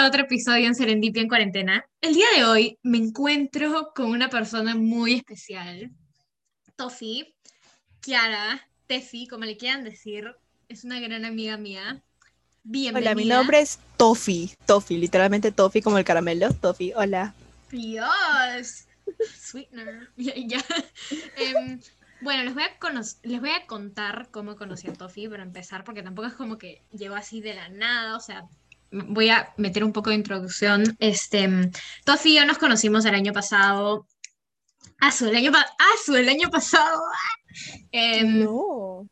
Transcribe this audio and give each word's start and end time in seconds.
a 0.00 0.06
otro 0.06 0.22
episodio 0.22 0.66
en 0.66 0.74
Serendipia 0.74 1.20
en 1.20 1.28
cuarentena. 1.28 1.84
El 2.00 2.14
día 2.14 2.24
de 2.34 2.44
hoy 2.44 2.78
me 2.82 2.96
encuentro 2.96 3.92
con 3.94 4.06
una 4.06 4.30
persona 4.30 4.74
muy 4.74 5.12
especial. 5.12 5.90
Tofi, 6.74 7.34
Kiara, 8.00 8.66
Tefi, 8.86 9.26
como 9.26 9.44
le 9.44 9.58
quieran 9.58 9.84
decir, 9.84 10.34
es 10.70 10.84
una 10.84 11.00
gran 11.00 11.26
amiga 11.26 11.58
mía. 11.58 12.02
Bienvenida. 12.62 13.10
Hola, 13.10 13.14
mi 13.14 13.28
nombre 13.28 13.60
es 13.60 13.78
Tofi. 13.98 14.54
Tofi, 14.64 14.96
literalmente 14.96 15.52
Tofi 15.52 15.82
como 15.82 15.98
el 15.98 16.04
caramelo. 16.04 16.50
Tofi, 16.54 16.94
hola. 16.96 17.34
Dios. 17.70 18.86
Sweetener. 19.38 20.08
Ya, 20.16 20.32
ya. 20.34 20.64
Em, 21.36 21.78
bueno, 22.22 22.44
les 22.44 22.54
voy, 22.54 22.62
a 22.62 23.00
les 23.22 23.40
voy 23.40 23.50
a 23.50 23.66
contar 23.66 24.30
cómo 24.30 24.56
conocí 24.56 24.88
a 24.88 24.94
Tofi 24.94 25.28
para 25.28 25.42
empezar, 25.42 25.84
porque 25.84 26.02
tampoco 26.02 26.28
es 26.28 26.34
como 26.34 26.56
que 26.56 26.82
llegó 26.90 27.16
así 27.16 27.42
de 27.42 27.52
la 27.52 27.68
nada, 27.68 28.16
o 28.16 28.20
sea, 28.20 28.48
voy 28.90 29.30
a 29.30 29.52
meter 29.56 29.84
un 29.84 29.92
poco 29.92 30.10
de 30.10 30.16
introducción. 30.16 30.96
Este, 30.98 31.48
Tofi 32.04 32.32
y 32.32 32.34
yo 32.36 32.46
nos 32.46 32.58
conocimos 32.58 33.04
el 33.04 33.14
año 33.14 33.32
pasado. 33.32 34.06
Su, 35.12 35.28
el 35.28 35.36
año, 35.36 35.52
su, 36.04 36.14
el 36.14 36.28
año 36.28 36.50
pasado. 36.50 37.02
Em, 37.90 38.44
no, 38.44 39.08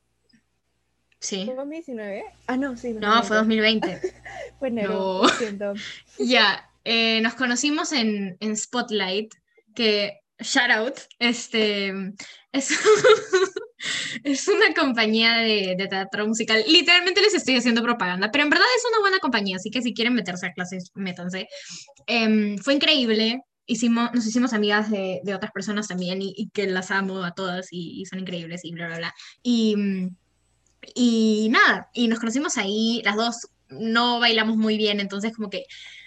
Sí. 1.21 1.45
¿fue 1.47 1.55
2019? 1.55 2.25
Ah, 2.47 2.57
no, 2.57 2.77
sí. 2.77 2.93
No, 2.93 3.23
fue 3.23 3.37
2020. 3.37 4.01
Fue 4.59 4.69
enero, 4.69 5.23
No. 5.59 5.75
Ya, 6.19 6.71
eh, 6.85 7.21
nos 7.21 7.35
conocimos 7.35 7.93
en, 7.93 8.37
en 8.41 8.57
Spotlight, 8.57 9.35
que, 9.75 10.21
shout 10.41 10.71
out, 10.71 10.99
este, 11.19 11.93
es, 12.53 12.71
es 14.25 14.49
una 14.49 14.75
compañía 14.75 15.39
de, 15.39 15.77
teatro 15.89 16.27
musical. 16.27 16.63
Literalmente 16.67 17.21
les 17.21 17.35
estoy 17.35 17.57
haciendo 17.57 17.83
propaganda, 17.83 18.31
pero 18.31 18.45
en 18.45 18.51
verdad 18.51 18.67
es 18.77 18.85
una 18.91 19.01
buena 19.01 19.19
compañía, 19.19 19.57
así 19.57 19.71
que 19.71 19.83
si 19.83 19.95
quieren 19.95 20.15
meterse 20.15 20.47
a 20.47 20.53
clases, 20.53 20.91
métanse. 20.95 21.49
Em, 22.07 22.59
fue 22.59 22.75
increíble. 22.75 23.41
Hicimos, 23.67 24.13
nos 24.15 24.27
hicimos 24.27 24.53
amigas 24.55 24.91
de, 24.91 25.21
otras 25.35 25.53
personas 25.53 25.89
también 25.89 26.21
y, 26.23 26.49
que 26.53 26.67
las 26.67 26.91
amo 26.91 27.23
a 27.23 27.33
todas 27.33 27.69
y, 27.71 28.05
son 28.07 28.21
increíbles 28.21 28.65
y 28.65 28.73
bla, 28.73 28.87
bla, 28.87 28.97
bla. 28.99 29.15
Y, 29.43 29.77
y 30.95 31.49
nada, 31.51 31.91
y 31.93 32.09
nos 32.09 32.19
conocimos 32.19 32.57
ahí, 32.57 33.03
las 33.05 33.17
dos 33.17 33.49
no 33.69 34.21
bailamos 34.21 34.57
muy 34.57 34.79
bien, 34.79 35.01
entonces 35.01 35.35
como 35.35 35.51
que 35.51 35.65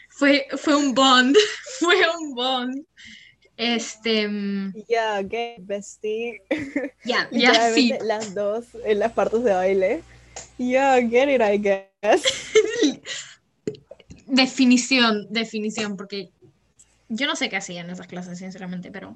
fue, 0.10 0.48
fue 0.58 0.76
un 0.76 0.94
bond, 0.94 1.36
fue 1.80 1.96
un 2.20 2.34
bond. 2.34 2.86
Este, 3.58 4.28
mm, 4.28 4.74
Ya, 4.88 5.24
¿qué? 5.28 5.58
Bestie. 5.60 6.42
ya, 7.04 7.28
ya 7.32 7.74
sí. 7.74 7.94
Las 8.04 8.34
dos 8.34 8.66
en 8.86 9.00
las 9.00 9.12
partes 9.14 9.44
de 9.44 9.54
baile. 9.54 10.02
Ya, 10.58 11.00
get 11.02 11.30
it, 11.30 11.42
I 11.42 11.58
guess. 11.58 12.24
Definición, 14.28 15.28
definición, 15.30 15.98
porque 15.98 16.30
yo 17.10 17.28
no 17.28 17.36
sé 17.36 17.50
qué 17.50 17.58
hacían 17.58 17.90
esas 17.90 18.08
clases, 18.08 18.38
sinceramente, 18.40 18.92
pero... 18.92 19.12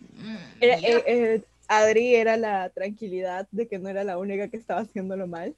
mm, 0.00 0.36
Era- 0.60 0.76
eh, 0.78 1.04
eh, 1.06 1.42
Adri 1.68 2.14
era 2.14 2.36
la 2.36 2.68
tranquilidad 2.70 3.48
de 3.50 3.66
que 3.66 3.78
no 3.78 3.88
era 3.88 4.04
la 4.04 4.18
única 4.18 4.48
que 4.48 4.58
estaba 4.58 4.82
haciéndolo 4.82 5.26
mal. 5.26 5.56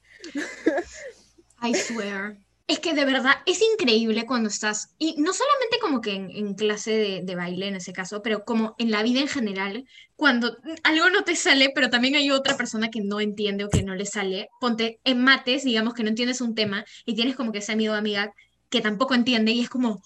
I 1.63 1.75
swear. 1.75 2.37
Es 2.67 2.79
que 2.81 2.95
de 2.95 3.05
verdad 3.05 3.35
es 3.45 3.61
increíble 3.61 4.25
cuando 4.25 4.49
estás, 4.49 4.95
y 4.99 5.17
no 5.21 5.35
solamente 5.35 5.79
como 5.83 6.01
que 6.01 6.13
en, 6.15 6.31
en 6.31 6.55
clase 6.55 6.93
de, 6.93 7.21
de 7.23 7.35
baile 7.35 7.69
en 7.69 7.77
ese 7.77 7.93
caso, 7.93 8.23
pero 8.23 8.45
como 8.47 8.75
en 8.79 8.91
la 8.91 9.03
vida 9.03 9.21
en 9.21 9.29
general, 9.29 9.87
cuando 10.17 10.57
algo 10.83 11.11
no 11.11 11.25
te 11.25 11.37
sale, 11.37 11.73
pero 11.75 11.91
también 11.91 12.15
hay 12.15 12.31
otra 12.31 12.57
persona 12.57 12.89
que 12.91 13.03
no 13.03 13.21
entiende 13.21 13.65
o 13.65 13.69
que 13.69 13.83
no 13.83 13.95
le 13.95 14.07
sale. 14.07 14.49
Ponte 14.61 14.99
en 15.05 15.23
mates, 15.23 15.65
digamos 15.65 15.93
que 15.93 16.05
no 16.05 16.09
entiendes 16.09 16.41
un 16.41 16.55
tema 16.55 16.87
y 17.05 17.15
tienes 17.15 17.37
como 17.37 17.53
que 17.53 17.59
ese 17.59 17.73
amigo 17.73 17.93
o 17.93 17.97
amiga 17.97 18.33
que 18.71 18.81
tampoco 18.81 19.15
entiende 19.15 19.53
y 19.53 19.61
es 19.61 19.69
como, 19.69 20.03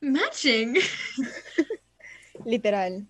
matching. 0.00 0.74
Literal. 2.44 3.06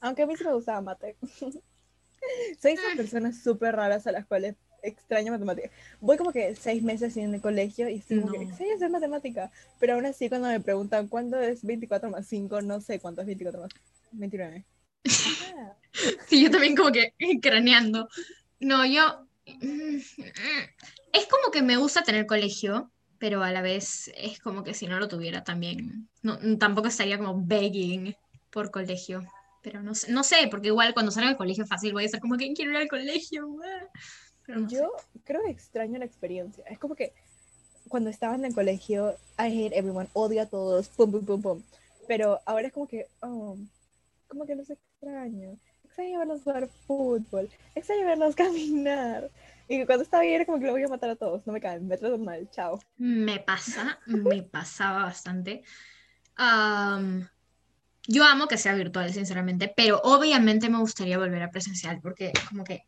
Aunque 0.00 0.22
a 0.22 0.26
mí 0.26 0.34
sí 0.36 0.44
me 0.44 0.54
gustaba 0.54 0.80
mate. 0.80 1.16
Soy 2.60 2.72
esas 2.72 2.94
Mm. 2.94 2.96
personas 2.96 3.42
súper 3.42 3.76
raras 3.76 4.06
a 4.06 4.12
las 4.12 4.24
cuales 4.26 4.56
extraño 4.82 5.32
matemáticas. 5.32 5.70
Voy 6.00 6.16
como 6.16 6.32
que 6.32 6.54
seis 6.56 6.82
meses 6.82 7.16
en 7.16 7.34
el 7.34 7.40
colegio 7.40 7.88
y 7.88 7.96
estoy 7.96 8.16
como 8.16 8.30
que 8.30 8.38
No. 8.38 8.44
extraño 8.44 8.74
hacer 8.76 8.90
matemática. 8.90 9.50
Pero 9.78 9.94
aún 9.94 10.06
así 10.06 10.28
cuando 10.28 10.48
me 10.48 10.60
preguntan 10.60 11.08
cuánto 11.08 11.40
es 11.40 11.64
24 11.64 12.10
más 12.10 12.26
5, 12.26 12.62
no 12.62 12.80
sé 12.80 13.00
cuánto 13.00 13.20
es 13.22 13.26
24 13.26 13.60
más 13.60 13.70
29. 14.12 14.64
Ajá. 15.30 15.76
Sí, 16.28 16.42
yo 16.42 16.50
también 16.50 16.76
como 16.76 16.92
que 16.92 17.14
craneando. 17.40 18.08
No, 18.60 18.84
yo... 18.84 19.26
Es 21.12 21.26
como 21.30 21.50
que 21.52 21.62
me 21.62 21.76
gusta 21.76 22.02
tener 22.02 22.26
colegio, 22.26 22.90
pero 23.18 23.42
a 23.42 23.50
la 23.52 23.62
vez 23.62 24.10
es 24.16 24.40
como 24.40 24.62
que 24.62 24.74
si 24.74 24.86
no 24.86 24.98
lo 24.98 25.08
tuviera 25.08 25.42
también, 25.44 26.08
no, 26.22 26.38
tampoco 26.58 26.88
estaría 26.88 27.16
como 27.16 27.40
begging 27.46 28.14
por 28.50 28.70
colegio. 28.70 29.24
Pero 29.62 29.82
no 29.82 29.94
sé, 29.94 30.12
no 30.12 30.22
sé, 30.22 30.48
porque 30.50 30.68
igual 30.68 30.92
cuando 30.94 31.10
salga 31.12 31.28
del 31.28 31.38
colegio 31.38 31.66
fácil 31.66 31.92
voy 31.92 32.02
a 32.02 32.06
estar 32.06 32.20
como 32.20 32.36
que 32.36 32.52
quiero 32.52 32.72
ir 32.72 32.76
al 32.76 32.88
colegio. 32.88 33.56
ah". 33.64 33.88
Sé. 34.46 34.54
Yo 34.68 34.92
creo 35.24 35.42
que 35.42 35.50
extraño 35.50 35.98
la 35.98 36.04
experiencia. 36.04 36.64
Es 36.68 36.78
como 36.78 36.94
que 36.94 37.12
cuando 37.88 38.10
estaba 38.10 38.34
en 38.34 38.44
el 38.44 38.54
colegio, 38.54 39.16
I 39.38 39.66
hate 39.66 39.76
everyone, 39.76 40.08
odio 40.12 40.42
a 40.42 40.46
todos, 40.46 40.88
pum, 40.88 41.10
pum, 41.10 41.24
pum, 41.24 41.42
pum. 41.42 41.62
Pero 42.08 42.40
ahora 42.46 42.68
es 42.68 42.72
como 42.72 42.86
que, 42.86 43.06
oh, 43.20 43.56
como 44.28 44.46
que 44.46 44.54
los 44.54 44.70
extraño. 44.70 45.58
Extraño 45.84 46.18
verlos 46.18 46.42
jugar 46.42 46.68
fútbol, 46.86 47.48
extraño 47.74 48.06
verlos 48.06 48.34
caminar. 48.36 49.30
Y 49.68 49.84
cuando 49.84 50.04
estaba 50.04 50.22
ahí 50.22 50.32
era 50.32 50.44
como 50.44 50.60
que 50.60 50.66
lo 50.66 50.72
voy 50.72 50.82
a 50.84 50.88
matar 50.88 51.10
a 51.10 51.16
todos, 51.16 51.44
no 51.46 51.52
me 51.52 51.60
caen, 51.60 51.88
me 51.88 51.96
tratan 51.96 52.24
mal, 52.24 52.48
chao. 52.50 52.78
Me 52.98 53.40
pasa, 53.40 53.98
me 54.06 54.42
pasaba 54.42 55.04
bastante. 55.04 55.64
Yo 58.08 58.24
amo 58.24 58.46
que 58.46 58.58
sea 58.58 58.74
virtual, 58.74 59.12
sinceramente, 59.12 59.72
pero 59.76 60.00
obviamente 60.04 60.68
me 60.68 60.78
gustaría 60.78 61.18
volver 61.18 61.42
a 61.42 61.50
presencial 61.50 62.00
porque 62.00 62.32
como 62.48 62.62
que, 62.62 62.86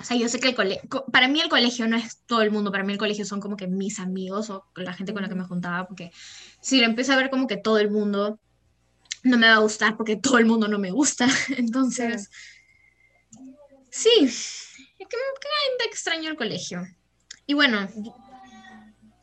o 0.00 0.04
sea, 0.04 0.16
yo 0.16 0.28
sé 0.30 0.40
que 0.40 0.48
el 0.48 0.54
colegio, 0.54 1.04
para 1.12 1.28
mí 1.28 1.40
el 1.40 1.50
colegio 1.50 1.86
no 1.86 1.96
es 1.96 2.22
todo 2.26 2.40
el 2.40 2.50
mundo, 2.50 2.72
para 2.72 2.84
mí 2.84 2.92
el 2.92 2.98
colegio 2.98 3.26
son 3.26 3.38
como 3.38 3.56
que 3.56 3.66
mis 3.66 3.98
amigos 3.98 4.48
o 4.48 4.64
la 4.76 4.94
gente 4.94 5.12
con 5.12 5.20
la 5.20 5.28
que 5.28 5.34
me 5.34 5.44
juntaba, 5.44 5.86
porque 5.86 6.10
si 6.60 6.80
lo 6.80 6.86
empiezo 6.86 7.12
a 7.12 7.16
ver 7.16 7.28
como 7.28 7.46
que 7.46 7.58
todo 7.58 7.78
el 7.78 7.90
mundo, 7.90 8.38
no 9.24 9.36
me 9.36 9.46
va 9.46 9.56
a 9.56 9.58
gustar 9.58 9.98
porque 9.98 10.16
todo 10.16 10.38
el 10.38 10.46
mundo 10.46 10.68
no 10.68 10.78
me 10.78 10.90
gusta. 10.90 11.28
Entonces, 11.58 12.30
sí, 13.90 14.10
es 14.22 14.74
que 14.98 15.16
extraño 15.90 16.30
el 16.30 16.36
colegio. 16.36 16.82
Y 17.46 17.52
bueno, 17.52 17.86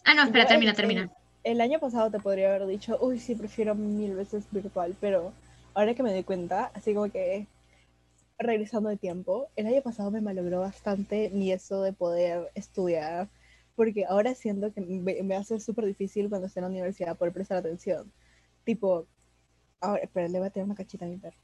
ah, 0.05 0.13
no, 0.13 0.23
espera, 0.23 0.43
Yo 0.43 0.49
termina, 0.49 0.71
el- 0.71 0.77
termina. 0.77 1.01
El, 1.43 1.53
el 1.53 1.61
año 1.61 1.79
pasado 1.79 2.11
te 2.11 2.19
podría 2.19 2.49
haber 2.49 2.67
dicho, 2.67 2.97
uy, 3.01 3.19
sí, 3.19 3.33
prefiero 3.33 3.73
mil 3.73 4.13
veces 4.13 4.43
virtual, 4.51 4.95
pero 5.01 5.33
ahora 5.73 5.95
que 5.95 6.03
me 6.03 6.11
doy 6.11 6.23
cuenta, 6.23 6.69
así 6.75 6.93
como 6.93 7.09
que 7.11 7.47
regresando 8.39 8.89
de 8.89 8.97
tiempo, 8.97 9.49
el 9.55 9.67
año 9.67 9.81
pasado 9.81 10.11
me 10.11 10.21
malogró 10.21 10.59
bastante 10.59 11.29
mi 11.31 11.51
eso 11.51 11.81
de 11.81 11.93
poder 11.93 12.51
estudiar, 12.55 13.29
porque 13.75 14.05
ahora 14.05 14.35
siento 14.35 14.73
que 14.73 14.81
me, 14.81 15.21
me 15.23 15.35
hace 15.35 15.59
súper 15.59 15.85
difícil 15.85 16.29
cuando 16.29 16.47
esté 16.47 16.59
en 16.59 16.65
la 16.65 16.69
universidad 16.69 17.17
poder 17.17 17.33
prestar 17.33 17.57
atención. 17.57 18.11
Tipo, 18.63 19.07
ahora, 19.81 20.03
espera, 20.03 20.27
le 20.27 20.39
voy 20.39 20.47
a 20.47 20.51
tirar 20.51 20.65
una 20.65 20.75
cachita 20.75 21.05
a 21.05 21.09
mi 21.09 21.17
perro. 21.17 21.37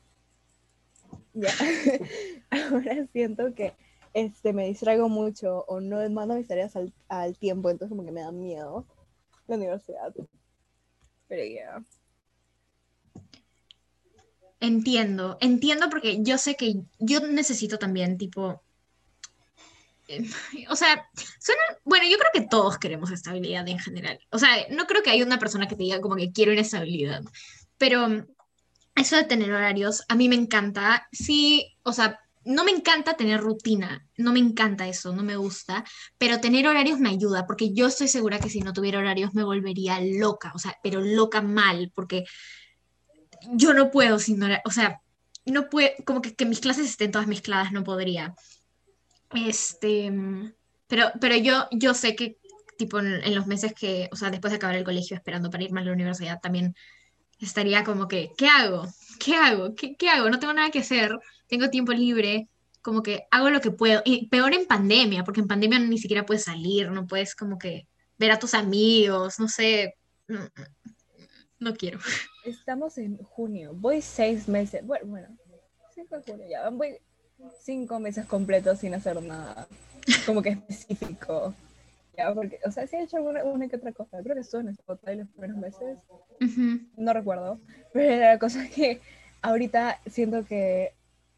Ya, 1.33 1.49
ahora 2.49 3.07
siento 3.11 3.53
que 3.53 3.73
este, 4.13 4.53
me 4.53 4.67
distraigo 4.67 5.09
mucho 5.09 5.65
o 5.67 5.79
no 5.79 6.07
mando 6.09 6.35
mis 6.35 6.47
tareas 6.47 6.75
al, 6.75 6.93
al 7.07 7.37
tiempo, 7.37 7.69
entonces 7.69 7.89
como 7.89 8.05
que 8.05 8.11
me 8.11 8.21
da 8.21 8.31
miedo 8.31 8.85
la 9.47 9.55
universidad. 9.55 10.13
Pero 11.27 11.43
ya. 11.43 11.83
Entiendo, 14.63 15.37
entiendo 15.41 15.89
porque 15.89 16.23
yo 16.23 16.37
sé 16.37 16.55
que 16.55 16.83
yo 16.97 17.19
necesito 17.19 17.77
también, 17.77 18.17
tipo, 18.17 18.63
eh, 20.07 20.23
o 20.69 20.75
sea, 20.77 21.05
suena, 21.37 21.61
bueno, 21.83 22.05
yo 22.09 22.17
creo 22.17 22.31
que 22.33 22.47
todos 22.49 22.77
queremos 22.77 23.11
estabilidad 23.11 23.67
en 23.67 23.77
general. 23.77 24.21
O 24.29 24.39
sea, 24.39 24.49
no 24.69 24.87
creo 24.87 25.03
que 25.03 25.09
haya 25.09 25.25
una 25.25 25.37
persona 25.37 25.67
que 25.67 25.75
te 25.75 25.83
diga 25.83 25.99
como 25.99 26.15
que 26.15 26.31
quiero 26.31 26.53
inestabilidad, 26.53 27.23
pero 27.77 28.25
eso 28.95 29.17
de 29.17 29.25
tener 29.25 29.51
horarios, 29.51 30.03
a 30.07 30.15
mí 30.15 30.29
me 30.29 30.35
encanta. 30.35 31.09
Sí, 31.11 31.75
o 31.83 31.91
sea, 31.91 32.21
no 32.45 32.63
me 32.63 32.71
encanta 32.71 33.17
tener 33.17 33.41
rutina, 33.41 34.07
no 34.15 34.31
me 34.31 34.39
encanta 34.39 34.87
eso, 34.87 35.13
no 35.13 35.23
me 35.23 35.35
gusta, 35.35 35.83
pero 36.17 36.39
tener 36.39 36.69
horarios 36.69 36.99
me 36.99 37.09
ayuda 37.09 37.45
porque 37.45 37.73
yo 37.73 37.87
estoy 37.87 38.07
segura 38.07 38.39
que 38.39 38.49
si 38.49 38.61
no 38.61 38.71
tuviera 38.71 38.99
horarios 38.99 39.33
me 39.33 39.43
volvería 39.43 39.99
loca, 39.99 40.53
o 40.55 40.59
sea, 40.59 40.77
pero 40.81 41.01
loca 41.01 41.41
mal, 41.41 41.91
porque 41.93 42.23
yo 43.51 43.73
no 43.73 43.91
puedo 43.91 44.19
sin 44.19 44.41
o 44.43 44.71
sea, 44.71 45.01
no 45.45 45.69
puedo, 45.69 45.89
como 46.05 46.21
que, 46.21 46.35
que 46.35 46.45
mis 46.45 46.59
clases 46.59 46.89
estén 46.89 47.11
todas 47.11 47.27
mezcladas, 47.27 47.71
no 47.71 47.83
podría. 47.83 48.35
Este, 49.33 50.11
pero, 50.87 51.11
pero 51.19 51.35
yo, 51.37 51.67
yo 51.71 51.93
sé 51.93 52.15
que, 52.15 52.37
tipo, 52.77 52.99
en, 52.99 53.35
los 53.35 53.47
meses 53.47 53.73
que, 53.73 54.09
o 54.11 54.15
sea, 54.15 54.29
después 54.29 54.51
de 54.51 54.57
acabar 54.57 54.75
el 54.75 54.83
colegio, 54.83 55.17
esperando 55.17 55.49
para 55.49 55.63
irme 55.63 55.81
a 55.81 55.85
la 55.85 55.93
universidad, 55.93 56.39
también 56.39 56.75
estaría 57.39 57.83
como 57.83 58.07
que, 58.07 58.31
¿qué 58.37 58.47
hago? 58.47 58.87
¿Qué 59.19 59.35
hago? 59.35 59.75
¿Qué, 59.75 59.95
qué 59.95 60.09
hago? 60.09 60.29
No 60.29 60.39
tengo 60.39 60.53
nada 60.53 60.69
que 60.69 60.79
hacer, 60.79 61.17
tengo 61.47 61.69
tiempo 61.69 61.91
libre, 61.91 62.47
como 62.81 63.01
que 63.01 63.25
hago 63.31 63.49
lo 63.49 63.61
que 63.61 63.71
puedo. 63.71 64.01
Y 64.05 64.27
peor 64.27 64.53
en 64.53 64.67
pandemia, 64.67 65.23
porque 65.23 65.41
en 65.41 65.47
pandemia 65.47 65.79
ni 65.79 65.97
siquiera 65.97 66.25
puedes 66.25 66.43
salir, 66.43 66.91
no 66.91 67.07
puedes 67.07 67.35
como 67.35 67.57
que 67.57 67.87
ver 68.17 68.31
a 68.31 68.39
tus 68.39 68.53
amigos, 68.53 69.39
no 69.39 69.47
sé. 69.47 69.95
No, 71.63 71.73
quiero. 71.73 71.97
Estamos 72.43 72.97
en 72.97 73.17
junio, 73.19 73.71
voy 73.73 74.01
seis 74.01 74.49
meses, 74.49 74.85
bueno, 74.85 75.05
bueno, 75.05 75.27
cinco 75.95 76.17
de 76.17 76.23
junio 76.23 76.45
ya, 76.49 76.69
voy 76.69 76.97
cinco 77.61 78.01
meses 78.01 78.25
completos 78.25 78.79
sin 78.79 78.93
hacer 78.93 79.23
nada, 79.23 79.65
como 80.25 80.41
que 80.41 80.49
específico. 80.49 81.53
Ya, 82.17 82.33
porque, 82.33 82.59
o 82.65 82.71
sea, 82.71 82.85
sí 82.85 82.97
he 82.97 83.03
hecho 83.03 83.15
alguna, 83.15 83.45
una 83.45 83.69
que 83.69 83.77
otra 83.77 83.93
cosa. 83.93 84.21
Creo 84.21 84.35
que 84.35 84.41
estuve 84.41 84.59
en 84.61 84.69
Spotify 84.69 85.15
los 85.15 85.29
primeros 85.29 85.55
meses. 85.55 85.99
Ujú. 86.41 86.81
No 86.97 87.13
recuerdo. 87.13 87.61
Pero 87.93 88.17
la 88.17 88.37
cosa 88.37 88.65
es 88.65 88.71
que 88.71 88.99
ahorita 89.41 90.01
siento 90.05 90.45
que. 90.45 90.91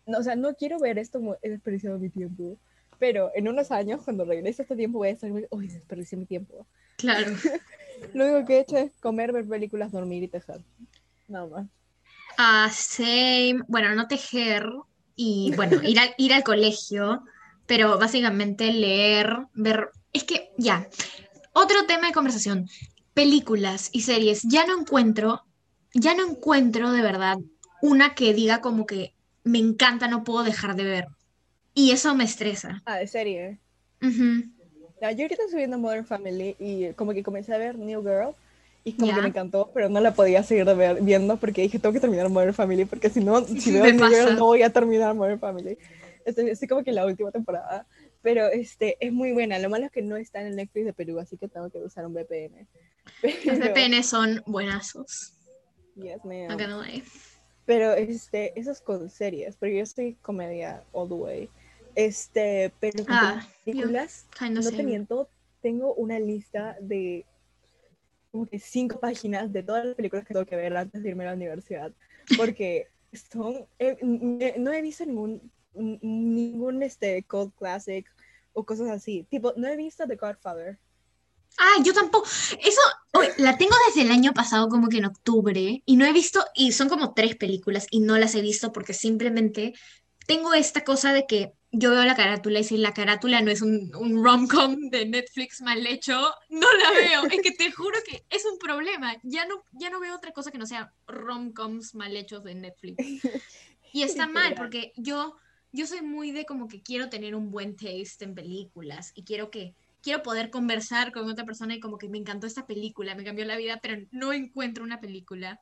No, 0.08 0.18
o 0.18 0.24
sea, 0.24 0.36
no 0.36 0.56
quiero 0.56 0.80
ver 0.80 0.98
esto 0.98 1.38
desperdiciado 1.44 2.00
mi 2.00 2.10
tiempo. 2.10 2.58
Pero 2.98 3.32
en 3.36 3.48
unos 3.48 3.72
años, 3.72 4.02
cuando 4.04 4.26
regrese 4.26 4.64
este 4.64 4.76
tiempo, 4.76 4.98
voy 4.98 5.10
a 5.10 5.12
estar. 5.12 5.32
Uy, 5.32 5.68
desperdicié 5.68 6.18
mi 6.18 6.26
tiempo. 6.26 6.66
Claro. 6.98 7.28
Lo 8.14 8.26
único 8.26 8.48
que 8.48 8.58
he 8.58 8.60
hecho 8.62 8.78
es 8.78 8.92
comer, 9.02 9.32
ver 9.32 9.46
películas, 9.48 9.92
dormir 9.92 10.24
y 10.24 10.28
tejer. 10.28 10.60
Nada 11.28 11.48
más. 11.48 11.68
Ah, 12.38 12.70
same. 12.72 13.60
Bueno, 13.68 13.94
no 13.96 14.08
tejer 14.08 14.68
y, 15.16 15.54
bueno, 15.56 15.82
ir, 15.84 16.00
al- 16.00 16.14
ir 16.18 16.34
al 16.34 16.44
colegio, 16.44 17.24
pero 17.66 17.98
básicamente 17.98 18.72
leer, 18.74 19.38
ver... 19.54 19.90
Es 20.14 20.24
que, 20.24 20.50
ya, 20.58 20.88
otro 21.54 21.86
tema 21.88 22.08
de 22.08 22.14
conversación. 22.14 22.68
Películas 23.14 23.90
y 23.94 24.02
series. 24.02 24.44
Ya 24.44 24.66
no 24.66 24.80
encuentro, 24.80 25.44
ya 25.94 26.14
no 26.16 26.26
encuentro 26.28 26.92
de 26.92 27.02
verdad 27.02 27.38
una 27.82 28.16
que 28.16 28.34
diga 28.34 28.62
como 28.62 28.86
que 28.86 29.14
me 29.44 29.60
encanta, 29.60 30.08
no 30.08 30.24
puedo 30.24 30.44
dejar 30.44 30.76
de 30.76 30.84
ver. 30.84 31.08
Y 31.74 31.92
eso 31.92 32.16
me 32.16 32.24
estresa. 32.24 32.82
Ah, 32.86 32.98
de 32.98 33.08
serie. 33.08 33.60
Ya, 34.02 34.10
yo 35.12 35.24
ahorita 35.24 35.44
estoy 35.44 35.58
viendo 35.60 35.78
Modern 35.78 36.06
Family 36.06 36.56
y 36.60 36.94
como 36.94 37.14
que 37.14 37.24
comencé 37.24 37.54
a 37.54 37.58
ver 37.58 37.78
New 37.78 38.02
Girl 38.02 38.34
y 38.84 38.94
como 38.94 39.08
Ya. 39.08 39.16
que 39.16 39.22
me 39.22 39.28
encantó, 39.30 39.72
pero 39.74 39.90
no 39.90 40.00
la 40.00 40.14
podía 40.14 40.44
seguir 40.44 40.66
ver- 40.66 41.02
viendo 41.02 41.38
porque 41.38 41.64
dije, 41.64 41.80
tengo 41.80 41.94
que 41.94 42.00
terminar 42.00 42.30
Modern 42.30 42.54
Family 42.54 42.86
porque 42.86 43.10
si 43.10 43.20
no, 43.24 43.44
si 43.46 43.72
veo 43.72 43.86
New 43.86 44.00
pasa. 44.00 44.16
Girl 44.16 44.36
no 44.36 44.46
voy 44.46 44.62
a 44.62 44.70
terminar 44.70 45.14
Modern 45.16 45.40
Family. 45.40 45.78
Estoy, 46.26 46.50
estoy 46.50 46.68
como 46.68 46.84
que 46.84 46.90
en 46.92 46.96
la 46.96 47.06
última 47.06 47.32
temporada, 47.32 47.86
pero 48.24 48.48
este, 48.48 48.98
es 49.00 49.12
muy 49.14 49.32
buena. 49.32 49.60
Lo 49.60 49.70
malo 49.70 49.86
es 49.86 49.92
que 49.92 50.02
no 50.02 50.18
está 50.18 50.42
en 50.42 50.48
el 50.48 50.56
Netflix 50.56 50.86
de 50.86 50.94
Perú, 50.94 51.20
así 51.20 51.38
que 51.38 51.48
tengo 51.48 51.70
que 51.70 51.78
usar 51.80 52.06
un 52.06 52.14
VPN. 52.14 52.68
Los 53.24 53.34
Pero- 53.60 53.74
VPN 53.74 54.04
son 54.04 54.42
buenazos. 54.48 55.34
Yes, 55.96 56.24
ma'am. 56.26 56.58
Pero 57.66 57.94
este, 57.94 58.60
eso 58.60 58.72
es 58.72 58.82
con 58.82 59.10
series, 59.10 59.56
porque 59.56 59.78
yo 59.78 59.86
soy 59.86 60.16
comedia 60.22 60.84
all 60.92 61.08
the 61.08 61.14
way. 61.16 61.50
Este, 61.96 62.74
pero 62.80 63.04
Ah, 63.08 63.48
películas, 63.64 64.28
no 64.52 64.62
te 64.62 64.70
same. 64.70 64.84
miento, 64.84 65.30
tengo 65.62 65.94
una 65.96 66.20
lista 66.20 66.78
de 66.82 67.26
como 68.32 68.46
que 68.46 68.60
cinco 68.60 69.00
páginas 69.00 69.52
de 69.54 69.64
todas 69.64 69.86
las 69.86 69.96
películas 69.96 70.26
que 70.26 70.34
tengo 70.34 70.46
que 70.46 70.58
ver 70.58 70.76
antes 70.76 71.02
de 71.02 71.10
irme 71.10 71.24
a 71.24 71.28
la 71.28 71.36
universidad, 71.36 71.94
porque 72.36 72.88
son, 73.32 73.66
eh, 73.80 73.98
no 74.58 74.74
he 74.74 74.82
visto 74.82 75.06
ningún, 75.06 75.50
ningún 75.74 76.84
este, 76.84 77.24
cult 77.24 77.56
classic 77.56 78.06
o 78.52 78.66
cosas 78.66 78.90
así, 78.90 79.26
tipo, 79.30 79.54
no 79.56 79.68
he 79.68 79.78
visto 79.78 80.06
The 80.06 80.18
Godfather. 80.18 80.78
Ah, 81.58 81.82
yo 81.84 81.94
tampoco. 81.94 82.28
Eso, 82.62 82.82
la 83.38 83.58
tengo 83.58 83.76
desde 83.88 84.02
el 84.02 84.12
año 84.12 84.34
pasado, 84.34 84.68
como 84.68 84.90
que 84.90 84.98
en 84.98 85.06
octubre, 85.06 85.82
y 85.86 85.96
no 85.96 86.06
he 86.06 86.12
visto, 86.12 86.44
y 86.54 86.74
son 86.74 86.90
como 86.90 87.14
tres 87.14 87.38
películas, 87.38 87.88
y 87.90 88.02
no 88.02 88.18
las 88.18 88.36
he 88.36 88.42
visto 88.42 88.74
porque 88.74 88.94
simplemente 88.94 89.74
tengo 90.28 90.54
esta 90.54 90.84
cosa 90.84 91.14
de 91.14 91.26
que 91.26 91.54
yo 91.78 91.92
veo 91.92 92.06
la 92.06 92.16
carátula 92.16 92.60
y 92.60 92.64
si 92.64 92.78
la 92.78 92.94
carátula 92.94 93.42
no 93.42 93.52
es 93.52 93.62
un, 93.62 93.94
un 93.96 94.24
rom-com 94.24 94.90
de 94.90 95.06
Netflix 95.06 95.62
mal 95.62 95.86
hecho, 95.86 96.34
no 96.50 96.68
la 96.74 96.92
veo. 96.92 97.24
Es 97.26 97.42
que 97.42 97.52
te 97.52 97.72
juro 97.72 97.98
que 98.08 98.26
es 98.30 98.46
un 98.46 98.58
problema. 98.58 99.16
Ya 99.24 99.46
no, 99.46 99.64
ya 99.74 99.90
no 99.90 100.00
veo 100.00 100.16
otra 100.16 100.32
cosa 100.32 100.52
que 100.52 100.58
no 100.58 100.66
sea 100.66 100.94
rom-coms 101.08 101.96
mal 101.96 102.16
hechos 102.16 102.44
de 102.44 102.56
Netflix. 102.56 103.04
Y 103.92 104.04
está 104.04 104.28
mal 104.28 104.56
porque 104.56 104.92
yo, 104.98 105.36
yo 105.72 105.88
soy 105.88 106.02
muy 106.02 106.32
de 106.32 106.46
como 106.46 106.68
que 106.68 106.82
quiero 106.82 107.10
tener 107.10 107.34
un 107.36 107.50
buen 107.52 107.76
taste 107.76 108.26
en 108.26 108.36
películas 108.36 109.12
y 109.16 109.24
quiero 109.24 109.50
que 109.50 109.76
quiero 110.02 110.22
poder 110.22 110.50
conversar 110.50 111.12
con 111.12 111.30
otra 111.30 111.46
persona 111.46 111.76
y 111.76 111.80
como 111.80 111.98
que 111.98 112.10
me 112.10 112.18
encantó 112.18 112.46
esta 112.46 112.68
película, 112.68 113.16
me 113.16 113.24
cambió 113.24 113.46
la 113.46 113.56
vida, 113.58 113.80
pero 113.82 114.06
no 114.12 114.34
encuentro 114.34 114.84
una 114.84 115.00
película 115.00 115.60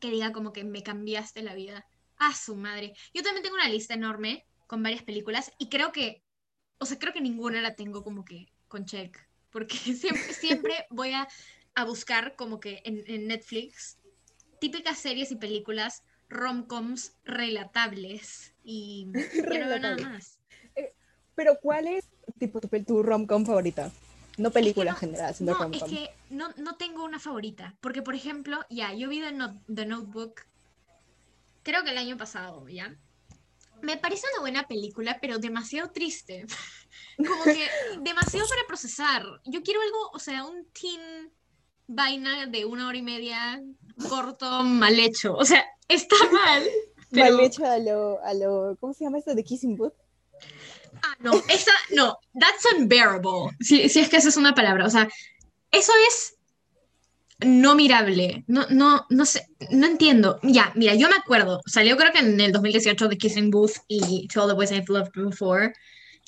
que 0.00 0.10
diga 0.10 0.32
como 0.32 0.52
que 0.52 0.64
me 0.64 0.82
cambiaste 0.82 1.42
la 1.42 1.54
vida. 1.54 1.86
A 2.18 2.36
su 2.36 2.54
madre. 2.54 2.92
Yo 3.12 3.22
también 3.22 3.42
tengo 3.42 3.56
una 3.56 3.68
lista 3.68 3.94
enorme 3.94 4.46
con 4.72 4.82
varias 4.82 5.02
películas 5.02 5.52
y 5.58 5.68
creo 5.68 5.92
que, 5.92 6.22
o 6.78 6.86
sea, 6.86 6.98
creo 6.98 7.12
que 7.12 7.20
ninguna 7.20 7.60
la 7.60 7.74
tengo 7.74 8.02
como 8.02 8.24
que 8.24 8.46
con 8.68 8.86
check, 8.86 9.18
porque 9.50 9.76
siempre, 9.76 10.32
siempre 10.32 10.72
voy 10.90 11.12
a, 11.12 11.28
a 11.74 11.84
buscar 11.84 12.36
como 12.36 12.58
que 12.58 12.80
en, 12.86 13.04
en 13.06 13.26
Netflix 13.26 13.98
típicas 14.60 14.96
series 14.96 15.30
y 15.30 15.36
películas 15.36 16.02
rom-coms 16.30 17.18
relatables 17.22 18.54
y 18.64 19.08
ya 19.12 19.58
no 19.60 19.68
veo 19.68 19.78
nada 19.78 19.94
Relatables. 19.96 20.06
más. 20.06 20.38
Pero 21.34 21.58
¿cuál 21.60 21.88
es 21.88 22.08
tipo 22.38 22.58
tu, 22.58 23.02
rom-com 23.02 23.44
favorita? 23.44 23.92
No 24.38 24.52
película 24.52 24.92
en 24.92 24.94
no, 24.94 25.00
general, 25.00 25.34
sino 25.34 25.52
No, 25.52 25.70
es 25.70 25.82
que 25.82 26.08
no, 26.30 26.48
no 26.56 26.76
tengo 26.76 27.04
una 27.04 27.18
favorita. 27.18 27.74
Porque, 27.82 28.00
por 28.00 28.14
ejemplo, 28.14 28.64
ya, 28.70 28.94
yo 28.94 29.10
vi 29.10 29.20
The, 29.20 29.32
Not- 29.32 29.66
The 29.66 29.84
Notebook, 29.84 30.40
creo 31.62 31.84
que 31.84 31.90
el 31.90 31.98
año 31.98 32.16
pasado, 32.16 32.66
¿ya? 32.70 32.96
Me 33.82 33.96
parece 33.96 34.26
una 34.32 34.40
buena 34.40 34.66
película, 34.66 35.18
pero 35.20 35.38
demasiado 35.38 35.90
triste. 35.90 36.46
Como 37.16 37.44
que 37.44 37.68
demasiado 38.00 38.48
para 38.48 38.66
procesar. 38.66 39.24
Yo 39.44 39.62
quiero 39.62 39.80
algo, 39.80 40.10
o 40.12 40.18
sea, 40.18 40.44
un 40.44 40.66
teen 40.72 41.32
vaina 41.86 42.46
de 42.46 42.64
una 42.64 42.88
hora 42.88 42.96
y 42.96 43.02
media, 43.02 43.62
corto, 44.08 44.62
mal 44.62 44.98
hecho. 44.98 45.34
O 45.34 45.44
sea, 45.44 45.64
está 45.88 46.16
mal. 46.32 46.62
Pero, 47.10 47.36
Mal 47.36 47.44
hecho 47.44 47.66
a 47.66 47.78
lo, 47.78 48.24
a 48.24 48.32
lo, 48.32 48.76
¿cómo 48.80 48.94
se 48.94 49.04
llama 49.04 49.18
esto? 49.18 49.34
De 49.34 49.44
Kissing 49.44 49.76
Booth. 49.76 49.92
Ah, 51.02 51.16
no, 51.20 51.32
esa, 51.48 51.72
no, 51.90 52.16
that's 52.38 52.64
unbearable. 52.74 53.54
Si, 53.60 53.88
si 53.88 54.00
es 54.00 54.08
que 54.08 54.16
esa 54.16 54.28
es 54.28 54.36
una 54.36 54.54
palabra. 54.54 54.86
O 54.86 54.90
sea, 54.90 55.08
eso 55.70 55.92
es 56.08 56.36
no 57.44 57.74
mirable. 57.74 58.44
No, 58.46 58.66
no, 58.70 59.06
no 59.10 59.26
sé, 59.26 59.48
no 59.70 59.86
entiendo. 59.86 60.38
Ya, 60.42 60.72
mira, 60.74 60.94
yo 60.94 61.08
me 61.08 61.16
acuerdo. 61.16 61.60
Salió 61.66 61.96
creo 61.96 62.12
que 62.12 62.20
en 62.20 62.40
el 62.40 62.52
2018 62.52 63.08
The 63.08 63.18
Kissing 63.18 63.50
Booth 63.50 63.76
y 63.88 64.28
To 64.28 64.42
All 64.42 64.48
the 64.48 64.54
Boys 64.54 64.72
I've 64.72 64.84
Loved 64.88 65.12
Before. 65.14 65.72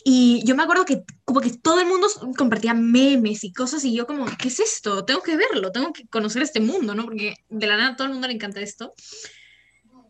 Y 0.06 0.42
yo 0.44 0.54
me 0.54 0.62
acuerdo 0.62 0.84
que 0.84 1.02
como 1.24 1.40
que 1.40 1.50
todo 1.50 1.80
el 1.80 1.86
mundo 1.86 2.08
compartía 2.36 2.74
memes 2.74 3.42
y 3.42 3.52
cosas 3.52 3.84
y 3.86 3.94
yo 3.94 4.06
como, 4.06 4.26
¿qué 4.36 4.48
es 4.48 4.60
esto? 4.60 5.04
Tengo 5.06 5.22
que 5.22 5.36
verlo, 5.36 5.72
tengo 5.72 5.94
que 5.94 6.06
conocer 6.08 6.42
este 6.42 6.60
mundo, 6.60 6.94
¿no? 6.94 7.04
Porque 7.04 7.36
de 7.48 7.66
la 7.66 7.78
nada 7.78 7.90
a 7.90 7.96
todo 7.96 8.08
el 8.08 8.12
mundo 8.12 8.28
le 8.28 8.34
encanta 8.34 8.60
esto. 8.60 8.92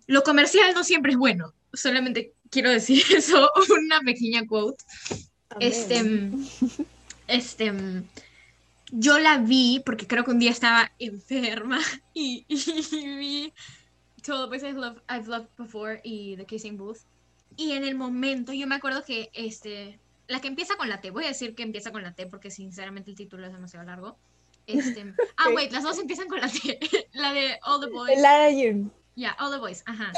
Lo 0.09 0.25
comercial 0.25 0.75
no 0.75 0.83
siempre 0.83 1.13
es 1.13 1.19
bueno. 1.19 1.55
Solamente 1.73 2.35
quiero 2.51 2.71
decir 2.71 3.05
eso, 3.17 3.49
una 3.71 4.01
pequeña 4.01 4.45
quote. 4.47 4.83
Este, 5.61 5.99
Amén. 5.99 6.45
este, 7.29 7.73
yo 8.91 9.19
la 9.19 9.39
vi 9.39 9.83
porque 9.85 10.07
creo 10.07 10.25
que 10.25 10.31
un 10.31 10.39
día 10.39 10.51
estaba 10.51 10.93
enferma 10.99 11.81
y, 12.15 12.45
y 12.49 13.17
vi 13.17 13.53
To 14.23 14.35
All 14.35 14.45
the 14.45 14.49
Boys 14.49 14.63
I've 14.63 14.79
Loved, 14.79 15.03
I've 15.09 15.29
Loved 15.29 15.49
Before 15.59 16.01
y 16.03 16.37
The 16.37 16.47
Kissing 16.47 16.77
Booth. 16.77 17.01
Y 17.57 17.73
en 17.73 17.85
el 17.85 17.95
momento, 17.95 18.53
yo 18.53 18.67
me 18.67 18.75
acuerdo 18.75 19.05
que 19.05 19.31
este, 19.35 20.01
la 20.27 20.41
que 20.41 20.49
empieza 20.49 20.77
con 20.77 20.89
la 20.89 21.01
T, 21.01 21.11
voy 21.11 21.25
a 21.25 21.29
decir 21.29 21.55
que 21.55 21.63
empieza 21.63 21.93
con 21.93 22.03
la 22.03 22.15
T 22.15 22.27
porque 22.27 22.51
sinceramente 22.51 23.11
el 23.11 23.17
título 23.17 23.47
es 23.47 23.53
demasiado 23.53 23.85
largo. 23.85 24.17
Este, 24.67 25.15
ah, 25.37 25.51
wait, 25.55 25.71
las 25.73 25.83
dos 25.83 25.99
empiezan 25.99 26.29
con 26.29 26.41
la 26.41 26.49
T. 26.49 26.81
la 27.13 27.33
de 27.33 27.59
All 27.63 27.81
the 27.81 27.87
Boys. 27.89 28.21
Lara 28.21 28.51
June. 28.51 28.91
Ya, 29.15 29.37
All 29.39 29.53
the 29.53 29.59
Boys, 29.59 29.83
ajá. 29.87 30.11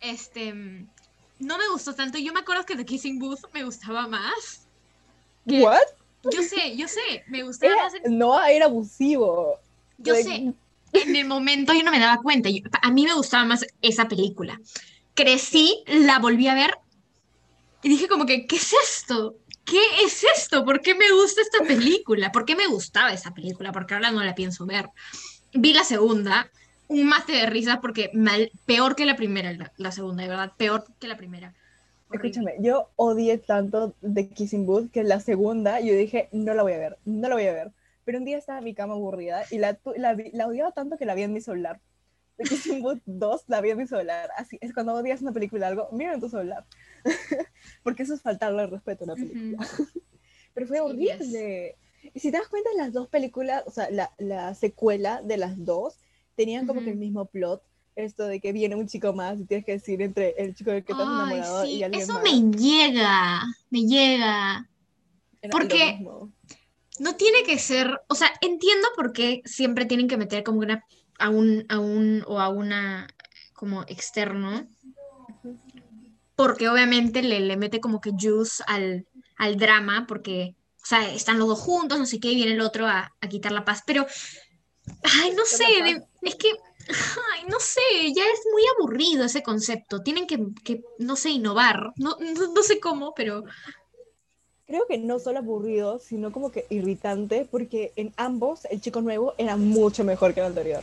Este, 0.00 0.52
no 0.52 1.58
me 1.58 1.68
gustó 1.70 1.94
tanto. 1.94 2.18
Yo 2.18 2.32
me 2.32 2.40
acuerdo 2.40 2.64
que 2.64 2.74
The 2.74 2.84
Kissing 2.84 3.18
Booth 3.18 3.52
me 3.52 3.64
gustaba 3.64 4.08
más. 4.08 4.66
¿Qué? 5.46 5.62
¿What? 5.62 6.01
Yo 6.30 6.42
sé, 6.42 6.76
yo 6.76 6.88
sé, 6.88 7.24
me 7.28 7.42
gustaba 7.42 7.72
Era, 7.72 7.84
más. 7.84 7.94
en- 7.94 8.18
no, 8.18 8.42
era 8.44 8.66
abusivo. 8.66 9.58
Yo 9.98 10.14
Like, 10.14 10.28
sé, 10.28 10.54
en 10.92 11.16
el 11.16 11.26
momento 11.26 11.72
yo 11.72 11.82
no 11.82 11.90
me 11.90 11.98
daba 11.98 12.22
cuenta. 12.22 12.48
Yo- 12.50 12.60
a 12.80 12.90
mí 12.90 13.04
me 13.04 13.14
gustaba 13.14 13.44
más 13.44 13.66
esa 13.80 14.08
película. 14.08 14.58
Crecí, 15.14 15.82
la 15.86 16.18
volví 16.18 16.48
a 16.48 16.54
ver 16.54 16.74
y 17.82 17.88
dije 17.88 18.08
como 18.08 18.26
que, 18.26 18.46
¿qué 18.46 18.56
es 18.56 18.72
esto? 18.72 19.36
¿Qué 19.64 19.80
es 20.04 20.24
esto? 20.24 20.64
¿Por 20.64 20.80
qué 20.80 20.94
me 20.94 21.10
gusta 21.12 21.40
esta 21.40 21.64
película? 21.64 22.30
¿Por 22.32 22.44
qué 22.44 22.56
me 22.56 22.66
gustaba 22.66 23.12
esa 23.12 23.32
película? 23.32 23.72
Porque 23.72 23.94
ahora 23.94 24.10
no 24.10 24.22
la 24.22 24.34
pienso 24.34 24.66
ver. 24.66 24.88
Vi 25.52 25.72
la 25.72 25.84
segunda, 25.84 26.50
un 26.88 27.06
mate 27.06 27.32
de 27.32 27.46
risa 27.46 27.80
porque 27.80 28.10
mal, 28.14 28.50
peor 28.66 28.94
que 28.96 29.04
la 29.06 29.16
primera, 29.16 29.52
la, 29.52 29.72
la 29.76 29.92
segunda, 29.92 30.22
de 30.22 30.28
verdad, 30.28 30.52
peor 30.56 30.84
que 31.00 31.08
la 31.08 31.16
primera. 31.16 31.54
Escúchame, 32.12 32.54
yo 32.60 32.90
odié 32.96 33.38
tanto 33.38 33.94
The 34.00 34.28
Kissing 34.28 34.66
Booth 34.66 34.90
que 34.90 35.02
la 35.04 35.20
segunda 35.20 35.80
yo 35.80 35.94
dije, 35.94 36.28
no 36.32 36.54
la 36.54 36.62
voy 36.62 36.72
a 36.72 36.78
ver, 36.78 36.98
no 37.04 37.28
la 37.28 37.34
voy 37.34 37.46
a 37.46 37.52
ver. 37.52 37.72
Pero 38.04 38.18
un 38.18 38.24
día 38.24 38.38
estaba 38.38 38.58
en 38.58 38.64
mi 38.64 38.74
cama 38.74 38.94
aburrida 38.94 39.44
y 39.50 39.58
la, 39.58 39.78
la, 39.96 40.16
la 40.32 40.46
odiaba 40.46 40.72
tanto 40.72 40.96
que 40.98 41.06
la 41.06 41.14
vi 41.14 41.22
en 41.22 41.32
mi 41.32 41.40
celular. 41.40 41.80
The 42.36 42.44
Kissing 42.44 42.82
Booth 42.82 43.02
2 43.06 43.44
la 43.48 43.60
vi 43.60 43.70
en 43.70 43.78
mi 43.78 43.86
celular. 43.86 44.30
Así 44.36 44.58
es 44.60 44.74
cuando 44.74 44.94
odias 44.94 45.22
una 45.22 45.32
película 45.32 45.68
algo, 45.68 45.88
mira 45.92 46.14
en 46.14 46.20
tu 46.20 46.28
celular. 46.28 46.64
Porque 47.82 48.02
eso 48.02 48.14
es 48.14 48.22
faltarle 48.22 48.62
el 48.62 48.70
respeto 48.70 49.04
a 49.04 49.12
una 49.12 49.14
película. 49.14 49.66
Ujú. 49.66 49.86
Pero 50.54 50.66
fue 50.66 50.80
horrible. 50.80 51.76
Y 52.14 52.18
si 52.18 52.30
te 52.30 52.38
das 52.38 52.48
cuenta, 52.48 52.70
las 52.76 52.92
dos 52.92 53.08
películas, 53.08 53.62
o 53.66 53.70
sea, 53.70 53.90
la, 53.90 54.10
la 54.18 54.54
secuela 54.54 55.22
de 55.22 55.36
las 55.36 55.64
dos, 55.64 55.98
tenían 56.34 56.66
como 56.66 56.82
que 56.82 56.90
el 56.90 56.96
mismo 56.96 57.26
plot. 57.26 57.62
Esto 57.94 58.26
de 58.26 58.40
que 58.40 58.52
viene 58.52 58.74
un 58.74 58.88
chico 58.88 59.12
más 59.12 59.38
y 59.38 59.44
tienes 59.44 59.66
que 59.66 59.72
decir 59.72 60.00
entre 60.00 60.34
el 60.38 60.54
chico 60.54 60.70
del 60.70 60.82
que 60.84 60.92
estás 60.92 61.06
Ay, 61.06 61.14
enamorado 61.14 61.64
sí, 61.66 61.76
y 61.76 61.82
alguien 61.82 62.02
eso 62.02 62.14
más. 62.14 62.22
me 62.22 62.58
llega, 62.58 63.42
me 63.70 63.80
llega. 63.86 64.70
Era 65.42 65.52
¿por 65.52 65.64
lo 65.64 65.68
qué? 65.68 65.92
mismo. 65.92 66.32
No 66.98 67.16
tiene 67.16 67.42
que 67.44 67.58
ser, 67.58 68.00
o 68.08 68.14
sea, 68.14 68.30
entiendo 68.40 68.88
por 68.96 69.12
qué 69.12 69.42
siempre 69.44 69.86
tienen 69.86 70.08
que 70.08 70.16
meter 70.16 70.42
como 70.42 70.60
una, 70.60 70.84
a 71.18 71.28
un, 71.30 71.64
a 71.68 71.78
un, 71.78 72.24
o 72.26 72.38
a 72.40 72.48
una, 72.48 73.08
como 73.54 73.82
externo, 73.82 74.66
porque 76.36 76.68
obviamente 76.68 77.22
le, 77.22 77.40
le 77.40 77.56
mete 77.56 77.80
como 77.80 78.00
que 78.00 78.10
juice 78.10 78.62
al, 78.66 79.06
al 79.36 79.56
drama, 79.56 80.06
porque, 80.06 80.54
o 80.82 80.86
sea, 80.86 81.12
están 81.12 81.38
los 81.38 81.48
dos 81.48 81.60
juntos, 81.60 81.98
no 81.98 82.06
sé 82.06 82.20
qué, 82.20 82.30
y 82.32 82.36
viene 82.36 82.52
el 82.52 82.60
otro 82.60 82.86
a, 82.86 83.12
a 83.20 83.28
quitar 83.28 83.52
la 83.52 83.64
paz, 83.64 83.82
pero, 83.86 84.06
ay, 85.02 85.32
no 85.36 85.44
sé, 85.44 85.64
de- 85.84 86.02
es 86.22 86.34
que, 86.36 86.50
ay, 86.88 87.44
no 87.48 87.58
sé, 87.60 87.80
ya 88.14 88.22
es 88.22 88.40
muy 88.52 88.62
aburrido 88.76 89.24
ese 89.24 89.42
concepto, 89.42 90.02
tienen 90.02 90.26
que, 90.26 90.38
que 90.64 90.82
no 90.98 91.16
sé, 91.16 91.30
innovar, 91.30 91.92
no, 91.96 92.16
no, 92.18 92.52
no 92.52 92.62
sé 92.62 92.80
cómo, 92.80 93.14
pero, 93.14 93.44
Creo 94.64 94.86
que 94.88 94.96
no 94.96 95.18
solo 95.18 95.40
aburrido, 95.40 95.98
sino 95.98 96.32
como 96.32 96.50
que 96.50 96.66
irritante, 96.70 97.46
porque 97.50 97.92
en 97.96 98.14
ambos 98.16 98.64
el 98.66 98.80
chico 98.80 99.02
nuevo 99.02 99.34
era 99.36 99.56
mucho 99.56 100.02
mejor 100.02 100.32
que 100.32 100.40
el 100.40 100.46
anterior. 100.46 100.82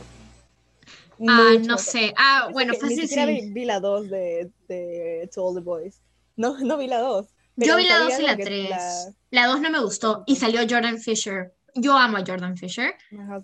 ah, 1.26 1.50
Mucho 1.54 1.58
no 1.60 1.74
mejor. 1.76 1.78
sé, 1.78 2.12
ah, 2.16 2.42
Eso 2.44 2.52
bueno, 2.52 2.72
que 2.72 2.78
Ni 2.78 2.82
fácil 2.82 3.08
siquiera 3.08 3.26
sí. 3.26 3.46
vi, 3.46 3.52
vi 3.52 3.64
la 3.64 3.80
2 3.80 4.08
de, 4.08 4.50
de 4.68 5.28
To 5.34 5.44
All 5.46 5.54
the 5.56 5.60
Boys. 5.62 6.00
No, 6.36 6.56
no 6.58 6.76
vi 6.78 6.86
la 6.86 6.98
2. 7.00 7.26
Yo 7.56 7.76
vi 7.76 7.84
la 7.88 7.98
sabía 7.98 8.14
2 8.16 8.20
y 8.20 8.26
la 8.26 8.36
que 8.36 8.44
3. 8.44 8.70
la- 8.70 9.04
La 9.30 9.46
2 9.48 9.60
no 9.60 9.70
me 9.70 9.80
gustó 9.80 10.22
y 10.26 10.36
salió 10.36 10.60
Jordan 10.60 10.98
Fisher. 10.98 11.52
Yo 11.74 11.96
amo 11.96 12.16
a 12.18 12.24
Jordan 12.26 12.56
Fisher, 12.56 12.94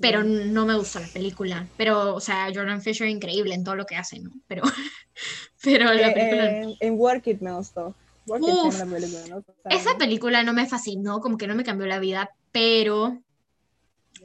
pero 0.01 0.23
no 0.25 0.67
me 0.67 0.75
gustó 0.77 1.01
la 1.01 1.07
película. 1.09 1.67
Pero, 1.77 2.15
o 2.15 2.21
sea, 2.21 2.47
Jordan 2.55 2.83
Fisher 2.83 3.09
increíble 3.09 3.55
en 3.55 3.65
todo 3.65 3.77
lo 3.77 3.87
que 3.87 3.97
hace, 3.97 4.19
¿no? 4.21 4.31
Pero, 4.47 4.63
pero 5.63 5.93
la 5.95 6.09
Eh, 6.09 6.13
película... 6.15 6.45
eh, 6.51 6.77
en 6.81 6.95
Work 6.99 7.27
It 7.29 7.41
me 7.41 7.53
gustó. 7.53 7.95
Work 8.27 8.43
It 8.43 8.49
Uf, 8.55 8.79
la 8.79 8.87
película, 8.87 9.27
¿no? 9.29 9.37
O 9.39 9.43
sea, 9.43 9.71
Esa 9.71 9.99
película 9.99 10.43
no 10.43 10.53
me 10.53 10.67
fascinó, 10.67 11.21
como 11.21 11.37
que 11.39 11.47
no 11.47 11.55
me 11.55 11.65
cambió 11.65 11.87
la 11.87 11.99
vida, 11.99 12.31
pero 12.53 13.19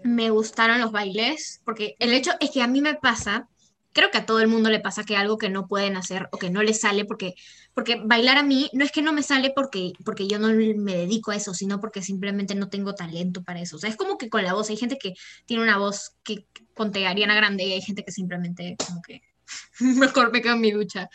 me 0.03 0.29
gustaron 0.29 0.79
los 0.79 0.91
bailes, 0.91 1.61
porque 1.65 1.95
el 1.99 2.13
hecho 2.13 2.31
es 2.39 2.49
que 2.51 2.61
a 2.61 2.67
mí 2.67 2.81
me 2.81 2.95
pasa, 2.95 3.47
creo 3.93 4.09
que 4.09 4.17
a 4.19 4.25
todo 4.25 4.39
el 4.39 4.47
mundo 4.47 4.69
le 4.69 4.79
pasa 4.79 5.03
que 5.03 5.15
algo 5.17 5.37
que 5.37 5.49
no 5.49 5.67
pueden 5.67 5.95
hacer 5.97 6.27
o 6.31 6.37
que 6.37 6.49
no 6.49 6.63
les 6.63 6.79
sale, 6.79 7.05
porque, 7.05 7.35
porque 7.73 8.01
bailar 8.03 8.37
a 8.37 8.43
mí 8.43 8.69
no 8.73 8.83
es 8.83 8.91
que 8.91 9.01
no 9.01 9.13
me 9.13 9.23
sale 9.23 9.51
porque, 9.55 9.93
porque 10.03 10.27
yo 10.27 10.39
no 10.39 10.49
me 10.49 10.95
dedico 10.95 11.31
a 11.31 11.35
eso, 11.35 11.53
sino 11.53 11.79
porque 11.79 12.01
simplemente 12.01 12.55
no 12.55 12.69
tengo 12.69 12.95
talento 12.95 13.43
para 13.43 13.61
eso. 13.61 13.77
O 13.77 13.79
sea, 13.79 13.89
es 13.89 13.95
como 13.95 14.17
que 14.17 14.29
con 14.29 14.43
la 14.43 14.53
voz, 14.53 14.69
hay 14.69 14.77
gente 14.77 14.97
que 14.97 15.13
tiene 15.45 15.63
una 15.63 15.77
voz 15.77 16.13
que 16.23 16.45
ponte 16.75 17.07
Ariana 17.07 17.35
Grande 17.35 17.63
y 17.63 17.73
hay 17.73 17.81
gente 17.81 18.03
que 18.03 18.11
simplemente 18.11 18.75
como 18.85 19.01
que 19.01 19.21
mejor 19.79 20.31
me 20.31 20.41
quedo 20.41 20.53
en 20.55 20.61
mi 20.61 20.71
ducha. 20.71 21.09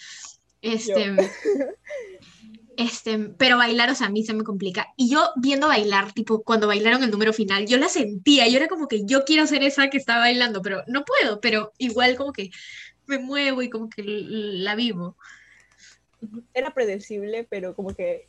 Este, 0.63 1.15
este, 2.77 3.19
pero 3.39 3.59
bailar, 3.59 3.91
o 3.91 3.95
sea, 3.95 4.07
a 4.07 4.11
mí 4.11 4.25
se 4.25 4.35
me 4.35 4.45
complica. 4.45 4.89
Y 4.97 5.11
yo 5.11 5.31
viendo 5.37 5.69
bailar, 5.69 6.13
tipo, 6.13 6.43
cuando 6.43 6.67
bailaron 6.67 7.03
el 7.03 7.11
número 7.11 7.33
final, 7.33 7.67
yo 7.67 7.77
la 7.79 7.89
sentía, 7.89 8.49
yo 8.49 8.57
era 8.57 8.69
como 8.69 8.89
que 8.89 9.05
yo 9.05 9.25
quiero 9.25 9.47
ser 9.47 9.63
esa 9.63 9.91
que 9.91 9.99
está 9.99 10.19
bailando, 10.19 10.63
pero 10.63 10.83
no 10.87 11.05
puedo, 11.05 11.41
pero 11.41 11.73
igual 11.79 12.17
como 12.17 12.33
que 12.33 12.51
me 13.07 13.19
muevo 13.19 13.63
y 13.63 13.71
como 13.71 13.89
que 13.89 14.03
la 14.05 14.75
vivo. 14.75 15.17
Era 16.55 16.73
predecible, 16.73 17.47
pero 17.51 17.75
como 17.75 17.95
que 17.95 18.29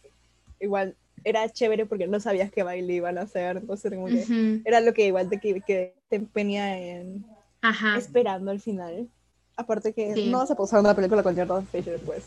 igual 0.60 0.96
era 1.24 1.50
chévere 1.50 1.86
porque 1.86 2.08
no 2.08 2.20
sabías 2.20 2.52
qué 2.52 2.64
baile 2.64 2.94
iban 2.94 3.18
a 3.18 3.22
hacer. 3.22 3.58
Entonces, 3.58 3.92
como 3.94 4.08
que 4.08 4.24
Ujú, 4.24 4.62
era 4.66 4.80
lo 4.82 4.94
que 4.94 5.08
igual 5.08 5.30
te, 5.30 5.40
que, 5.40 5.62
que 5.62 5.96
te 6.10 6.16
empeña 6.16 6.78
en 6.80 7.26
Ajá. 7.62 7.98
esperando 7.98 8.52
al 8.52 8.60
final. 8.60 9.10
Aparte 9.56 9.94
que 9.94 10.14
Sí. 10.14 10.30
no 10.30 10.38
vas 10.38 10.52
a 10.52 10.56
pausar 10.56 10.80
una 10.80 10.96
película 10.96 11.24
con 11.24 11.36
Jordan 11.36 11.68
Fisher 11.68 11.94
después. 11.94 12.26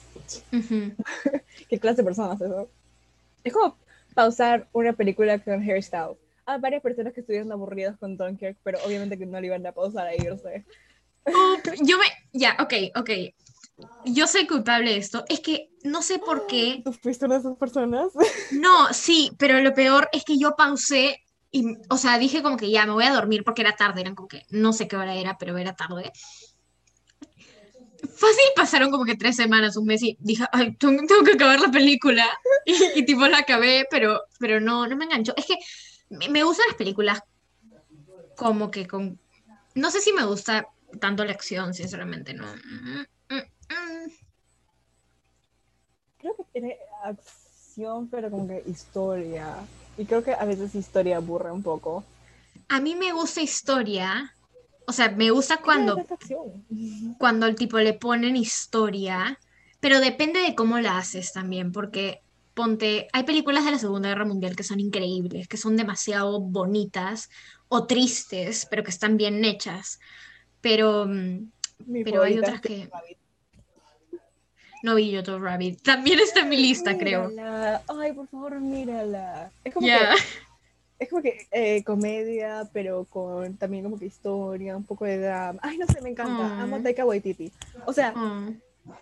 ujú. 0.53 0.95
¿Qué 1.69 1.79
clase 1.79 1.99
de 1.99 2.05
personas 2.05 2.41
es 2.41 2.47
eso? 2.49 2.71
Es 3.45 3.53
como 3.53 3.79
pausar 4.15 4.69
una 4.73 4.93
película 4.93 5.39
con 5.43 5.63
hairstyle. 5.63 6.17
Hay 6.47 6.61
varias 6.61 6.83
personas 6.83 7.13
que 7.13 7.21
estuvieron 7.21 7.53
aburridas 7.53 7.97
con 7.99 8.17
Dunkirk, 8.17 8.59
pero 8.65 8.83
obviamente 8.85 9.17
que 9.17 9.27
no 9.27 9.41
le 9.41 9.47
iban 9.47 9.65
a 9.67 9.73
pausar 9.73 10.07
a 10.09 10.15
irse. 10.15 10.65
Uf, 11.27 11.65
yo 11.83 11.97
me, 11.99 12.05
ya, 12.33 12.57
ok, 12.59 12.73
ok. 12.97 13.11
Yo 14.05 14.27
soy 14.27 14.47
culpable 14.47 14.93
de 14.93 14.97
esto. 14.99 15.25
Es 15.29 15.41
que 15.41 15.71
no 15.85 16.03
sé 16.03 16.19
por 16.19 16.47
qué. 16.47 16.81
¿Tú 16.85 16.93
fuiste 16.93 17.27
una 17.27 17.35
de 17.37 17.41
esas 17.41 17.57
personas? 17.57 18.13
No, 18.53 18.93
sí, 18.93 19.31
pero 19.39 19.61
lo 19.61 19.75
peor 19.75 20.09
es 20.13 20.25
que 20.25 20.39
yo 20.39 20.55
pausé 20.57 21.23
y, 21.53 21.65
o 21.89 21.97
sea, 21.97 22.19
dije 22.19 22.43
como 22.43 22.57
que 22.57 22.71
ya 22.71 22.87
me 22.87 22.93
voy 22.93 23.05
a 23.05 23.13
dormir 23.13 23.43
porque 23.45 23.63
era 23.63 23.75
tarde, 23.77 24.01
eran 24.01 24.15
como 24.15 24.29
que 24.29 24.45
no 24.51 24.73
sé 24.73 24.87
qué 24.87 24.97
hora 24.97 25.15
era, 25.17 25.37
pero 25.39 25.57
era 25.59 25.75
tarde. 25.75 26.13
Fácil 28.15 28.45
pasaron 28.57 28.91
como 28.91 29.05
que 29.05 29.15
tres 29.17 29.37
semanas, 29.37 29.77
un 29.77 29.85
mes 29.87 30.03
y 30.03 30.17
dije, 30.21 30.45
ay, 30.53 30.75
tengo, 30.77 31.03
tengo 31.07 31.23
que 31.23 31.33
acabar 31.33 31.61
la 31.61 31.71
película. 31.71 32.27
Y, 32.67 32.75
y 33.01 33.05
tipo 33.07 33.27
la 33.27 33.39
acabé, 33.39 33.87
pero, 33.91 34.21
pero 34.39 34.61
no, 34.61 34.87
no 34.87 34.95
me 34.97 35.05
enganchó. 35.07 35.33
Es 35.37 35.47
que 35.47 35.57
me, 36.11 36.29
me 36.29 36.45
gustan 36.45 36.67
las 36.69 36.77
películas 36.77 37.21
como 38.37 38.71
que 38.71 38.87
con... 38.87 39.19
No 39.75 39.91
sé 39.91 40.01
si 40.01 40.13
me 40.13 40.25
gusta 40.25 40.67
tanto 41.01 41.25
la 41.25 41.33
acción, 41.33 41.75
sinceramente, 41.75 42.35
no. 42.35 42.47
Mm, 42.55 43.05
mm, 43.29 43.37
mm. 43.37 44.11
Creo 46.21 46.37
que 46.37 46.45
tiene 46.53 46.77
acción, 47.03 48.09
pero 48.09 48.31
como 48.31 48.47
que 48.47 48.63
historia. 48.67 49.57
Y 49.97 50.05
creo 50.05 50.23
que 50.23 50.35
a 50.35 50.45
veces 50.45 50.75
historia 50.75 51.17
aburre 51.17 51.51
un 51.51 51.63
poco. 51.63 52.05
A 52.69 52.81
mí 52.81 52.95
me 52.95 53.13
gusta 53.13 53.41
historia, 53.41 54.35
o 54.87 54.93
sea, 54.93 55.11
me 55.11 55.31
gusta 55.31 55.61
cuando 55.63 55.97
cuando 57.19 57.47
el 57.47 57.55
tipo 57.55 57.79
le 57.79 57.95
ponen 57.95 58.37
historia, 58.37 59.39
pero 59.81 60.01
depende 60.01 60.41
de 60.41 60.55
cómo 60.55 60.79
la 60.79 60.99
haces 60.99 61.33
también, 61.33 61.73
porque 61.73 62.23
ponte, 62.55 63.09
hay 63.13 63.23
películas 63.25 63.65
de 63.65 63.71
la 63.71 63.79
Segunda 63.79 64.09
Guerra 64.11 64.25
Mundial 64.25 64.57
que 64.57 64.63
son 64.63 64.81
increíbles, 64.81 65.49
que 65.49 65.57
son 65.57 65.77
demasiado 65.77 66.41
bonitas 66.41 67.31
o 67.69 67.87
tristes, 67.87 68.67
pero 68.71 68.83
que 68.83 68.91
están 68.91 69.17
bien 69.17 69.45
hechas. 69.45 69.99
Pero, 70.61 71.07
mm, 71.07 71.51
Mi 71.87 72.05
pero 72.05 72.23
hay 72.23 72.39
otras 72.39 72.61
que. 72.61 72.91
No 74.83 74.95
vi 74.95 75.15
Jojo 75.15 75.39
Rabbit. 75.39 75.83
También 75.83 76.19
está 76.21 76.41
en 76.41 76.49
mi 76.49 76.57
lista, 76.57 76.97
creo. 76.99 77.31
Ay, 77.89 78.13
por 78.13 78.27
favor, 78.29 78.61
mírala. 78.61 79.51
Es 79.65 79.75
como 79.75 79.87
que 79.87 79.99
Es 80.99 81.09
como 81.09 81.23
que 81.23 81.47
eh, 81.51 81.83
comedia, 81.85 82.69
pero 82.75 83.05
con 83.07 83.57
también 83.57 83.85
como 83.85 83.99
que 83.99 84.05
historia, 84.07 84.77
un 84.77 84.85
poco 84.85 85.07
de 85.07 85.19
drama. 85.19 85.59
Ay, 85.63 85.79
no 85.79 85.87
sé, 85.87 86.01
me 86.03 86.11
encanta. 86.11 86.57
Mm. 86.57 86.61
Amo 86.61 86.83
Taika 86.83 87.05
Waititi. 87.07 87.51
O 87.87 87.93
sea, 87.93 88.13
Oh, 88.17 88.53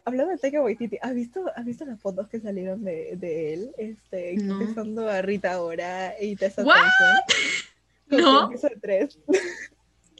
hablando 0.04 0.32
de 0.32 0.38
Taika 0.38 0.60
Waititi, 0.62 0.98
¿has 1.00 1.14
visto, 1.14 1.44
¿has 1.56 1.64
visto 1.64 1.84
las 1.84 2.00
fotos 2.00 2.28
que 2.28 2.40
salieron 2.40 2.84
de, 2.84 3.16
de 3.16 3.54
él? 3.54 3.70
Este, 3.78 4.34
No. 4.36 4.60
empezando 4.60 5.08
a 5.08 5.22
Rita 5.22 5.52
ahora 5.54 6.14
y 6.20 6.36
Tessa 6.36 6.62
What? 6.62 6.76
Como 8.10 8.22
No. 8.22 8.50
tres. 8.80 9.18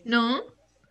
¿No? 0.05 0.43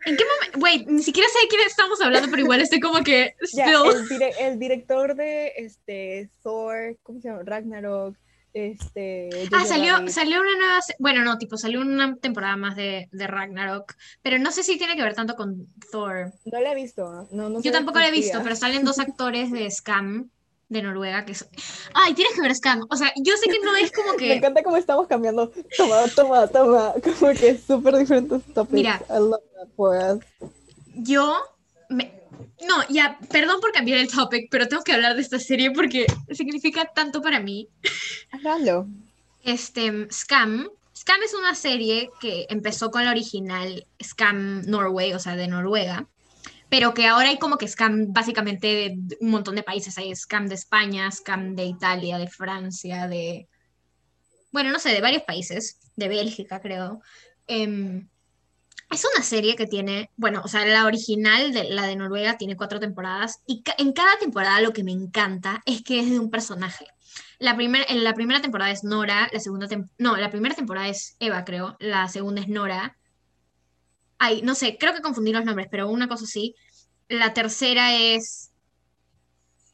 ¿En 0.05 0.15
qué 0.17 0.23
momento? 0.25 0.59
Wait, 0.59 0.87
ni 0.87 1.03
siquiera 1.03 1.27
sé 1.29 1.39
de 1.41 1.47
quién 1.47 1.61
estamos 1.67 1.99
hablando, 2.01 2.29
pero 2.29 2.41
igual 2.41 2.61
estoy 2.61 2.79
como 2.79 3.03
que 3.03 3.35
el, 3.41 4.07
dire- 4.09 4.33
el 4.39 4.59
director 4.59 5.15
de 5.15 5.53
este, 5.57 6.29
Thor, 6.43 6.97
¿cómo 7.03 7.19
se 7.19 7.29
llama? 7.29 7.41
Ragnarok. 7.43 8.15
Este, 8.53 9.29
Ah, 9.53 9.65
salió, 9.65 10.07
salió 10.07 10.39
una 10.41 10.55
nueva, 10.57 10.79
bueno, 10.97 11.23
no, 11.23 11.37
tipo, 11.37 11.57
salió 11.57 11.79
una 11.81 12.15
temporada 12.15 12.55
más 12.55 12.75
de, 12.75 13.07
de 13.11 13.27
Ragnarok, 13.27 13.93
pero 14.23 14.39
no 14.39 14.51
sé 14.51 14.63
si 14.63 14.79
tiene 14.79 14.95
que 14.95 15.03
ver 15.03 15.13
tanto 15.13 15.35
con 15.35 15.67
Thor. 15.91 16.31
No 16.45 16.59
la 16.61 16.71
he 16.71 16.75
visto. 16.75 17.27
No, 17.31 17.49
no 17.49 17.61
Yo 17.61 17.71
tampoco 17.71 17.99
la 17.99 18.07
he 18.07 18.11
visto, 18.11 18.39
pero 18.41 18.55
salen 18.55 18.83
dos 18.83 18.97
actores 18.99 19.51
de 19.51 19.69
Scam 19.69 20.31
de 20.69 20.81
Noruega 20.81 21.25
que 21.25 21.33
son... 21.35 21.47
Ay, 21.93 22.13
tienes 22.13 22.33
que 22.33 22.41
ver 22.41 22.53
Scam. 22.55 22.85
O 22.89 22.95
sea, 22.97 23.11
yo 23.17 23.35
sé 23.37 23.49
que 23.49 23.59
no 23.59 23.75
es 23.75 23.91
como 23.91 24.11
Me 24.13 24.17
que... 24.17 24.33
encanta 24.35 24.63
cómo 24.63 24.77
estamos 24.77 25.07
cambiando. 25.07 25.51
Toma, 25.77 26.01
toma, 26.15 26.47
toma. 26.47 26.93
Como 27.03 27.31
que 27.33 27.57
súper 27.57 27.95
diferentes 27.97 28.43
topics. 28.53 28.73
Mira. 28.73 29.01
I 29.09 29.13
love 29.19 29.41
that 29.55 29.67
for 29.75 29.95
us. 29.97 30.23
Yo... 30.95 31.35
me- 31.89 32.11
No, 32.67 32.75
ya, 32.89 33.17
perdón 33.31 33.61
por 33.61 33.71
cambiar 33.71 33.99
el 33.99 34.07
topic, 34.09 34.49
pero 34.51 34.67
tengo 34.67 34.83
que 34.83 34.93
hablar 34.93 35.15
de 35.15 35.21
esta 35.21 35.39
serie 35.39 35.71
porque 35.71 36.05
significa 36.31 36.85
tanto 36.93 37.21
para 37.21 37.39
mí. 37.39 37.69
Hágalo. 38.31 38.87
Este, 39.43 40.07
Scam. 40.11 40.67
Scam 40.95 41.21
es 41.23 41.33
una 41.33 41.53
serie 41.55 42.09
que 42.19 42.45
empezó 42.49 42.89
con 42.91 43.05
la 43.05 43.11
original 43.11 43.85
Scam 44.03 44.63
Norway, 44.65 45.13
o 45.13 45.19
sea, 45.19 45.35
de 45.35 45.47
Noruega, 45.47 46.07
pero 46.69 46.93
que 46.93 47.07
ahora 47.07 47.29
hay 47.29 47.37
como 47.39 47.57
que 47.57 47.67
Scam 47.67 48.13
básicamente 48.13 48.67
de 48.67 49.17
un 49.21 49.29
montón 49.31 49.55
de 49.55 49.63
países. 49.63 49.97
Hay 49.97 50.15
Scam 50.15 50.47
de 50.47 50.55
España, 50.55 51.09
Scam 51.11 51.55
de 51.55 51.65
Italia, 51.65 52.17
de 52.17 52.27
Francia, 52.27 53.07
de... 53.07 53.47
Bueno, 54.51 54.71
no 54.71 54.79
sé, 54.79 54.89
de 54.89 55.01
varios 55.01 55.23
países, 55.23 55.79
de 55.95 56.07
Bélgica, 56.07 56.59
creo. 56.61 57.01
Em, 57.47 58.07
Es 58.89 59.03
una 59.13 59.23
serie 59.23 59.55
que 59.55 59.67
tiene, 59.67 60.11
bueno, 60.15 60.41
o 60.45 60.47
sea, 60.47 60.65
la 60.65 60.85
original, 60.85 61.51
de, 61.53 61.65
la 61.65 61.85
de 61.85 61.95
Noruega, 61.97 62.37
tiene 62.37 62.55
cuatro 62.55 62.79
temporadas 62.79 63.41
y 63.45 63.61
en 63.77 63.91
cada 63.93 64.17
temporada 64.17 64.61
lo 64.61 64.71
que 64.71 64.83
me 64.83 64.93
encanta 64.93 65.61
es 65.65 65.83
que 65.83 65.99
es 65.99 66.09
de 66.09 66.19
un 66.19 66.31
personaje. 66.31 66.87
La, 67.39 67.55
primer, 67.55 67.85
en 67.89 68.03
la 68.03 68.13
primera 68.13 68.41
temporada 68.41 68.71
es 68.71 68.83
Nora, 68.83 69.29
la 69.33 69.39
segunda 69.39 69.67
no, 69.97 70.15
la 70.17 70.29
primera 70.31 70.55
temporada 70.55 70.87
es 70.87 71.17
Eva, 71.19 71.43
creo, 71.43 71.75
la 71.79 72.07
segunda 72.07 72.41
es 72.41 72.47
Nora. 72.47 72.97
Ay, 74.19 74.41
no 74.41 74.55
sé, 74.55 74.77
creo 74.79 74.93
que 74.93 75.01
confundí 75.01 75.31
los 75.31 75.45
nombres, 75.45 75.67
pero 75.69 75.89
una 75.89 76.07
cosa 76.07 76.25
sí. 76.25 76.55
La 77.07 77.33
tercera 77.33 77.95
es 77.95 78.51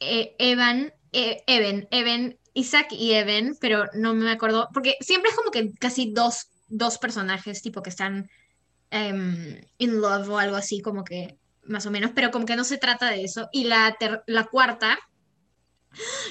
eh, 0.00 0.34
Evan, 0.38 0.92
eh, 1.12 1.42
Evan, 1.46 1.88
Evan, 1.90 2.36
Isaac 2.54 2.88
y 2.92 3.12
Evan, 3.12 3.56
pero 3.60 3.86
no 3.94 4.14
me 4.14 4.30
acuerdo, 4.30 4.68
porque 4.72 4.96
siempre 5.00 5.30
es 5.30 5.36
como 5.36 5.50
que 5.50 5.72
casi 5.80 6.12
dos, 6.12 6.48
dos 6.68 6.98
personajes 6.98 7.62
tipo 7.62 7.82
que 7.82 7.90
están 7.90 8.28
um, 8.92 9.56
in 9.78 10.00
love 10.00 10.28
o 10.28 10.38
algo 10.38 10.56
así, 10.56 10.80
como 10.80 11.04
que 11.04 11.38
más 11.64 11.86
o 11.86 11.90
menos, 11.90 12.12
pero 12.14 12.30
como 12.30 12.46
que 12.46 12.56
no 12.56 12.64
se 12.64 12.78
trata 12.78 13.10
de 13.10 13.24
eso. 13.24 13.48
Y 13.52 13.64
la, 13.64 13.96
la 14.26 14.44
cuarta, 14.44 14.98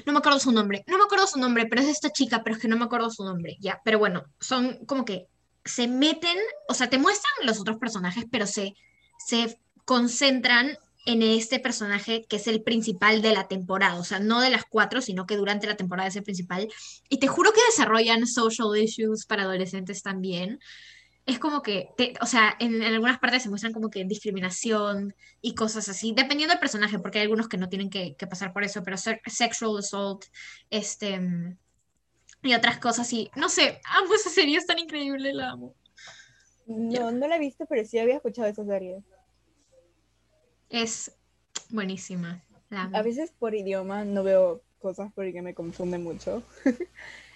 no 0.06 0.14
me 0.14 0.20
acuerdo 0.20 0.40
su 0.40 0.52
nombre, 0.52 0.84
no 0.88 0.98
me 0.98 1.04
acuerdo 1.04 1.28
su 1.28 1.40
nombre, 1.40 1.66
pero 1.68 1.82
es 1.82 1.90
esta 1.90 2.10
chica, 2.10 2.42
pero 2.44 2.56
es 2.56 2.62
que 2.62 2.68
no 2.68 2.78
me 2.78 2.86
acuerdo 2.86 3.10
su 3.10 3.24
nombre, 3.24 3.58
ya, 3.60 3.82
pero 3.84 4.00
bueno, 4.00 4.24
son 4.40 4.86
como 4.86 5.06
que 5.06 5.28
se 5.66 5.88
meten, 5.88 6.38
o 6.68 6.74
sea, 6.74 6.90
te 6.90 6.98
muestran 6.98 7.34
los 7.46 7.60
otros 7.60 7.78
personajes, 7.78 8.26
pero 8.30 8.48
se, 8.48 8.76
se 9.18 9.60
concentran 9.86 10.78
en 11.06 11.22
este 11.22 11.60
personaje 11.60 12.26
que 12.30 12.38
es 12.38 12.48
el 12.48 12.64
principal 12.64 13.22
de 13.22 13.34
la 13.34 13.48
temporada, 13.48 14.00
o 14.00 14.04
sea, 14.04 14.20
no 14.20 14.40
de 14.40 14.50
las 14.50 14.64
cuatro, 14.66 15.02
sino 15.02 15.26
que 15.26 15.36
durante 15.36 15.68
la 15.68 15.76
temporada 15.76 16.08
es 16.08 16.16
el 16.16 16.24
principal. 16.24 16.70
Y 17.10 17.18
te 17.20 17.28
juro 17.28 17.52
que 17.52 17.60
desarrollan 17.70 18.26
social 18.26 18.78
issues 18.78 19.26
para 19.26 19.44
adolescentes 19.44 20.02
también. 20.02 20.60
Es 21.26 21.40
como 21.40 21.62
que, 21.62 21.90
o 22.22 22.26
sea, 22.26 22.56
en, 22.60 22.82
algunas 22.84 23.20
partes 23.20 23.44
se 23.44 23.50
muestran 23.50 23.74
como 23.74 23.90
que 23.90 24.04
discriminación 24.04 25.16
y 25.42 25.56
cosas 25.56 25.88
así, 25.88 26.14
dependiendo 26.16 26.54
del 26.54 26.60
personaje, 26.60 27.00
porque 27.00 27.20
hay 27.20 27.24
algunos 27.24 27.48
que 27.48 27.58
no 27.58 27.70
tienen 27.70 27.90
que, 27.90 28.16
pasar 28.30 28.52
por 28.52 28.64
eso, 28.64 28.84
pero 28.84 28.98
sexual 28.98 29.78
assault, 29.78 30.26
este, 30.70 31.20
y 32.44 32.54
otras 32.54 32.78
cosas, 32.78 33.12
y 33.14 33.32
no 33.36 33.50
sé, 33.50 33.82
amo 33.86 34.14
esa 34.14 34.30
serie, 34.30 34.58
es 34.58 34.68
tan 34.68 34.80
increíble, 34.80 35.34
la 35.34 35.52
amo. 35.52 35.76
No, 36.66 37.12
no 37.12 37.28
la 37.28 37.38
he 37.38 37.40
visto, 37.40 37.66
pero 37.68 37.86
sí 37.86 38.00
había 38.00 38.16
escuchado 38.16 38.48
esa 38.48 38.66
serie. 38.66 39.02
Es 40.70 41.12
buenísima. 41.70 42.44
A 42.70 43.02
veces 43.02 43.32
por 43.38 43.54
idioma 43.54 44.04
no 44.04 44.24
veo 44.24 44.64
cosas 44.80 45.12
porque 45.14 45.42
me 45.42 45.54
confunde 45.54 45.98
mucho. 45.98 46.44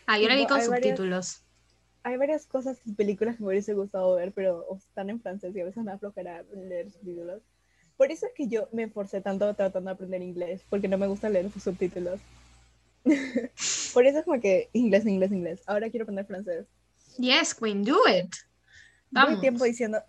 Ah, 0.09 0.17
yo 0.17 0.27
la 0.29 0.35
vi 0.35 0.47
con 0.47 0.61
subtítulos. 0.61 1.43
hay 2.01 2.15
varias 2.15 2.45
cosas 2.45 2.79
y 2.85 2.93
películas 2.93 3.35
que 3.35 3.43
me 3.43 3.49
hubiese 3.49 3.73
gustado 3.73 4.15
ver, 4.15 4.31
pero 4.31 4.65
están 4.77 5.09
en 5.09 5.19
francés 5.19 5.53
y 5.53 5.59
a 5.59 5.65
veces 5.65 5.83
me 5.83 5.91
aflojará 5.91 6.43
leer 6.53 6.89
subtítulos. 6.89 7.41
Por 7.97 8.11
eso 8.11 8.25
es 8.25 8.31
que 8.33 8.47
yo 8.47 8.69
me 8.71 8.83
esforcé 8.83 9.19
tanto 9.19 9.53
tratando 9.53 9.89
de 9.89 9.95
aprender 9.95 10.21
inglés, 10.21 10.61
porque 10.69 10.87
no 10.87 10.97
me 10.97 11.07
gusta 11.07 11.29
leer 11.29 11.51
sus 11.51 11.63
subtítulos. 11.63 12.21
por 13.97 14.05
eso 14.05 14.19
es 14.19 14.25
como 14.25 14.39
que 14.39 14.69
inglés, 14.73 15.07
inglés, 15.07 15.31
inglés. 15.31 15.59
Ahora 15.65 15.89
quiero 15.89 16.03
aprender 16.03 16.23
francés. 16.23 16.67
Yes, 17.17 17.55
Queen, 17.55 17.83
do 17.83 17.97
it. 18.07 18.31
Vamos. 19.09 19.41
tiempo 19.41 19.63
diciendo, 19.63 20.03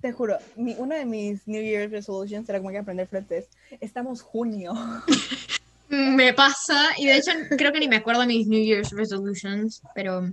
te 0.00 0.12
juro, 0.12 0.38
uno 0.54 0.94
de 0.94 1.04
mis 1.04 1.48
New 1.48 1.60
Year's 1.60 1.90
resolutions 1.90 2.48
era 2.48 2.60
como 2.60 2.70
que 2.70 2.78
aprender 2.78 3.08
francés. 3.08 3.48
Estamos 3.80 4.22
junio. 4.22 4.72
me 5.88 6.32
pasa, 6.32 6.90
y 6.96 7.06
de 7.06 7.16
hecho 7.16 7.32
creo 7.56 7.72
que 7.72 7.80
ni 7.80 7.88
me 7.88 7.96
acuerdo 7.96 8.20
de 8.20 8.28
mis 8.28 8.46
New 8.46 8.62
Year's 8.62 8.92
resolutions, 8.92 9.82
pero 9.96 10.30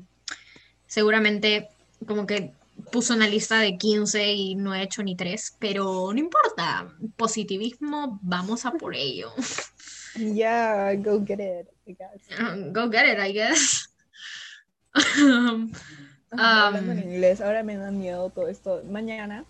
seguramente 0.86 1.70
como 2.06 2.28
que 2.28 2.52
puso 2.92 3.16
una 3.16 3.28
lista 3.28 3.58
de 3.58 3.80
15 3.80 4.32
y 4.32 4.54
no 4.54 4.76
he 4.76 4.84
hecho 4.84 5.02
ni 5.02 5.16
3, 5.16 5.56
pero 5.58 6.14
no 6.14 6.20
importa, 6.20 6.94
positivismo, 7.18 8.20
vamos 8.22 8.64
a 8.64 8.74
por 8.74 8.94
ello. 8.94 9.32
Yeah, 10.18 10.96
go 10.96 11.20
get 11.20 11.42
it, 11.42 11.75
I 11.88 11.92
guess. 11.94 12.40
Um, 12.40 12.74
go 12.74 12.90
get 12.90 13.06
it, 13.06 13.20
I 13.20 13.32
guess. 13.32 13.88
Hablando 16.32 16.92
en 16.92 17.04
inglés, 17.04 17.42
ahora 17.42 17.64
me 17.64 17.76
da 17.78 17.92
miedo 17.92 18.30
todo 18.30 18.48
esto. 18.48 18.82
Mañana 18.90 19.46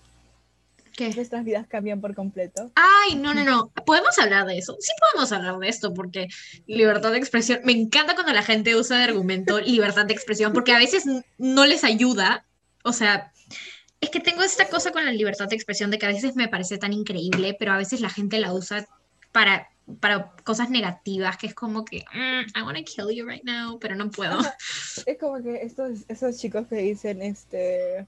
que 0.96 1.14
nuestras 1.14 1.44
vidas 1.44 1.68
cambian 1.68 2.02
por 2.02 2.16
completo. 2.16 2.72
Ay, 2.76 3.16
no, 3.16 3.34
no, 3.34 3.44
no. 3.44 3.72
¿Podemos 3.86 4.18
hablar 4.18 4.46
de 4.46 4.58
eso? 4.58 4.76
Sí 4.80 4.92
podemos 5.00 5.32
hablar 5.32 5.58
de 5.60 5.68
esto, 5.68 5.94
porque 5.94 6.28
libertad 6.68 7.12
de 7.12 7.18
expresión, 7.18 7.60
me 7.64 7.74
encanta 7.74 8.16
cuando 8.16 8.34
la 8.34 8.44
gente 8.44 8.76
usa 8.76 8.98
de 8.98 9.04
argumento 9.04 9.60
libertad 9.62 10.06
de 10.06 10.14
expresión, 10.14 10.54
porque 10.54 10.74
a 10.74 10.80
veces 10.80 11.04
no 11.38 11.66
les 11.66 11.84
ayuda. 11.84 12.46
O 12.84 12.94
sea, 12.94 13.32
es 14.02 14.10
que 14.10 14.20
tengo 14.20 14.42
esta 14.44 14.68
cosa 14.68 14.92
con 14.92 15.06
la 15.06 15.12
libertad 15.12 15.48
de 15.48 15.56
expresión 15.56 15.92
de 15.92 16.00
que 16.00 16.06
a 16.06 16.10
veces 16.10 16.36
me 16.36 16.48
parece 16.48 16.78
tan 16.78 16.94
increíble, 16.94 17.56
pero 17.58 17.74
a 17.74 17.78
veces 17.78 18.02
la 18.02 18.10
gente 18.10 18.40
la 18.40 18.54
usa 18.54 18.88
para 19.32 19.68
para 20.00 20.32
cosas 20.44 20.70
negativas, 20.70 21.38
que 21.38 21.48
es 21.48 21.54
como 21.54 21.86
que, 21.86 22.04
mm, 22.14 22.58
I 22.58 22.62
want 22.64 22.78
to 22.78 22.84
kill 22.84 23.12
you 23.12 23.26
right 23.28 23.44
now, 23.44 23.80
pero 23.80 23.96
no 23.96 24.10
puedo. 24.10 24.40
Es 25.06 25.18
como 25.20 25.42
que 25.42 25.62
estos, 25.62 26.06
esos 26.08 26.38
chicos 26.38 26.68
que 26.68 26.78
dicen 26.78 27.22
este, 27.22 28.08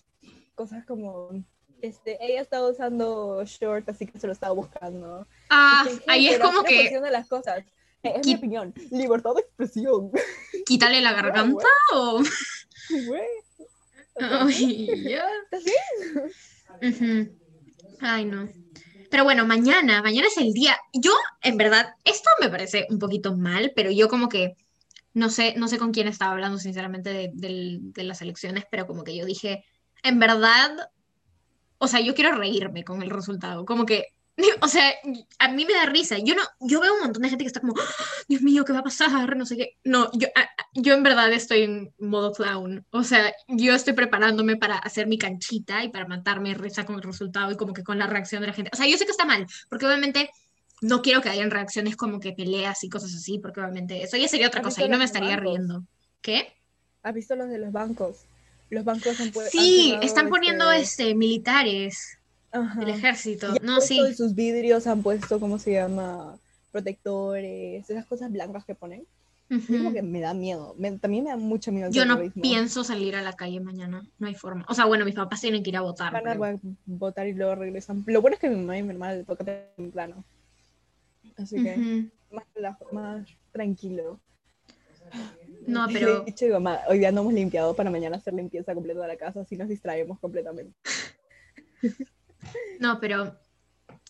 cosas 0.56 0.86
como, 0.86 1.44
este, 1.82 2.18
ella 2.20 2.42
estaba 2.42 2.70
usando 2.70 3.44
short, 3.46 3.88
así 3.90 4.08
que 4.08 4.20
se 4.20 4.28
lo 4.28 4.34
estaba 4.34 4.54
buscando. 4.54 5.28
Ah, 5.50 5.86
ahí 6.08 6.28
es 6.30 6.40
como 6.40 6.64
que... 6.64 7.00
de 7.00 7.12
las 7.12 7.28
cosas. 7.28 7.64
Es 8.04 8.26
mi 8.26 8.36
opinión, 8.36 8.74
libertad 8.92 9.34
de 9.36 9.42
expresión. 9.42 10.12
Quítale 10.66 11.02
la 11.02 11.14
garganta 11.14 11.68
o... 11.94 12.22
Ay. 14.20 14.90
¿Estás 14.90 15.64
bien? 16.82 17.38
Ay, 18.00 18.26
no. 18.26 18.50
Pero 19.10 19.24
bueno, 19.24 19.46
mañana, 19.46 20.02
mañana 20.02 20.28
es 20.28 20.38
el 20.38 20.54
día. 20.54 20.78
Yo, 20.94 21.12
en 21.42 21.58
verdad, 21.58 21.88
esto 22.04 22.30
me 22.42 22.50
parece 22.50 22.88
un 22.90 23.00
poquito 23.00 23.36
mal, 23.36 23.72
pero 23.76 23.92
yo 23.92 24.10
como 24.10 24.30
que 24.30 24.56
no 25.14 25.30
sé, 25.30 25.56
no 25.58 25.68
sé 25.68 25.80
con 25.80 25.92
quién 25.92 26.08
estaba 26.08 26.32
hablando, 26.34 26.60
sinceramente, 26.60 27.10
de, 27.12 27.32
de 27.82 28.04
las 28.04 28.22
elecciones, 28.22 28.66
pero 28.70 28.86
como 28.86 29.04
que 29.04 29.16
yo 29.16 29.26
dije, 29.26 29.64
en 30.04 30.20
verdad, 30.20 30.90
o 31.80 31.88
sea, 31.88 32.02
yo 32.02 32.14
quiero 32.14 32.36
reírme 32.36 32.84
con 32.84 33.02
el 33.02 33.10
resultado. 33.10 33.66
Como 33.66 33.86
que 33.86 34.14
O 34.62 34.68
sea, 34.68 34.94
a 35.40 35.48
mí 35.50 35.66
me 35.66 35.74
da 35.74 35.86
risa. 35.86 36.18
Yo 36.20 36.36
no, 36.36 36.42
yo 36.60 36.80
veo 36.80 36.94
un 36.94 37.02
montón 37.02 37.24
de 37.24 37.30
gente 37.30 37.44
que 37.44 37.48
está 37.48 37.60
como, 37.60 37.74
¡Ah! 37.78 37.94
Dios 38.28 38.42
mío, 38.42 38.66
¿qué 38.66 38.74
va 38.74 38.80
a 38.80 38.84
pasar? 38.84 39.36
No 39.36 39.46
sé 39.46 39.58
qué. 39.58 39.78
No, 39.84 40.10
yo, 40.14 40.28
yo 40.74 40.94
en 40.94 41.04
verdad 41.04 41.32
estoy 41.34 41.64
en 41.64 41.94
modo 41.98 42.34
clown. 42.34 42.86
O 42.92 43.04
sea, 43.04 43.34
yo 43.48 43.74
estoy 43.74 43.94
preparándome 43.94 44.56
para 44.56 44.78
hacer 44.78 45.08
mi 45.08 45.18
canchita 45.18 45.84
y 45.84 45.90
para 45.90 46.08
matarme 46.08 46.54
risa 46.54 46.86
con 46.86 46.96
el 46.96 47.02
resultado 47.02 47.52
y 47.52 47.58
como 47.58 47.74
que 47.74 47.84
con 47.84 47.98
la 47.98 48.08
reacción 48.08 48.42
de 48.42 48.48
la 48.48 48.54
gente. 48.54 48.72
O 48.74 48.78
sea, 48.78 48.88
yo 48.88 48.98
sé 48.98 49.06
que 49.06 49.12
está 49.12 49.26
mal, 49.26 49.46
porque 49.70 49.86
obviamente 49.86 50.30
no 50.82 51.02
quiero 51.02 51.22
que 51.22 51.30
hayan 51.30 51.52
reacciones 51.52 51.96
como 51.96 52.20
que 52.20 52.34
peleas 52.34 52.84
y 52.84 52.90
cosas 52.90 53.14
así, 53.16 53.40
porque 53.40 53.60
obviamente 53.60 54.04
eso 54.04 54.18
ya 54.18 54.28
sería 54.28 54.48
otra 54.48 54.62
cosa 54.62 54.84
y 54.84 54.90
no 54.90 54.98
me 54.98 55.06
estaría 55.06 55.36
riendo. 55.38 55.84
¿Qué? 56.22 56.54
¿Has 57.02 57.14
visto 57.14 57.36
los 57.36 57.50
de 57.50 57.58
los 57.58 57.72
bancos? 57.72 58.26
Los 58.70 58.84
bancos 58.84 59.20
han. 59.20 59.32
Sí, 59.50 59.98
están 60.02 60.30
poniendo 60.30 60.72
este... 60.72 61.04
este 61.04 61.16
militares 61.16 62.18
el 62.82 62.90
ejército. 62.90 63.54
no, 63.62 63.82
sí. 63.82 64.00
sus 64.16 64.36
vidrios 64.36 64.88
han 64.88 65.04
puesto, 65.04 65.40
¿cómo 65.40 65.60
se 65.60 65.74
llama? 65.74 66.38
Protectores, 66.72 67.90
esas 67.90 68.06
cosas 68.06 68.32
blancas 68.32 68.66
que 68.66 68.76
ponen. 68.76 69.06
Como 69.68 69.94
que 69.94 70.02
me 70.02 70.20
da 70.20 70.34
miedo. 70.34 70.76
también 71.00 71.24
me 71.24 71.30
da 71.30 71.38
mucho 71.38 71.72
miedo. 71.72 71.90
Yo 71.90 72.06
no 72.06 72.20
pienso 72.42 72.84
salir 72.84 73.16
a 73.16 73.22
la 73.22 73.34
calle 73.34 73.62
mañana. 73.62 74.06
No 74.20 74.28
hay 74.28 74.36
forma. 74.36 74.66
O 74.68 74.74
sea, 74.74 74.86
bueno, 74.86 75.06
mis 75.06 75.16
papás 75.16 75.40
tienen 75.40 75.64
que 75.64 75.70
ir 75.70 75.78
a 75.78 75.82
votar. 75.82 76.12
Van 76.12 76.28
a 76.28 76.60
votar 76.86 77.28
y 77.28 77.34
luego 77.34 77.56
regresan. 77.56 78.04
Lo 78.08 78.22
bueno 78.22 78.36
es 78.36 78.42
que 78.42 78.50
mi 78.50 78.58
mamá 78.58 78.78
y 78.78 78.84
mi 78.84 78.90
hermana 78.90 79.14
le 79.14 79.24
toca 79.24 79.46
temprano. 79.76 80.26
Así 81.38 81.64
que 81.64 82.10
más, 82.92 83.26
tranquilo. 83.52 84.20
No, 85.66 85.88
pero. 85.92 86.26
hoy 86.90 87.00
día 87.00 87.12
no 87.12 87.22
hemos 87.22 87.34
limpiado 87.34 87.74
para 87.74 87.90
mañana 87.90 88.18
hacer 88.18 88.34
limpieza 88.34 88.74
completa 88.74 89.02
de 89.02 89.08
la 89.08 89.18
casa, 89.18 89.42
así 89.42 89.56
nos 89.56 89.70
distraemos 89.70 90.20
completamente. 90.20 90.74
No, 92.80 93.00
pero 93.00 93.40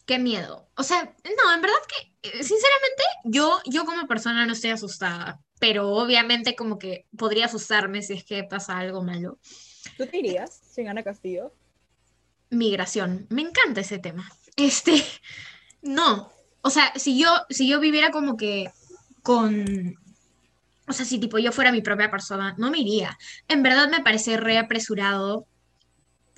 qué 0.06 0.20
miedo. 0.20 0.70
O 0.76 0.84
sea, 0.84 1.04
no, 1.04 1.54
en 1.54 1.62
verdad 1.62 1.78
que, 1.88 2.30
eh, 2.30 2.44
sinceramente, 2.44 3.04
yo, 3.26 3.60
yo 3.66 3.86
como 3.86 4.08
persona 4.08 4.46
no 4.46 4.54
estoy 4.54 4.72
asustada, 4.72 5.42
pero 5.60 5.90
obviamente 5.90 6.56
como 6.56 6.80
que 6.80 7.08
podría 7.18 7.46
asustarme 7.46 8.02
si 8.02 8.14
es 8.14 8.24
que 8.24 8.44
pasa 8.44 8.78
algo 8.78 9.04
malo. 9.04 9.40
¿Tú 9.98 10.06
te 10.06 10.18
irías 10.18 10.62
si 10.70 10.84
gana 10.84 11.04
Castillo? 11.04 11.54
Migración. 12.50 13.28
Me 13.30 13.42
encanta 13.42 13.82
ese 13.82 14.00
tema. 14.00 14.30
Este, 14.56 15.04
no. 15.82 16.32
O 16.62 16.70
sea, 16.70 16.94
si 16.96 17.20
yo, 17.20 17.30
si 17.50 17.68
yo 17.68 17.80
viviera 17.80 18.12
como 18.12 18.38
que 18.38 18.72
con 19.24 19.98
o 20.88 20.94
sea, 20.94 21.06
si 21.06 21.20
tipo 21.20 21.38
yo 21.38 21.52
fuera 21.52 21.72
mi 21.72 21.82
propia 21.82 22.10
persona, 22.10 22.56
no 22.58 22.72
me 22.72 22.80
iría. 22.80 23.18
En 23.50 23.62
verdad 23.62 23.90
me 23.90 24.02
parece 24.02 24.38
reapresurado 24.38 25.46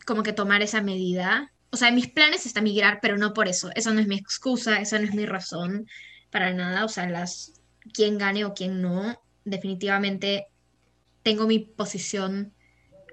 como 0.06 0.24
que 0.24 0.34
tomar 0.34 0.64
esa 0.64 0.82
medida 0.82 1.52
o 1.72 1.78
sea, 1.78 1.92
mis 1.92 2.08
planes 2.08 2.46
está 2.46 2.62
migrar, 2.62 3.00
pero 3.02 3.18
no 3.18 3.34
por 3.34 3.48
eso. 3.48 3.70
Eso 3.76 3.94
no 3.94 4.00
es 4.00 4.08
mi 4.08 4.16
excusa, 4.16 4.80
esa 4.80 5.00
no 5.00 5.06
es 5.06 5.14
mi 5.14 5.26
razón 5.26 5.88
para 6.32 6.54
nada. 6.54 6.86
O 6.86 6.90
sea, 6.90 7.10
las 7.10 7.54
quién 7.94 8.18
gane 8.18 8.46
o 8.46 8.54
quién 8.54 8.82
no, 8.82 9.22
definitivamente 9.46 10.48
tengo 11.24 11.48
mi 11.48 11.60
posición 11.60 12.54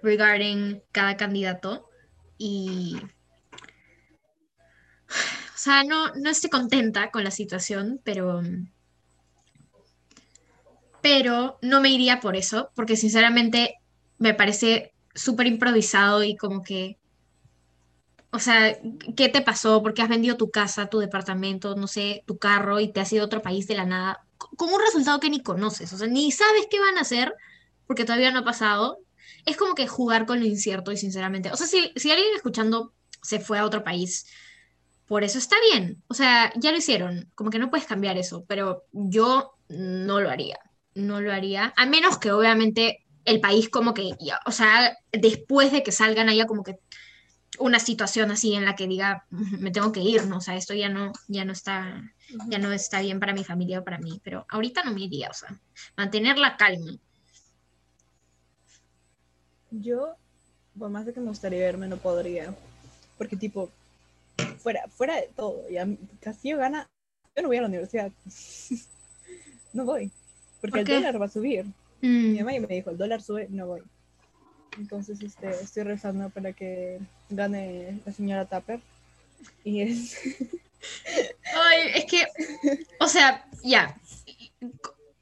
regarding 0.03 0.83
cada 0.92 1.16
candidato, 1.16 1.88
y... 2.38 2.97
O 5.09 5.59
sea, 5.59 5.85
no, 5.85 6.14
no 6.14 6.31
estoy 6.31 6.51
contenta 6.51 7.11
con 7.11 7.25
la 7.25 7.31
situación, 7.31 8.01
pero... 8.05 8.42
Pero 11.01 11.59
no 11.62 11.81
me 11.81 11.90
iría 11.90 12.21
por 12.21 12.37
eso, 12.37 12.71
porque 12.75 12.97
sinceramente 12.97 13.77
me 14.19 14.35
parece 14.35 14.92
súper 15.14 15.47
improvisado 15.47 16.25
y 16.25 16.37
como 16.37 16.62
que 16.62 16.99
o 18.37 18.38
sea, 18.38 18.79
¿qué 19.16 19.29
te 19.29 19.40
pasó? 19.40 19.83
¿Por 19.83 19.94
qué 19.94 20.03
has 20.03 20.09
vendido 20.09 20.37
tu 20.37 20.51
casa, 20.51 20.90
tu 20.90 20.99
departamento, 20.99 21.75
no 21.75 21.87
sé, 21.87 22.22
tu 22.27 22.38
carro 22.38 22.81
y 22.81 22.92
te 22.92 23.01
has 23.01 23.12
ido 23.12 23.22
a 23.22 23.27
otro 23.27 23.40
país 23.42 23.66
de 23.66 23.77
la 23.77 23.87
nada? 23.87 24.27
Con 24.37 24.72
un 24.72 24.81
resultado 24.81 25.18
que 25.18 25.31
ni 25.31 25.42
conoces, 25.42 25.92
o 25.92 25.99
sea, 25.99 26.07
ni 26.07 26.31
sabes 26.31 26.66
qué 26.70 26.79
van 26.79 26.99
a 26.99 27.01
hacer 27.01 27.35
porque 27.87 28.05
todavía 28.05 28.31
no 28.31 28.40
ha 28.40 28.44
pasado. 28.44 28.99
Es 29.46 29.57
como 29.57 29.75
que 29.75 29.88
jugar 29.88 30.27
con 30.27 30.40
lo 30.40 30.46
incierto 30.46 30.92
y 30.92 30.96
sinceramente, 30.96 31.51
o 31.51 31.57
sea, 31.57 31.66
si, 31.66 31.92
si 31.96 32.11
alguien 32.11 32.35
escuchando 32.35 32.92
se 33.22 33.40
fue 33.40 33.59
a 33.59 33.64
otro 33.64 33.83
país, 33.83 34.27
por 35.07 35.25
eso 35.25 35.38
está 35.38 35.57
bien, 35.72 36.03
o 36.09 36.14
sea, 36.14 36.53
ya 36.57 36.72
lo 36.72 36.79
hicieron, 36.79 37.31
como 37.35 37.51
que 37.51 37.59
no 37.59 37.70
puedes 37.70 37.87
cambiar 37.87 38.18
eso, 38.18 38.44
pero 38.46 38.85
yo 38.92 39.55
no 39.68 40.20
lo 40.20 40.31
haría, 40.31 40.59
no 40.94 41.20
lo 41.20 41.33
haría, 41.33 41.72
a 41.77 41.87
menos 41.87 42.18
que 42.18 42.33
obviamente 42.33 43.05
el 43.25 43.40
país 43.40 43.68
como 43.68 43.94
que, 43.94 44.11
o 44.44 44.53
sea, 44.53 44.96
después 45.12 45.72
de 45.72 45.83
que 45.83 45.92
salgan 45.92 46.29
allá 46.29 46.46
como 46.46 46.64
que 46.64 46.79
una 47.59 47.79
situación 47.79 48.31
así 48.31 48.55
en 48.55 48.64
la 48.64 48.77
que 48.77 48.87
diga, 48.87 49.27
me 49.31 49.71
tengo 49.71 49.92
que 49.92 50.01
ir, 50.01 50.27
¿no? 50.27 50.38
O 50.38 50.40
sea, 50.40 50.57
esto 50.57 50.75
ya 50.75 50.88
no, 50.88 51.12
ya 51.29 51.45
no 51.45 51.53
está, 51.53 52.03
ya 52.49 52.59
no 52.59 52.73
está 52.73 53.01
bien 53.01 53.21
para 53.21 53.33
mi 53.33 53.45
familia 53.45 53.81
o 53.81 53.85
para 53.85 53.99
mí, 53.99 54.21
pero 54.23 54.47
ahorita 54.49 54.83
no 54.85 54.92
me 54.92 55.03
iría, 55.03 55.29
o 55.31 55.35
sea, 55.35 55.59
mantener 55.97 56.38
la 56.38 56.57
calma. 56.57 56.99
Yo, 59.71 60.14
por 60.79 60.90
más 60.90 61.07
de 61.07 61.12
que 61.12 61.21
me 61.21 61.29
gustaría 61.29 61.61
verme, 61.61 61.88
no 61.88 61.97
podría, 61.97 62.55
porque 63.19 63.37
tipo, 63.37 63.71
fuera, 64.59 64.87
fuera 64.88 65.16
de 65.16 65.29
todo, 65.35 65.69
ya 65.71 65.87
Castillo 66.21 66.59
gana, 66.59 66.87
yo 67.35 67.42
no 67.42 67.49
voy 67.49 67.57
a 67.59 67.62
la 67.62 67.69
universidad, 67.69 68.12
no 69.73 69.85
voy, 69.85 70.11
porque 70.61 70.81
el 70.81 70.87
dólar 70.87 71.21
va 71.21 71.27
a 71.27 71.31
subir. 71.31 71.64
Mm. 72.01 72.33
Mi 72.33 72.38
mamá 72.38 72.53
me 72.61 72.75
dijo, 72.75 72.90
el 72.90 72.99
dólar 72.99 73.23
sube, 73.23 73.49
no 73.51 73.66
voy. 73.66 73.83
Entonces 74.79 75.21
este, 75.23 75.51
estoy 75.51 75.85
rezando 75.85 76.31
para 76.31 76.53
que 76.53 76.99
gane 77.31 78.01
la 78.05 78.12
señora 78.12 78.45
Tapper. 78.45 78.81
Y 79.65 79.83
es... 79.83 80.19
Ay, 81.55 81.91
es 81.95 82.05
que, 82.05 82.27
o 83.01 83.09
sea, 83.09 83.45
ya. 83.65 83.99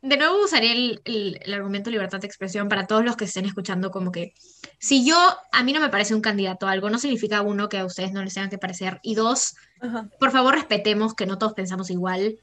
De 0.03 0.19
nuevo 0.19 0.45
usaré 0.45 0.73
el, 0.73 1.01
el, 1.07 1.55
argumento 1.55 1.91
libertad 1.91 2.21
de 2.21 2.27
expresión 2.27 2.69
para 2.69 2.87
todos 2.87 3.05
los 3.05 3.17
que 3.17 3.25
estén 3.25 3.47
escuchando, 3.47 3.91
como 3.91 4.13
que 4.13 4.35
si 4.79 5.07
yo, 5.07 5.17
a 5.51 5.63
mí 5.63 5.73
no 5.73 5.81
me 5.81 5.89
parece 5.89 6.15
un 6.15 6.21
candidato 6.21 6.67
a 6.67 6.73
algo, 6.73 6.91
no 6.91 6.99
significa 6.99 7.41
uno 7.41 7.71
que 7.71 7.79
a 7.79 7.87
ustedes 7.87 8.13
no 8.13 8.23
les 8.23 8.35
tengan 8.35 8.51
que 8.51 8.59
parecer, 8.59 9.01
y 9.03 9.15
dos, 9.15 9.55
por 10.21 10.31
favor 10.31 10.55
respetemos 10.55 11.15
que 11.15 11.25
no 11.25 11.39
todos 11.39 11.55
pensamos 11.55 11.89
igual. 11.89 12.37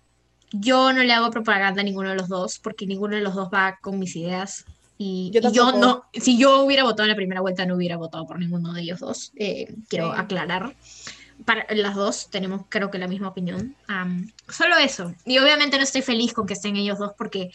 Yo 0.51 0.91
no 0.91 1.03
le 1.03 1.13
hago 1.13 1.29
propaganda 1.29 1.81
a 1.81 1.85
ninguno 1.85 2.09
de 2.09 2.15
los 2.15 2.29
dos, 2.29 2.57
porque 2.57 2.87
ninguno 2.87 3.15
de 3.15 3.21
los 3.21 3.35
dos 3.35 3.49
va 3.53 3.77
con 3.79 3.99
mis 3.99 4.15
ideas. 4.15 4.65
Y 5.03 5.31
yo, 5.31 5.71
no, 5.71 6.05
si 6.13 6.37
yo 6.37 6.61
hubiera 6.61 6.83
votado 6.83 7.05
en 7.05 7.09
la 7.09 7.15
primera 7.15 7.41
vuelta, 7.41 7.65
no 7.65 7.73
hubiera 7.73 7.97
votado 7.97 8.27
por 8.27 8.37
ninguno 8.37 8.71
de 8.71 8.81
ellos 8.81 8.99
dos. 8.99 9.31
Eh, 9.35 9.73
quiero 9.89 10.11
aclarar. 10.11 10.75
Para 11.43 11.65
las 11.73 11.95
dos 11.95 12.29
tenemos, 12.29 12.67
creo 12.69 12.91
que, 12.91 12.99
la 12.99 13.07
misma 13.07 13.29
opinión. 13.29 13.75
solo 14.47 14.77
eso. 14.77 15.15
Y 15.25 15.39
obviamente 15.39 15.77
no 15.77 15.83
estoy 15.83 16.03
feliz 16.03 16.33
con 16.33 16.45
que 16.45 16.53
estén 16.53 16.75
ellos 16.75 16.99
dos 16.99 17.13
porque 17.17 17.49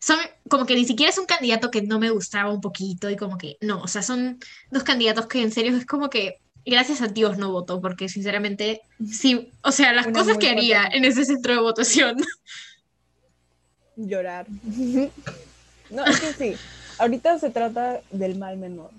son 0.00 0.18
como 0.48 0.66
que 0.66 0.74
ni 0.74 0.84
siquiera 0.84 1.10
es 1.10 1.18
un 1.18 1.26
candidato 1.26 1.70
que 1.70 1.82
no 1.82 2.00
me 2.00 2.10
gustaba 2.10 2.50
un 2.50 2.60
poquito 2.60 3.08
y 3.08 3.16
como 3.16 3.38
que 3.38 3.56
no, 3.60 3.80
o 3.80 3.86
sea, 3.86 4.02
son 4.02 4.40
dos 4.72 4.82
candidatos 4.82 5.26
que 5.26 5.42
en 5.42 5.52
serio 5.52 5.76
es 5.76 5.86
como 5.86 6.10
que 6.10 6.40
gracias 6.66 7.00
a 7.00 7.06
Dios 7.06 7.38
no 7.38 7.52
votó 7.52 7.80
porque 7.80 8.08
sinceramente 8.08 8.80
sí, 9.08 9.52
o 9.62 9.70
sea, 9.70 9.92
las 9.92 10.08
cosas 10.08 10.36
que 10.36 10.50
haría 10.50 10.84
en 10.86 11.04
ese 11.04 11.24
centro 11.24 11.54
de 11.54 11.60
votación. 11.60 12.16
Llorar. 13.94 14.46
No, 15.90 16.04
es 16.04 16.20
que 16.20 16.32
sí. 16.32 16.56
Ahorita 16.98 17.38
se 17.38 17.50
trata 17.50 18.00
del 18.10 18.36
mal 18.36 18.56
menor. 18.56 18.90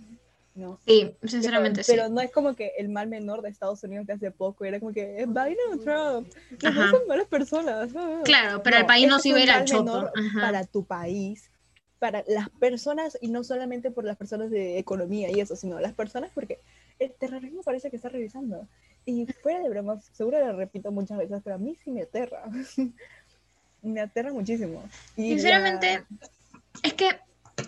¿no? 0.56 0.80
Sí, 0.86 1.16
sinceramente 1.24 1.84
sí. 1.84 1.94
Pero 1.94 2.10
no 2.10 2.22
es 2.22 2.32
como 2.32 2.56
que 2.56 2.74
el 2.78 2.90
mal 2.90 3.08
menor 3.08 3.42
de 3.42 3.50
Estados 3.50 3.84
Unidos 3.84 4.06
que 4.06 4.14
hace 4.14 4.32
poco 4.32 4.66
era 4.66 4.80
como 4.80 4.92
que 4.92 5.26
Biden 5.26 5.58
o 5.74 5.78
Trump, 5.78 6.28
no 6.62 6.90
son 6.90 7.08
malas 7.08 7.28
personas. 7.28 7.90
Claro, 8.24 8.62
pero 8.64 8.78
el 8.78 8.86
país 8.86 9.08
no 9.08 9.20
se 9.20 9.34
hubiera 9.34 9.62
hecho 9.62 9.86
para 10.40 10.66
tu 10.66 10.84
país, 10.84 11.50
para 12.00 12.24
las 12.28 12.50
personas 12.50 13.18
y 13.22 13.30
no 13.30 13.44
solamente 13.44 13.92
por 13.92 14.04
las 14.04 14.18
personas 14.18 14.50
de 14.50 14.78
economía 14.78 15.30
y 15.32 15.40
eso, 15.40 15.56
sino 15.56 15.80
las 15.80 15.94
personas 15.94 16.32
porque 16.34 16.60
el 17.00 17.12
terrorismo 17.14 17.62
parece 17.64 17.90
que 17.90 17.96
está 17.96 18.10
revisando. 18.10 18.68
Y 19.06 19.26
fuera 19.42 19.60
de 19.62 19.70
bromas, 19.70 20.06
seguro 20.14 20.40
lo 20.46 20.56
repito 20.56 20.92
muchas 20.92 21.18
veces, 21.18 21.42
pero 21.44 21.56
a 21.56 21.60
mí 21.60 21.76
sí 21.84 21.90
me 21.90 22.04
aterra. 22.04 22.44
me 23.82 24.00
aterra 24.00 24.32
muchísimo. 24.32 24.84
Y 25.16 25.30
Sinceramente, 25.30 26.04
es 26.84 26.94
que 26.94 27.20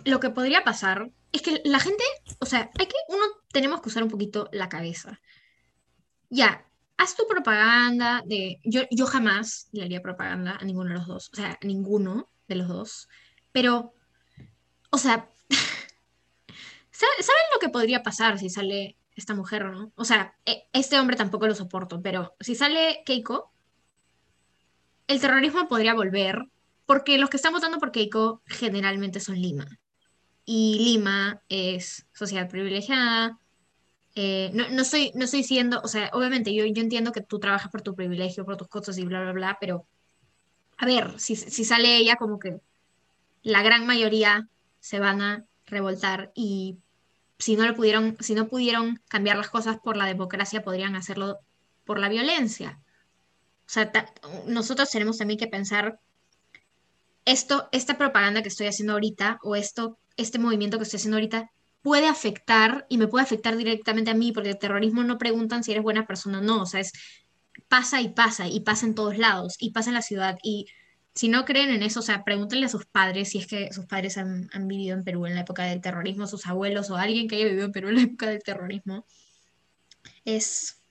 lo 0.06 0.20
que 0.20 0.30
podría 0.30 0.64
pasar 0.64 1.12
es 1.32 1.42
que 1.42 1.62
la 1.66 1.80
gente, 1.80 2.04
o 2.40 2.46
sea, 2.46 2.70
hay 2.80 2.86
que, 2.86 2.96
uno 3.10 3.24
tenemos 3.52 3.82
que 3.82 3.90
usar 3.90 4.04
un 4.04 4.10
poquito 4.10 4.50
la 4.52 4.70
cabeza. 4.70 5.20
Ya, 6.30 6.66
haz 6.98 7.16
tu 7.16 7.28
propaganda 7.28 8.24
de, 8.26 8.60
yo, 8.64 8.82
yo 8.92 9.06
jamás 9.06 9.70
le 9.72 9.84
haría 9.84 10.02
propaganda 10.02 10.58
a 10.60 10.64
ninguno 10.64 10.90
de 10.90 10.96
los 10.96 11.08
dos, 11.08 11.30
o 11.34 11.36
sea, 11.36 11.58
a 11.62 11.66
ninguno 11.66 12.30
de 12.48 12.56
los 12.56 12.68
dos, 12.68 13.10
pero, 13.52 13.94
o 14.90 14.98
sea, 14.98 15.30
¿saben 16.92 17.46
lo 17.54 17.60
que 17.60 17.70
podría 17.70 18.04
pasar 18.04 18.40
si 18.40 18.50
sale 18.50 18.98
esta 19.16 19.36
mujer, 19.36 19.66
no? 19.66 19.92
O 19.96 20.06
sea, 20.06 20.36
e, 20.46 20.68
este 20.74 21.00
hombre 21.00 21.16
tampoco 21.16 21.48
lo 21.48 21.56
soporto, 21.56 22.02
pero 22.02 22.36
si 22.40 22.56
sale 22.56 23.04
Keiko, 23.06 23.52
el 25.08 25.20
terrorismo 25.20 25.68
podría 25.68 25.94
volver 25.94 26.46
porque 26.86 27.18
los 27.18 27.30
que 27.30 27.38
están 27.38 27.54
votando 27.54 27.80
por 27.80 27.92
Keiko 27.92 28.42
generalmente 28.46 29.20
son 29.20 29.36
Lima. 29.36 29.66
Y 30.46 30.80
Lima 30.84 31.42
es 31.50 32.06
sociedad 32.14 32.50
privilegiada. 32.50 33.40
Eh, 34.16 34.52
no, 34.54 34.70
no, 34.70 34.82
estoy, 34.82 35.12
no 35.16 35.26
estoy 35.26 35.40
diciendo, 35.40 35.82
o 35.84 35.88
sea, 35.88 36.10
obviamente 36.14 36.54
yo, 36.54 36.66
yo 36.66 36.82
entiendo 36.82 37.12
que 37.12 37.22
tú 37.22 37.40
trabajas 37.40 37.72
por 37.72 37.82
tu 37.82 37.96
privilegio, 37.96 38.46
por 38.46 38.58
tus 38.58 38.68
cosas 38.68 38.98
y 38.98 39.06
bla, 39.06 39.22
bla, 39.22 39.32
bla, 39.32 39.58
pero 39.60 39.88
a 40.78 40.86
ver, 40.86 41.20
si, 41.20 41.36
si 41.36 41.66
sale 41.66 41.98
ella 41.98 42.16
como 42.18 42.40
que 42.40 42.60
la 43.42 43.64
gran 43.64 43.86
mayoría 43.88 44.48
se 44.80 45.00
van 45.00 45.22
a 45.22 45.46
revoltar 45.66 46.32
y 46.36 46.78
si 47.40 47.56
no, 47.56 47.66
lo 47.66 47.76
pudieron, 47.76 48.16
si 48.20 48.36
no 48.36 48.48
pudieron 48.48 49.02
cambiar 49.10 49.38
las 49.38 49.50
cosas 49.50 49.78
por 49.80 49.98
la 49.98 50.06
democracia, 50.06 50.64
podrían 50.64 50.96
hacerlo 50.96 51.40
por 51.84 52.00
la 52.00 52.10
violencia. 52.10 52.80
O 53.66 53.70
sea, 53.70 53.92
nosotros 54.48 54.90
tenemos 54.90 55.18
también 55.18 55.40
que 55.40 55.48
pensar 55.48 56.00
esto, 57.26 57.70
esta 57.72 57.98
propaganda 57.98 58.42
que 58.42 58.50
estoy 58.50 58.68
haciendo 58.68 58.94
ahorita 58.94 59.40
o 59.44 59.56
esto, 59.56 59.98
este 60.18 60.40
movimiento 60.40 60.78
que 60.78 60.84
estoy 60.84 60.98
haciendo 60.98 61.18
ahorita 61.18 61.52
puede 61.82 62.08
afectar 62.08 62.86
y 62.90 62.98
me 62.98 63.08
puede 63.08 63.24
afectar 63.24 63.58
directamente 63.58 64.12
a 64.12 64.16
mí, 64.16 64.32
porque 64.32 64.52
el 64.52 64.58
terrorismo 64.60 65.04
no 65.04 65.18
preguntan 65.18 65.64
si 65.64 65.72
eres 65.72 65.84
buena 65.84 66.08
persona 66.08 66.40
o 66.40 66.42
no, 66.42 66.62
o 66.62 66.66
sea, 66.66 66.80
es 66.80 66.94
pasa 67.68 68.02
y 68.02 68.10
pasa 68.10 68.48
y 68.48 68.62
pasa 68.62 68.86
en 68.86 68.96
todos 68.96 69.18
lados 69.18 69.56
y 69.60 69.72
pasa 69.72 69.90
en 69.90 69.96
la 69.96 70.02
ciudad 70.02 70.38
y 70.44 70.68
si 71.16 71.28
no 71.28 71.46
creen 71.46 71.70
en 71.70 71.84
eso, 71.84 72.00
o 72.00 72.04
sea, 72.04 72.24
pregúntenle 72.24 72.66
a 72.66 72.70
sus 72.70 72.86
padres 72.86 73.30
si 73.30 73.38
es 73.38 73.48
que 73.48 73.72
sus 73.72 73.86
padres 73.86 74.18
han, 74.18 74.50
vivido 74.68 74.98
en 74.98 75.04
Perú 75.04 75.28
en 75.28 75.36
la 75.36 75.42
época 75.42 75.64
del 75.64 75.82
terrorismo, 75.82 76.26
sus 76.26 76.48
abuelos 76.48 76.90
o 76.90 76.96
alguien 76.96 77.28
que 77.28 77.36
haya 77.36 77.46
vivido 77.46 77.66
en 77.66 77.72
Perú 77.72 77.90
en 77.90 77.96
la 77.96 78.02
época 78.02 78.28
del 78.28 78.42
terrorismo. 78.42 79.06
Es, 80.26 80.82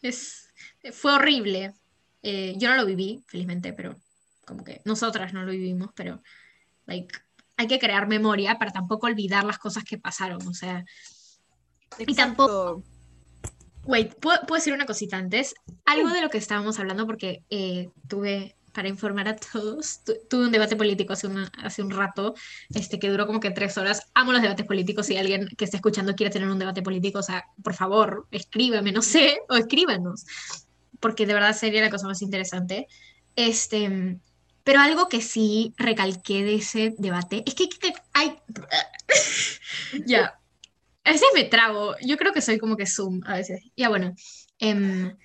es, 0.00 0.48
fue 0.92 1.12
horrible. 1.12 1.74
Eh, 2.22 2.54
yo 2.56 2.70
no 2.70 2.76
lo 2.76 2.86
viví, 2.86 3.22
felizmente, 3.26 3.74
pero 3.74 3.96
como 4.50 4.64
que 4.64 4.82
nosotras 4.84 5.32
no 5.32 5.42
lo 5.44 5.52
vivimos, 5.52 5.90
pero 5.94 6.22
like, 6.86 7.16
hay 7.56 7.66
que 7.66 7.78
crear 7.78 8.06
memoria 8.06 8.58
para 8.58 8.72
tampoco 8.72 9.06
olvidar 9.06 9.44
las 9.44 9.58
cosas 9.58 9.84
que 9.84 9.98
pasaron, 9.98 10.46
o 10.46 10.54
sea, 10.54 10.84
y 11.98 12.14
tampoco... 12.14 12.82
Wait, 13.84 14.14
¿puedo, 14.14 14.38
decir 14.54 14.74
una 14.74 14.86
cosita 14.86 15.16
antes? 15.16 15.54
Algo 15.86 16.10
de 16.10 16.20
lo 16.20 16.28
que 16.28 16.38
estábamos 16.38 16.78
hablando, 16.78 17.06
porque 17.06 17.44
eh, 17.48 17.88
tuve, 18.08 18.54
para 18.72 18.88
informar 18.88 19.26
a 19.26 19.36
todos, 19.36 20.02
tuve 20.28 20.44
un 20.44 20.52
debate 20.52 20.76
político 20.76 21.14
hace, 21.14 21.28
hace 21.62 21.82
un 21.82 21.90
rato, 21.90 22.34
este, 22.74 22.98
que 22.98 23.08
duró 23.08 23.26
como 23.26 23.40
que 23.40 23.50
tres 23.50 23.78
horas. 23.78 24.02
Amo 24.14 24.32
los 24.32 24.42
debates 24.42 24.66
políticos, 24.66 25.06
si 25.06 25.16
alguien 25.16 25.48
que 25.56 25.64
está 25.64 25.78
escuchando 25.78 26.14
quiere 26.14 26.30
tener 26.30 26.48
un 26.48 26.58
debate 26.58 26.82
político, 26.82 27.20
o 27.20 27.22
sea, 27.22 27.46
por 27.62 27.74
favor, 27.74 28.28
escríbeme, 28.30 28.92
no 28.92 29.02
sé, 29.02 29.40
o 29.48 29.56
escríbanos, 29.56 30.26
porque 31.00 31.26
de 31.26 31.34
verdad 31.34 31.56
sería 31.56 31.80
la 31.80 31.90
cosa 31.90 32.06
más 32.06 32.20
interesante. 32.20 32.86
Este, 33.34 34.20
pero 34.64 34.80
algo 34.80 35.08
que 35.08 35.20
sí 35.20 35.74
recalqué 35.76 36.44
de 36.44 36.56
ese 36.56 36.94
debate 36.98 37.42
es 37.46 37.54
que, 37.54 37.68
hay... 38.12 38.38
ya. 40.06 40.38
A 41.04 41.12
veces 41.12 41.28
me 41.34 41.44
trago. 41.44 41.94
Yo 42.02 42.16
creo 42.16 42.32
que 42.32 42.42
soy 42.42 42.58
como 42.58 42.76
que 42.76 42.86
Zoom 42.86 43.22
a 43.26 43.34
veces. 43.34 43.62
Ya 43.76 43.88
bueno. 43.88 44.14
Em, 44.58 45.16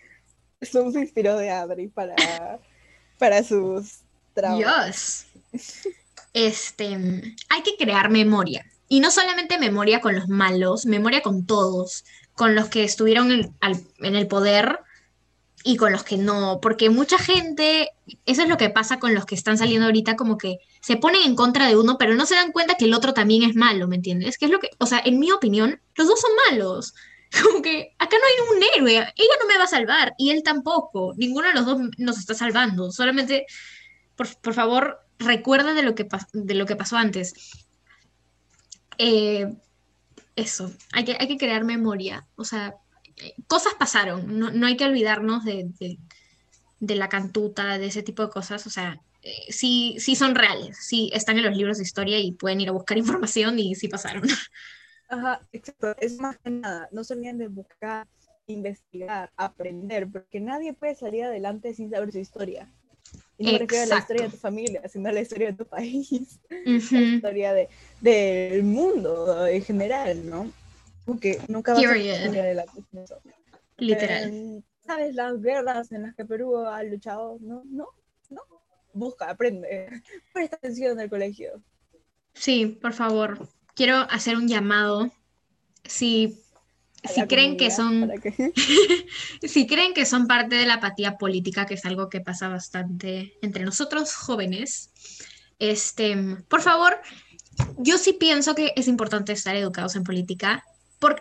Zoom 0.63 0.93
se 0.93 1.02
inspiró 1.02 1.38
de 1.38 1.52
Adri 1.52 1.89
para, 1.89 2.15
para 3.19 3.43
sus 3.43 4.00
trabajos. 4.34 5.26
Este, 6.34 6.86
hay 7.50 7.62
que 7.63 7.76
crear 7.78 8.10
memoria. 8.10 8.65
Y 8.88 9.00
no 9.00 9.12
solamente 9.12 9.58
memoria 9.58 10.00
con 10.00 10.15
los 10.15 10.30
malos, 10.30 10.86
memoria 10.86 11.21
con 11.21 11.45
todos. 11.45 12.06
con 12.34 12.56
los 12.56 12.67
que 12.67 12.84
estuvieron 12.84 13.32
en, 13.32 13.56
en 14.00 14.15
el 14.15 14.28
poder 14.28 14.80
y 15.67 15.78
con 15.78 15.91
los 15.91 16.04
que 16.04 16.15
no, 16.15 16.60
porque 16.62 16.91
mucha 16.91 17.17
gente, 17.17 17.89
eso 18.28 18.43
es 18.43 18.47
lo 18.47 18.56
que 18.56 18.69
pasa 18.69 18.99
con 18.99 19.15
los 19.15 19.25
que 19.25 19.34
están 19.34 19.58
saliendo 19.58 19.88
ahorita, 19.88 20.15
como 20.15 20.38
que 20.38 20.60
se 20.80 20.95
ponen 20.95 21.23
en 21.23 21.36
contra 21.36 21.67
de 21.67 21.75
uno, 21.75 21.97
pero 21.97 22.13
no 22.13 22.28
se 22.28 22.36
dan 22.36 22.51
cuenta 22.51 22.75
que 22.75 22.86
el 22.86 22.93
otro 22.93 23.15
también 23.15 23.41
es 23.41 23.56
malo, 23.56 23.88
¿me 23.88 23.95
entiendes? 23.95 24.38
Que 24.38 24.45
es 24.45 24.51
lo 24.51 24.60
que, 24.60 24.69
o 24.78 24.86
sea, 24.86 25.01
en 25.04 25.19
mi 25.19 25.32
opinión, 25.32 25.82
los 25.95 26.08
dos 26.08 26.21
son 26.21 26.30
malos. 26.47 26.93
Como 27.43 27.63
que 27.63 27.95
acá 27.97 28.15
no 28.15 28.54
hay 28.54 28.58
un 28.58 28.63
héroe, 28.75 29.12
ella 29.15 29.34
no 29.41 29.47
me 29.47 29.58
va 29.58 29.63
a 29.63 29.67
salvar 29.67 30.13
y 30.19 30.30
él 30.30 30.43
tampoco, 30.43 31.15
ninguno 31.17 31.47
de 31.47 31.56
los 31.56 31.65
dos 31.65 31.80
nos 31.97 32.19
está 32.19 32.36
salvando, 32.36 32.91
solamente, 32.91 33.47
por, 34.15 34.28
por 34.41 34.54
favor, 34.54 34.99
recuerda 35.17 35.73
de 35.73 35.82
lo 35.82 35.95
que, 35.95 36.08
de 36.34 36.54
lo 36.54 36.67
que 36.67 36.75
pasó 36.75 36.95
antes. 36.95 37.34
Eh, 38.99 39.51
eso, 40.36 40.71
hay 40.91 41.06
que, 41.06 41.17
hay 41.19 41.28
que 41.28 41.39
crear 41.39 41.63
memoria, 41.63 42.28
o 42.36 42.43
sea, 42.43 42.75
cosas 43.47 43.73
pasaron, 43.78 44.39
no, 44.39 44.65
hay 44.65 44.78
que 44.78 44.86
olvidarnos 44.86 45.43
de, 45.45 45.97
la 46.80 47.10
cantuta, 47.10 47.78
de 47.78 47.88
ese 47.88 48.04
tipo 48.04 48.23
de 48.23 48.30
cosas, 48.30 48.65
o 48.67 48.69
sea, 48.69 48.99
eh, 49.21 49.51
sí, 49.51 49.95
sí 49.99 50.15
son 50.15 50.36
reales, 50.36 50.78
sí 50.82 51.10
están 51.13 51.38
en 51.38 51.45
los 51.45 51.56
libros 51.56 51.78
de 51.78 51.84
historia 51.84 52.19
y 52.19 52.34
pueden 52.34 52.62
ir 52.62 52.69
a 52.69 52.73
buscar 52.73 52.97
información 52.97 53.58
y 53.60 53.75
sí 53.75 53.88
pasaron. 53.88 54.23
Ajá, 55.08 55.41
exacto, 55.51 55.95
es 55.99 56.19
más 56.19 56.38
que 56.38 56.49
nada, 56.49 56.89
no 56.91 57.04
se 57.04 57.13
olviden 57.13 57.38
de 57.38 57.47
buscar, 57.47 58.08
investigar, 58.47 59.32
aprender, 59.38 60.08
porque 60.12 60.39
nadie 60.39 60.73
puede 60.73 60.95
salir 60.95 61.23
adelante 61.23 61.73
sin 61.73 61.89
saber 61.89 62.12
su 62.12 62.19
historia. 62.19 62.71
Y 63.38 63.45
no 63.45 63.51
me 63.54 63.60
refiero 63.60 63.84
a 63.84 63.88
la 63.88 63.97
historia 63.99 64.23
de 64.23 64.30
tu 64.30 64.38
familia, 64.38 64.88
sino 64.88 65.10
a 65.10 65.12
la 65.12 65.21
historia 65.21 65.47
de 65.51 65.58
tu 65.58 65.65
país, 65.65 66.39
la 66.49 67.01
historia 67.01 67.54
de, 67.54 67.69
del 68.01 68.63
mundo 68.63 69.45
en 69.45 69.62
general, 69.62 70.28
¿no? 70.30 70.51
Porque 71.06 71.39
nunca 71.48 71.74
va 71.74 71.80
a 71.80 71.82
ser 71.82 72.65
Literal. 73.78 74.30
Eh, 74.34 74.63
¿Sabes 74.86 75.15
las 75.15 75.41
guerras 75.41 75.91
en 75.91 76.04
las 76.04 76.15
que 76.15 76.26
Perú 76.26 76.58
ha 76.58 76.84
luchado? 76.84 77.38
No, 77.41 77.63
no, 77.65 77.88
no. 78.30 78.41
Busca, 78.94 79.30
aprende. 79.30 79.89
Presta 80.34 80.56
atención 80.56 80.94
en 80.94 81.02
el 81.02 81.10
colegio. 81.10 81.62
Sí, 82.34 82.78
por 82.82 82.94
favor. 82.94 83.50
Quiero 83.74 83.98
hacer 84.10 84.38
un 84.38 84.48
llamado. 84.48 85.12
Si, 85.84 86.41
si 87.04 87.24
creen 87.28 87.58
que 87.58 87.72
son. 87.72 88.12
si 89.41 89.68
creen 89.68 89.94
que 89.94 90.06
son 90.06 90.28
parte 90.28 90.56
de 90.56 90.65
la 90.65 90.76
apatía 90.76 91.18
política, 91.18 91.65
que 91.65 91.74
es 91.74 91.86
algo 91.86 92.10
que 92.10 92.22
pasa 92.22 92.48
bastante 92.48 93.38
entre 93.41 93.65
nosotros 93.65 94.15
jóvenes, 94.15 94.91
este, 95.60 96.38
por 96.48 96.62
favor, 96.62 97.00
yo 97.78 97.98
sí 97.98 98.13
pienso 98.13 98.56
que 98.56 98.74
es 98.76 98.88
importante 98.88 99.34
estar 99.34 99.56
educados 99.56 99.96
en 99.96 100.04
política 100.04 100.63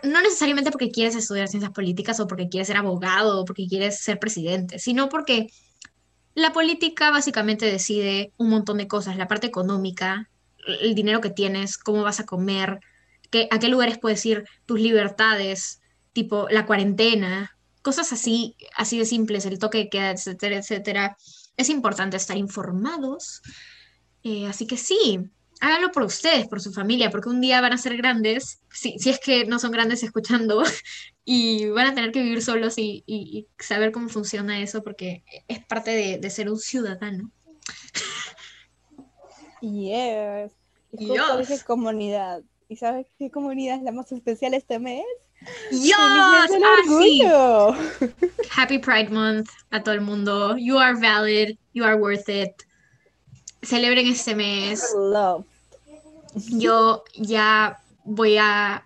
no 0.03 0.21
necesariamente 0.21 0.71
porque 0.71 0.91
quieres 0.91 1.15
estudiar 1.15 1.47
ciencias 1.47 1.71
políticas 1.71 2.19
o 2.19 2.27
porque 2.27 2.49
quieres 2.49 2.67
ser 2.67 2.77
abogado 2.77 3.41
o 3.41 3.45
porque 3.45 3.67
quieres 3.67 3.99
ser 3.99 4.19
presidente, 4.19 4.79
sino 4.79 5.09
porque 5.09 5.47
la 6.33 6.51
política 6.51 7.11
básicamente 7.11 7.65
decide 7.65 8.33
un 8.37 8.49
montón 8.49 8.77
de 8.77 8.87
cosas, 8.87 9.17
la 9.17 9.27
parte 9.27 9.47
económica, 9.47 10.29
el 10.81 10.95
dinero 10.95 11.21
que 11.21 11.29
tienes, 11.29 11.77
cómo 11.77 12.03
vas 12.03 12.19
a 12.19 12.25
comer, 12.25 12.79
a 13.51 13.59
qué 13.59 13.67
lugares 13.67 13.97
puedes 13.99 14.25
ir, 14.25 14.45
tus 14.65 14.79
libertades, 14.79 15.81
tipo 16.13 16.47
la 16.49 16.65
cuarentena, 16.65 17.55
cosas 17.81 18.11
así, 18.13 18.55
así 18.75 18.97
de 18.97 19.05
simples, 19.05 19.45
el 19.45 19.59
toque 19.59 19.77
de 19.77 19.89
queda, 19.89 20.11
etcétera, 20.11 20.57
etcétera. 20.57 21.17
Es 21.57 21.69
importante 21.69 22.17
estar 22.17 22.37
informados. 22.37 23.41
Eh, 24.23 24.47
así 24.47 24.65
que 24.65 24.77
sí, 24.77 25.19
háganlo 25.59 25.91
por 25.91 26.03
ustedes, 26.03 26.47
por 26.47 26.61
su 26.61 26.71
familia, 26.71 27.09
porque 27.09 27.29
un 27.29 27.41
día 27.41 27.61
van 27.61 27.73
a 27.73 27.77
ser 27.77 27.97
grandes, 27.97 28.61
si, 28.71 28.97
si 28.99 29.09
es 29.09 29.19
que 29.19 29.45
no 29.45 29.59
son 29.59 29.71
grandes 29.71 30.03
escuchando, 30.03 30.63
y 31.25 31.69
van 31.69 31.87
a 31.87 31.95
tener 31.95 32.11
que 32.11 32.21
vivir 32.21 32.41
solos 32.41 32.75
y, 32.77 33.47
saber 33.59 33.91
cómo 33.91 34.09
funciona 34.09 34.61
eso, 34.61 34.83
porque 34.83 35.23
es 35.47 35.65
parte 35.65 36.17
de, 36.19 36.29
ser 36.29 36.49
un 36.49 36.59
ciudadano. 36.59 37.31
Yes. 39.61 40.51
Y 40.97 41.09
comunidad. 41.65 42.41
¿Y 42.69 42.77
sabes 42.77 43.07
qué 43.19 43.29
comunidad 43.29 43.75
es 43.75 43.83
la 43.83 43.91
más 43.91 44.09
especial 44.13 44.53
este 44.53 44.79
mes? 44.79 45.03
¡Yes! 45.71 45.93
Ah, 45.97 47.77
Happy 48.55 48.79
Pride 48.79 49.09
Month 49.09 49.49
a 49.71 49.83
todo 49.83 49.93
el 49.93 49.99
mundo. 49.99 50.55
You 50.57 50.77
are 50.77 50.97
valid. 50.97 51.57
You 51.73 51.83
are 51.83 51.97
worth 51.97 52.29
it 52.29 52.64
celebren 53.65 54.07
este 54.07 54.35
mes. 54.35 54.95
Yo 56.49 57.03
ya 57.15 57.81
voy 58.03 58.37
a 58.37 58.85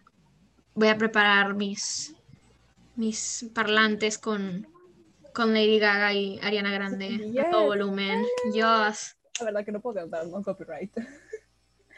voy 0.75 0.87
a 0.87 0.97
preparar 0.97 1.55
mis 1.55 2.13
mis 2.99 3.45
parlantes 3.53 4.17
con, 4.17 4.67
con 5.33 5.53
Lady 5.53 5.79
Gaga 5.79 6.13
y 6.13 6.37
Ariana 6.41 6.71
Grande 6.71 7.33
a 7.39 7.49
todo 7.49 7.67
volumen. 7.67 8.25
Yes. 8.53 9.15
La 9.39 9.45
verdad 9.45 9.65
que 9.65 9.71
no 9.71 9.79
puedo 9.79 9.95
cantar, 9.95 10.27
no 10.27 10.43
copyright. 10.43 10.91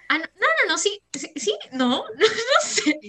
Ah, 0.09 0.19
no, 0.19 0.25
no, 0.25 0.67
no, 0.67 0.77
sí, 0.77 1.01
sí, 1.13 1.57
no, 1.71 2.05
no, 2.19 2.25
sé. 2.61 2.99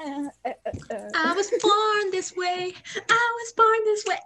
I 0.00 1.34
was 1.36 1.50
born 1.60 2.10
this 2.10 2.34
way. 2.36 2.72
I 2.94 3.36
was 3.42 3.52
born 3.54 3.84
this 3.84 4.04
way. 4.06 4.18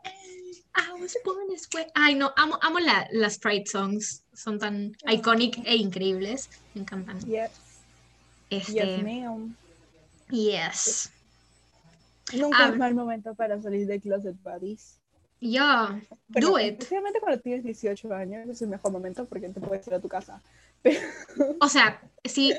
I 0.74 1.00
was 1.00 1.16
born 1.24 1.48
this 1.48 1.68
way. 1.74 1.86
Ay, 1.94 2.14
no, 2.14 2.32
amo, 2.36 2.58
amo 2.62 2.78
la, 2.78 3.06
las 3.12 3.38
Pride 3.38 3.66
songs. 3.66 4.22
Son 4.34 4.58
tan 4.58 4.96
iconic 5.06 5.58
e 5.64 5.76
increíbles. 5.76 6.48
Me 6.74 6.82
encantan. 6.82 7.18
Yes. 7.26 7.50
Este, 8.50 8.72
yes, 8.72 9.02
ma'am. 9.02 9.54
Yes. 10.30 11.10
Nunca 12.34 12.68
es 12.68 12.76
mal 12.76 12.94
momento 12.94 13.34
para 13.34 13.60
salir 13.60 13.86
de 13.86 14.00
closet 14.00 14.36
buddies. 14.42 14.98
Yeah, 15.40 16.00
do 16.28 16.56
it. 16.58 16.74
Especialmente 16.74 17.18
cuando 17.20 17.40
tienes 17.40 17.64
18 17.64 18.14
años, 18.14 18.48
es 18.48 18.62
el 18.62 18.68
mejor 18.68 18.92
momento 18.92 19.24
porque 19.24 19.48
te 19.48 19.60
puedes 19.60 19.86
ir 19.88 19.94
a 19.94 20.00
tu 20.00 20.08
casa. 20.08 20.40
O 21.60 21.68
sea, 21.68 22.00
si, 22.24 22.54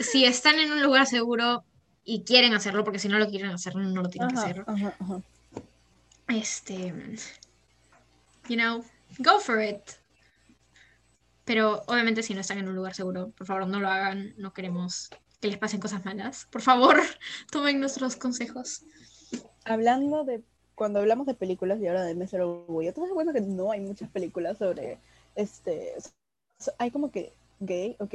si 0.00 0.24
están 0.24 0.58
en 0.58 0.72
un 0.72 0.82
lugar 0.82 1.06
seguro, 1.06 1.64
y 2.06 2.22
quieren 2.22 2.54
hacerlo, 2.54 2.84
porque 2.84 3.00
si 3.00 3.08
no 3.08 3.18
lo 3.18 3.28
quieren 3.28 3.50
hacer, 3.50 3.74
no 3.74 4.00
lo 4.00 4.08
tienen 4.08 4.30
que 4.30 4.38
hacer. 4.38 4.64
Este, 6.28 6.94
you 8.48 8.56
know, 8.56 8.84
go 9.18 9.40
for 9.40 9.60
it. 9.60 9.82
Pero 11.44 11.82
obviamente 11.86 12.22
si 12.22 12.34
no 12.34 12.40
están 12.40 12.58
en 12.58 12.68
un 12.68 12.74
lugar 12.74 12.94
seguro, 12.94 13.30
por 13.30 13.46
favor 13.46 13.66
no 13.68 13.78
lo 13.78 13.88
hagan, 13.88 14.34
no 14.36 14.52
queremos 14.52 15.10
que 15.40 15.48
les 15.48 15.58
pasen 15.58 15.80
cosas 15.80 16.04
malas. 16.04 16.46
Por 16.50 16.62
favor, 16.62 16.96
tomen 17.50 17.78
nuestros 17.80 18.16
consejos. 18.16 18.82
Hablando 19.64 20.24
de, 20.24 20.42
cuando 20.74 20.98
hablamos 20.98 21.26
de 21.26 21.34
películas 21.34 21.80
y 21.80 21.86
ahora 21.86 22.02
de 22.02 22.14
Messer 22.14 22.40
Orgullo, 22.40 22.92
¿tú 22.92 23.02
te 23.02 23.06
das 23.06 23.14
cuenta 23.14 23.32
que 23.32 23.40
no 23.40 23.70
hay 23.70 23.80
muchas 23.80 24.08
películas 24.10 24.58
sobre, 24.58 24.98
este, 25.34 25.94
hay 26.78 26.90
como 26.90 27.10
que 27.10 27.32
gay, 27.60 27.96
ok, 27.98 28.14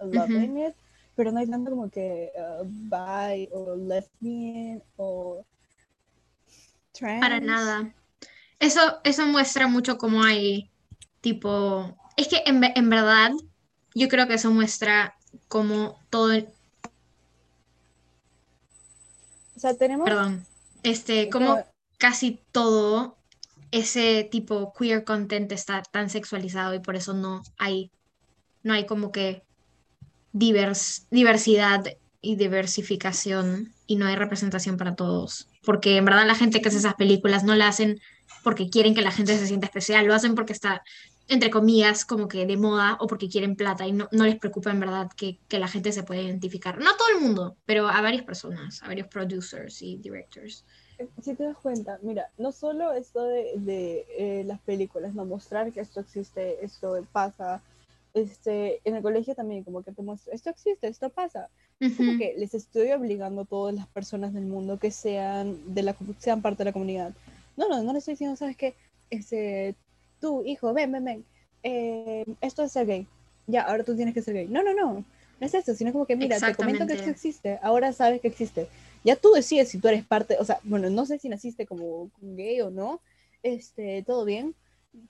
loving 0.00 0.58
it, 0.66 0.74
pero 1.14 1.32
no 1.32 1.40
hay 1.40 1.46
tanto 1.46 1.70
como 1.70 1.90
que 1.90 2.30
uh, 2.36 2.64
bi 2.64 3.48
o 3.52 3.74
lesbian 3.76 4.82
o 4.96 5.44
trans. 6.92 7.20
Para 7.20 7.40
nada. 7.40 7.94
Eso, 8.58 9.00
eso 9.04 9.26
muestra 9.26 9.68
mucho 9.68 9.98
cómo 9.98 10.22
hay 10.22 10.70
tipo, 11.20 11.96
es 12.16 12.28
que 12.28 12.42
en, 12.46 12.62
en 12.64 12.90
verdad 12.90 13.32
yo 13.94 14.08
creo 14.08 14.28
que 14.28 14.34
eso 14.34 14.50
muestra 14.50 15.16
cómo 15.48 15.98
todo... 16.10 16.36
O 19.56 19.58
sea, 19.58 19.74
tenemos... 19.74 20.04
Perdón. 20.04 20.46
Este, 20.82 21.28
como 21.30 21.64
casi 21.98 22.40
todo 22.52 23.16
ese 23.72 24.28
tipo 24.30 24.72
queer 24.78 25.04
content 25.04 25.50
está 25.50 25.82
tan 25.82 26.10
sexualizado 26.10 26.74
y 26.74 26.78
por 26.78 26.94
eso 26.94 27.14
no 27.14 27.42
hay, 27.58 27.90
no 28.62 28.74
hay 28.74 28.86
como 28.86 29.10
que 29.10 29.42
diversidad 30.32 31.84
y 32.20 32.36
diversificación 32.36 33.72
y 33.86 33.96
no 33.96 34.06
hay 34.06 34.16
representación 34.16 34.76
para 34.76 34.94
todos. 34.94 35.48
Porque 35.64 35.96
en 35.96 36.04
verdad 36.04 36.26
la 36.26 36.34
gente 36.34 36.60
que 36.60 36.68
hace 36.68 36.78
esas 36.78 36.94
películas 36.94 37.44
no 37.44 37.54
la 37.54 37.68
hacen 37.68 38.00
porque 38.46 38.70
quieren 38.70 38.94
que 38.94 39.02
la 39.02 39.10
gente 39.10 39.36
se 39.36 39.48
sienta 39.48 39.66
especial, 39.66 40.06
lo 40.06 40.14
hacen 40.14 40.36
porque 40.36 40.52
está, 40.52 40.84
entre 41.26 41.50
comillas, 41.50 42.04
como 42.04 42.28
que 42.28 42.46
de 42.46 42.56
moda 42.56 42.96
o 43.00 43.08
porque 43.08 43.28
quieren 43.28 43.56
plata 43.56 43.88
y 43.88 43.92
no, 43.92 44.08
no 44.12 44.24
les 44.24 44.36
preocupa 44.36 44.70
en 44.70 44.78
verdad 44.78 45.10
que, 45.16 45.40
que, 45.48 45.58
la 45.58 45.66
gente 45.66 45.90
se 45.90 46.04
pueda 46.04 46.22
identificar. 46.22 46.78
No 46.78 46.90
a 46.90 46.96
todo 46.96 47.08
el 47.08 47.24
mundo, 47.24 47.56
pero 47.66 47.88
a 47.88 48.00
varias 48.02 48.22
personas, 48.22 48.84
a 48.84 48.86
varios 48.86 49.08
producers 49.08 49.82
y 49.82 49.96
directors. 49.96 50.64
Si 51.20 51.34
te 51.34 51.42
das 51.42 51.56
cuenta, 51.56 51.98
mira, 52.02 52.30
no 52.38 52.52
solo 52.52 52.92
esto 52.92 53.24
de, 53.24 53.54
de 53.56 54.06
eh, 54.16 54.44
las 54.46 54.60
películas, 54.60 55.12
no 55.12 55.24
mostrar 55.24 55.72
que 55.72 55.80
esto 55.80 55.98
existe, 55.98 56.64
esto 56.64 57.04
pasa, 57.10 57.60
este, 58.14 58.80
en 58.84 58.94
el 58.94 59.02
colegio 59.02 59.34
también, 59.34 59.64
como 59.64 59.82
que 59.82 59.90
te 59.90 60.02
muestro, 60.02 60.32
esto 60.32 60.50
existe, 60.50 60.86
esto 60.86 61.10
pasa. 61.10 61.48
Como 61.96 62.16
que 62.16 62.36
les 62.38 62.54
estoy 62.54 62.92
obligando 62.92 63.42
a 63.42 63.44
todas 63.44 63.74
las 63.74 63.88
personas 63.88 64.32
del 64.32 64.46
mundo 64.46 64.78
que 64.78 64.92
sean, 64.92 65.74
de 65.74 65.82
la, 65.82 65.96
sean 66.18 66.42
parte 66.42 66.58
de 66.58 66.66
la 66.66 66.72
comunidad. 66.72 67.12
No, 67.56 67.68
no, 67.68 67.82
no 67.82 67.92
le 67.92 67.98
estoy 67.98 68.12
diciendo, 68.12 68.36
¿sabes 68.36 68.56
qué? 68.56 68.74
Este, 69.10 69.74
tú, 70.20 70.42
hijo, 70.44 70.72
ven, 70.72 70.92
ven, 70.92 71.04
ven. 71.04 71.24
Eh, 71.62 72.24
esto 72.40 72.62
es 72.62 72.72
ser 72.72 72.86
gay. 72.86 73.06
Ya, 73.46 73.62
ahora 73.62 73.84
tú 73.84 73.96
tienes 73.96 74.14
que 74.14 74.22
ser 74.22 74.34
gay. 74.34 74.48
No, 74.48 74.62
no, 74.62 74.74
no. 74.74 75.04
No 75.38 75.46
es 75.46 75.54
eso, 75.54 75.74
sino 75.74 75.92
como 75.92 76.06
que, 76.06 76.16
mira, 76.16 76.38
te 76.40 76.54
comento 76.54 76.86
que 76.86 76.94
esto 76.94 77.10
existe, 77.10 77.58
ahora 77.62 77.92
sabes 77.92 78.22
que 78.22 78.28
existe. 78.28 78.68
ya 79.04 79.16
tú 79.16 79.32
decides 79.32 79.68
si 79.68 79.78
tú 79.78 79.88
eres 79.88 80.04
parte, 80.04 80.36
o 80.40 80.44
sea, 80.44 80.60
bueno, 80.64 80.88
no 80.88 81.04
sé 81.04 81.18
si 81.18 81.28
naciste 81.28 81.66
como 81.66 82.10
gay 82.22 82.62
o 82.62 82.70
no, 82.70 83.02
este, 83.42 84.02
todo 84.06 84.24
bien, 84.24 84.54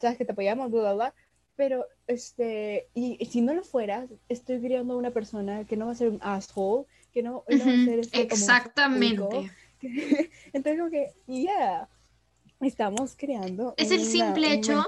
sabes 0.01 0.19
que 0.19 0.25
te 0.25 0.33
apoyamos, 0.33 0.71
bla, 0.73 0.81
bla, 0.81 0.95
bla, 0.95 1.15
pero, 1.55 1.87
este, 2.07 2.89
y, 2.93 3.25
si 3.27 3.41
no 3.41 3.55
lo 3.55 3.63
fueras, 3.63 4.11
estoy 4.29 4.61
criando 4.61 4.95
a 4.95 4.99
una 4.99 5.11
persona 5.11 5.65
que 5.65 5.77
no 5.77 5.87
va 5.87 5.93
a 5.93 5.97
ser 5.97 6.09
un 6.09 6.19
asshole, 6.21 6.87
que 7.13 7.23
no, 7.23 7.45
no 7.49 7.65
va 7.65 7.73
a 7.73 7.85
ser 7.85 7.99
este, 8.01 8.21
Exactamente. 8.21 9.51
Entonces, 10.53 10.79
como 10.79 10.91
que, 10.91 11.13
yeah, 11.27 11.89
estamos 12.61 13.15
creando. 13.17 13.75
Es 13.77 13.91
el 13.91 14.05
simple 14.05 14.53
hecho 14.53 14.85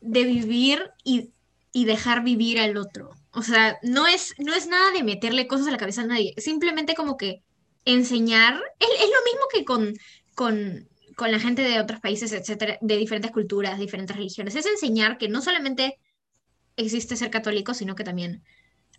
de 0.00 0.24
vivir 0.24 0.90
y, 1.04 1.30
y, 1.72 1.84
dejar 1.84 2.22
vivir 2.22 2.58
al 2.60 2.76
otro. 2.76 3.10
O 3.32 3.42
sea, 3.42 3.78
no 3.82 4.06
es, 4.06 4.34
no 4.38 4.54
es 4.54 4.66
nada 4.66 4.92
de 4.92 5.02
meterle 5.02 5.46
cosas 5.46 5.68
a 5.68 5.70
la 5.70 5.78
cabeza 5.78 6.02
a 6.02 6.06
nadie, 6.06 6.34
simplemente 6.38 6.94
como 6.94 7.16
que 7.16 7.42
enseñar, 7.84 8.60
es, 8.78 8.88
es 8.88 9.08
lo 9.08 9.24
mismo 9.24 9.46
que 9.52 9.64
con, 9.64 9.94
con 10.34 10.88
con 11.20 11.30
la 11.30 11.38
gente 11.38 11.60
de 11.60 11.78
otros 11.78 12.00
países, 12.00 12.32
etcétera, 12.32 12.78
de 12.80 12.96
diferentes 12.96 13.30
culturas, 13.30 13.78
diferentes 13.78 14.16
religiones. 14.16 14.54
Es 14.54 14.64
enseñar 14.64 15.18
que 15.18 15.28
no 15.28 15.42
solamente 15.42 15.98
existe 16.76 17.14
ser 17.14 17.28
católico, 17.28 17.74
sino 17.74 17.94
que 17.94 18.04
también 18.04 18.42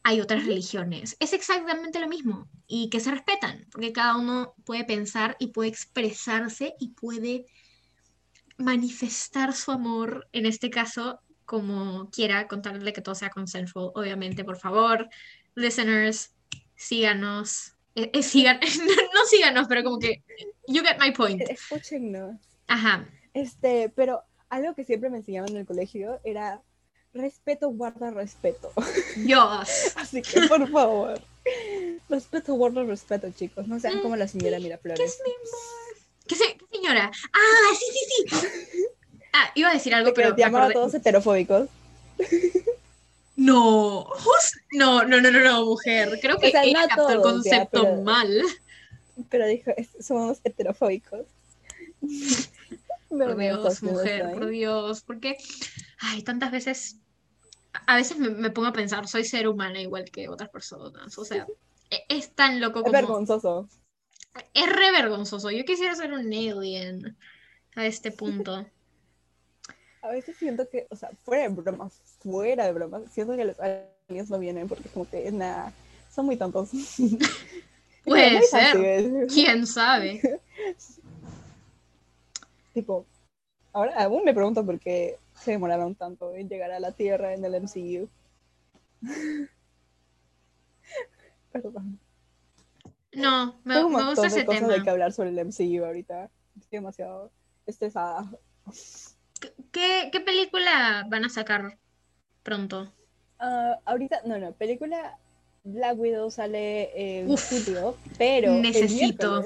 hay 0.04 0.22
otras 0.22 0.46
religiones. 0.46 1.18
Es 1.20 1.34
exactamente 1.34 2.00
lo 2.00 2.08
mismo 2.08 2.48
y 2.68 2.92
que 2.92 3.00
se 3.00 3.10
respetan, 3.10 3.66
porque 3.72 3.92
cada 3.92 4.18
uno 4.18 4.54
puede 4.66 4.84
pensar 4.84 5.36
y 5.40 5.48
puede 5.48 5.70
expresarse 5.70 6.76
y 6.80 6.90
puede 6.90 7.48
manifestar 8.62 9.54
su 9.54 9.72
amor, 9.72 10.28
en 10.32 10.46
este 10.46 10.70
caso, 10.70 11.20
como 11.46 12.10
quiera, 12.10 12.48
contarle 12.48 12.94
que 12.94 13.02
todo 13.02 13.16
sea 13.16 13.30
consensual, 13.30 13.92
obviamente, 13.96 14.44
por 14.44 14.58
favor, 14.58 15.10
listeners, 15.56 16.34
síganos, 16.76 17.74
eh, 17.96 18.10
eh, 18.14 18.24
sigan, 18.24 18.60
no, 19.14 19.26
síganos, 19.30 19.68
pero 19.68 19.84
como 19.84 20.00
que 20.00 20.24
you 20.68 20.82
get 20.82 20.98
my 21.00 21.12
point. 21.12 21.42
Escúchenos. 21.42 22.38
Ajá. 22.68 23.08
Este, 23.34 23.92
pero 23.96 24.24
algo 24.50 24.74
que 24.76 24.84
siempre 24.84 25.10
me 25.10 25.18
enseñaban 25.18 25.52
en 25.52 25.58
el 25.58 25.66
colegio 25.66 26.20
era 26.24 26.62
respeto 27.14 27.70
guarda 27.70 28.12
respeto. 28.12 28.72
Dios. 29.18 29.94
Así 29.96 30.22
que 30.22 30.48
por 30.48 30.70
favor. 30.70 31.22
Respeto 32.10 32.54
guarda 32.54 32.84
respeto, 32.84 33.30
chicos. 33.32 33.68
No 33.68 33.80
sean 33.80 34.02
como 34.02 34.16
la 34.16 34.28
señora 34.28 34.60
Miraflores. 34.60 35.00
¿Qué 35.00 35.06
es 35.06 35.22
mi 35.26 35.32
¿Qué, 36.32 36.38
se... 36.38 36.46
¿Qué 36.56 36.66
señora? 36.78 37.12
Ah, 37.34 37.76
sí, 37.78 37.86
sí, 37.92 38.38
sí. 38.40 38.86
Ah, 39.34 39.52
iba 39.54 39.70
a 39.70 39.74
decir 39.74 39.94
algo, 39.94 40.14
pero. 40.14 40.34
Te 40.34 40.42
llamaba 40.44 40.68
a 40.68 40.72
todos 40.72 40.94
heterofóbicos. 40.94 41.68
No, 43.36 44.08
no, 44.72 45.04
no, 45.04 45.20
no, 45.20 45.30
no, 45.30 45.40
no, 45.40 45.66
mujer. 45.66 46.20
Creo 46.22 46.38
que 46.38 46.54
ella 46.64 46.88
captó 46.88 47.10
el 47.10 47.22
concepto 47.22 47.96
mal. 48.04 48.30
Pero 49.30 49.46
dijo, 49.46 49.72
somos 50.00 50.40
heterofóbicos. 50.46 51.26
por 53.10 53.36
Dios, 53.36 53.84
mujer, 53.84 54.32
por 54.32 54.48
Dios. 54.48 55.02
Porque, 55.02 55.36
ay, 56.00 56.22
tantas 56.22 56.52
veces, 56.52 56.98
a 57.88 57.98
veces 57.98 58.18
me, 58.18 58.52
pongo 58.52 58.70
a 58.70 58.74
pensar, 58.74 59.06
soy 59.10 59.26
ser 59.26 59.50
humana 59.50 59.82
igual 59.82 60.06
que 60.06 60.30
otras 60.30 60.50
personas. 60.50 61.18
O 61.18 61.26
sea, 61.26 61.46
e, 61.90 62.06
es 62.08 62.34
tan 62.34 62.62
loco 62.62 62.84
como... 62.84 62.96
Es 62.96 63.02
vergonzoso. 63.02 63.68
Es 64.54 64.68
re 64.68 64.92
vergonzoso. 64.92 65.52
Yo 65.52 65.66
quisiera 65.66 65.96
ser 65.96 66.14
un 66.14 66.28
alien 66.28 67.18
a 67.76 67.86
este 67.86 68.12
punto 68.12 68.66
a 70.02 70.10
veces 70.10 70.36
siento 70.36 70.68
que, 70.70 70.88
o 70.90 70.96
sea, 70.96 71.12
fuera 71.24 71.44
de 71.44 71.50
bromas, 71.50 72.02
fuera 72.20 72.66
de 72.66 72.74
bromas, 72.74 73.04
siento 73.12 73.36
que 73.36 73.46
los 73.46 73.60
aliens 73.60 74.30
no 74.30 74.40
vienen 74.40 74.68
porque 74.68 74.90
como 74.90 75.08
que, 75.08 75.32
nada, 75.32 75.72
son 76.14 76.26
muy 76.26 76.38
tontos. 76.38 76.70
Puede 78.04 78.42
ser, 78.42 79.28
quién 79.28 79.68
sabe. 79.68 80.42
tipo, 82.74 83.06
ahora 83.74 84.04
aún 84.04 84.24
me 84.24 84.34
pregunto 84.34 84.66
por 84.66 84.80
qué 84.80 85.18
se 85.40 85.52
demoraron 85.52 85.94
tanto 85.94 86.34
en 86.36 86.50
llegar 86.50 86.72
a 86.72 86.80
la 86.80 86.94
Tierra 86.94 87.34
en 87.34 87.46
el 87.46 87.56
MCU. 87.62 88.10
Perdón. 91.52 92.00
No, 93.14 93.60
me, 93.64 93.76
Tengo 93.76 93.90
me 93.90 94.06
gusta 94.06 94.28
ese 94.28 94.44
tema. 94.44 94.68
de 94.68 94.84
que 94.84 94.90
hablar 94.90 95.12
sobre 95.12 95.30
el 95.30 95.46
MCU 95.46 95.84
ahorita. 95.86 96.30
Estoy 96.56 96.80
demasiado 96.80 97.32
estresada. 97.66 98.30
¿Qué, 99.72 100.22
película 100.26 101.06
van 101.10 101.26
a 101.26 101.30
sacar 101.30 101.78
pronto? 102.44 102.92
Ah, 103.40 103.80
ahorita, 103.86 104.22
no, 104.26 104.38
no, 104.38 104.52
película 104.54 105.18
Black 105.64 105.98
Widow 105.98 106.30
sale 106.32 107.20
en 107.20 107.36
julio, 107.36 107.98
pero 108.18 108.54
necesito. 108.54 109.44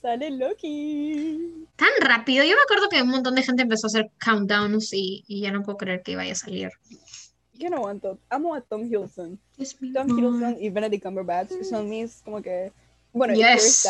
sale 0.00 0.30
Loki. 0.30 1.66
Tan 1.76 1.88
rápido, 2.00 2.44
yo 2.44 2.54
me 2.56 2.62
acuerdo 2.62 2.88
que 2.88 3.02
un 3.02 3.08
montón 3.08 3.34
de 3.34 3.42
gente 3.42 3.62
empezó 3.62 3.86
a 3.86 3.88
hacer 3.88 4.10
countdowns 4.24 4.92
y, 4.92 5.24
ya 5.28 5.52
no 5.52 5.62
puedo 5.62 5.78
creer 5.78 6.02
que 6.02 6.16
vaya 6.16 6.32
a 6.32 6.36
salir. 6.36 6.70
Yo 7.54 7.70
no 7.70 7.78
aguanto, 7.78 8.18
amo 8.28 8.54
a 8.54 8.60
Tom 8.60 8.84
Hiddleston. 8.84 9.38
Tom 9.92 10.18
Hiddleston 10.18 10.56
y 10.60 10.70
Benedict 10.70 11.02
Cumberbatch 11.02 11.50
son 11.62 11.88
mis 11.88 12.22
como 12.22 12.40
que, 12.40 12.72
bueno, 13.12 13.34
yes. 13.34 13.86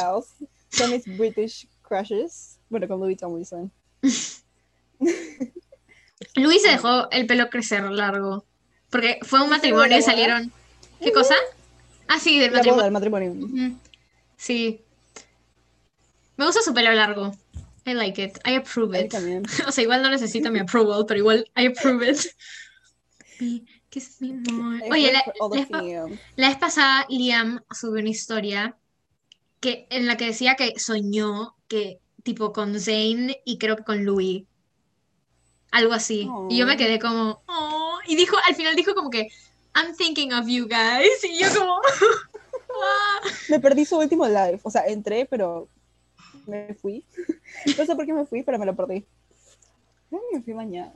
son 0.71 0.91
mis 0.91 1.05
British 1.19 1.67
crushes, 1.83 2.59
bueno, 2.69 2.87
con 2.89 3.01
Louis 3.01 3.19
Tomlinson. 3.19 3.71
Luis 6.35 6.63
se 6.63 6.71
dejó 6.71 7.11
el 7.11 7.27
pelo 7.27 7.49
crecer 7.51 7.83
largo. 7.91 8.45
Porque 8.91 9.19
fue 9.23 9.43
un 9.43 9.51
matrimonio 9.51 9.99
y 9.99 10.03
salieron. 10.03 10.53
¿Qué 11.01 11.13
cosa? 11.13 11.35
Ah, 12.07 12.19
sí, 12.19 12.39
del 12.39 12.53
matrimonio. 12.91 13.35
Sí. 14.37 14.81
Me 16.37 16.47
gusta 16.47 16.63
su 16.63 16.73
pelo 16.73 16.93
largo. 16.93 17.35
I 17.85 17.95
like 17.95 18.23
it. 18.23 18.39
I 18.47 18.57
approve 18.57 18.99
it. 18.99 19.13
o 19.67 19.73
sea, 19.73 19.83
igual 19.83 20.03
no 20.03 20.11
necesito 20.11 20.51
mi 20.51 20.59
approval, 20.59 21.05
pero 21.07 21.19
igual 21.19 21.51
I 21.57 21.67
approve 21.67 22.11
it. 22.11 22.19
Kiss 23.91 24.21
me 24.21 24.35
more. 24.53 24.91
Oye, 24.91 25.13
la, 25.13 25.25
la, 26.37 26.49
vez 26.49 26.59
pasada 26.59 27.07
Liam 27.09 27.63
subió 27.71 28.01
una 28.01 28.11
historia 28.11 28.77
que, 29.61 29.87
en 29.91 30.07
la 30.07 30.17
que 30.17 30.27
decía 30.27 30.55
que 30.55 30.79
soñó 30.79 31.55
que, 31.69 32.01
tipo, 32.23 32.53
con 32.53 32.81
Zane 32.81 33.41
y 33.45 33.59
creo 33.59 33.77
que 33.77 33.85
con 33.85 34.05
Louis 34.05 34.45
algo 35.71 35.93
así. 35.93 36.29
Y 36.49 36.59
yo 36.59 36.67
me 36.67 36.77
quedé 36.77 36.99
como, 36.99 37.43
oh. 37.47 37.99
Y 38.07 38.17
dijo, 38.17 38.37
al 38.47 38.55
final 38.55 38.75
dijo 38.75 38.95
como 38.95 39.11
que, 39.11 39.29
I'm 39.75 39.95
thinking 39.97 40.33
of 40.33 40.47
you 40.47 40.67
guys. 40.67 41.25
Y 41.25 41.39
yo 41.39 41.49
como, 41.59 41.81
me 43.49 43.61
perdí 43.61 43.85
su 43.85 43.99
último 43.99 44.27
live. 44.27 44.61
O 44.63 44.71
sea, 44.71 44.87
entré, 44.87 45.27
pero 45.27 45.69
me 46.47 46.75
fui. 46.75 47.05
No 47.79 47.87
sé 47.87 47.97
por 47.97 48.05
qué 48.05 48.13
me 48.13 48.27
fui, 48.27 48.43
pero 48.43 48.59
me 48.59 48.67
lo 48.67 48.77
perdí. 48.77 49.07
me 50.11 50.43
fui 50.43 50.53
a 50.53 50.57
bañar. 50.57 50.93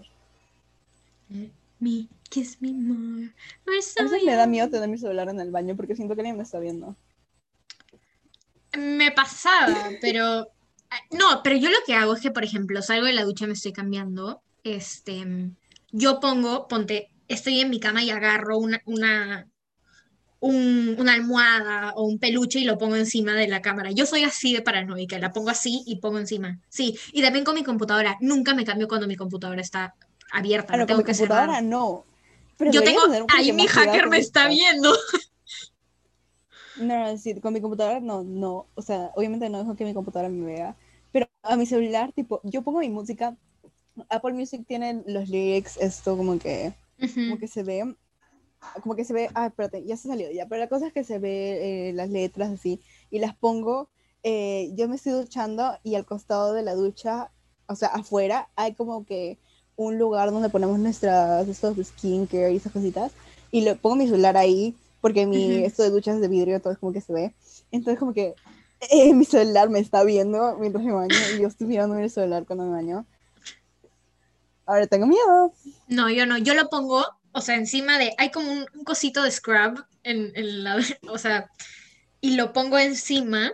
Me, 1.81 2.09
kiss 2.29 2.61
me 2.61 2.73
more. 2.73 3.33
a 3.67 3.71
veces 3.71 4.23
me 4.23 4.35
da 4.35 4.47
miedo 4.47 4.69
tener 4.69 4.89
mi 4.89 4.99
celular 4.99 5.31
en 5.31 5.41
el 5.41 5.51
baño 5.51 5.75
porque 5.75 5.97
siento 5.97 6.15
que 6.15 6.21
alguien 6.21 6.37
me 6.37 6.43
está 6.43 6.59
viendo. 6.59 6.95
Me 8.79 9.11
pasaba, 9.13 9.91
pero... 10.01 10.49
No, 11.11 11.43
pero 11.43 11.57
yo 11.57 11.71
lo 11.71 11.79
que 11.87 11.95
hago 11.95 12.15
es 12.15 12.21
que, 12.21 12.31
por 12.31 12.45
ejemplo, 12.45 12.83
salgo 12.83 13.07
de 13.07 13.15
la 13.15 13.25
ducha, 13.25 13.47
me 13.47 13.55
estoy 13.55 13.73
cambiando 13.73 14.43
este, 14.65 15.25
yo 15.91 16.21
pongo, 16.21 16.69
ponte, 16.69 17.11
estoy 17.29 17.61
en 17.61 17.71
mi 17.71 17.81
cama 17.81 18.03
y 18.03 18.11
agarro 18.11 18.59
una, 18.59 18.81
una, 18.87 19.49
una 20.41 21.13
almohada 21.13 21.93
o 21.97 22.05
un 22.05 22.19
peluche 22.19 22.61
y 22.61 22.65
lo 22.65 22.79
pongo 22.79 22.97
encima 22.97 23.35
de 23.35 23.49
la 23.49 23.61
cámara. 23.61 23.91
Yo 23.91 24.07
soy 24.07 24.25
así 24.25 24.53
de 24.53 24.63
paranoica, 24.63 25.19
la 25.19 25.33
pongo 25.33 25.51
así 25.51 25.83
y 25.87 25.97
pongo 25.97 26.19
encima. 26.19 26.61
Sí, 26.69 26.99
y 27.13 27.23
también 27.23 27.45
con 27.45 27.55
mi 27.55 27.65
computadora. 27.65 28.17
Nunca 28.21 28.55
me 28.55 28.65
cambio 28.65 28.89
cuando 28.89 29.07
mi 29.07 29.17
computadora 29.17 29.61
está 29.61 29.95
abierta. 30.33 30.77
no, 30.77 30.87
tengo 30.87 31.03
con 31.03 31.11
mi 31.11 31.17
computadora 31.17 31.61
no. 31.61 32.05
yo 32.59 32.83
tengo, 32.83 33.03
ahí 33.29 33.53
mi 33.53 33.67
hacker 33.67 34.09
me 34.09 34.19
está 34.19 34.49
viendo. 34.49 34.95
No, 36.77 36.99
no, 36.99 37.19
sí, 37.19 37.39
con 37.41 37.53
mi 37.53 37.61
computadora 37.61 38.01
no, 38.01 38.23
no. 38.23 38.67
O 38.75 38.83
sea, 38.83 39.11
obviamente 39.15 39.49
no 39.49 39.59
dejo 39.59 39.77
que 39.77 39.85
mi 39.85 39.95
computadora 39.95 40.29
me 40.29 40.45
vea. 40.45 40.77
Pero 41.13 41.27
a 41.43 41.57
mi 41.57 41.67
celular, 41.67 42.13
tipo, 42.13 42.41
yo 42.45 42.63
pongo 42.63 42.81
mi 42.81 42.89
música 42.89 43.37
Apple 44.09 44.33
Music 44.33 44.65
tiene 44.67 45.03
los 45.07 45.29
lyrics, 45.29 45.77
esto 45.79 46.17
como 46.17 46.39
que, 46.39 46.73
como 46.99 47.39
que 47.39 47.49
se 47.49 47.63
ve, 47.63 47.95
como 48.83 48.95
que 48.95 49.05
se 49.05 49.13
ve, 49.13 49.31
ah, 49.35 49.47
espérate, 49.47 49.85
ya 49.85 49.97
se 49.97 50.09
salió 50.09 50.31
ya, 50.31 50.47
pero 50.47 50.61
la 50.61 50.69
cosa 50.69 50.87
es 50.87 50.93
que 50.93 51.05
se 51.05 51.19
ve 51.19 51.89
eh, 51.89 51.93
las 51.93 52.11
letras 52.11 52.51
así, 52.51 52.81
y 53.11 53.19
las 53.19 53.35
pongo, 53.37 53.89
eh, 54.23 54.71
yo 54.75 54.89
me 54.89 54.97
estoy 54.97 55.13
duchando 55.13 55.79
y 55.83 55.95
al 55.95 56.07
costado 56.07 56.53
de 56.53 56.63
la 56.63 56.75
ducha, 56.75 57.31
o 57.67 57.77
sea, 57.77 57.89
afuera, 57.89 58.49
hay 58.57 58.75
como 58.75 59.05
que 59.05 59.39
un 59.77 59.99
lugar 59.99 60.31
donde 60.31 60.49
ponemos 60.49 60.79
nuestras, 60.79 61.49
estos 61.49 61.77
skincare 61.87 62.53
y 62.53 62.57
esas 62.57 62.73
cositas, 62.73 63.13
y 63.51 63.63
le 63.63 63.75
pongo 63.77 63.97
mi 63.97 64.07
celular 64.07 64.37
ahí, 64.37 64.75
porque 65.03 65.27
mi, 65.27 65.63
esto 65.65 65.83
de 65.83 65.91
duchas 65.91 66.19
de 66.23 66.29
vidrio, 66.29 66.63
todo 66.63 66.73
es 66.73 66.79
como 66.79 66.95
que 66.95 67.03
se 67.03 67.13
ve, 67.13 67.35
entonces 67.71 67.99
como 67.99 68.15
que 68.15 68.35
eh, 68.91 69.13
mi 69.13 69.27
celular 69.27 69.69
me 69.69 69.81
está 69.81 70.03
viendo 70.03 70.57
mientras 70.59 70.83
me 70.83 70.93
baño, 70.93 71.15
y 71.37 71.43
yo 71.43 71.49
estoy 71.49 71.67
mirando 71.67 71.95
mi 71.97 72.09
celular 72.09 72.47
cuando 72.47 72.65
me 72.65 72.71
baño, 72.71 73.05
Ahora 74.67 74.87
tengo 74.87 75.07
miedo. 75.07 75.53
No, 75.89 76.11
yo 76.11 76.27
no. 76.27 76.39
Yo 76.39 76.55
lo 76.55 76.69
pongo, 76.69 77.05
o 77.33 77.41
sea, 77.41 77.57
encima 77.57 77.99
de. 77.99 78.15
Hay 78.19 78.31
como 78.31 78.51
un, 78.51 78.67
cosito 78.85 79.23
de 79.23 79.31
scrub 79.31 79.85
en, 80.03 80.33
la. 80.65 80.77
O 81.09 81.19
sea, 81.19 81.51
y 82.21 82.37
lo 82.37 82.53
pongo 82.53 82.79
encima. 82.79 83.53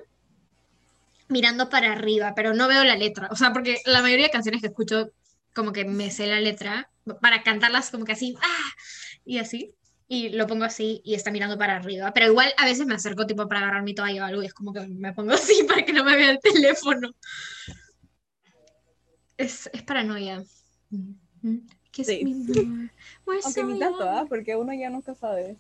mirando 1.29 1.69
para 1.69 1.93
arriba, 1.93 2.35
pero 2.35 2.55
no 2.55 2.69
veo 2.69 2.85
la 2.85 2.97
letra. 2.97 3.29
O 3.31 3.37
sea, 3.37 3.53
porque 3.53 3.81
la 3.85 4.03
mayoría 4.03 4.27
de 4.27 4.33
canciones 4.33 4.61
que 4.61 4.69
escucho, 4.69 5.11
como 5.55 5.73
que 5.73 5.85
me 5.85 6.11
sé 6.11 6.27
la 6.27 6.41
letra, 6.41 6.91
para 7.21 7.43
cantarlas 7.43 7.91
como 7.91 8.05
que 8.05 8.13
así, 8.13 8.37
¡ah! 8.41 8.71
Y 9.25 9.39
así. 9.39 9.75
Y 10.09 10.31
lo 10.31 10.47
pongo 10.47 10.65
así 10.65 11.03
y 11.05 11.15
está 11.15 11.31
mirando 11.31 11.59
para 11.59 11.77
arriba. 11.77 12.13
Pero 12.15 12.27
igual 12.27 12.53
a 12.57 12.65
veces 12.65 12.87
me 12.87 12.95
acerco 12.95 13.27
tipo 13.27 13.47
para 13.47 13.61
agarrar 13.61 13.83
mi 13.83 13.95
toalla 13.95 14.23
o 14.23 14.27
algo 14.27 14.43
y 14.43 14.47
es 14.47 14.55
como 14.55 14.73
que 14.73 14.87
me 14.87 15.13
pongo 15.13 15.33
así 15.35 15.65
para 15.65 15.85
que 15.85 15.93
no 15.93 16.05
me 16.05 16.17
vea 16.17 16.31
el 16.31 16.41
teléfono. 16.41 17.11
Es, 19.37 19.69
es 19.73 19.83
paranoia. 19.83 20.43
¿Qué 21.93 22.05
Sí. 22.05 22.23
Aunque 23.45 23.65
ni 23.65 23.79
tanto, 23.79 24.03
¿ah? 24.03 24.27
Porque 24.29 24.57
uno 24.57 24.73
ya 24.73 24.91
nunca 24.91 25.15
sabe. 25.15 25.57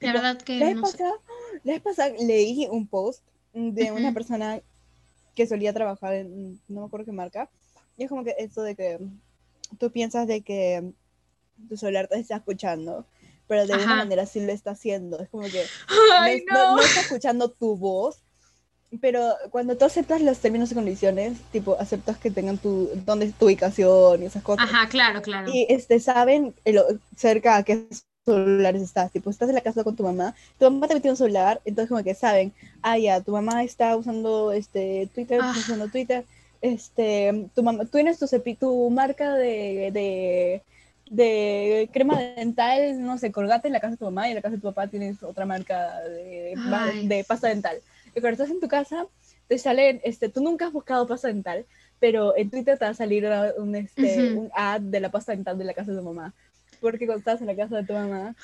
La 0.00 0.12
verdad 0.12 0.40
que 0.40 0.58
La 0.58 0.66
vez, 0.66 0.76
no 0.76 0.86
sé. 0.86 0.98
pasada, 0.98 1.14
la 1.64 1.72
vez 1.72 1.82
pasada 1.82 2.14
leí 2.18 2.68
un 2.70 2.86
post 2.86 3.24
de 3.52 3.90
una 3.92 4.12
persona 4.12 4.60
que 5.34 5.46
solía 5.46 5.72
trabajar 5.72 6.14
en, 6.14 6.60
no 6.68 6.80
me 6.80 6.86
acuerdo 6.86 7.06
qué 7.06 7.12
marca, 7.12 7.50
y 7.96 8.04
es 8.04 8.08
como 8.08 8.24
que 8.24 8.34
esto 8.38 8.62
de 8.62 8.74
que 8.74 8.98
tú 9.78 9.90
piensas 9.90 10.26
de 10.26 10.42
que 10.42 10.92
tu 11.68 11.76
celular 11.76 12.08
te 12.08 12.18
está 12.18 12.36
escuchando, 12.36 13.04
pero 13.48 13.66
de 13.66 13.72
Ajá. 13.74 13.82
alguna 13.82 13.96
manera 14.04 14.26
sí 14.26 14.40
lo 14.44 14.52
está 14.52 14.72
haciendo. 14.72 15.18
Es 15.20 15.28
como 15.28 15.44
que 15.44 15.64
Ay, 16.18 16.44
no, 16.48 16.54
no- 16.54 16.66
no. 16.70 16.76
no 16.76 16.82
está 16.82 17.00
escuchando 17.00 17.48
tu 17.50 17.76
voz, 17.76 18.18
pero 19.00 19.34
cuando 19.50 19.76
tú 19.76 19.84
aceptas 19.84 20.22
los 20.22 20.38
términos 20.38 20.70
y 20.70 20.74
condiciones, 20.74 21.38
tipo, 21.52 21.76
aceptas 21.78 22.18
que 22.18 22.30
tengan 22.30 22.56
tu, 22.58 22.88
dónde 23.04 23.26
es 23.26 23.34
tu 23.34 23.46
ubicación 23.46 24.22
y 24.22 24.26
esas 24.26 24.42
cosas, 24.42 24.68
Ajá, 24.68 24.88
claro, 24.88 25.22
claro. 25.22 25.50
y 25.52 25.66
este, 25.68 25.98
saben 26.00 26.54
el- 26.64 27.00
cerca 27.16 27.56
a 27.56 27.62
qué 27.64 27.86
celulares 28.24 28.82
estás, 28.82 29.10
tipo, 29.12 29.28
estás 29.30 29.48
en 29.48 29.54
la 29.56 29.60
casa 29.60 29.84
con 29.84 29.96
tu 29.96 30.02
mamá, 30.02 30.34
tu 30.58 30.64
mamá 30.70 30.88
te 30.88 30.94
metió 30.94 31.10
un 31.10 31.16
celular, 31.16 31.60
entonces 31.64 31.88
como 31.88 32.02
que 32.02 32.14
saben, 32.14 32.52
ah, 32.82 32.96
ya, 32.98 33.20
tu 33.20 33.32
mamá 33.32 33.62
está 33.64 33.96
usando 33.96 34.52
este, 34.52 35.08
Twitter, 35.14 35.40
Ah. 35.42 35.48
está 35.50 35.60
usando 35.60 35.88
Twitter, 35.88 36.24
este, 36.60 37.48
tu 37.54 37.62
mamá, 37.62 37.84
tú 37.84 37.90
tienes 37.92 38.18
tu, 38.18 38.26
tu 38.58 38.90
marca 38.90 39.34
de, 39.34 39.90
de, 39.92 40.62
de 41.10 41.88
crema 41.92 42.20
dental, 42.20 43.00
no 43.04 43.16
sé, 43.18 43.30
colgate 43.32 43.68
en 43.68 43.72
la 43.72 43.80
casa 43.80 43.92
de 43.92 43.96
tu 43.98 44.04
mamá 44.06 44.26
y 44.28 44.30
en 44.32 44.36
la 44.36 44.42
casa 44.42 44.56
de 44.56 44.60
tu 44.60 44.68
papá 44.68 44.88
tienes 44.88 45.22
otra 45.22 45.46
marca 45.46 46.00
de, 46.00 46.54
de 47.04 47.24
pasta 47.24 47.48
dental. 47.48 47.76
Y 48.14 48.20
cuando 48.20 48.30
estás 48.42 48.50
en 48.50 48.60
tu 48.60 48.68
casa, 48.68 49.06
te 49.48 49.58
salen, 49.58 50.00
este, 50.04 50.28
tú 50.28 50.42
nunca 50.42 50.66
has 50.66 50.72
buscado 50.72 51.06
pasta 51.06 51.28
dental, 51.28 51.64
pero 52.00 52.36
en 52.36 52.50
Twitter 52.50 52.78
te 52.78 52.84
va 52.84 52.90
a 52.90 52.94
salir 52.94 53.26
un, 53.58 53.74
este, 53.76 54.30
Ujú. 54.32 54.40
un 54.40 54.50
ad 54.54 54.80
de 54.80 55.00
la 55.00 55.10
pasta 55.10 55.32
dental 55.32 55.56
de 55.58 55.64
la 55.64 55.74
casa 55.74 55.92
de 55.92 55.98
tu 55.98 56.04
mamá. 56.04 56.34
Porque 56.80 57.06
cuando 57.06 57.20
estás 57.20 57.40
en 57.40 57.46
la 57.46 57.56
casa 57.56 57.76
de 57.76 57.84
tu 57.84 57.92
mamá, 57.92 58.34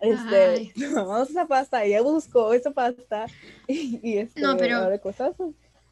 este, 0.00 0.72
tu 0.74 0.90
mamá 0.94 1.20
usa 1.22 1.30
esa 1.32 1.46
pasta, 1.46 1.84
ella 1.84 2.00
buscó 2.02 2.52
esa 2.54 2.70
pasta 2.70 3.26
y, 3.68 4.00
y 4.02 4.18
este, 4.18 4.40
No, 4.40 4.56
pero- 4.56 4.76
ahora 4.78 4.98
cosas 4.98 5.32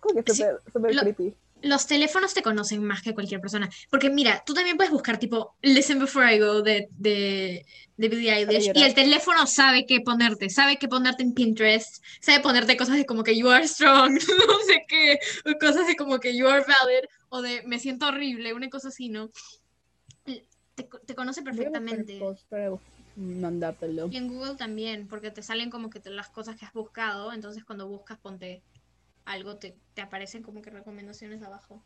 como 0.00 0.22
que 0.24 0.32
Sí, 0.34 0.42
súper 0.72 0.94
lo- 0.94 1.02
creepy. 1.02 1.34
Los 1.62 1.86
teléfonos 1.86 2.34
te 2.34 2.42
conocen 2.42 2.84
más 2.84 3.02
que 3.02 3.14
cualquier 3.14 3.40
persona. 3.40 3.68
Porque 3.90 4.10
mira, 4.10 4.42
tú 4.44 4.54
también 4.54 4.76
puedes 4.76 4.92
buscar 4.92 5.18
tipo 5.18 5.56
Listen 5.62 5.98
Before 5.98 6.34
I 6.34 6.38
Go 6.38 6.62
de, 6.62 6.88
de, 6.90 7.64
de 7.96 8.08
Billie 8.08 8.32
Eilish. 8.32 8.72
Y 8.74 8.82
el 8.82 8.94
teléfono 8.94 9.46
sabe 9.46 9.86
qué 9.86 10.00
ponerte. 10.00 10.50
Sabe 10.50 10.76
qué 10.78 10.88
ponerte 10.88 11.22
en 11.22 11.34
Pinterest. 11.34 12.02
Sabe 12.20 12.40
ponerte 12.40 12.76
cosas 12.76 12.96
de 12.96 13.06
como 13.06 13.22
que 13.22 13.36
you 13.36 13.48
are 13.48 13.66
strong. 13.66 14.12
No 14.48 14.58
sé 14.66 14.84
qué. 14.88 15.18
O 15.44 15.58
cosas 15.58 15.86
de 15.86 15.96
como 15.96 16.18
que 16.18 16.36
you 16.36 16.48
are 16.48 16.60
valid. 16.60 17.08
O 17.28 17.42
de 17.42 17.62
me 17.64 17.78
siento 17.78 18.06
horrible. 18.06 18.52
Una 18.52 18.68
cosa 18.68 18.88
así, 18.88 19.08
¿no? 19.08 19.30
Te, 20.24 20.44
te 21.06 21.14
conoce 21.14 21.42
perfectamente. 21.42 22.20
Y 24.10 24.16
en 24.16 24.28
Google 24.28 24.54
también, 24.56 25.06
porque 25.06 25.30
te 25.30 25.42
salen 25.42 25.70
como 25.70 25.90
que 25.90 26.00
las 26.10 26.30
cosas 26.30 26.56
que 26.56 26.64
has 26.64 26.72
buscado, 26.72 27.32
entonces 27.32 27.64
cuando 27.64 27.86
buscas 27.86 28.18
ponte 28.18 28.62
algo, 29.24 29.56
te, 29.56 29.76
te 29.94 30.02
aparecen 30.02 30.42
como 30.42 30.62
que 30.62 30.70
recomendaciones 30.70 31.42
abajo. 31.42 31.82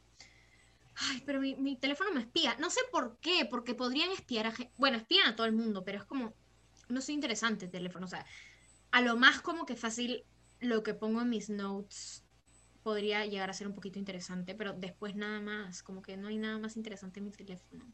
Ay, 0.97 1.23
pero 1.27 1.41
mi, 1.41 1.55
mi 1.57 1.77
teléfono 1.77 2.13
me 2.13 2.21
espía. 2.21 2.57
No 2.59 2.71
sé 2.71 2.81
por 2.91 3.19
qué, 3.19 3.47
porque 3.49 3.75
podrían 3.75 4.11
espiar 4.11 4.47
a. 4.47 4.55
Bueno, 4.77 4.97
espían 4.97 5.29
a 5.29 5.37
todo 5.37 5.47
el 5.47 5.53
mundo, 5.53 5.85
pero 5.85 5.99
es 5.99 6.05
como. 6.05 6.35
No 6.89 7.01
soy 7.01 7.15
interesante 7.15 7.67
el 7.67 7.71
teléfono. 7.71 8.07
O 8.07 8.09
sea, 8.09 8.25
a 8.93 9.01
lo 9.03 9.17
más 9.17 9.41
como 9.43 9.67
que 9.67 9.77
fácil 9.77 10.25
lo 10.61 10.83
que 10.83 10.95
pongo 10.95 11.21
en 11.21 11.29
mis 11.29 11.51
notes 11.51 12.25
podría 12.83 13.27
llegar 13.27 13.51
a 13.51 13.53
ser 13.53 13.67
un 13.67 13.75
poquito 13.75 13.99
interesante, 13.99 14.55
pero 14.55 14.73
después 14.73 15.15
nada 15.17 15.41
más. 15.41 15.83
Como 15.83 16.01
que 16.01 16.17
no 16.17 16.29
hay 16.29 16.39
nada 16.39 16.59
más 16.59 16.77
interesante 16.77 17.21
en 17.21 17.27
mi 17.27 17.33
teléfono. 17.33 17.85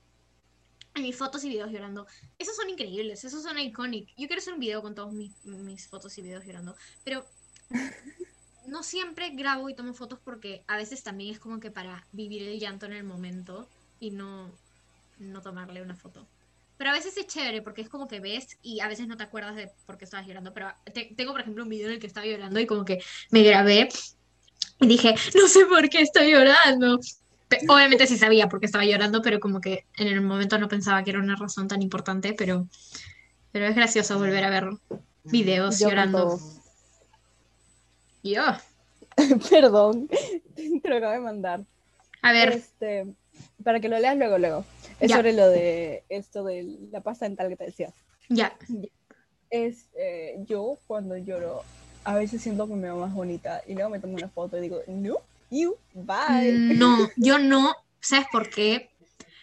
En 0.94 1.02
mis 1.02 1.16
fotos 1.16 1.42
y 1.42 1.48
videos 1.48 1.72
llorando. 1.72 2.06
Esos 2.38 2.54
son 2.54 2.70
increíbles, 2.70 3.24
esos 3.24 3.42
son 3.42 3.58
iconic. 3.58 4.10
Yo 4.10 4.28
quiero 4.28 4.38
hacer 4.38 4.52
un 4.52 4.60
video 4.60 4.80
con 4.80 4.94
todos 4.94 5.12
mis, 5.12 5.44
mis 5.44 5.88
fotos 5.88 6.16
y 6.18 6.22
videos 6.22 6.44
llorando, 6.44 6.76
pero 7.02 7.26
no 8.66 8.82
siempre 8.82 9.30
grabo 9.30 9.68
y 9.68 9.74
tomo 9.74 9.94
fotos 9.94 10.18
porque 10.24 10.62
a 10.68 10.76
veces 10.76 11.02
también 11.02 11.32
es 11.34 11.40
como 11.40 11.60
que 11.60 11.70
para 11.70 12.06
vivir 12.12 12.42
el 12.42 12.58
llanto 12.58 12.86
en 12.86 12.92
el 12.92 13.04
momento 13.04 13.68
y 14.00 14.10
no, 14.10 14.50
no 15.18 15.40
tomarle 15.42 15.82
una 15.82 15.96
foto. 15.96 16.26
Pero 16.76 16.90
a 16.90 16.94
veces 16.94 17.16
es 17.16 17.26
chévere 17.26 17.62
porque 17.62 17.82
es 17.82 17.88
como 17.88 18.08
que 18.08 18.20
ves 18.20 18.58
y 18.62 18.80
a 18.80 18.88
veces 18.88 19.06
no 19.06 19.16
te 19.16 19.22
acuerdas 19.22 19.54
de 19.54 19.70
por 19.86 19.98
qué 19.98 20.04
estabas 20.04 20.26
llorando. 20.26 20.52
Pero 20.52 20.72
te- 20.92 21.12
tengo, 21.16 21.32
por 21.32 21.40
ejemplo, 21.42 21.62
un 21.62 21.68
video 21.68 21.86
en 21.88 21.94
el 21.94 22.00
que 22.00 22.06
estaba 22.08 22.26
llorando 22.26 22.58
y 22.58 22.66
como 22.66 22.84
que 22.84 22.98
me 23.30 23.42
grabé 23.42 23.88
y 24.80 24.86
dije, 24.86 25.14
no 25.34 25.46
sé 25.48 25.66
por 25.66 25.88
qué 25.88 26.00
estoy 26.02 26.32
llorando. 26.32 26.98
Obviamente 27.68 28.06
sí 28.06 28.16
sabía 28.16 28.48
por 28.48 28.60
qué 28.60 28.66
estaba 28.66 28.84
llorando, 28.84 29.20
pero 29.22 29.38
como 29.38 29.60
que 29.60 29.84
en 29.96 30.08
el 30.08 30.22
momento 30.22 30.58
no 30.58 30.68
pensaba 30.68 31.04
que 31.04 31.10
era 31.10 31.20
una 31.20 31.36
razón 31.36 31.68
tan 31.68 31.82
importante, 31.82 32.34
pero, 32.36 32.66
pero 33.52 33.66
es 33.66 33.76
gracioso 33.76 34.18
volver 34.18 34.44
a 34.44 34.50
ver 34.50 34.70
videos 35.24 35.78
Yo 35.78 35.90
llorando. 35.90 36.40
Yo. 38.22 38.42
Perdón, 39.50 40.08
te 40.54 40.88
lo 40.88 40.96
acabo 40.96 41.12
de 41.12 41.20
mandar. 41.20 41.60
A 42.22 42.32
ver, 42.32 42.50
Este, 42.50 43.06
para 43.64 43.80
que 43.80 43.88
lo 43.88 43.98
leas 43.98 44.16
luego, 44.16 44.38
luego. 44.38 44.64
Es 45.00 45.10
Ya. 45.10 45.16
sobre 45.16 45.32
lo 45.32 45.48
de 45.48 46.04
esto 46.08 46.44
de 46.44 46.78
la 46.90 47.00
pasta 47.00 47.26
dental 47.26 47.48
que 47.48 47.56
te 47.56 47.64
decía. 47.64 47.92
ya. 48.28 48.56
Es, 49.50 49.88
eh, 49.98 50.36
yo 50.48 50.78
cuando 50.86 51.14
lloro, 51.18 51.62
a 52.04 52.14
veces 52.14 52.40
siento 52.40 52.66
que 52.66 52.74
me 52.74 52.82
veo 52.84 52.96
más 52.96 53.12
bonita 53.12 53.60
y 53.66 53.74
luego 53.74 53.90
me 53.90 53.98
tomo 53.98 54.14
una 54.14 54.28
foto 54.28 54.56
y 54.56 54.62
digo, 54.62 54.80
no, 54.86 55.16
you, 55.50 55.76
bye. 55.92 56.52
No, 56.74 57.10
yo 57.16 57.38
no. 57.38 57.74
¿Sabes 58.00 58.26
por 58.32 58.48
qué? 58.48 58.88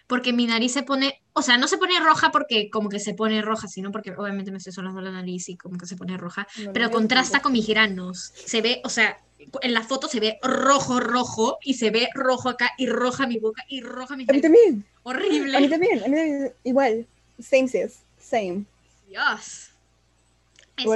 Porque 0.10 0.34
mi 0.34 0.47
nariz 0.47 0.74
se 0.74 0.82
pone, 0.82 1.22
o 1.34 1.43
sea, 1.43 1.57
no 1.57 1.68
se 1.68 1.78
pone 1.78 1.99
roja 1.99 2.32
porque 2.32 2.72
como 2.72 2.89
que 2.89 2.99
se 2.99 3.14
pone 3.14 3.43
roja, 3.43 3.68
sino 3.68 3.91
porque 3.91 4.12
obviamente 4.18 4.49
me 4.49 4.57
estoy 4.57 4.74
sonando 4.74 5.01
la 5.01 5.12
nariz 5.12 5.47
y 5.49 5.55
como 5.55 5.78
que 5.78 5.86
se 5.86 5.95
pone 5.95 6.18
roja, 6.18 6.47
No, 6.57 6.74
pero 6.74 6.89
contrasta 6.89 7.43
con 7.43 7.51
mis 7.53 7.68
granos. 7.68 8.34
Se 8.34 8.62
ve, 8.62 8.82
o 8.84 8.89
sea, 8.89 9.20
en 9.62 9.74
la 9.76 9.84
foto 9.84 10.07
se 10.07 10.20
ve 10.20 10.39
rojo, 10.41 10.99
rojo, 10.99 11.60
y 11.64 11.76
se 11.76 11.91
ve 11.91 12.10
rojo 12.16 12.49
acá, 12.49 12.72
y 12.80 12.88
roja 12.88 13.28
mi 13.28 13.38
boca, 13.38 13.64
y 13.70 13.82
roja 13.82 14.18
mis 14.18 14.28
A 14.28 14.34
mí 14.34 14.41
también, 14.41 14.74
a 14.74 14.78
mí 14.80 14.84
Horrible. 15.03 15.70
también, 15.70 15.99
a 15.99 16.07
mí 16.07 16.16
también, 16.16 16.53
igual. 16.64 17.05
Same 17.39 17.68
sis, 17.68 17.99
same. 18.20 18.66
Dios. 19.07 19.70
Eso- 20.76 20.95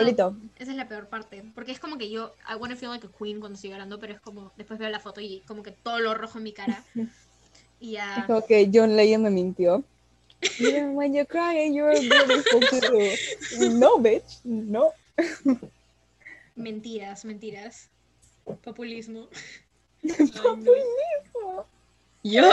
esa 0.60 0.72
es 0.72 0.78
la 0.78 0.88
peor 0.88 1.08
parte. 1.08 1.44
Porque 1.54 1.72
es 1.72 1.80
como 1.80 1.98
que 1.98 2.10
yo, 2.10 2.34
I 2.50 2.56
wanna 2.56 2.76
feel 2.76 2.92
like 2.92 3.06
a 3.06 3.10
queen 3.16 3.40
cuando 3.40 3.56
estoy 3.58 3.70
llorando, 3.70 4.00
pero 4.00 4.14
es 4.14 4.22
como, 4.22 4.52
después 4.58 4.80
veo 4.80 4.90
la 4.90 5.00
foto 5.00 5.22
y 5.22 5.42
como 5.46 5.62
que 5.62 5.72
todo 5.72 6.00
lo 6.00 6.16
rojo 6.16 6.40
en 6.40 6.44
mi 6.46 6.54
cara. 6.54 6.84
Y 7.80 7.94
ya. 7.94 8.18
Es 8.18 8.26
como 8.26 8.46
que 8.46 8.70
John 8.74 8.96
Legend 8.96 9.24
me 9.24 9.30
mintió. 9.30 9.84
Even 10.60 10.96
when 10.96 11.14
you're 11.14 11.26
crying, 11.26 11.74
you're 11.74 12.00
beautiful 12.00 12.60
too. 12.82 13.70
No, 13.72 13.98
bitch, 13.98 14.42
no. 14.44 14.92
Mentiras, 16.56 17.26
mentiras. 17.26 17.90
Populismo. 18.64 19.30
Populismo, 20.04 21.66
Yo. 22.24 22.44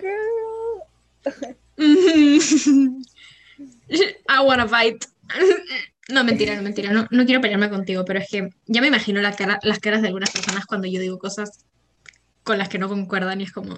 girl. 0.00 0.82
I 4.28 4.44
wanna 4.44 4.68
fight. 4.68 5.04
No, 6.08 6.24
mentira, 6.24 6.56
no, 6.56 6.62
mentira. 6.62 6.92
No, 6.92 7.06
no 7.10 7.24
quiero 7.24 7.40
pelearme 7.40 7.70
contigo, 7.70 8.04
pero 8.04 8.18
es 8.18 8.28
que 8.28 8.50
ya 8.66 8.80
me 8.80 8.88
imagino 8.88 9.20
la 9.22 9.34
cara, 9.34 9.58
las 9.62 9.78
caras 9.78 10.02
de 10.02 10.08
algunas 10.08 10.30
personas 10.30 10.66
cuando 10.66 10.86
yo 10.88 11.00
digo 11.00 11.18
cosas 11.18 11.64
con 12.44 12.58
las 12.58 12.68
que 12.68 12.78
no 12.78 12.88
concuerdan 12.88 13.40
y 13.40 13.44
es 13.44 13.52
como. 13.52 13.74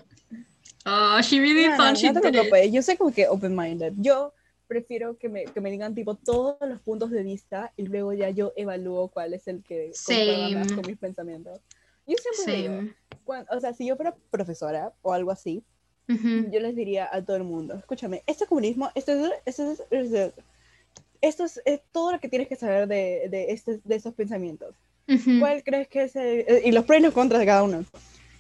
Oh, 0.86 1.18
she 1.22 1.40
really 1.40 1.66
No, 1.66 1.76
no, 1.78 1.94
she 1.94 2.12
no 2.12 2.20
te 2.20 2.30
preocupes, 2.30 2.72
yo 2.72 2.82
soy 2.82 2.96
como 2.96 3.12
que 3.12 3.26
open-minded. 3.28 3.94
Yo 3.96 4.34
prefiero 4.66 5.16
que 5.16 5.28
me, 5.28 5.44
que 5.44 5.60
me 5.60 5.70
digan 5.70 5.94
tipo 5.94 6.14
todos 6.14 6.56
los 6.60 6.80
puntos 6.80 7.10
de 7.10 7.22
vista 7.22 7.72
y 7.76 7.86
luego 7.86 8.12
ya 8.12 8.30
yo 8.30 8.52
evalúo 8.56 9.08
cuál 9.08 9.34
es 9.34 9.46
el 9.48 9.62
que 9.62 9.92
concuerda 10.06 10.48
más 10.50 10.72
con 10.72 10.86
mis 10.86 10.98
pensamientos. 10.98 11.60
Yo 12.06 12.16
siempre 12.18 12.56
digo, 12.62 12.74
Same. 12.74 12.94
cuan- 13.24 13.46
o 13.50 13.60
sea, 13.60 13.72
si 13.72 13.86
yo 13.86 13.96
fuera 13.96 14.14
profesora 14.30 14.92
o 15.02 15.12
algo 15.14 15.30
así, 15.30 15.62
Ujú. 16.08 16.50
yo 16.50 16.60
les 16.60 16.76
diría 16.76 17.08
a 17.10 17.22
todo 17.22 17.36
el 17.36 17.44
mundo, 17.44 17.74
escúchame, 17.74 18.22
este 18.26 18.46
comunismo, 18.46 18.90
esto 18.94 19.12
es, 19.12 19.32
esto 19.46 19.72
es, 19.90 20.32
esto 21.22 21.44
es, 21.44 21.62
es, 21.64 21.80
todo 21.92 22.12
lo 22.12 22.20
que 22.20 22.28
tienes 22.28 22.48
que 22.48 22.56
saber 22.56 22.86
de, 22.88 23.28
de, 23.30 23.52
este- 23.52 23.80
de 23.82 23.94
estos 23.94 24.12
pensamientos. 24.12 24.74
Ujú. 25.08 25.38
¿Cuál 25.38 25.62
crees 25.64 25.88
que 25.88 26.02
es 26.04 26.16
el- 26.16 26.44
y 26.64 26.72
los 26.72 26.84
pros 26.84 26.98
y 26.98 27.02
los 27.02 27.14
contras 27.14 27.40
de 27.40 27.46
cada 27.46 27.62
uno? 27.62 27.84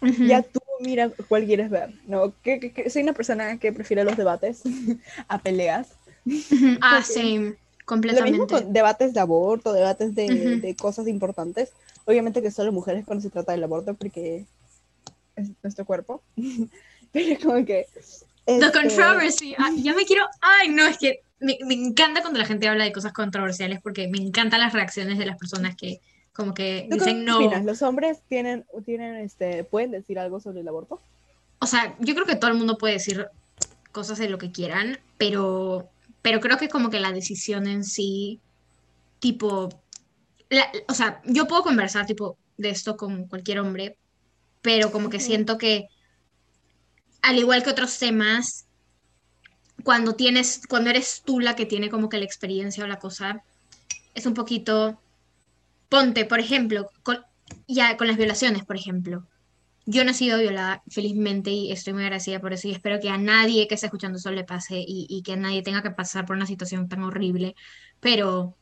Ujú. 0.04 0.24
Ya 0.24 0.42
tú 0.42 0.60
mira 0.80 1.10
cuál 1.28 1.44
quieres 1.46 1.70
ver, 1.70 1.90
¿no? 2.06 2.34
Que, 2.42 2.60
que- 2.60 2.72
que 2.72 2.90
soy 2.90 3.02
una 3.02 3.12
persona 3.12 3.58
que 3.58 3.72
prefiere 3.72 4.04
los 4.04 4.16
debates 4.16 4.62
a 5.28 5.38
peleas. 5.38 5.88
Ujú. 6.26 6.78
Ah, 6.80 6.98
Ok. 7.00 7.04
same. 7.04 7.34
Lo 7.34 7.40
mismo 7.42 7.56
Completamente. 7.86 8.46
con 8.46 8.72
debates 8.72 9.12
de 9.12 9.20
aborto, 9.20 9.72
debates 9.74 10.14
de, 10.14 10.24
Ujú. 10.26 10.60
de 10.62 10.74
cosas 10.74 11.06
importantes. 11.06 11.70
Obviamente 12.06 12.40
que 12.40 12.50
solo 12.50 12.72
mujeres 12.72 13.04
cuando 13.04 13.22
se 13.22 13.28
trata 13.30 13.52
del 13.52 13.62
aborto 13.64 13.92
porque 13.94 14.46
es 15.36 15.50
nuestro 15.62 15.84
cuerpo. 15.84 16.22
Pero 17.12 17.32
es 17.32 17.38
como 17.44 17.64
que... 17.64 17.86
The 18.46 18.56
este, 18.58 18.72
controversy. 18.72 19.54
Ah, 19.58 19.70
ya 19.76 19.94
me 19.94 20.04
quiero. 20.04 20.24
Ay, 20.40 20.68
no, 20.68 20.86
es 20.86 20.98
que 20.98 21.20
me, 21.40 21.58
me 21.66 21.74
encanta 21.74 22.20
cuando 22.22 22.38
la 22.38 22.46
gente 22.46 22.68
habla 22.68 22.84
de 22.84 22.92
cosas 22.92 23.12
controversiales 23.12 23.80
porque 23.82 24.08
me 24.08 24.18
encantan 24.18 24.60
las 24.60 24.72
reacciones 24.72 25.18
de 25.18 25.26
las 25.26 25.38
personas 25.38 25.76
que, 25.76 26.00
como 26.34 26.52
que 26.52 26.86
¿Tú 26.90 26.98
qué 26.98 27.04
dicen 27.04 27.24
no. 27.24 27.36
opinas? 27.36 27.64
¿Los 27.64 27.82
hombres 27.82 28.18
tienen, 28.28 28.64
tienen, 28.84 29.16
este, 29.16 29.64
pueden 29.64 29.90
decir 29.92 30.18
algo 30.18 30.40
sobre 30.40 30.60
el 30.60 30.68
aborto? 30.68 31.00
O 31.60 31.66
sea, 31.66 31.96
yo 32.00 32.14
creo 32.14 32.26
que 32.26 32.36
todo 32.36 32.50
el 32.50 32.56
mundo 32.56 32.76
puede 32.76 32.94
decir 32.94 33.26
cosas 33.92 34.18
de 34.18 34.28
lo 34.28 34.38
que 34.38 34.50
quieran, 34.50 34.98
pero, 35.16 35.88
pero 36.22 36.40
creo 36.40 36.58
que 36.58 36.68
como 36.68 36.90
que 36.90 37.00
la 37.00 37.12
decisión 37.12 37.66
en 37.68 37.84
sí, 37.84 38.40
tipo, 39.20 39.68
la- 40.50 40.70
o 40.88 40.94
sea, 40.94 41.22
yo 41.24 41.46
puedo 41.46 41.62
conversar 41.62 42.06
tipo 42.06 42.36
de 42.56 42.70
esto 42.70 42.96
con 42.96 43.28
cualquier 43.28 43.60
hombre, 43.60 43.96
pero 44.62 44.90
como 44.90 45.10
que 45.10 45.20
siento 45.20 45.56
que, 45.56 45.86
al 47.22 47.38
igual 47.38 47.62
que 47.62 47.70
otros 47.70 47.98
temas, 47.98 48.66
cuando 49.84 50.14
tienes, 50.14 50.62
cuando 50.68 50.90
eres 50.90 51.22
tú 51.24 51.40
la 51.40 51.56
que 51.56 51.66
tiene 51.66 51.90
como 51.90 52.08
que 52.08 52.18
la 52.18 52.24
experiencia 52.24 52.84
o 52.84 52.86
la 52.86 52.98
cosa, 52.98 53.42
es 54.14 54.26
un 54.26 54.34
poquito, 54.34 55.00
ponte, 55.88 56.24
por 56.24 56.40
ejemplo, 56.40 56.88
con, 57.02 57.18
ya 57.68 57.96
con 57.96 58.08
las 58.08 58.16
violaciones, 58.16 58.64
por 58.64 58.76
ejemplo. 58.76 59.26
Yo 59.86 60.04
no 60.04 60.12
he 60.12 60.14
sido 60.14 60.38
violada, 60.38 60.82
felizmente, 60.88 61.50
y 61.50 61.70
estoy 61.70 61.92
muy 61.92 62.04
agradecida 62.04 62.40
por 62.40 62.54
eso, 62.54 62.68
y 62.68 62.72
espero 62.72 63.00
que 63.00 63.10
a 63.10 63.18
nadie 63.18 63.68
que 63.68 63.74
esté 63.74 63.86
escuchando 63.86 64.18
eso 64.18 64.30
le 64.30 64.44
pase 64.44 64.82
y, 64.86 65.22
que 65.22 65.34
a 65.34 65.36
nadie 65.36 65.62
tenga 65.62 65.82
que 65.82 65.90
pasar 65.90 66.24
por 66.24 66.36
una 66.36 66.46
situación 66.46 66.88
tan 66.88 67.02
horrible. 67.02 67.54
Pero, 68.00 68.56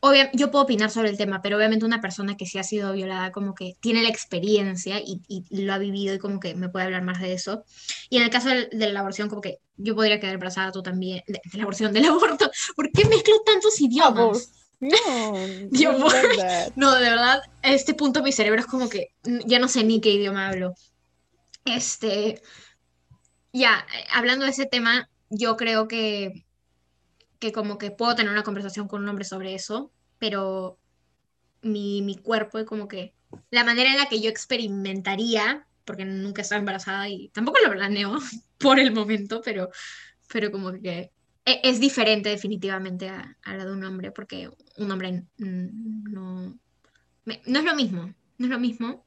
obvia- 0.00 0.30
yo 0.34 0.50
puedo 0.50 0.64
opinar 0.64 0.90
sobre 0.90 1.08
el 1.08 1.16
tema, 1.16 1.40
pero 1.42 1.56
obviamente 1.56 1.86
una 1.86 2.02
persona 2.02 2.36
que 2.36 2.44
sí 2.44 2.58
ha 2.58 2.62
sido 2.64 2.92
violada 2.92 3.32
como 3.32 3.54
que 3.54 3.76
tiene 3.80 4.02
la 4.02 4.10
experiencia 4.10 5.00
y, 5.00 5.22
lo 5.50 5.72
ha 5.72 5.78
vivido 5.78 6.14
y 6.14 6.18
como 6.18 6.38
que 6.38 6.54
me 6.54 6.68
puede 6.68 6.84
hablar 6.84 7.02
más 7.02 7.20
de 7.20 7.32
eso. 7.32 7.64
Y 8.10 8.18
en 8.18 8.24
el 8.24 8.30
caso 8.30 8.50
de, 8.50 8.68
la 8.92 9.00
aborción, 9.00 9.30
como 9.30 9.40
que 9.40 9.60
yo 9.78 9.94
podría 9.94 10.20
quedar 10.20 10.34
embarazada 10.34 10.70
tú 10.70 10.82
también, 10.82 11.22
de 11.26 11.40
la 11.54 11.62
aborción, 11.62 11.94
del 11.94 12.04
aborto. 12.10 12.50
¿Por 12.76 12.92
qué 12.92 13.06
mezclo 13.06 13.40
tantos 13.46 13.80
idiomas? 13.80 14.67
No, 14.80 15.32
Dios, 15.70 15.98
no. 15.98 16.08
No, 16.76 16.94
de 16.94 17.10
verdad, 17.10 17.42
a 17.62 17.72
este 17.72 17.94
punto 17.94 18.22
mi 18.22 18.32
cerebro 18.32 18.60
es 18.60 18.66
como 18.66 18.88
que 18.88 19.08
ya 19.46 19.58
no 19.58 19.68
sé 19.68 19.84
ni 19.84 20.00
qué 20.00 20.10
idioma 20.10 20.48
hablo. 20.48 20.74
Este, 21.64 22.40
ya, 23.52 23.86
eh, 23.94 24.04
hablando 24.12 24.44
de 24.44 24.52
ese 24.52 24.66
tema, 24.66 25.08
yo 25.30 25.56
creo 25.56 25.88
que, 25.88 26.46
que 27.38 27.52
como 27.52 27.78
que 27.78 27.90
puedo 27.90 28.14
tener 28.14 28.32
una 28.32 28.44
conversación 28.44 28.88
con 28.88 29.02
un 29.02 29.08
hombre 29.08 29.24
sobre 29.24 29.54
eso, 29.54 29.90
pero 30.18 30.78
mi, 31.62 32.02
mi 32.02 32.16
cuerpo 32.16 32.58
y 32.58 32.64
como 32.64 32.88
que 32.88 33.14
la 33.50 33.64
manera 33.64 33.90
en 33.90 33.98
la 33.98 34.06
que 34.06 34.20
yo 34.20 34.30
experimentaría, 34.30 35.66
porque 35.84 36.04
nunca 36.04 36.40
he 36.40 36.42
estado 36.42 36.60
embarazada 36.60 37.08
y 37.08 37.28
tampoco 37.30 37.58
lo 37.64 37.72
planeo 37.72 38.16
por 38.58 38.78
el 38.78 38.92
momento, 38.92 39.40
pero, 39.44 39.68
pero 40.32 40.50
como 40.50 40.72
que 40.72 41.12
es 41.62 41.80
diferente 41.80 42.28
definitivamente 42.28 43.08
a, 43.08 43.36
a 43.42 43.56
la 43.56 43.64
de 43.64 43.72
un 43.72 43.84
hombre, 43.84 44.10
porque 44.10 44.50
un 44.76 44.90
hombre 44.90 45.24
no, 45.36 46.58
no 47.24 47.58
es 47.58 47.64
lo 47.64 47.74
mismo, 47.74 48.14
no 48.38 48.46
es 48.46 48.50
lo 48.50 48.58
mismo. 48.58 49.04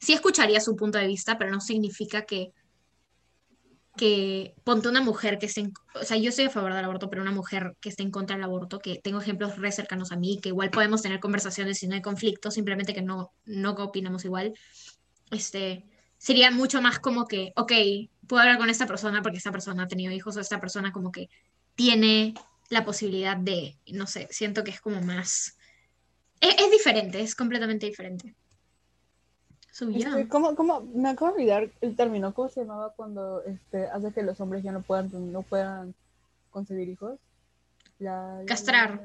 Sí 0.00 0.12
escucharía 0.12 0.60
su 0.60 0.76
punto 0.76 0.98
de 0.98 1.06
vista, 1.06 1.38
pero 1.38 1.50
no 1.50 1.60
significa 1.60 2.22
que, 2.22 2.52
que 3.96 4.54
ponte 4.64 4.88
una 4.88 5.00
mujer 5.00 5.38
que 5.38 5.46
esté 5.46 5.70
o 5.94 6.04
sea, 6.04 6.16
yo 6.16 6.30
estoy 6.30 6.46
a 6.46 6.50
favor 6.50 6.74
del 6.74 6.84
aborto, 6.84 7.10
pero 7.10 7.22
una 7.22 7.30
mujer 7.30 7.76
que 7.80 7.88
esté 7.88 8.02
en 8.02 8.10
contra 8.10 8.36
del 8.36 8.44
aborto, 8.44 8.78
que 8.78 8.98
tengo 8.98 9.20
ejemplos 9.20 9.58
re 9.58 9.70
cercanos 9.70 10.12
a 10.12 10.16
mí, 10.16 10.38
que 10.40 10.48
igual 10.48 10.70
podemos 10.70 11.02
tener 11.02 11.20
conversaciones 11.20 11.82
y 11.82 11.88
no 11.88 11.94
hay 11.94 12.02
conflicto, 12.02 12.50
simplemente 12.50 12.94
que 12.94 13.02
no, 13.02 13.32
no 13.44 13.72
opinamos 13.72 14.24
igual, 14.24 14.54
este, 15.30 15.84
sería 16.18 16.50
mucho 16.50 16.80
más 16.80 16.98
como 16.98 17.26
que, 17.26 17.52
ok, 17.56 17.72
puedo 18.26 18.42
hablar 18.42 18.58
con 18.58 18.70
esta 18.70 18.86
persona 18.86 19.22
porque 19.22 19.38
esta 19.38 19.52
persona 19.52 19.84
ha 19.84 19.88
tenido 19.88 20.12
hijos 20.12 20.36
o 20.36 20.40
esta 20.40 20.60
persona 20.60 20.92
como 20.92 21.12
que 21.12 21.28
tiene 21.82 22.34
la 22.70 22.84
posibilidad 22.84 23.36
de, 23.36 23.76
no 23.88 24.06
sé, 24.06 24.28
siento 24.30 24.62
que 24.62 24.70
es 24.70 24.80
como 24.80 25.00
más... 25.02 25.56
Es, 26.40 26.54
es 26.60 26.70
diferente, 26.70 27.20
es 27.20 27.34
completamente 27.34 27.86
diferente. 27.86 28.34
So, 29.72 29.90
yeah. 29.90 30.10
Este, 30.10 30.28
¿cómo, 30.28 30.54
cómo? 30.54 30.80
Me 30.94 31.08
acabo 31.08 31.32
de 31.32 31.38
olvidar 31.38 31.70
el 31.80 31.96
término. 31.96 32.32
¿Cómo 32.34 32.48
se 32.48 32.60
llamaba 32.60 32.92
cuando 32.94 33.42
este, 33.44 33.86
hace 33.88 34.12
que 34.12 34.22
los 34.22 34.40
hombres 34.40 34.62
ya 34.62 34.70
no 34.70 34.82
puedan, 34.82 35.32
no 35.32 35.42
puedan 35.42 35.92
concebir 36.50 36.88
hijos? 36.88 37.18
La, 37.98 38.38
la- 38.38 38.44
Castrar. 38.46 38.90
la- 38.96 39.02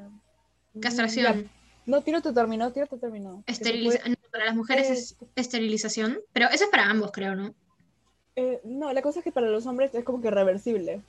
la- 0.73 0.81
Castración. 0.81 1.49
No, 1.87 2.01
tira 2.03 2.21
tu 2.21 2.31
término, 2.31 2.71
tira 2.73 2.85
tu 2.85 2.99
término. 2.99 3.43
Esteriliza- 3.47 4.01
puede- 4.01 4.09
no, 4.11 4.29
para 4.31 4.45
las 4.45 4.55
mujeres 4.55 4.89
es 4.89 5.15
esterilización, 5.35 6.19
pero 6.31 6.47
eso 6.49 6.65
es 6.65 6.69
para 6.69 6.85
ambos, 6.89 7.11
creo, 7.11 7.33
¿no? 7.33 7.55
eh, 8.35 8.61
no, 8.63 8.93
la 8.93 9.01
cosa 9.01 9.19
es 9.19 9.23
que 9.23 9.31
para 9.31 9.47
los 9.49 9.65
hombres 9.65 9.95
es 9.95 10.03
como 10.03 10.21
que 10.21 10.29
reversible. 10.29 11.01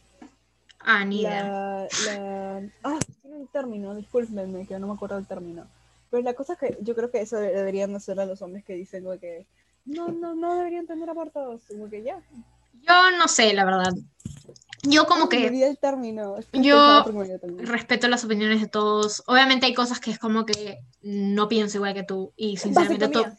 Ah, 0.90 1.04
ni 1.04 1.20
idea. 1.20 1.44
La, 1.44 1.88
la... 2.06 2.62
Ah, 2.82 2.98
tiene 3.20 3.36
un 3.36 3.46
término, 3.48 3.94
discúlpenme, 3.94 4.66
que 4.66 4.78
no 4.78 4.86
me 4.86 4.94
acuerdo 4.94 5.16
del 5.16 5.26
término. 5.26 5.66
Pero 6.10 6.22
la 6.22 6.32
cosa 6.32 6.54
es 6.54 6.58
que 6.58 6.78
yo 6.80 6.94
creo 6.94 7.10
que 7.10 7.20
eso 7.20 7.36
deberían 7.36 7.94
hacer 7.94 8.18
a 8.18 8.24
los 8.24 8.40
hombres 8.40 8.64
que 8.64 8.72
dicen 8.72 9.04
como 9.04 9.18
que 9.18 9.44
no, 9.84 10.08
no, 10.08 10.34
no 10.34 10.56
deberían 10.56 10.86
tener 10.86 11.10
abortos. 11.10 11.60
Como 11.68 11.90
que 11.90 12.02
ya. 12.02 12.18
Yo 12.80 13.10
no 13.18 13.28
sé, 13.28 13.52
la 13.52 13.66
verdad. 13.66 13.92
Yo 14.82 15.04
como 15.06 15.28
que 15.28 15.46
el 15.48 15.76
término. 15.76 16.36
Yo- 16.54 17.04
el 17.58 17.68
respeto 17.68 18.08
las 18.08 18.24
opiniones 18.24 18.62
de 18.62 18.68
todos. 18.68 19.22
Obviamente 19.26 19.66
hay 19.66 19.74
cosas 19.74 20.00
que 20.00 20.10
es 20.10 20.18
como 20.18 20.46
que 20.46 20.78
no 21.02 21.48
pienso 21.48 21.76
igual 21.76 21.92
que 21.92 22.04
tú 22.04 22.32
y 22.34 22.56
sinceramente. 22.56 23.06
Vasectomía. 23.08 23.38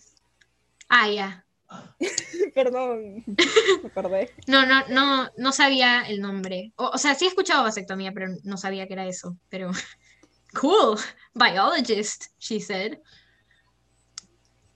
Ah, 0.88 1.10
ya. 1.10 1.46
Perdón, 2.56 3.24
me 3.28 3.90
acordé. 3.90 4.32
No, 4.48 4.66
no, 4.66 4.88
no, 4.88 5.30
no 5.38 5.52
sabía 5.52 6.02
el 6.02 6.22
nombre. 6.22 6.74
O, 6.76 6.90
o 6.90 6.98
sea, 6.98 7.16
sí 7.16 7.26
he 7.26 7.28
escuchado 7.28 7.64
vasectomía, 7.64 8.12
pero 8.12 8.28
no 8.44 8.58
sabía 8.58 8.88
que 8.88 8.94
era 8.94 9.08
eso. 9.08 9.38
Pero 9.50 9.72
cool, 10.60 10.98
biologist, 11.34 12.26
she 12.40 12.60
said. 12.60 12.98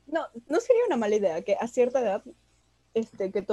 No, 0.06 0.28
no 0.48 0.60
sería 0.60 0.86
una 0.88 0.98
mala 0.98 1.16
idea 1.16 1.42
que 1.42 1.56
a 1.60 1.68
cierta 1.68 2.00
edad, 2.00 2.24
este, 2.94 3.32
que 3.32 3.44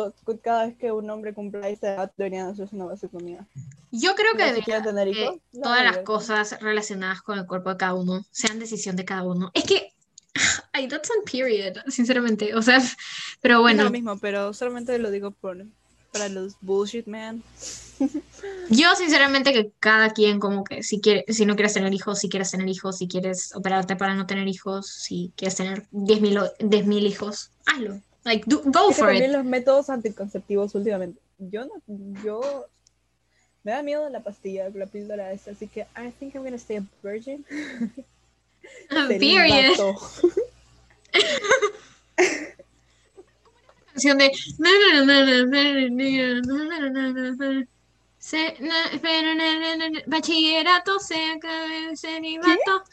cada 0.43 0.66
vez 0.66 0.76
que 0.76 0.93
un 0.93 1.09
hombre 1.09 1.32
cumpla 1.32 1.68
esa 1.68 1.95
edad 1.95 2.12
deberían 2.18 2.49
hacerse 2.49 2.76
una 2.76 2.84
vasectomía. 2.84 3.49
Yo 3.91 4.14
creo 4.14 4.34
que 4.36 4.45
debería 4.45 4.82
tener 4.82 5.09
no, 5.53 5.62
todas 5.62 5.82
las 5.84 5.99
cosas 5.99 6.61
relacionadas 6.61 7.22
con 7.22 7.38
el 7.38 7.47
cuerpo 7.47 7.70
de 7.70 7.78
cada 7.78 7.95
uno 7.95 8.22
sean 8.30 8.59
decisión 8.59 8.97
de 8.97 9.07
cada 9.07 9.22
uno. 9.22 9.51
Es 9.55 9.64
que, 9.64 9.89
ay, 10.73 10.89
that's 10.89 11.11
on 11.11 11.25
period, 11.25 11.77
sinceramente. 11.89 12.55
O 12.55 12.62
sea, 12.62 12.79
pero 13.43 13.55
No 13.55 13.61
es 13.61 13.62
bueno, 13.62 13.85
lo 13.85 13.91
mismo, 13.91 14.18
pero 14.18 14.53
solamente 14.53 14.99
lo 14.99 15.11
digo 15.11 15.31
por, 15.33 15.64
para 16.12 16.29
los 16.29 16.57
bullshit 16.61 17.07
man. 17.07 17.43
yo 18.71 18.95
sinceramente 18.97 19.53
que 19.53 19.73
cada 19.81 20.11
quien 20.11 20.39
como 20.41 20.64
que 20.64 20.83
si 20.83 21.01
quiere, 21.01 21.25
si 21.29 21.45
no 21.45 21.55
quieres 21.55 21.75
tener 21.75 21.93
hijos, 21.93 22.18
si 22.18 22.29
quieres 22.29 22.51
tener 22.51 22.68
hijos, 22.68 22.99
si 22.99 23.09
quieres 23.09 23.55
operarte 23.55 23.97
para 23.97 24.14
no 24.14 24.27
tener 24.27 24.49
hijos, 24.49 24.87
si 24.89 25.33
quieres 25.37 25.57
tener 25.57 25.87
10.000 25.91 26.39
o- 26.39 26.53
10.000 26.59 27.07
hijos, 27.07 27.51
hazlo. 27.66 28.01
Like, 28.25 28.45
do- 28.47 28.62
go 28.66 28.91
Es 28.91 28.99
for 28.99 29.14
it. 29.14 29.29
los 29.31 29.45
métodos 29.45 29.89
anticonceptivos 29.91 30.75
últimamente. 30.75 31.21
Yo 31.39 31.64
no, 31.64 31.73
yo 32.23 32.66
me 33.62 33.73
da 33.73 33.83
miedo 33.83 34.09
la 34.11 34.23
pastilla, 34.23 34.68
la 34.75 34.87
píldora 34.87 35.33
esa, 35.33 35.53
así 35.53 35.66
que 35.68 35.81
I 35.97 36.11
think 36.18 36.35
I'm 36.35 36.45
gonna 36.45 36.57
stay 36.59 36.77
a 36.79 36.85
virgin. 37.03 37.45
Period. 38.91 39.77
Canción 43.93 44.19
de 44.19 44.33
bachillerato 50.07 50.99
se 51.01 51.17
celibato. 51.97 52.85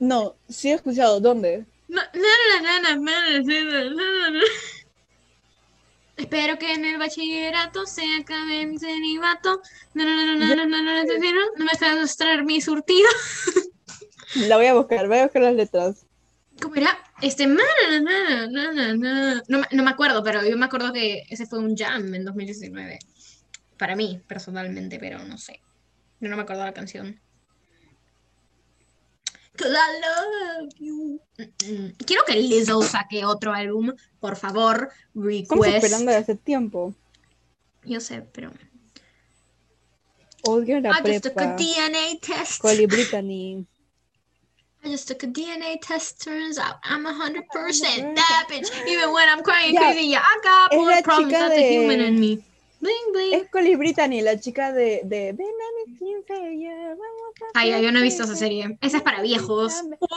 No, 0.00 0.36
sí 0.48 0.70
he 0.70 0.74
escuchado, 0.74 1.20
¿dónde? 1.20 1.66
Espero 6.16 6.58
que 6.58 6.72
en 6.72 6.84
el 6.84 6.98
bachillerato 6.98 7.86
se 7.86 8.02
acabe 8.20 8.66
mi 8.66 8.78
celibato. 8.78 9.62
Na, 9.94 10.04
na, 10.04 10.16
na, 10.16 10.34
na, 10.34 10.56
na, 10.56 10.66
na, 10.66 10.82
na, 10.82 11.04
na, 11.04 11.32
No 11.56 11.64
me 11.64 11.70
dejas 11.70 12.16
traer 12.16 12.44
mi 12.44 12.60
surtido. 12.60 13.08
La 14.34 14.56
voy 14.56 14.66
a 14.66 14.74
buscar, 14.74 15.06
voy 15.08 15.18
a 15.18 15.22
buscar 15.24 15.42
las 15.42 15.54
letras. 15.54 16.07
¿Cómo 16.60 16.74
era? 16.76 16.96
Este, 17.22 17.46
na, 17.46 17.62
na, 18.00 18.94
na. 18.96 19.42
No, 19.48 19.58
me- 19.60 19.66
no 19.70 19.82
me 19.84 19.90
acuerdo, 19.90 20.22
pero 20.24 20.44
yo 20.44 20.56
me 20.56 20.66
acuerdo 20.66 20.92
que 20.92 21.22
ese 21.28 21.46
fue 21.46 21.58
un 21.60 21.76
jam 21.76 22.12
en 22.14 22.24
2019. 22.24 22.98
Para 23.78 23.94
mí, 23.96 24.20
personalmente, 24.26 24.98
pero 24.98 25.20
no 25.24 25.38
sé. 25.38 25.60
Yo 26.20 26.28
no 26.28 26.36
me 26.36 26.42
acuerdo 26.42 26.64
la 26.64 26.72
canción. 26.74 27.20
'Cause 29.56 29.72
I 29.72 30.00
love 30.00 30.72
you. 30.78 31.20
Mm, 31.36 31.42
mm. 31.42 31.92
Quiero 32.06 32.22
que 32.24 32.34
Lizzo 32.36 32.80
saque 32.82 33.24
otro 33.24 33.52
álbum, 33.52 33.92
por 34.20 34.36
favor. 34.36 34.90
Estamos 35.14 35.66
Request. 35.66 35.84
esperando 35.84 36.12
desde 36.12 36.22
hace 36.22 36.34
tiempo. 36.36 36.94
Yo 37.84 38.00
sé, 38.00 38.22
pero. 38.32 38.52
Odio 40.44 40.80
la 40.80 40.90
I 40.90 41.02
just 41.12 41.24
took 41.24 41.32
a 41.32 41.56
prepa. 41.56 41.56
DNA 41.56 42.18
test. 42.20 42.60
Coli 42.60 42.86
Brittany. 42.86 43.66
I 44.88 44.90
just 44.92 45.06
took 45.06 45.22
a 45.22 45.26
DNA 45.26 45.78
test, 45.82 46.24
turns 46.24 46.56
out 46.56 46.76
I'm 46.82 47.04
a 47.04 47.12
hundred 47.12 47.46
percent 47.50 48.16
that 48.16 48.46
bitch. 48.48 48.68
Even 48.88 49.12
when 49.12 49.28
I'm 49.28 49.42
crying 49.42 49.74
Ya. 49.74 49.80
crazy, 49.82 50.06
yeah, 50.08 50.22
I 50.24 50.40
got 50.42 50.72
Es 50.72 50.78
more 50.78 50.90
la 50.90 51.02
problems 51.02 51.32
than 51.34 51.50
the 51.50 51.62
human 51.62 51.98
de- 51.98 52.06
in 52.06 52.18
me. 52.18 52.38
Bling, 52.80 53.12
bling. 53.12 53.34
Es 53.34 53.76
Brittany, 53.76 54.22
la 54.22 54.36
chica 54.40 54.72
de, 54.72 55.02
de 55.04 55.32
Ven 55.32 55.46
a 55.46 55.68
mi 55.76 55.98
15 55.98 56.58
ya, 56.58 56.74
vamos 56.88 57.34
a 57.42 57.58
Ay, 57.58 57.72
ay, 57.72 57.82
yo 57.82 57.92
no 57.92 57.98
he 57.98 58.02
visto 58.02 58.22
esa 58.22 58.34
serie. 58.34 58.78
Esa 58.80 58.96
es 58.96 59.02
para 59.02 59.20
viejos. 59.20 59.74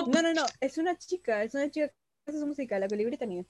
No, 0.07 0.21
no, 0.21 0.33
no, 0.33 0.45
es 0.61 0.77
una 0.77 0.97
chica, 0.97 1.43
es 1.43 1.53
una 1.53 1.69
chica 1.69 1.87
que 1.89 1.95
hace 2.29 2.39
su 2.39 2.47
música, 2.47 2.79
la 2.79 2.87
Brittany. 2.87 3.45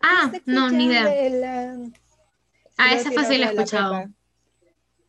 Ah, 0.00 0.32
no, 0.46 0.70
ni 0.70 0.86
idea. 0.86 1.28
idea. 1.28 1.76
Ah, 2.78 2.94
esa 2.94 3.12
fácil 3.12 3.40
la 3.42 3.48
he 3.48 3.50
escuchado. 3.50 4.06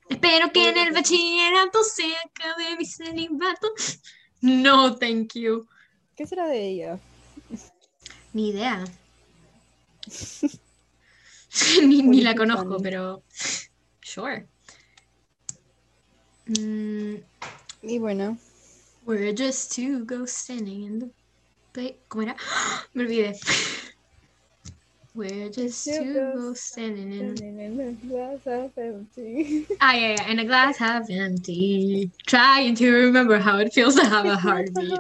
Espero 0.10 0.52
que 0.52 0.68
en 0.68 0.78
el 0.78 0.92
bachillerato 0.92 1.84
se 1.86 2.04
acabe 2.18 2.76
mi 2.78 2.86
celibato. 2.86 3.74
No, 4.44 4.94
thank 4.98 5.36
you. 5.36 5.66
¿Qué 6.18 6.28
será 6.28 6.48
de 6.48 6.68
ella? 6.68 7.00
Ni 8.34 8.50
idea. 8.50 8.84
ni, 11.88 12.04
ni 12.04 12.22
la 12.22 12.36
conozco, 12.36 12.78
pero. 12.82 13.24
Sure. 14.02 14.46
Mm, 16.48 17.16
Y 17.84 18.00
bueno, 18.00 18.38
we're 19.06 19.34
just 19.34 19.74
two 19.74 20.04
ghosts 20.06 20.38
standing 20.44 20.84
in 20.84 21.00
the. 21.74 21.96
¿Cómo 22.10 22.24
era? 22.24 22.36
Me 22.94 23.04
olvidé. 23.04 23.40
We're 25.16 25.50
just 25.50 25.86
Two 25.86 26.00
two 26.00 26.14
ghosts 26.14 26.36
ghosts 26.36 26.66
standing 26.72 27.14
in. 27.14 27.36
Sí. 29.16 29.66
Ah, 29.80 29.94
yeah, 29.94 30.16
yeah, 30.16 30.28
in 30.32 30.40
a 30.40 30.46
glass 30.46 30.78
half 30.78 31.10
empty. 31.10 32.10
Trying 32.26 32.76
to 32.76 32.92
remember 32.92 33.38
how 33.38 33.58
it 33.60 33.72
feels 33.74 33.96
to 33.96 34.06
have 34.06 34.26
a 34.26 34.36
heartbeat. 34.46 35.00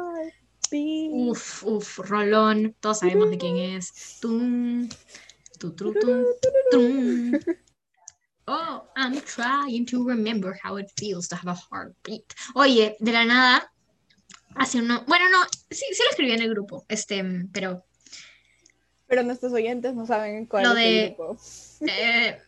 Uf, 0.72 1.64
uf, 1.66 1.99
Rolón, 2.09 2.76
todos 2.82 2.99
sabemos 2.99 3.30
de 3.32 3.38
quién 3.38 3.57
es. 3.76 4.20
Tum, 4.22 4.88
tu, 5.59 5.74
tru, 5.74 5.93
tum, 5.93 6.26
tum. 6.72 7.39
Oh, 8.45 8.84
I'm 8.97 9.22
trying 9.22 9.86
to 9.86 10.03
remember 10.05 10.59
how 10.61 10.76
it 10.76 10.91
feels 10.97 11.30
to 11.30 11.36
have 11.38 11.47
a 11.47 11.55
heartbeat. 11.55 12.36
Oye, 12.55 12.97
de 12.99 13.11
la 13.14 13.24
nada, 13.24 13.72
hace 14.55 14.80
uno. 14.80 15.05
Bueno, 15.07 15.30
no, 15.30 15.45
sí, 15.72 15.86
sí 15.93 16.03
lo 16.03 16.09
escribí 16.09 16.34
en 16.34 16.41
el 16.41 16.49
grupo, 16.49 16.86
este, 16.89 17.24
pero. 17.53 17.86
Pero 19.14 19.22
nuestros 19.22 19.53
oyentes 19.53 19.93
no 19.93 20.07
saben 20.07 20.47
cuál 20.47 20.64
Lo 20.64 20.70
es 20.72 20.76
de- 20.78 21.03
el 21.03 21.07
grupo. 21.09 21.38
eh, 21.88 22.39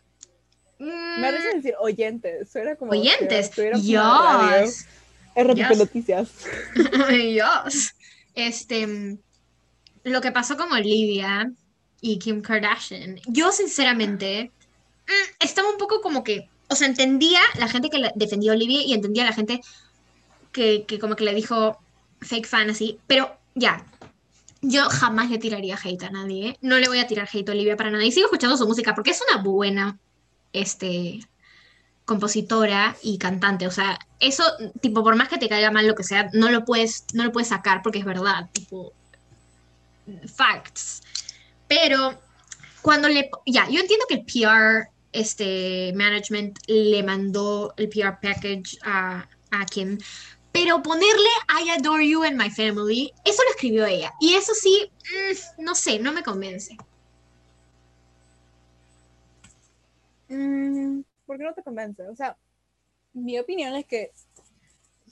Me 0.80 1.22
parece 1.22 1.52
mm, 1.52 1.56
decir 1.58 1.74
oyentes, 1.78 2.50
suena 2.50 2.74
como 2.74 2.90
oyentes, 2.90 3.56
radio. 3.56 4.64
yes. 4.64 4.84
RTP 5.36 5.56
Yes. 5.68 5.78
Noticias. 5.78 6.28
Dios. 7.08 7.94
Este, 8.34 8.84
mm, 8.84 9.16
lo 10.04 10.20
que 10.20 10.32
pasó 10.32 10.56
con 10.56 10.72
Olivia 10.72 11.52
y 12.00 12.18
Kim 12.18 12.42
Kardashian, 12.42 13.20
yo 13.26 13.52
sinceramente 13.52 14.50
mm, 15.06 15.44
estaba 15.44 15.70
un 15.70 15.78
poco 15.78 16.00
como 16.00 16.24
que, 16.24 16.48
o 16.68 16.74
sea, 16.74 16.88
entendía 16.88 17.38
la 17.60 17.68
gente 17.68 17.90
que 17.90 17.98
la- 17.98 18.12
defendió 18.16 18.50
a 18.50 18.56
Olivia 18.56 18.82
y 18.82 18.92
entendía 18.92 19.24
la 19.24 19.32
gente 19.32 19.60
que, 20.50 20.84
que 20.84 20.98
como 20.98 21.14
que 21.14 21.22
le 21.22 21.32
dijo 21.32 21.78
fake 22.22 22.46
fan 22.48 22.70
así, 22.70 22.98
pero 23.06 23.36
ya, 23.54 23.86
yo 24.66 24.88
jamás 24.90 25.30
le 25.30 25.38
tiraría 25.38 25.78
hate 25.82 26.02
a 26.04 26.10
nadie, 26.10 26.48
¿eh? 26.48 26.58
no 26.60 26.78
le 26.78 26.88
voy 26.88 26.98
a 26.98 27.06
tirar 27.06 27.28
hate 27.32 27.48
a 27.48 27.52
Olivia 27.52 27.76
para 27.76 27.90
nada 27.90 28.04
y 28.04 28.12
sigo 28.12 28.26
escuchando 28.26 28.56
su 28.56 28.66
música 28.66 28.94
porque 28.94 29.10
es 29.10 29.22
una 29.30 29.42
buena, 29.42 29.98
este, 30.52 31.20
compositora 32.04 32.96
y 33.02 33.18
cantante. 33.18 33.66
O 33.66 33.70
sea, 33.70 33.98
eso, 34.20 34.42
tipo, 34.80 35.02
por 35.02 35.16
más 35.16 35.28
que 35.28 35.38
te 35.38 35.48
caiga 35.48 35.70
mal 35.70 35.86
lo 35.86 35.94
que 35.94 36.04
sea, 36.04 36.30
no 36.32 36.50
lo 36.50 36.64
puedes, 36.64 37.04
no 37.12 37.24
lo 37.24 37.32
puedes 37.32 37.48
sacar 37.48 37.82
porque 37.82 37.98
es 37.98 38.04
verdad, 38.04 38.48
tipo, 38.52 38.92
facts. 40.34 41.02
Pero 41.68 42.18
cuando 42.82 43.08
le, 43.08 43.30
ya, 43.46 43.68
yo 43.68 43.80
entiendo 43.80 44.06
que 44.08 44.14
el 44.14 44.24
PR, 44.24 44.88
este, 45.12 45.92
management 45.94 46.58
le 46.66 47.02
mandó 47.02 47.74
el 47.76 47.88
PR 47.88 48.18
package 48.20 48.78
a, 48.82 49.28
a 49.50 49.66
Kim, 49.66 49.98
pero 50.56 50.82
ponerle 50.82 51.28
I 51.48 51.70
adore 51.78 52.02
you 52.02 52.24
and 52.24 52.38
my 52.38 52.48
family, 52.48 53.12
eso 53.26 53.42
lo 53.42 53.50
escribió 53.50 53.84
ella. 53.84 54.14
Y 54.18 54.34
eso 54.34 54.54
sí, 54.54 54.90
mm, 55.02 55.62
no 55.62 55.74
sé, 55.74 55.98
no 55.98 56.12
me 56.12 56.22
convence. 56.22 56.74
Mm, 60.30 61.00
¿Por 61.26 61.36
qué 61.36 61.44
no 61.44 61.52
te 61.52 61.62
convence? 61.62 62.08
O 62.08 62.16
sea, 62.16 62.38
mi 63.12 63.38
opinión 63.38 63.76
es 63.76 63.84
que 63.84 64.12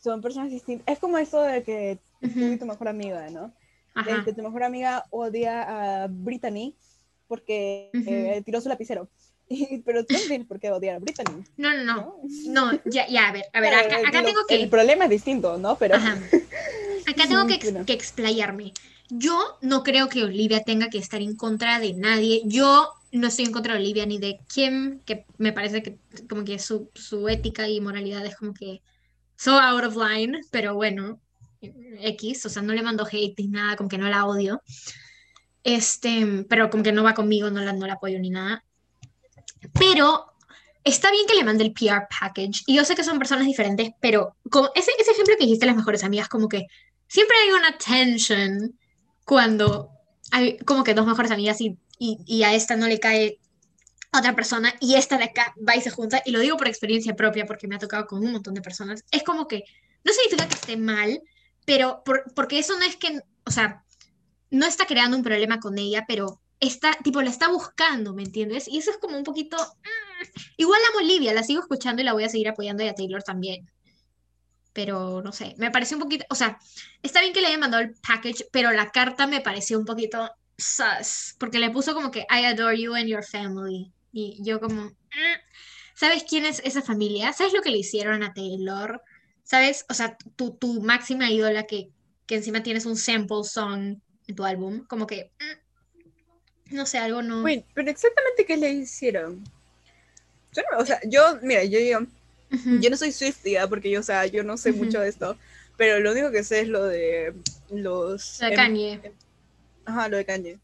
son 0.02 0.22
personas 0.22 0.50
distintas. 0.50 0.90
Es 0.90 0.98
como 0.98 1.18
eso 1.18 1.42
de 1.42 1.62
que 1.62 1.98
tú 2.22 2.40
y 2.40 2.56
tu 2.56 2.64
mejor 2.64 2.88
amiga, 2.88 3.28
¿no? 3.28 3.52
Ajá. 3.94 4.18
Este, 4.18 4.32
tu 4.32 4.42
mejor 4.42 4.64
amiga 4.64 5.04
odia 5.10 6.04
a 6.04 6.06
Brittany 6.08 6.74
porque 7.28 7.90
eh, 7.92 8.42
tiró 8.46 8.62
su 8.62 8.70
lapicero. 8.70 9.10
Pero 9.84 10.04
tienes 10.04 10.46
por 10.46 10.58
qué 10.60 10.70
odiar 10.70 10.96
a 10.96 10.98
Brittany. 10.98 11.44
No, 11.56 11.74
no, 11.76 11.84
no. 11.84 11.94
¿no? 12.46 12.72
No, 12.72 12.80
ya, 12.84 13.06
ya, 13.08 13.28
a 13.28 13.32
ver, 13.32 13.44
a 13.52 13.60
ver, 13.60 13.70
Claro, 13.72 13.86
acá, 13.88 14.08
acá 14.08 14.20
lo- 14.22 14.26
tengo 14.28 14.40
que... 14.48 14.62
El 14.62 14.68
problema 14.70 15.04
es 15.04 15.10
distinto, 15.10 15.56
¿no? 15.58 15.76
Pero 15.78 15.96
Ajá. 15.96 16.18
Acá 17.06 17.28
tengo 17.28 17.46
que, 17.46 17.54
ex- 17.54 17.84
que 17.86 17.92
explayarme. 17.92 18.72
Yo 19.10 19.58
no 19.60 19.82
creo 19.82 20.08
que 20.08 20.24
Olivia 20.24 20.62
tenga 20.62 20.88
que 20.88 20.96
estar 20.96 21.20
en 21.20 21.36
contra 21.36 21.78
de 21.78 21.92
nadie. 21.92 22.40
Yo 22.46 22.88
no 23.12 23.26
estoy 23.26 23.44
en 23.44 23.52
contra 23.52 23.74
de 23.74 23.80
Olivia 23.80 24.06
ni 24.06 24.18
de 24.18 24.38
Kim, 24.52 25.00
que 25.04 25.26
me 25.36 25.52
parece 25.52 25.82
que 25.82 25.98
como 26.30 26.44
que 26.44 26.58
su, 26.58 26.88
su 26.94 27.28
ética 27.28 27.68
y 27.68 27.80
moralidad 27.82 28.24
es 28.24 28.34
como 28.36 28.54
que 28.54 28.80
so 29.36 29.58
out 29.60 29.84
of 29.84 29.96
line, 29.96 30.40
pero 30.50 30.74
bueno, 30.74 31.20
X, 31.60 32.46
o 32.46 32.48
sea, 32.48 32.62
no 32.62 32.72
le 32.72 32.82
mando 32.82 33.04
hate 33.06 33.34
ni 33.38 33.48
nada, 33.48 33.76
como 33.76 33.90
que 33.90 33.98
no 33.98 34.08
la 34.08 34.24
odio. 34.24 34.62
Este, 35.62 36.44
pero 36.48 36.70
como 36.70 36.82
que 36.82 36.92
no 36.92 37.02
va 37.04 37.14
conmigo, 37.14 37.50
no 37.50 37.60
la, 37.60 37.72
no 37.74 37.86
la 37.86 37.94
apoyo 37.94 38.18
ni 38.18 38.30
nada. 38.30 38.64
Pero 39.72 40.26
está 40.84 41.10
bien 41.10 41.26
que 41.26 41.34
le 41.34 41.44
mande 41.44 41.64
el 41.64 41.72
PR 41.72 42.06
package. 42.20 42.62
Y 42.66 42.76
yo 42.76 42.84
sé 42.84 42.94
que 42.94 43.04
son 43.04 43.18
personas 43.18 43.46
diferentes, 43.46 43.90
pero 44.00 44.36
como 44.50 44.70
ese, 44.74 44.92
ese 44.98 45.12
ejemplo 45.12 45.34
que 45.38 45.44
dijiste 45.44 45.66
las 45.66 45.76
mejores 45.76 46.04
amigas, 46.04 46.28
como 46.28 46.48
que 46.48 46.66
siempre 47.08 47.36
hay 47.44 47.50
una 47.52 47.76
tension 47.78 48.78
cuando 49.24 49.90
hay 50.30 50.58
como 50.58 50.84
que 50.84 50.94
dos 50.94 51.06
mejores 51.06 51.30
amigas 51.30 51.60
y, 51.60 51.78
y, 51.98 52.18
y 52.26 52.42
a 52.44 52.54
esta 52.54 52.76
no 52.76 52.86
le 52.88 53.00
cae 53.00 53.38
otra 54.12 54.34
persona 54.34 54.74
y 54.80 54.94
esta 54.94 55.18
de 55.18 55.24
acá 55.24 55.54
va 55.66 55.76
y 55.76 55.80
se 55.80 55.90
junta. 55.90 56.22
Y 56.24 56.30
lo 56.30 56.40
digo 56.40 56.56
por 56.56 56.68
experiencia 56.68 57.16
propia 57.16 57.46
porque 57.46 57.66
me 57.68 57.76
ha 57.76 57.78
tocado 57.78 58.06
con 58.06 58.24
un 58.24 58.32
montón 58.32 58.54
de 58.54 58.62
personas. 58.62 59.04
Es 59.10 59.22
como 59.22 59.48
que 59.48 59.64
no 60.04 60.12
significa 60.12 60.48
que 60.48 60.54
esté 60.54 60.76
mal, 60.76 61.20
pero 61.64 62.02
por- 62.04 62.32
porque 62.34 62.58
eso 62.58 62.78
no 62.78 62.84
es 62.84 62.96
que, 62.96 63.20
o 63.44 63.50
sea, 63.50 63.84
no 64.50 64.66
está 64.66 64.86
creando 64.86 65.16
un 65.16 65.22
problema 65.24 65.58
con 65.60 65.78
ella, 65.78 66.04
pero 66.06 66.40
está, 66.68 66.92
tipo, 67.02 67.22
la 67.22 67.30
está 67.30 67.48
buscando, 67.48 68.14
¿me 68.14 68.22
entiendes? 68.22 68.68
Y 68.68 68.78
eso 68.78 68.90
es 68.90 68.98
como 68.98 69.16
un 69.16 69.24
poquito... 69.24 69.56
mm, 69.56 70.40
Igual 70.56 70.80
a 70.94 70.98
Olivia, 70.98 71.34
la 71.34 71.42
sigo 71.42 71.60
escuchando 71.60 72.02
y 72.02 72.04
la 72.04 72.12
voy 72.12 72.24
a 72.24 72.28
seguir 72.28 72.48
apoyando 72.48 72.82
y 72.84 72.88
a 72.88 72.94
Taylor 72.94 73.22
también. 73.22 73.70
Pero 74.72 75.22
no 75.22 75.32
sé, 75.32 75.54
me 75.58 75.70
pareció 75.70 75.96
un 75.96 76.02
poquito, 76.02 76.24
o 76.30 76.34
sea, 76.34 76.58
está 77.02 77.20
bien 77.20 77.32
que 77.32 77.40
le 77.40 77.46
hayan 77.48 77.60
mandado 77.60 77.82
el 77.82 77.94
package, 77.94 78.46
pero 78.50 78.72
la 78.72 78.90
carta 78.90 79.26
me 79.26 79.40
pareció 79.40 79.78
un 79.78 79.84
poquito 79.84 80.30
sus, 80.58 81.36
porque 81.38 81.58
le 81.60 81.70
puso 81.70 81.94
como 81.94 82.10
que 82.10 82.20
I 82.30 82.44
adore 82.46 82.80
you 82.80 82.94
and 82.94 83.06
your 83.06 83.24
family. 83.24 83.92
Y 84.12 84.38
yo 84.42 84.60
como, 84.60 84.82
"Mm". 84.86 84.94
¿sabes 85.94 86.24
quién 86.28 86.44
es 86.44 86.60
esa 86.64 86.82
familia? 86.82 87.32
¿Sabes 87.32 87.52
lo 87.52 87.62
que 87.62 87.70
le 87.70 87.78
hicieron 87.78 88.22
a 88.24 88.32
Taylor? 88.32 89.00
¿Sabes? 89.44 89.84
O 89.88 89.94
sea, 89.94 90.16
tu, 90.36 90.56
tu 90.56 90.80
máxima 90.82 91.30
ídola 91.30 91.64
que, 91.64 91.90
que 92.26 92.36
encima 92.36 92.62
tienes 92.62 92.86
un 92.86 92.96
sample 92.96 93.44
song 93.44 93.98
en 94.26 94.34
tu 94.34 94.44
álbum, 94.44 94.84
como 94.86 95.06
que, 95.06 95.30
mm, 95.38 95.63
no 96.70 96.86
sé, 96.86 96.98
algo 96.98 97.22
no... 97.22 97.42
Wait, 97.42 97.64
pero 97.74 97.90
exactamente 97.90 98.44
qué 98.46 98.56
le 98.56 98.70
hicieron. 98.70 99.44
Yo 100.52 100.62
no- 100.70 100.78
o 100.78 100.86
sea, 100.86 101.00
yo, 101.04 101.38
mira, 101.42 101.64
yo, 101.64 101.78
yo, 101.80 102.00
Ujú. 102.00 102.80
yo 102.80 102.90
no 102.90 102.96
soy 102.96 103.12
Swiftie, 103.12 103.58
porque 103.68 103.90
yo, 103.90 104.00
o 104.00 104.02
sea, 104.04 104.26
yo 104.26 104.42
no 104.44 104.56
sé 104.56 104.70
Ujú. 104.70 104.84
mucho 104.84 105.00
de 105.00 105.08
esto, 105.08 105.36
pero 105.76 105.98
lo 106.00 106.12
único 106.12 106.30
que 106.30 106.44
sé 106.44 106.60
es 106.60 106.68
lo 106.68 106.84
de 106.84 107.34
los... 107.70 108.40
Lo 108.40 108.46
de 108.46 108.52
em- 108.52 108.56
Kanye. 108.56 109.12
Ajá, 109.84 110.08
lo 110.08 110.16
de 110.16 110.24
Kanye. 110.24 110.58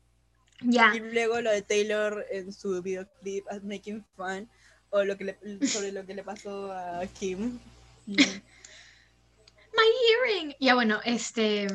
Ya. 0.62 0.92
Y 0.94 1.00
luego 1.00 1.40
lo 1.40 1.50
de 1.50 1.62
Taylor 1.62 2.26
en 2.30 2.52
su 2.52 2.82
videoclip 2.82 3.46
as 3.48 3.62
Making 3.62 4.04
Fun, 4.16 4.48
o 4.90 5.04
lo 5.04 5.16
que 5.16 5.24
le, 5.24 5.38
sobre 5.66 5.92
lo 5.92 6.04
que 6.06 6.14
le 6.14 6.22
pasó 6.22 6.72
a 6.72 7.06
Kim. 7.18 7.58
My 9.72 9.88
hearing. 10.02 10.54
Ya 10.60 10.74
bueno, 10.74 11.00
este... 11.04 11.66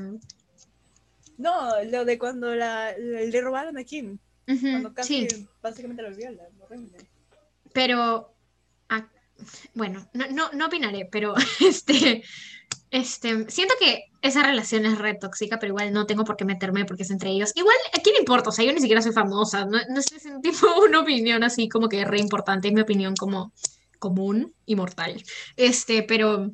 No, 1.37 1.83
lo 1.83 2.05
de 2.05 2.17
cuando 2.17 2.55
la, 2.55 2.95
le 2.97 3.41
robaron 3.41 3.77
a 3.77 3.83
Kim, 3.83 4.17
cuando 4.45 4.93
casi 4.93 5.29
sí. 5.29 5.47
básicamente 5.61 6.01
lo 6.01 6.15
violan, 6.15 6.47
horrible. 6.61 6.97
Pero, 7.73 8.33
ah, 8.89 9.07
bueno, 9.73 10.07
no, 10.13 10.27
no, 10.27 10.51
no 10.53 10.67
opinaré, 10.67 11.07
pero 11.11 11.33
este, 11.59 12.23
este, 12.91 13.49
siento 13.49 13.75
que 13.79 14.05
esa 14.21 14.43
relación 14.43 14.85
es 14.85 14.97
re 14.97 15.15
tóxica, 15.15 15.59
pero 15.59 15.71
igual 15.71 15.91
no 15.91 16.05
tengo 16.05 16.23
por 16.23 16.37
qué 16.37 16.45
meterme 16.45 16.85
porque 16.85 17.03
es 17.03 17.11
entre 17.11 17.31
ellos. 17.31 17.51
Igual, 17.55 17.75
¿a 17.93 18.01
quién 18.01 18.13
le 18.13 18.19
importa? 18.19 18.49
O 18.49 18.51
sea, 18.51 18.65
yo 18.65 18.71
ni 18.71 18.79
siquiera 18.79 19.01
soy 19.01 19.11
famosa, 19.11 19.65
no, 19.65 19.77
no 19.89 19.99
es 19.99 20.25
un 20.25 20.41
tipo 20.41 20.67
una 20.87 21.01
opinión 21.01 21.43
así 21.43 21.67
como 21.67 21.89
que 21.89 22.05
re 22.05 22.19
importante, 22.19 22.69
es 22.69 22.73
mi 22.73 22.81
opinión 22.81 23.15
como 23.15 23.51
común 23.99 24.53
y 24.65 24.75
mortal. 24.75 25.21
Este, 25.57 26.03
pero, 26.03 26.51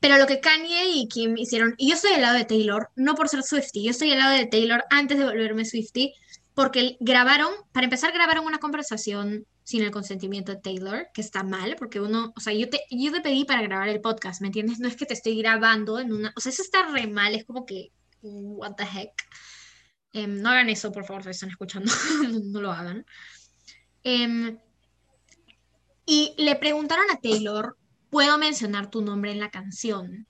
Pero 0.00 0.16
lo 0.16 0.26
que 0.26 0.40
Kanye 0.40 0.90
y 0.90 1.08
Kim 1.08 1.36
hicieron, 1.36 1.74
y 1.76 1.88
yo 1.88 1.94
estoy 1.94 2.12
al 2.12 2.22
lado 2.22 2.38
de 2.38 2.44
Taylor, 2.44 2.90
no 2.94 3.14
por 3.14 3.28
ser 3.28 3.42
Swifty, 3.42 3.84
yo 3.84 3.90
estoy 3.90 4.12
al 4.12 4.18
lado 4.18 4.36
de 4.36 4.46
Taylor 4.46 4.84
antes 4.90 5.18
de 5.18 5.24
volverme 5.24 5.64
Swifty, 5.64 6.14
porque 6.54 6.96
grabaron, 7.00 7.52
para 7.72 7.84
empezar, 7.84 8.12
grabaron 8.12 8.44
una 8.44 8.58
conversación 8.58 9.46
sin 9.64 9.82
el 9.82 9.90
consentimiento 9.90 10.52
de 10.52 10.60
Taylor, 10.60 11.08
que 11.12 11.20
está 11.20 11.42
mal, 11.42 11.76
porque 11.78 12.00
uno, 12.00 12.32
o 12.34 12.40
sea, 12.40 12.52
yo 12.52 12.70
te, 12.70 12.80
yo 12.90 13.12
te 13.12 13.20
pedí 13.20 13.44
para 13.44 13.62
grabar 13.62 13.88
el 13.88 14.00
podcast, 14.00 14.40
¿me 14.40 14.48
entiendes? 14.48 14.78
No 14.78 14.88
es 14.88 14.96
que 14.96 15.04
te 15.04 15.14
estoy 15.14 15.36
grabando 15.36 15.98
en 15.98 16.12
una, 16.12 16.32
o 16.36 16.40
sea, 16.40 16.50
eso 16.50 16.62
está 16.62 16.86
re 16.90 17.06
mal, 17.06 17.34
es 17.34 17.44
como 17.44 17.66
que, 17.66 17.92
what 18.22 18.74
the 18.76 18.84
heck. 18.84 19.12
Em, 20.12 20.40
no 20.40 20.48
hagan 20.48 20.68
eso, 20.68 20.90
por 20.90 21.04
favor, 21.04 21.22
si 21.22 21.30
están 21.30 21.50
escuchando, 21.50 21.92
no, 22.44 22.60
lo 22.60 22.72
hagan. 22.72 23.04
Em, 24.02 24.58
y 26.06 26.34
le 26.38 26.56
preguntaron 26.56 27.04
a 27.10 27.20
Taylor, 27.20 27.76
¿puedo 28.10 28.38
mencionar 28.38 28.90
tu 28.90 29.02
nombre 29.02 29.30
en 29.32 29.40
la 29.40 29.50
canción? 29.50 30.26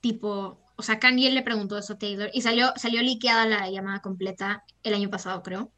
Tipo, 0.00 0.60
o 0.76 0.82
sea, 0.82 0.98
Kanye 0.98 1.30
le 1.30 1.42
preguntó 1.42 1.78
eso 1.78 1.94
a 1.94 1.98
Taylor 1.98 2.30
y 2.32 2.42
salió, 2.42 2.72
salió 2.76 3.02
liqueada 3.02 3.46
la 3.46 3.70
llamada 3.70 4.00
completa 4.00 4.64
el 4.82 4.94
año 4.94 5.10
pasado, 5.10 5.42
creo. 5.42 5.72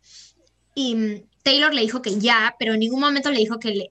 Y 0.74 0.94
mm, 0.94 1.28
Taylor 1.42 1.72
le 1.74 1.80
dijo 1.82 2.02
que 2.02 2.18
ya, 2.18 2.54
pero 2.58 2.74
en 2.74 2.80
ningún 2.80 3.00
momento 3.00 3.30
le 3.30 3.38
dijo 3.38 3.58
que, 3.58 3.90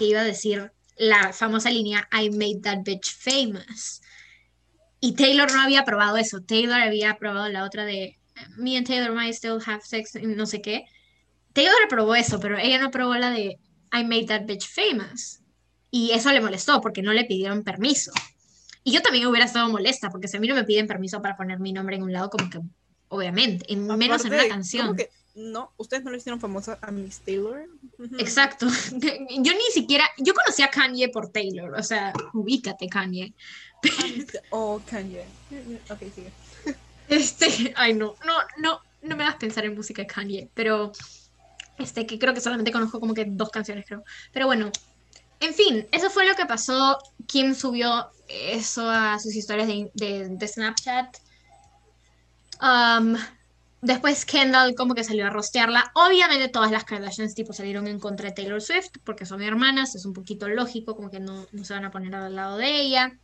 iba 0.00 0.20
a 0.20 0.24
decir 0.24 0.72
la 0.96 1.32
famosa 1.32 1.70
línea 1.70 2.08
I 2.12 2.30
made 2.30 2.60
that 2.62 2.78
bitch 2.84 3.14
famous. 3.14 4.00
Y 5.00 5.14
Taylor 5.14 5.52
no 5.52 5.62
había 5.62 5.84
probado 5.84 6.16
eso. 6.16 6.42
Taylor 6.42 6.80
había 6.80 7.16
probado 7.18 7.48
la 7.48 7.64
otra 7.64 7.84
de 7.84 8.18
Me 8.56 8.76
and 8.76 8.86
Taylor 8.86 9.12
might 9.12 9.34
still 9.34 9.58
have 9.64 9.82
sex, 9.84 10.14
no 10.20 10.46
sé 10.46 10.60
qué. 10.60 10.86
Taylor 11.52 11.88
probó 11.88 12.14
eso, 12.14 12.40
pero 12.40 12.58
ella 12.58 12.78
no 12.78 12.90
probó 12.90 13.14
la 13.14 13.30
de 13.30 13.58
I 13.92 14.04
made 14.04 14.26
that 14.26 14.42
bitch 14.46 14.66
famous. 14.66 15.40
Y 15.90 16.12
eso 16.12 16.32
le 16.32 16.40
molestó 16.40 16.80
porque 16.80 17.02
no 17.02 17.12
le 17.12 17.24
pidieron 17.24 17.64
permiso. 17.64 18.12
Y 18.84 18.92
yo 18.92 19.02
también 19.02 19.26
hubiera 19.26 19.46
estado 19.46 19.68
molesta 19.68 20.10
porque 20.10 20.28
si 20.28 20.36
a 20.36 20.40
mí 20.40 20.48
no 20.48 20.54
me 20.54 20.64
piden 20.64 20.86
permiso 20.86 21.20
para 21.20 21.36
poner 21.36 21.58
mi 21.60 21.72
nombre 21.72 21.96
en 21.96 22.02
un 22.02 22.12
lado, 22.12 22.30
como 22.30 22.48
que, 22.48 22.60
obviamente, 23.08 23.72
en, 23.72 23.86
menos 23.86 24.24
en 24.24 24.32
una 24.32 24.48
canción. 24.48 24.96
Que, 24.96 25.10
no, 25.34 25.72
ustedes 25.76 26.02
no 26.02 26.10
le 26.10 26.18
hicieron 26.18 26.40
famosa 26.40 26.78
a 26.82 26.90
Miss 26.90 27.20
Taylor. 27.20 27.64
Exacto. 28.18 28.66
Yo 28.98 29.52
ni 29.52 29.72
siquiera, 29.72 30.04
yo 30.18 30.34
conocí 30.34 30.62
a 30.62 30.70
Kanye 30.70 31.08
por 31.10 31.30
Taylor, 31.30 31.74
o 31.74 31.82
sea, 31.82 32.12
ubícate 32.34 32.88
Kanye. 32.88 33.34
Oh, 34.50 34.80
Kanye. 34.90 35.24
Ok, 35.88 36.00
sigue. 36.12 36.32
Este, 37.08 37.72
ay 37.76 37.94
no, 37.94 38.16
no, 38.26 38.34
no, 38.58 38.80
no 39.02 39.16
me 39.16 39.22
hagas 39.22 39.36
pensar 39.36 39.64
en 39.64 39.74
música 39.74 40.02
de 40.02 40.08
Kanye, 40.08 40.50
pero 40.54 40.92
este, 41.78 42.04
que 42.06 42.18
creo 42.18 42.34
que 42.34 42.40
solamente 42.40 42.72
conozco 42.72 42.98
como 42.98 43.14
que 43.14 43.24
dos 43.24 43.50
canciones, 43.50 43.86
creo. 43.86 44.02
Pero 44.32 44.46
bueno, 44.46 44.72
en 45.40 45.54
fin, 45.54 45.86
eso 45.92 46.10
fue 46.10 46.26
lo 46.26 46.34
que 46.34 46.46
pasó. 46.46 46.98
Kim 47.26 47.54
subió 47.54 48.10
eso 48.28 48.88
a 48.88 49.18
sus 49.18 49.34
historias 49.34 49.68
de, 49.68 50.48
Snapchat. 50.48 51.16
Um, 52.60 53.16
después 53.80 54.24
Kendall 54.24 54.74
como 54.74 54.94
que 54.94 55.04
salió 55.04 55.26
a 55.26 55.30
rostearla. 55.30 55.92
Obviamente 55.94 56.48
todas 56.48 56.70
las 56.70 56.84
Kardashians 56.84 57.34
tipo 57.34 57.52
salieron 57.52 57.86
en 57.86 58.00
contra 58.00 58.28
de 58.28 58.34
Taylor 58.34 58.60
Swift 58.60 58.90
porque 59.04 59.26
son 59.26 59.42
hermanas, 59.42 59.94
es 59.94 60.04
un 60.04 60.12
poquito 60.12 60.48
lógico, 60.48 60.96
como 60.96 61.10
que 61.10 61.20
no, 61.20 61.46
se 61.62 61.72
van 61.72 61.84
a 61.84 61.90
poner 61.90 62.14
al 62.14 62.34
lado 62.34 62.56
de 62.56 62.80
ella. 62.80 63.16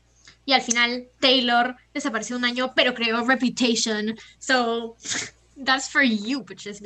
Y 0.46 0.52
al 0.52 0.62
final 0.62 1.08
Taylor 1.20 1.76
desapareció 1.92 2.36
un 2.36 2.44
año, 2.44 2.72
pero 2.74 2.94
creó 2.94 3.24
Reputation. 3.26 4.16
So, 4.38 4.96
that's 5.64 5.88
for 5.88 6.02
you, 6.02 6.44
bitches. 6.44 6.80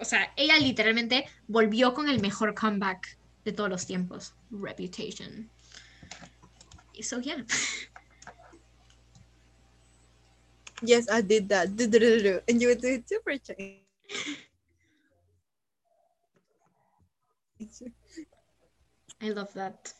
O 0.00 0.04
sea, 0.04 0.32
ella 0.36 0.56
literalmente 0.58 1.24
volvió 1.48 1.94
con 1.94 2.08
el 2.08 2.20
mejor 2.20 2.54
comeback 2.54 3.17
de 3.48 3.56
todos 3.56 3.70
los 3.70 3.86
tiempos. 3.86 4.34
Reputation. 4.50 5.48
So, 7.00 7.18
yeah. 7.18 7.44
Yes, 10.82 11.08
I 11.10 11.22
did 11.22 11.48
that. 11.48 11.68
And 12.48 12.60
you 12.60 12.68
would 12.68 12.80
do 12.80 12.88
it 12.88 13.08
super 13.08 13.32
I 19.20 19.30
love 19.30 19.52
that. 19.54 19.92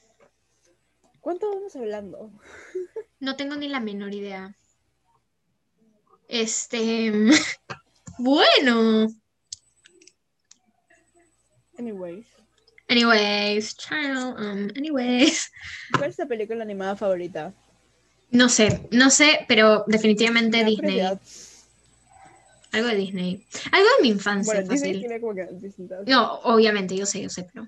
¿Cuánto 1.21 1.51
vamos 1.51 1.75
hablando? 1.75 2.31
No 3.21 3.35
tengo 3.37 3.57
ni 3.57 3.69
la 3.69 3.81
menor 3.81 4.13
idea. 4.15 4.55
Este. 6.29 6.79
Bueno. 8.21 9.07
Anyways. 11.79 12.38
Anyways, 12.89 13.77
child, 13.77 14.39
um, 14.39 14.71
anyways. 14.75 15.53
¿Cuál 15.97 16.11
es 16.11 16.17
tu 16.17 16.27
película 16.27 16.63
animada 16.63 16.97
favorita? 16.97 17.53
No 18.31 18.49
sé, 18.49 18.89
no 18.91 19.11
sé, 19.11 19.45
pero 19.47 19.85
definitivamente 19.87 20.65
Disney. 20.65 21.01
Algo 22.73 22.89
de 22.89 22.97
Disney. 22.97 23.47
Algo 23.73 23.89
de 23.97 24.03
mi 24.03 24.09
infancia. 24.09 24.65
no, 26.07 26.35
obviamente, 26.41 26.97
yo 26.97 27.07
sé, 27.07 27.23
yo 27.23 27.29
sé, 27.29 27.47
pero. 27.53 27.67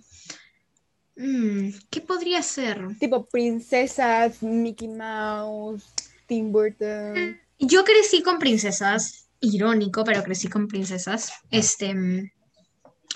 Mm, 1.17 1.71
¿Qué 1.91 2.01
podría 2.01 2.43
ser? 2.43 2.81
Tipo 2.99 3.27
princesas, 3.27 4.43
Mickey 4.43 4.89
Mouse, 4.89 5.85
Tim 6.27 6.51
Burton. 6.51 7.39
Yo 7.59 7.85
crecí 7.85 8.23
con 8.23 8.39
princesas. 8.39 9.27
Irónico, 9.43 10.05
pero 10.05 10.23
crecí 10.23 10.49
con 10.49 10.69
princesas. 10.69 11.33
Este. 11.51 12.33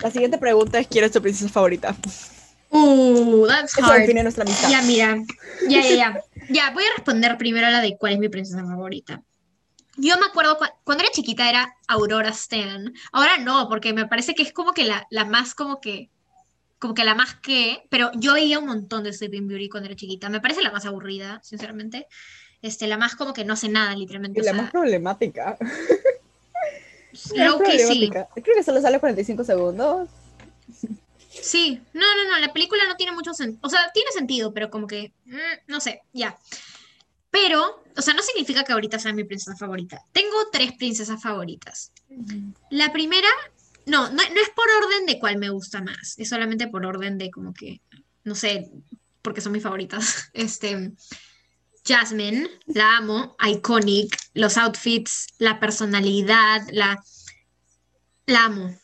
La 0.01 0.11
siguiente 0.11 0.37
pregunta 0.37 0.79
es: 0.79 0.87
¿quién 0.87 1.05
es 1.05 1.11
tu 1.11 1.21
princesa 1.21 1.49
favorita? 1.49 1.95
Uh, 2.69 3.47
that's 3.47 3.77
hard. 3.79 4.01
Eso 4.01 4.23
nuestra 4.23 4.43
amistad. 4.43 4.69
Ya, 4.69 4.81
mira. 4.81 5.17
Ya, 5.67 5.81
ya, 5.81 5.95
ya. 5.95 6.23
Ya, 6.49 6.71
voy 6.71 6.83
a 6.83 6.95
responder 6.95 7.37
primero 7.37 7.67
a 7.67 7.71
la 7.71 7.81
de 7.81 7.97
cuál 7.97 8.13
es 8.13 8.19
mi 8.19 8.29
princesa 8.29 8.63
favorita. 8.63 9.23
Yo 9.97 10.17
me 10.17 10.25
acuerdo 10.25 10.57
cuando 10.83 11.03
era 11.03 11.11
chiquita 11.11 11.49
era 11.49 11.73
Aurora 11.87 12.29
Stan. 12.29 12.93
Ahora 13.13 13.37
no, 13.37 13.69
porque 13.69 13.93
me 13.93 14.07
parece 14.07 14.35
que 14.35 14.43
es 14.43 14.51
como 14.51 14.73
que 14.73 14.83
la, 14.83 15.07
la 15.09 15.23
más 15.23 15.55
como 15.55 15.79
que 15.79 16.09
como 16.79 16.93
que 16.93 17.05
la 17.05 17.15
más 17.15 17.35
que, 17.35 17.87
pero 17.89 18.11
yo 18.15 18.33
veía 18.33 18.59
un 18.59 18.67
montón 18.67 19.03
de 19.03 19.13
Sleeping 19.13 19.47
Beauty 19.47 19.69
cuando 19.69 19.87
era 19.87 19.95
chiquita. 19.95 20.29
Me 20.29 20.41
parece 20.41 20.61
la 20.61 20.71
más 20.71 20.85
aburrida, 20.85 21.39
sinceramente. 21.41 22.07
Este, 22.61 22.87
la 22.87 22.97
más 22.97 23.15
como 23.15 23.33
que 23.33 23.45
no 23.45 23.55
sé 23.55 23.69
nada, 23.69 23.95
literalmente. 23.95 24.41
Y 24.41 24.43
la 24.43 24.53
más 24.53 24.71
problemática. 24.71 25.57
Lo 27.35 27.59
que 27.59 27.79
sí. 27.79 28.09
Creo 28.09 28.55
que 28.55 28.63
solo 28.63 28.81
sale 28.81 28.99
45 28.99 29.43
segundos. 29.43 30.09
Sí, 31.29 31.81
no, 31.93 32.01
no, 32.15 32.31
no, 32.31 32.39
la 32.39 32.53
película 32.53 32.83
no 32.87 32.95
tiene 32.95 33.11
mucho 33.11 33.33
sentido. 33.33 33.59
O 33.63 33.69
sea, 33.69 33.91
tiene 33.93 34.11
sentido, 34.11 34.53
pero 34.53 34.69
como 34.69 34.87
que, 34.87 35.11
mm, 35.25 35.67
no 35.67 35.79
sé, 35.79 36.01
ya. 36.13 36.37
Pero, 37.29 37.83
o 37.95 38.01
sea, 38.01 38.13
no 38.13 38.21
significa 38.21 38.63
que 38.63 38.71
ahorita 38.71 38.97
sea 38.99 39.11
mi 39.13 39.25
princesa 39.25 39.57
favorita. 39.57 40.01
Tengo 40.13 40.49
tres 40.51 40.73
princesas 40.73 41.21
favoritas. 41.21 41.91
La 42.69 42.93
primera 42.93 43.27
no, 43.85 44.09
no, 44.09 44.21
es 44.21 44.49
por 44.55 44.65
orden 44.83 45.05
de 45.05 45.19
cuál 45.19 45.37
me 45.37 45.49
gusta 45.49 45.81
más, 45.81 46.15
es 46.17 46.29
solamente 46.29 46.67
por 46.67 46.85
orden 46.85 47.17
de 47.17 47.29
como 47.29 47.53
que, 47.53 47.81
no 48.23 48.35
sé, 48.35 48.71
porque 49.21 49.41
son 49.41 49.51
mis 49.51 49.63
favoritas. 49.63 50.29
Este, 50.33 50.91
Jasmine, 51.85 52.49
la 52.65 52.97
amo, 52.97 53.35
iconic, 53.47 54.17
los 54.33 54.57
outfits, 54.57 55.27
la 55.37 55.59
personalidad, 55.59 56.67
la, 56.71 57.03
la 58.25 58.45
amo. 58.45 58.75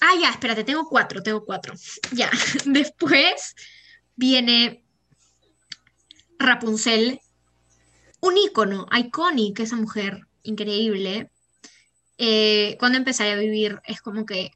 Ah, 0.00 0.14
ya, 0.20 0.30
espérate, 0.30 0.64
tengo 0.64 0.88
cuatro, 0.88 1.22
tengo 1.22 1.44
cuatro. 1.44 1.74
Ya, 2.12 2.30
después 2.64 3.54
viene 4.16 4.84
Rapunzel, 6.38 7.20
un 8.20 8.36
ícono, 8.36 8.86
iconic, 8.92 9.60
esa 9.60 9.76
mujer, 9.76 10.20
increíble. 10.42 11.30
Eh, 12.18 12.76
cuando 12.78 12.98
empecé 12.98 13.32
a 13.32 13.36
vivir 13.36 13.80
es 13.84 14.00
como 14.00 14.24
que 14.24 14.52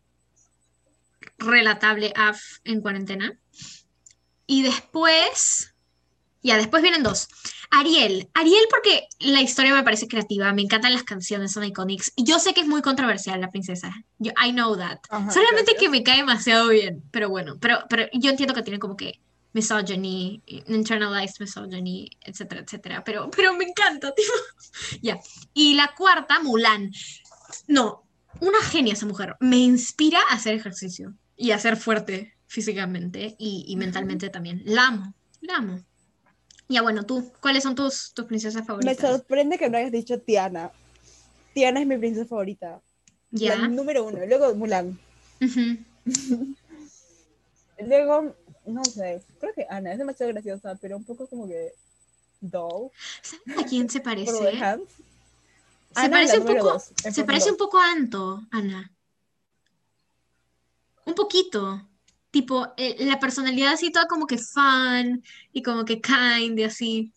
relatable 1.39 2.13
AF 2.15 2.41
en 2.65 2.81
cuarentena. 2.81 3.39
Y 4.47 4.63
después, 4.63 5.75
ya, 6.49 6.57
después 6.57 6.83
vienen 6.83 7.03
dos. 7.03 7.29
Ariel, 7.71 8.29
Ariel 8.35 8.65
porque 8.71 9.07
la 9.21 9.43
historia 9.43 9.75
me 9.75 9.83
parece 9.83 10.09
creativa, 10.09 10.53
me 10.53 10.63
encantan 10.63 10.93
las 10.93 11.03
canciones, 11.03 11.53
son 11.53 11.65
iconics. 11.65 12.13
Yo 12.17 12.39
sé 12.39 12.55
que 12.55 12.63
es 12.63 12.67
muy 12.67 12.83
controversial 12.83 13.41
la 13.41 13.51
princesa, 13.51 13.93
yo, 14.19 14.33
I 14.45 14.53
know 14.53 14.77
that. 14.77 14.99
Solamente 15.33 15.77
que 15.79 15.89
me 15.89 16.03
cae 16.03 16.19
demasiado 16.19 16.69
bien, 16.69 17.03
pero 17.11 17.29
bueno, 17.29 17.57
pero, 17.61 17.81
pero 17.89 18.07
yo 18.13 18.31
entiendo 18.31 18.55
que 18.55 18.63
tiene 18.63 18.79
como 18.79 18.97
que 18.97 19.21
misogyny, 19.53 20.43
internalized 20.47 21.41
misogyny, 21.41 22.11
etcétera, 22.21 22.63
etcétera, 22.63 23.05
pero, 23.05 23.31
pero 23.31 23.55
me 23.55 23.65
encanta, 23.65 24.15
tipo. 24.17 24.33
ya. 25.03 25.19
Y 25.55 25.75
la 25.75 25.95
cuarta, 25.95 26.41
Mulan. 26.41 26.91
No, 27.67 28.05
una 28.41 28.61
genia 28.63 28.93
esa 28.93 29.07
mujer. 29.07 29.37
Me 29.41 29.59
inspira 29.59 30.21
a 30.31 30.35
hacer 30.35 30.55
ejercicio 30.55 31.15
y 31.37 31.51
a 31.51 31.59
ser 31.59 31.77
fuerte 31.77 32.35
físicamente 32.47 33.37
y, 33.39 33.75
mentalmente 33.77 34.31
también. 34.31 34.63
La 34.65 34.89
amo, 34.89 35.15
la 35.41 35.57
amo. 35.57 35.85
Ya 36.69 36.83
bueno, 36.83 37.05
tú, 37.07 37.33
¿cuáles 37.41 37.63
son 37.63 37.75
tus, 37.75 38.13
tus 38.13 38.27
princesas 38.27 38.67
favoritas? 38.67 39.03
Me 39.03 39.09
sorprende 39.09 39.57
que 39.59 39.71
no 39.71 39.79
hayas 39.79 39.91
dicho 39.91 40.21
Tiana. 40.21 40.71
Tiana 41.55 41.81
es 41.81 41.87
mi 41.87 41.97
princesa 41.97 42.27
favorita. 42.27 42.81
Ya. 43.31 43.69
número 43.69 44.05
uno. 44.05 44.25
Luego 44.27 44.55
Mulan. 44.55 44.99
Luego, 47.81 48.35
no 48.67 48.85
sé, 48.85 49.23
creo 49.39 49.55
que 49.55 49.67
Ana 49.71 49.93
es 49.93 49.99
demasiado 49.99 50.33
graciosa, 50.33 50.75
pero 50.81 50.97
un 50.97 51.05
poco 51.05 51.27
como 51.27 51.47
que 51.47 51.73
doll. 52.41 52.91
¿Sabes 53.23 53.65
a 53.65 53.69
quién 53.69 53.89
se 53.89 54.01
parece? 54.01 54.33
Se 54.33 54.57
Ana, 55.95 56.11
parece 56.11 56.39
un 56.39 56.47
poco, 56.47 56.73
dos, 56.73 56.93
se 56.97 57.25
parece 57.25 57.51
un 57.51 57.57
2. 57.57 57.67
poco 57.67 57.79
a 57.79 57.93
Anto, 57.93 58.43
Ana. 58.51 58.93
Un 61.07 61.15
poquito. 61.15 61.88
Tipo, 62.39 62.73
eh, 62.77 63.05
la 63.05 63.19
personalidad 63.19 63.73
así 63.73 63.91
toda 63.91 64.07
como 64.07 64.25
que 64.25 64.39
fun 64.39 65.25
y 65.53 65.61
como 65.61 65.85
que 65.85 66.01
kind 66.01 66.57
y 66.57 66.63
así. 66.63 67.13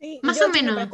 Sí, 0.00 0.18
Más 0.24 0.42
o 0.42 0.48
menos. 0.48 0.76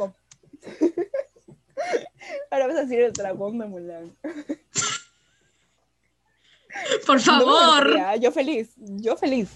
Ahora 2.51 2.67
vas 2.67 2.75
a 2.75 2.81
decir 2.81 2.99
el 2.99 3.11
dragón 3.11 3.57
de 3.57 3.65
Mulan. 3.65 4.15
Por 7.07 7.15
No 7.15 7.21
favor. 7.23 8.19
Yo 8.19 8.31
feliz, 8.31 8.69
yo 8.77 9.17
feliz. 9.17 9.49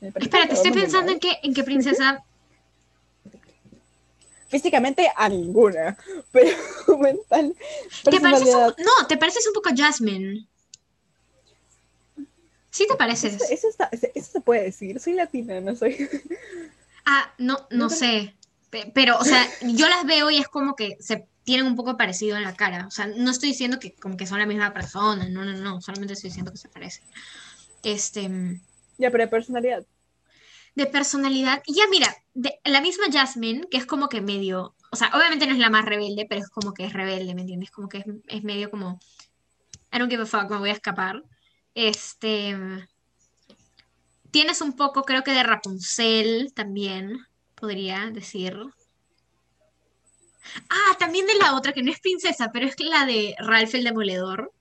Espérate, 0.00 0.54
estoy 0.54 0.70
pensando 0.70 1.10
en 1.10 1.18
qué, 1.18 1.40
en 1.42 1.54
qué 1.54 1.64
princesa. 1.64 2.22
Físicamente 4.48 5.08
a 5.14 5.28
ninguna, 5.28 5.96
pero 6.32 6.50
mental. 6.98 7.54
¿Te 8.04 8.20
pareces 8.20 8.54
un- 8.54 8.74
No, 8.84 9.06
te 9.08 9.16
pareces 9.16 9.46
un 9.46 9.52
poco 9.52 9.68
a 9.68 9.76
Jasmine. 9.76 10.46
Sí 12.70 12.86
te 12.88 12.96
pareces. 12.96 13.34
Eso, 13.34 13.44
eso 13.50 13.68
está- 13.68 13.90
eso 13.92 14.30
se 14.32 14.40
puede 14.40 14.64
decir. 14.64 15.00
Soy 15.00 15.14
latina, 15.14 15.60
no 15.60 15.74
soy. 15.76 16.08
Ah, 17.10 17.32
no, 17.38 17.66
no 17.70 17.88
sé. 17.88 18.34
Pe- 18.68 18.92
Pero, 18.94 19.16
o 19.16 19.24
sea, 19.24 19.42
yo 19.62 19.88
las 19.88 20.04
veo 20.04 20.30
y 20.30 20.36
es 20.36 20.46
como 20.46 20.76
que 20.76 20.98
se 21.00 21.26
tienen 21.42 21.64
un 21.64 21.74
poco 21.74 21.96
parecido 21.96 22.36
en 22.36 22.42
la 22.42 22.54
cara. 22.54 22.86
O 22.86 22.90
sea, 22.90 23.06
no 23.06 23.30
estoy 23.30 23.48
diciendo 23.48 23.78
que 23.78 23.94
como 23.94 24.18
que 24.18 24.26
son 24.26 24.38
la 24.38 24.44
misma 24.44 24.74
persona. 24.74 25.26
No, 25.26 25.42
no, 25.42 25.54
no. 25.54 25.80
Solamente 25.80 26.12
estoy 26.12 26.28
diciendo 26.28 26.52
que 26.52 26.58
se 26.58 26.68
parecen. 26.68 27.04
Este. 27.82 28.28
Ya, 28.98 29.10
pero 29.10 29.24
de 29.24 29.28
personalidad. 29.28 29.86
De 30.78 30.86
personalidad. 30.86 31.60
Y 31.66 31.74
ya, 31.74 31.88
mira, 31.90 32.14
la 32.64 32.80
misma 32.80 33.06
Jasmine, 33.12 33.66
que 33.68 33.78
es 33.78 33.84
como 33.84 34.08
que 34.08 34.20
medio. 34.20 34.76
O 34.92 34.96
sea, 34.96 35.10
obviamente 35.12 35.44
no 35.44 35.52
es 35.52 35.58
la 35.58 35.70
más 35.70 35.84
rebelde, 35.84 36.24
pero 36.28 36.40
es 36.40 36.48
como 36.50 36.72
que 36.72 36.84
es 36.84 36.92
rebelde, 36.92 37.34
¿me 37.34 37.40
entiendes? 37.40 37.72
Como 37.72 37.88
que 37.88 37.98
es, 37.98 38.04
es 38.28 38.44
medio 38.44 38.70
como. 38.70 39.00
I 39.92 39.98
don't 39.98 40.08
give 40.08 40.22
a 40.22 40.26
fuck, 40.26 40.48
me 40.48 40.58
voy 40.58 40.70
a 40.70 40.74
escapar. 40.74 41.24
Este. 41.74 42.56
Tienes 44.30 44.60
un 44.60 44.76
poco, 44.76 45.02
creo 45.02 45.24
que 45.24 45.32
de 45.32 45.42
Rapunzel 45.42 46.52
también, 46.54 47.26
podría 47.56 48.08
decir. 48.12 48.56
Ah, 50.70 50.96
también 50.96 51.26
de 51.26 51.34
la 51.40 51.56
otra, 51.56 51.72
que 51.72 51.82
no 51.82 51.90
es 51.90 51.98
princesa, 51.98 52.50
pero 52.52 52.68
es 52.68 52.78
la 52.78 53.04
de 53.04 53.34
Ralph 53.40 53.74
el 53.74 53.82
Demoledor. 53.82 54.52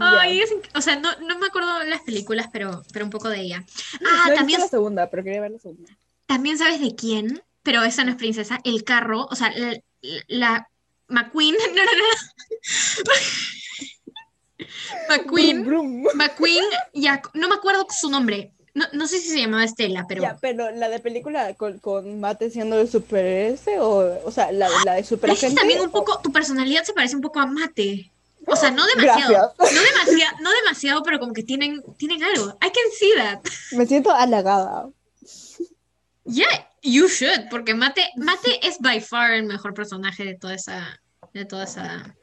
Ay, 0.00 0.40
es 0.40 0.50
o 0.74 0.80
sea, 0.82 0.96
no, 0.96 1.08
no 1.20 1.38
me 1.38 1.46
acuerdo 1.46 1.78
de 1.78 1.86
las 1.86 2.02
películas, 2.02 2.48
pero, 2.52 2.82
pero 2.92 3.04
un 3.04 3.10
poco 3.10 3.28
de 3.30 3.40
ella. 3.40 3.60
No 4.00 4.08
Ah, 4.10 4.22
visto 4.24 4.34
también, 4.34 4.60
la 4.60 4.68
segunda, 4.68 5.10
pero 5.10 5.24
quería 5.24 5.40
ver 5.40 5.52
la 5.52 5.58
segunda. 5.58 5.90
también 6.26 6.58
sabes 6.58 6.80
de 6.80 6.94
quién, 6.94 7.42
pero 7.62 7.82
esa 7.82 8.04
no 8.04 8.10
es 8.10 8.16
princesa, 8.16 8.58
el 8.64 8.84
carro, 8.84 9.26
o 9.30 9.34
sea, 9.34 9.52
la, 9.56 9.80
la- 10.28 10.68
McQueen, 11.08 11.54
no, 11.74 11.84
no, 11.84 11.84
no. 11.84 13.12
McQueen, 15.08 15.64
Brum, 15.64 16.02
brum. 16.02 16.16
McQueen, 16.16 16.64
ya, 16.94 17.22
no 17.34 17.48
me 17.48 17.54
acuerdo 17.54 17.86
su 17.90 18.10
nombre. 18.10 18.52
No, 18.74 18.84
no 18.92 19.06
sé 19.06 19.18
si 19.20 19.30
se 19.30 19.38
llamaba 19.38 19.64
Estela, 19.64 20.04
pero 20.06 20.20
Ya, 20.20 20.36
pero 20.38 20.70
la 20.70 20.90
de 20.90 20.98
película 20.98 21.54
con, 21.54 21.78
con 21.78 22.20
Mate 22.20 22.50
siendo 22.50 22.78
el 22.78 22.90
super 22.90 23.24
ese 23.24 23.78
o, 23.80 24.20
o 24.26 24.30
sea, 24.30 24.52
la, 24.52 24.68
la 24.84 24.94
de 24.94 25.04
super 25.04 25.30
pero 25.30 25.32
es 25.32 25.40
que 25.40 25.50
también 25.52 25.80
un 25.80 25.90
poco, 25.90 26.20
tu 26.22 26.30
personalidad 26.30 26.84
se 26.84 26.92
parece 26.92 27.16
un 27.16 27.22
poco 27.22 27.40
a 27.40 27.46
Mate. 27.46 28.10
O 28.46 28.54
sea, 28.54 28.70
no 28.70 28.86
demasiado, 28.86 29.54
no 29.58 29.64
demasiado, 29.66 30.36
no 30.40 30.50
demasiado, 30.52 31.02
pero 31.02 31.18
como 31.18 31.32
que 31.32 31.42
tienen, 31.42 31.82
tienen 31.96 32.22
algo. 32.22 32.56
I 32.62 32.70
can 32.70 32.90
see 32.96 33.12
that. 33.16 33.40
Me 33.72 33.86
siento 33.86 34.10
halagada. 34.10 34.88
Yeah, 36.24 36.68
you 36.82 37.08
should, 37.08 37.48
porque 37.50 37.74
Mate, 37.74 38.02
Mate 38.16 38.66
es 38.66 38.78
by 38.80 39.00
far 39.00 39.32
el 39.32 39.44
mejor 39.44 39.74
personaje 39.74 40.24
de 40.24 40.34
toda 40.34 40.54
esa, 40.54 41.00
de 41.32 41.44
toda 41.44 41.64
esa. 41.64 42.16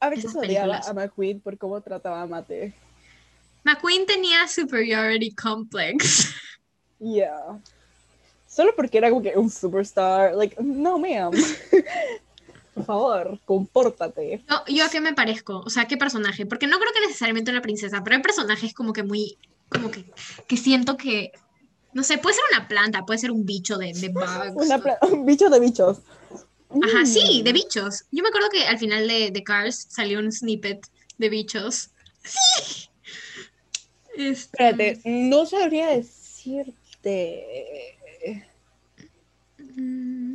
A 0.00 0.08
veces 0.08 0.34
odiaba 0.34 0.78
a 0.78 0.92
McQueen 0.92 1.40
por 1.40 1.56
cómo 1.56 1.80
trataba 1.80 2.22
a 2.22 2.26
Mate. 2.26 2.74
McQueen 3.64 4.06
tenía 4.06 4.46
superiority 4.46 5.34
complex. 5.34 6.34
Yeah. 6.98 7.58
Solo 8.46 8.74
porque 8.76 8.98
era 8.98 9.10
como 9.10 9.22
que 9.22 9.36
un 9.36 9.50
superstar. 9.50 10.34
Like, 10.34 10.56
no, 10.62 10.98
ma'am. 10.98 11.32
Por 12.74 12.84
favor, 12.84 13.38
compórtate. 13.44 14.42
Yo, 14.48 14.64
yo 14.74 14.84
a 14.84 14.88
qué 14.90 15.00
me 15.00 15.14
parezco, 15.14 15.60
o 15.64 15.70
sea, 15.70 15.86
qué 15.86 15.96
personaje, 15.96 16.44
porque 16.46 16.66
no 16.66 16.78
creo 16.78 16.92
que 16.92 17.00
necesariamente 17.06 17.50
una 17.50 17.62
princesa, 17.62 18.02
pero 18.02 18.16
hay 18.16 18.22
personajes 18.22 18.74
como 18.74 18.92
que 18.92 19.02
muy, 19.04 19.38
como 19.68 19.90
que, 19.90 20.04
que 20.48 20.56
siento 20.56 20.96
que, 20.96 21.30
no 21.92 22.02
sé, 22.02 22.18
puede 22.18 22.34
ser 22.34 22.44
una 22.52 22.66
planta, 22.66 23.04
puede 23.06 23.18
ser 23.20 23.30
un 23.30 23.46
bicho 23.46 23.78
de, 23.78 23.92
de 23.92 24.08
bugs. 24.08 24.52
Una 24.56 24.82
un 25.12 25.24
bicho 25.24 25.48
de 25.48 25.60
bichos. 25.60 25.98
Ajá, 26.82 27.06
sí, 27.06 27.40
Mm. 27.40 27.44
de 27.44 27.52
bichos. 27.52 28.04
Yo 28.10 28.22
me 28.24 28.28
acuerdo 28.30 28.48
que 28.50 28.66
al 28.66 28.78
final 28.78 29.06
de, 29.06 29.30
de 29.30 29.44
Cars 29.44 29.86
salió 29.90 30.18
un 30.18 30.32
snippet 30.32 30.84
de 31.18 31.28
bichos. 31.28 31.90
Sí. 32.24 32.88
Este, 34.16 34.30
Espérate, 34.30 35.00
no 35.04 35.46
sabría 35.46 35.88
decirte. 35.88 37.44
mm, 39.58 40.33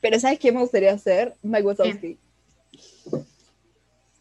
Pero 0.00 0.18
¿sabes 0.18 0.38
qué 0.38 0.50
me 0.52 0.60
gustaría 0.60 0.92
hacer? 0.92 1.34
Mike 1.42 1.62
Wazowski. 1.66 2.18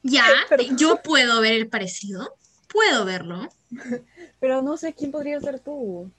Ya, 0.03 0.25
Pero- 0.49 0.63
yo 0.77 1.01
puedo 1.01 1.41
ver 1.41 1.53
el 1.53 1.67
parecido. 1.69 2.35
Puedo 2.67 3.05
verlo. 3.05 3.49
Pero 4.39 4.61
no 4.61 4.77
sé 4.77 4.93
quién 4.93 5.11
podría 5.11 5.39
ser 5.41 5.59
tú. 5.59 6.09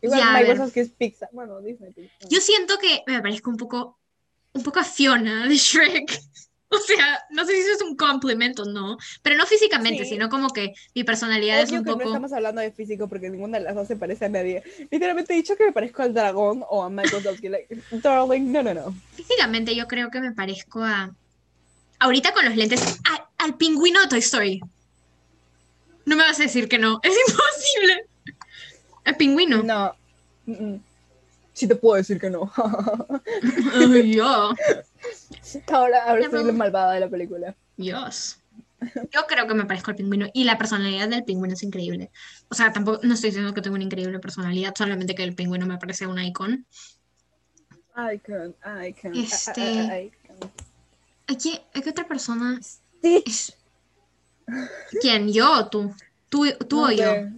Igual 0.00 0.20
Ya, 0.20 0.32
Mike. 0.32 0.50
Wazowski 0.52 0.80
es 0.80 0.90
Pixar. 0.90 1.28
Bueno, 1.32 1.60
Disney 1.60 1.92
Pixar. 1.92 2.28
Yo 2.28 2.40
siento 2.40 2.78
que 2.78 3.02
me 3.06 3.20
parezco 3.20 3.50
un 3.50 3.56
poco, 3.56 3.98
un 4.52 4.62
poco 4.62 4.78
a 4.80 4.84
Fiona 4.84 5.48
de 5.48 5.56
Shrek. 5.56 6.20
O 6.70 6.78
sea, 6.78 7.24
no 7.30 7.46
sé 7.46 7.52
si 7.52 7.60
eso 7.60 7.72
es 7.76 7.82
un 7.82 7.96
complemento 7.96 8.64
no, 8.66 8.98
pero 9.22 9.36
no 9.36 9.46
físicamente, 9.46 10.04
Sí. 10.04 10.10
sino 10.10 10.28
como 10.28 10.50
que 10.50 10.74
mi 10.94 11.02
personalidad 11.02 11.62
es 11.62 11.72
un 11.72 11.78
que 11.82 11.90
no 11.90 11.96
poco. 11.96 12.08
estamos 12.08 12.32
hablando 12.32 12.60
de 12.60 12.70
físico 12.72 13.08
porque 13.08 13.30
ninguna 13.30 13.58
de 13.58 13.64
las 13.64 13.74
dos 13.74 13.88
se 13.88 13.96
parece 13.96 14.26
a 14.26 14.28
nadie. 14.28 14.62
Literalmente 14.90 15.32
he 15.32 15.36
dicho 15.36 15.56
que 15.56 15.64
me 15.64 15.72
parezco 15.72 16.02
al 16.02 16.12
dragón 16.12 16.62
o 16.68 16.82
a 16.84 16.90
Mike 16.90 17.14
Wazowski. 17.16 17.48
Like, 17.48 17.74
darling, 18.02 18.52
no, 18.52 18.62
no, 18.62 18.74
no. 18.74 18.94
Físicamente 19.14 19.74
yo 19.74 19.86
creo 19.86 20.10
que 20.10 20.20
me 20.20 20.32
parezco 20.32 20.82
a. 20.84 21.10
Ahorita 22.00 22.32
con 22.34 22.44
los 22.44 22.54
lentes. 22.54 22.98
a- 23.10 23.28
al 23.38 23.56
pingüino 23.56 24.00
de 24.02 24.08
Toy 24.08 24.18
Story. 24.18 24.60
No 26.04 26.16
me 26.16 26.22
vas 26.24 26.38
a 26.38 26.42
decir 26.42 26.68
que 26.68 26.78
no. 26.78 27.00
Es 27.02 27.14
imposible. 27.28 28.06
Al 29.04 29.16
pingüino. 29.16 29.62
No. 29.62 29.94
Mm, 30.46 30.52
mm. 30.74 30.80
Sí 31.54 31.66
te 31.66 31.74
puedo 31.74 31.96
decir 31.96 32.20
que 32.20 32.30
no. 32.30 32.52
Ay, 33.74 34.14
yo. 34.14 34.54
ahora 35.72 36.04
ahora 36.04 36.30
soy 36.30 36.44
la 36.44 36.52
malvada 36.52 36.92
de 36.92 37.00
la 37.00 37.08
película. 37.08 37.54
Dios. 37.76 38.38
Yo 39.10 39.26
creo 39.26 39.46
que 39.48 39.54
me 39.54 39.64
parezco 39.64 39.90
al 39.90 39.96
pingüino. 39.96 40.26
Y 40.32 40.44
la 40.44 40.56
personalidad 40.56 41.08
del 41.08 41.24
pingüino 41.24 41.54
es 41.54 41.62
increíble. 41.64 42.10
O 42.48 42.54
sea, 42.54 42.72
tampoco 42.72 43.00
no 43.02 43.14
estoy 43.14 43.30
diciendo 43.30 43.52
que 43.52 43.60
tengo 43.60 43.74
una 43.74 43.84
increíble 43.84 44.18
personalidad, 44.20 44.72
solamente 44.76 45.14
que 45.16 45.24
el 45.24 45.34
pingüino 45.34 45.66
me 45.66 45.78
parece 45.78 46.06
un 46.06 46.18
icon. 46.20 46.64
Icon, 48.14 48.54
icon. 48.86 49.16
Este- 49.16 49.80
a- 49.80 49.92
a- 49.92 50.00
icon. 50.00 50.36
¿A 51.26 51.34
qué, 51.36 51.60
a 51.74 51.80
qué 51.82 51.90
otra 51.90 52.06
persona? 52.06 52.60
Stitch. 52.62 53.52
¿Quién? 55.00 55.32
¿Yo 55.32 55.52
o 55.60 55.68
tú? 55.68 55.92
¿Tú, 56.28 56.46
tú 56.68 56.76
no 56.82 56.86
o 56.86 56.90
yo? 56.92 57.04
sé. 57.04 57.32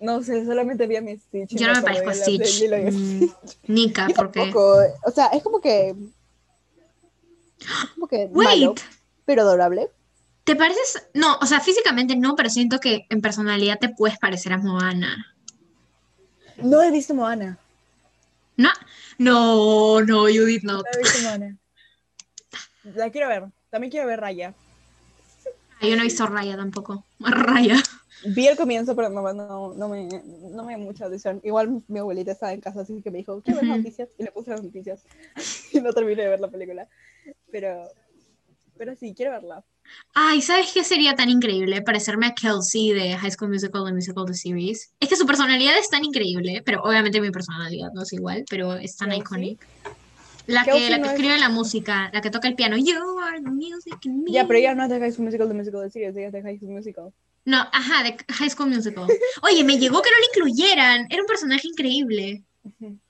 No 0.00 0.22
sé, 0.22 0.44
solamente 0.44 0.86
vi 0.88 0.96
a 0.96 1.00
mi 1.00 1.16
Stitch. 1.16 1.50
Yo 1.54 1.68
no 1.68 1.74
me 1.74 1.82
parezco 1.82 2.10
a 2.10 2.14
Stitch. 2.14 2.64
Mm. 2.68 3.26
Nika, 3.68 4.08
porque. 4.16 4.40
tampoco, 4.40 4.78
O 5.04 5.10
sea, 5.12 5.26
es 5.28 5.42
como 5.42 5.60
que. 5.60 5.94
Como 7.94 8.06
que 8.06 8.28
malo, 8.28 8.70
Wait, 8.70 8.80
pero 9.24 9.42
adorable. 9.42 9.90
¿te 10.44 10.56
pareces? 10.56 11.08
No, 11.14 11.36
o 11.40 11.46
sea, 11.46 11.60
físicamente 11.60 12.16
no, 12.16 12.34
pero 12.34 12.50
siento 12.50 12.78
que 12.80 13.06
en 13.08 13.20
personalidad 13.20 13.78
te 13.78 13.88
puedes 13.88 14.18
parecer 14.18 14.52
a 14.52 14.58
Moana. 14.58 15.34
No 16.58 16.82
he 16.82 16.90
visto 16.90 17.14
Moana. 17.14 17.58
No, 18.56 18.70
no, 19.18 20.00
no, 20.02 20.22
Judith, 20.22 20.62
no. 20.62 20.78
No 20.78 20.82
he 20.94 20.98
visto 20.98 21.22
Moana. 21.22 21.56
La 22.94 23.10
quiero 23.10 23.28
ver. 23.28 23.44
También 23.70 23.90
quiero 23.90 24.06
ver 24.06 24.20
Raya. 24.20 24.54
Ah, 25.80 25.86
Yo 25.86 25.96
no 25.96 26.02
he 26.02 26.04
visto 26.04 26.26
Raya 26.26 26.56
tampoco. 26.56 27.04
Raya. 27.20 27.76
Vi 28.24 28.46
el 28.46 28.56
comienzo, 28.56 28.94
pero 28.94 29.08
no, 29.08 29.32
no, 29.32 29.74
no 29.74 29.88
me, 29.88 30.06
no 30.06 30.64
me 30.64 30.76
dio 30.76 30.84
mucha 30.84 31.06
atención. 31.06 31.40
Igual 31.42 31.82
mi 31.88 31.98
abuelita 31.98 32.32
estaba 32.32 32.52
en 32.52 32.60
casa, 32.60 32.82
así 32.82 33.00
que 33.02 33.10
me 33.10 33.18
dijo, 33.18 33.40
¿quieres 33.40 33.62
ver 33.62 33.78
noticias? 33.78 34.10
Y 34.16 34.22
le 34.22 34.30
puse 34.30 34.50
las 34.50 34.62
noticias. 34.62 35.02
y 35.72 35.80
no 35.80 35.92
terminé 35.92 36.22
de 36.22 36.28
ver 36.28 36.40
la 36.40 36.48
película. 36.48 36.88
Pero, 37.52 37.88
pero 38.76 38.96
sí, 38.96 39.14
quiero 39.16 39.30
verla. 39.32 39.64
Ay, 40.14 40.40
¿sabes 40.42 40.72
qué 40.72 40.82
sería 40.84 41.14
tan 41.14 41.28
increíble? 41.28 41.82
Parecerme 41.82 42.26
a 42.26 42.34
Kelsey 42.34 42.92
de 42.92 43.16
High 43.16 43.30
School 43.32 43.50
Musical, 43.50 43.84
The 43.84 43.92
Musical, 43.92 44.24
The 44.26 44.34
Series. 44.34 44.92
Es 44.98 45.08
que 45.08 45.16
su 45.16 45.26
personalidad 45.26 45.78
es 45.78 45.88
tan 45.90 46.04
increíble, 46.04 46.62
pero 46.64 46.82
obviamente 46.82 47.20
mi 47.20 47.30
personalidad 47.30 47.90
no 47.92 48.02
es 48.02 48.12
igual, 48.12 48.44
pero 48.48 48.74
es 48.74 48.96
tan 48.96 49.12
iconic. 49.12 49.64
La 50.46 50.64
Kelsey 50.64 50.82
que, 50.84 50.90
la 50.90 50.96
que 50.96 51.00
no 51.00 51.06
es- 51.06 51.12
escribe 51.12 51.38
la 51.38 51.48
música, 51.48 52.10
la 52.12 52.20
que 52.20 52.30
toca 52.30 52.48
el 52.48 52.54
piano. 52.56 52.76
You 52.76 53.18
are 53.20 53.40
the 53.40 53.50
music 53.50 53.96
in 54.04 54.24
me. 54.24 54.32
Ya, 54.32 54.46
pero 54.46 54.58
ella 54.58 54.74
no 54.74 54.84
es 54.84 54.90
de 54.90 54.98
High 54.98 55.12
School 55.12 55.26
Musical 55.26 55.48
de 55.48 55.54
Musical 55.54 55.80
de 55.82 55.90
Series, 55.90 56.16
ella 56.16 56.26
es 56.28 56.32
de 56.32 56.42
High 56.42 56.58
School 56.58 56.72
Musical. 56.72 57.12
No, 57.44 57.58
ajá, 57.72 58.02
de 58.04 58.16
High 58.34 58.50
School 58.50 58.70
Musical. 58.70 59.06
Oye, 59.42 59.62
me 59.64 59.78
llegó 59.78 60.00
que 60.00 60.10
no 60.10 60.16
le 60.16 60.26
incluyeran. 60.32 61.06
Era 61.10 61.22
un 61.22 61.26
personaje 61.28 61.66
increíble. 61.68 62.44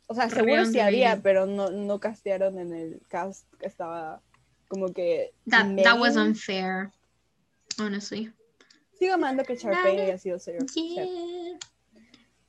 O 0.06 0.14
sea, 0.14 0.28
seguro 0.30 0.64
sí 0.66 0.80
había, 0.80 1.20
pero 1.22 1.46
no, 1.46 1.70
no 1.70 1.98
castearon 2.00 2.58
en 2.58 2.72
el 2.74 3.00
cast 3.08 3.44
que 3.60 3.66
estaba 3.66 4.20
como 4.72 4.90
que. 4.90 5.34
That, 5.50 5.66
that 5.84 5.98
was 5.98 6.16
unfair. 6.16 6.90
Honestly. 7.78 8.32
Sigo 8.98 9.12
amando 9.12 9.44
que 9.44 9.54
Sharpay 9.54 10.00
haya 10.00 10.16
sido 10.16 10.38
Sarah. 10.38 10.64
Yeah. 10.74 11.04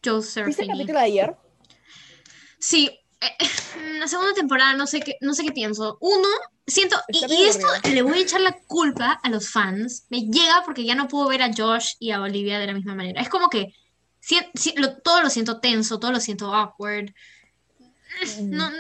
Joe 0.02 0.22
¿Viste 0.46 0.62
el 0.64 0.68
capítulo 0.70 1.00
de 1.00 1.06
ayer? 1.06 1.36
Sí, 2.60 2.98
eh, 3.20 3.28
la 4.00 4.08
segunda 4.08 4.34
temporada 4.34 4.74
no 4.74 4.88
sé 4.88 5.02
qué, 5.02 5.18
no 5.20 5.34
sé 5.34 5.44
qué 5.44 5.52
pienso. 5.52 5.98
Uno, 6.00 6.30
siento, 6.66 6.96
y, 7.10 7.44
esto 7.44 7.68
le 7.92 8.02
voy 8.04 8.20
a 8.20 8.22
echar 8.22 8.40
la 8.40 8.58
culpa 8.68 9.20
a 9.22 9.30
los 9.30 9.50
fans. 9.50 10.06
Me 10.10 10.22
llega 10.22 10.64
porque 10.64 10.86
ya 10.86 10.96
no 10.96 11.10
puedo 11.10 11.28
ver 11.28 11.42
a 11.42 11.52
Josh 11.54 11.96
y 12.00 12.12
a 12.12 12.22
Olivia 12.22 12.58
de 12.58 12.68
la 12.68 12.74
misma 12.74 12.96
manera. 12.96 13.22
Es 13.22 13.28
como 13.28 13.50
que 13.50 13.74
si- 14.22 14.40
si- 14.56 14.76
lo- 14.78 14.98
todo 15.02 15.22
lo 15.22 15.30
siento 15.30 15.60
tenso, 15.60 16.00
todo 16.00 16.14
lo 16.14 16.22
siento 16.22 16.54
awkward. 16.54 17.10
No, 18.44 18.70
no, 18.70 18.78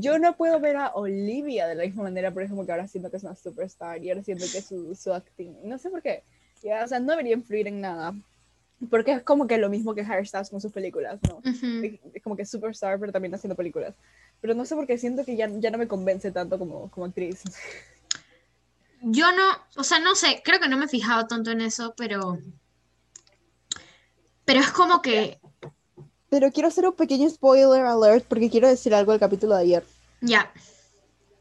Yo 0.00 0.18
no 0.18 0.36
puedo 0.36 0.60
ver 0.60 0.76
a 0.76 0.92
Olivia 0.94 1.66
de 1.66 1.74
la 1.74 1.84
misma 1.84 2.04
manera, 2.04 2.30
por 2.30 2.42
ejemplo, 2.42 2.64
que 2.64 2.70
ahora 2.72 2.86
siento 2.86 3.10
que 3.10 3.16
es 3.16 3.24
una 3.24 3.34
superstar 3.34 4.02
y 4.02 4.10
ahora 4.10 4.22
siento 4.22 4.44
que 4.52 4.62
su, 4.62 4.94
su 4.94 5.12
acting. 5.12 5.56
No 5.64 5.76
sé 5.76 5.90
por 5.90 6.02
qué. 6.02 6.22
Ya, 6.62 6.84
o 6.84 6.88
sea, 6.88 7.00
no 7.00 7.10
debería 7.10 7.34
influir 7.34 7.66
en 7.66 7.80
nada. 7.80 8.14
Porque 8.90 9.12
es 9.12 9.22
como 9.22 9.48
que 9.48 9.58
lo 9.58 9.68
mismo 9.68 9.94
que 9.94 10.02
Harry 10.02 10.24
Styles 10.24 10.50
con 10.50 10.60
sus 10.60 10.72
películas, 10.72 11.18
¿no? 11.28 11.38
ujú. 11.38 11.84
Es 11.84 12.00
es 12.14 12.22
como 12.22 12.36
que 12.36 12.46
superstar, 12.46 13.00
pero 13.00 13.10
también 13.10 13.34
haciendo 13.34 13.56
películas. 13.56 13.96
Pero 14.40 14.54
no 14.54 14.64
sé 14.64 14.76
por 14.76 14.86
qué 14.86 14.98
siento 14.98 15.24
que 15.24 15.36
ya, 15.36 15.48
ya 15.58 15.70
no 15.70 15.78
me 15.78 15.88
convence 15.88 16.30
tanto 16.30 16.58
como, 16.58 16.88
como 16.90 17.06
actriz. 17.06 17.42
Yo 19.02 19.32
no, 19.32 19.44
o 19.76 19.84
sea, 19.84 19.98
no 19.98 20.14
sé, 20.14 20.42
creo 20.44 20.60
que 20.60 20.68
no 20.68 20.76
me 20.76 20.84
he 20.84 20.88
fijado 20.88 21.26
tanto 21.26 21.50
en 21.50 21.60
eso, 21.60 21.94
pero. 21.96 22.38
Pero 24.44 24.60
es 24.60 24.70
como 24.70 25.02
que. 25.02 25.40
Pero 26.30 26.50
quiero 26.52 26.68
hacer 26.68 26.86
un 26.86 26.92
pequeño 26.94 27.28
spoiler 27.30 27.82
alert 27.82 28.26
porque 28.28 28.50
quiero 28.50 28.68
decir 28.68 28.94
algo 28.94 29.12
del 29.12 29.20
capítulo 29.20 29.54
de 29.56 29.62
ayer. 29.62 29.84
Ya. 30.20 30.52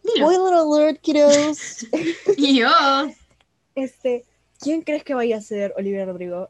Spoiler 0.06 0.54
alert, 0.54 1.02
kiddos. 1.02 1.86
Yo. 2.38 2.70
Este, 3.76 4.26
¿quién 4.60 4.82
crees 4.82 5.04
que 5.04 5.14
vaya 5.14 5.38
a 5.38 5.42
ser 5.42 5.74
Olivia 5.78 6.06
Rodrigo 6.06 6.50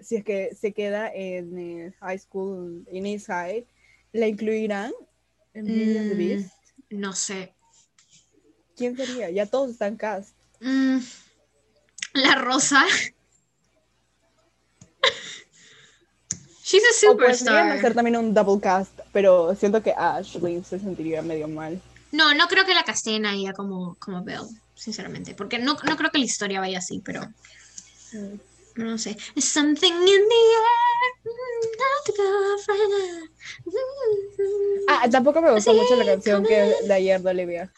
si 0.00 0.16
es 0.16 0.24
que 0.24 0.54
se 0.58 0.72
queda 0.72 1.10
en 1.12 1.58
eh, 1.58 1.94
high 2.00 2.18
school, 2.18 2.84
en 2.90 3.06
East 3.06 3.26
High? 3.28 3.66
¿La 4.12 4.26
incluirán 4.26 4.92
en 5.54 5.66
Beauty 5.66 5.98
and 5.98 6.08
the 6.10 6.14
Mm. 6.14 6.18
Beast? 6.18 6.54
No 6.90 7.12
sé. 7.12 7.54
¿Quién 8.76 8.96
sería? 8.96 9.30
Ya 9.30 9.46
todos 9.46 9.70
están 9.70 9.96
cast. 9.96 10.34
Mm, 10.60 10.98
la 12.14 12.34
rosa. 12.36 12.84
She's 16.70 16.82
a 16.84 17.08
O 17.08 17.12
podrían 17.16 17.34
superstar. 17.36 17.70
hacer 17.72 17.94
también 17.94 18.16
un 18.16 18.32
double 18.32 18.60
cast, 18.60 18.92
pero 19.12 19.54
siento 19.56 19.82
que 19.82 19.92
Ashley 19.96 20.62
se 20.62 20.78
sentiría 20.78 21.20
medio 21.22 21.48
mal. 21.48 21.80
No, 22.12 22.32
no 22.34 22.46
creo 22.48 22.64
que 22.64 22.74
la 22.74 22.84
casteen 22.84 23.26
a 23.26 23.34
ella 23.34 23.52
como, 23.52 23.96
como 23.98 24.22
Belle, 24.22 24.46
sinceramente. 24.74 25.34
Porque 25.34 25.58
no, 25.58 25.76
no 25.84 25.96
creo 25.96 26.10
que 26.10 26.18
la 26.18 26.24
historia 26.24 26.60
vaya 26.60 26.78
así, 26.78 27.00
pero 27.04 27.22
Mm. 28.12 28.38
no 28.76 28.98
sé. 28.98 29.16
Something 29.36 29.92
in 29.92 30.02
the 30.04 30.40
air. 30.58 31.40
Ah, 34.88 35.08
tampoco 35.10 35.40
me 35.40 35.52
gustó 35.52 35.72
Sí, 35.72 35.78
mucho 35.78 35.96
la 35.96 36.04
canción 36.04 36.42
que 36.44 36.48
come 36.48 36.86
de 36.88 36.94
ayer 36.94 37.20
de 37.20 37.30
Olivia. 37.30 37.72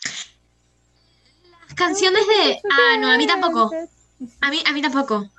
Las 1.67 1.75
canciones 1.75 2.27
de. 2.27 2.61
Ah, 2.71 2.97
no, 2.99 3.11
a 3.11 3.17
mí 3.19 3.27
tampoco. 3.27 3.71
A 4.41 4.51
mí, 4.51 4.63
a 4.65 4.73
mí 4.73 4.83
tampoco. 4.83 5.31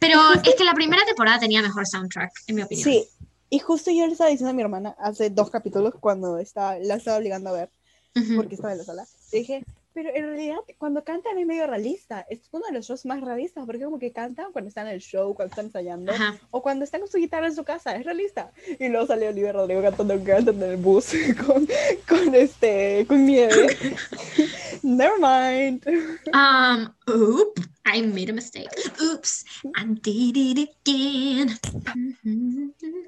Pero 0.00 0.18
es 0.44 0.54
que 0.54 0.64
la 0.64 0.72
primera 0.72 1.04
temporada 1.04 1.38
tenía 1.38 1.62
mejor 1.62 1.86
soundtrack, 1.86 2.32
en 2.46 2.56
mi 2.56 2.62
opinión. 2.62 2.84
Sí, 2.84 3.06
y 3.50 3.58
justo 3.58 3.90
yo 3.90 4.06
le 4.06 4.12
estaba 4.12 4.30
diciendo 4.30 4.50
a 4.50 4.54
mi 4.54 4.62
hermana 4.62 4.96
hace 4.98 5.28
dos 5.28 5.50
capítulos 5.50 5.94
cuando 6.00 6.38
estaba, 6.38 6.78
la 6.78 6.94
estaba 6.94 7.18
obligando 7.18 7.50
a 7.50 7.52
ver, 7.52 7.70
Ujú. 8.16 8.36
porque 8.36 8.54
estaba 8.54 8.72
en 8.72 8.78
la 8.78 8.84
sala. 8.84 9.06
Le 9.30 9.38
dije, 9.38 9.64
pero 9.92 10.10
en 10.14 10.26
realidad 10.26 10.58
cuando 10.78 11.04
cantan 11.04 11.38
es 11.38 11.46
medio 11.46 11.66
realista. 11.66 12.26
Es 12.28 12.48
uno 12.52 12.64
de 12.66 12.72
los 12.72 12.86
shows 12.86 13.04
más 13.06 13.20
realistas, 13.20 13.64
porque 13.66 13.84
como 13.84 13.98
que 13.98 14.12
cantan 14.12 14.52
cuando 14.52 14.68
están 14.68 14.86
en 14.86 14.94
el 14.94 15.00
show, 15.00 15.34
cuando 15.34 15.50
están 15.50 15.66
ensayando, 15.66 16.12
Ajá. 16.12 16.38
o 16.50 16.62
cuando 16.62 16.84
están 16.84 17.00
con 17.00 17.10
su 17.10 17.18
guitarra 17.18 17.46
en 17.46 17.54
su 17.54 17.64
casa. 17.64 17.96
Es 17.96 18.04
realista. 18.04 18.52
Y 18.78 18.88
luego 18.88 19.06
sale 19.06 19.28
Olivia 19.28 19.52
Rodrigo 19.52 19.82
cantando 19.82 20.18
Girls 20.18 20.48
en 20.48 20.62
el 20.62 20.76
bus 20.76 21.12
con, 21.46 21.66
con, 22.08 22.34
este, 22.34 23.04
con 23.08 23.26
nieve. 23.26 23.76
Never 24.82 25.18
mind. 25.18 25.86
Um, 26.32 26.94
oop, 27.06 27.60
I 27.84 28.00
made 28.02 28.30
a 28.30 28.32
mistake. 28.32 28.70
Oops, 29.02 29.44
I 29.76 29.84
did 29.84 30.36
it 30.36 30.70
again. 30.86 31.50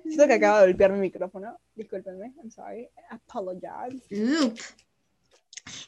Siento 0.05 0.27
que 0.27 0.35
acabo 0.35 0.59
de 0.59 0.67
golpear 0.67 0.93
mi 0.93 1.01
micrófono. 1.01 1.59
Discúlpenme. 1.75 2.35
I'm 2.43 2.51
sorry. 2.51 2.89
Apologize. 3.11 4.03
Oop. 4.13 4.59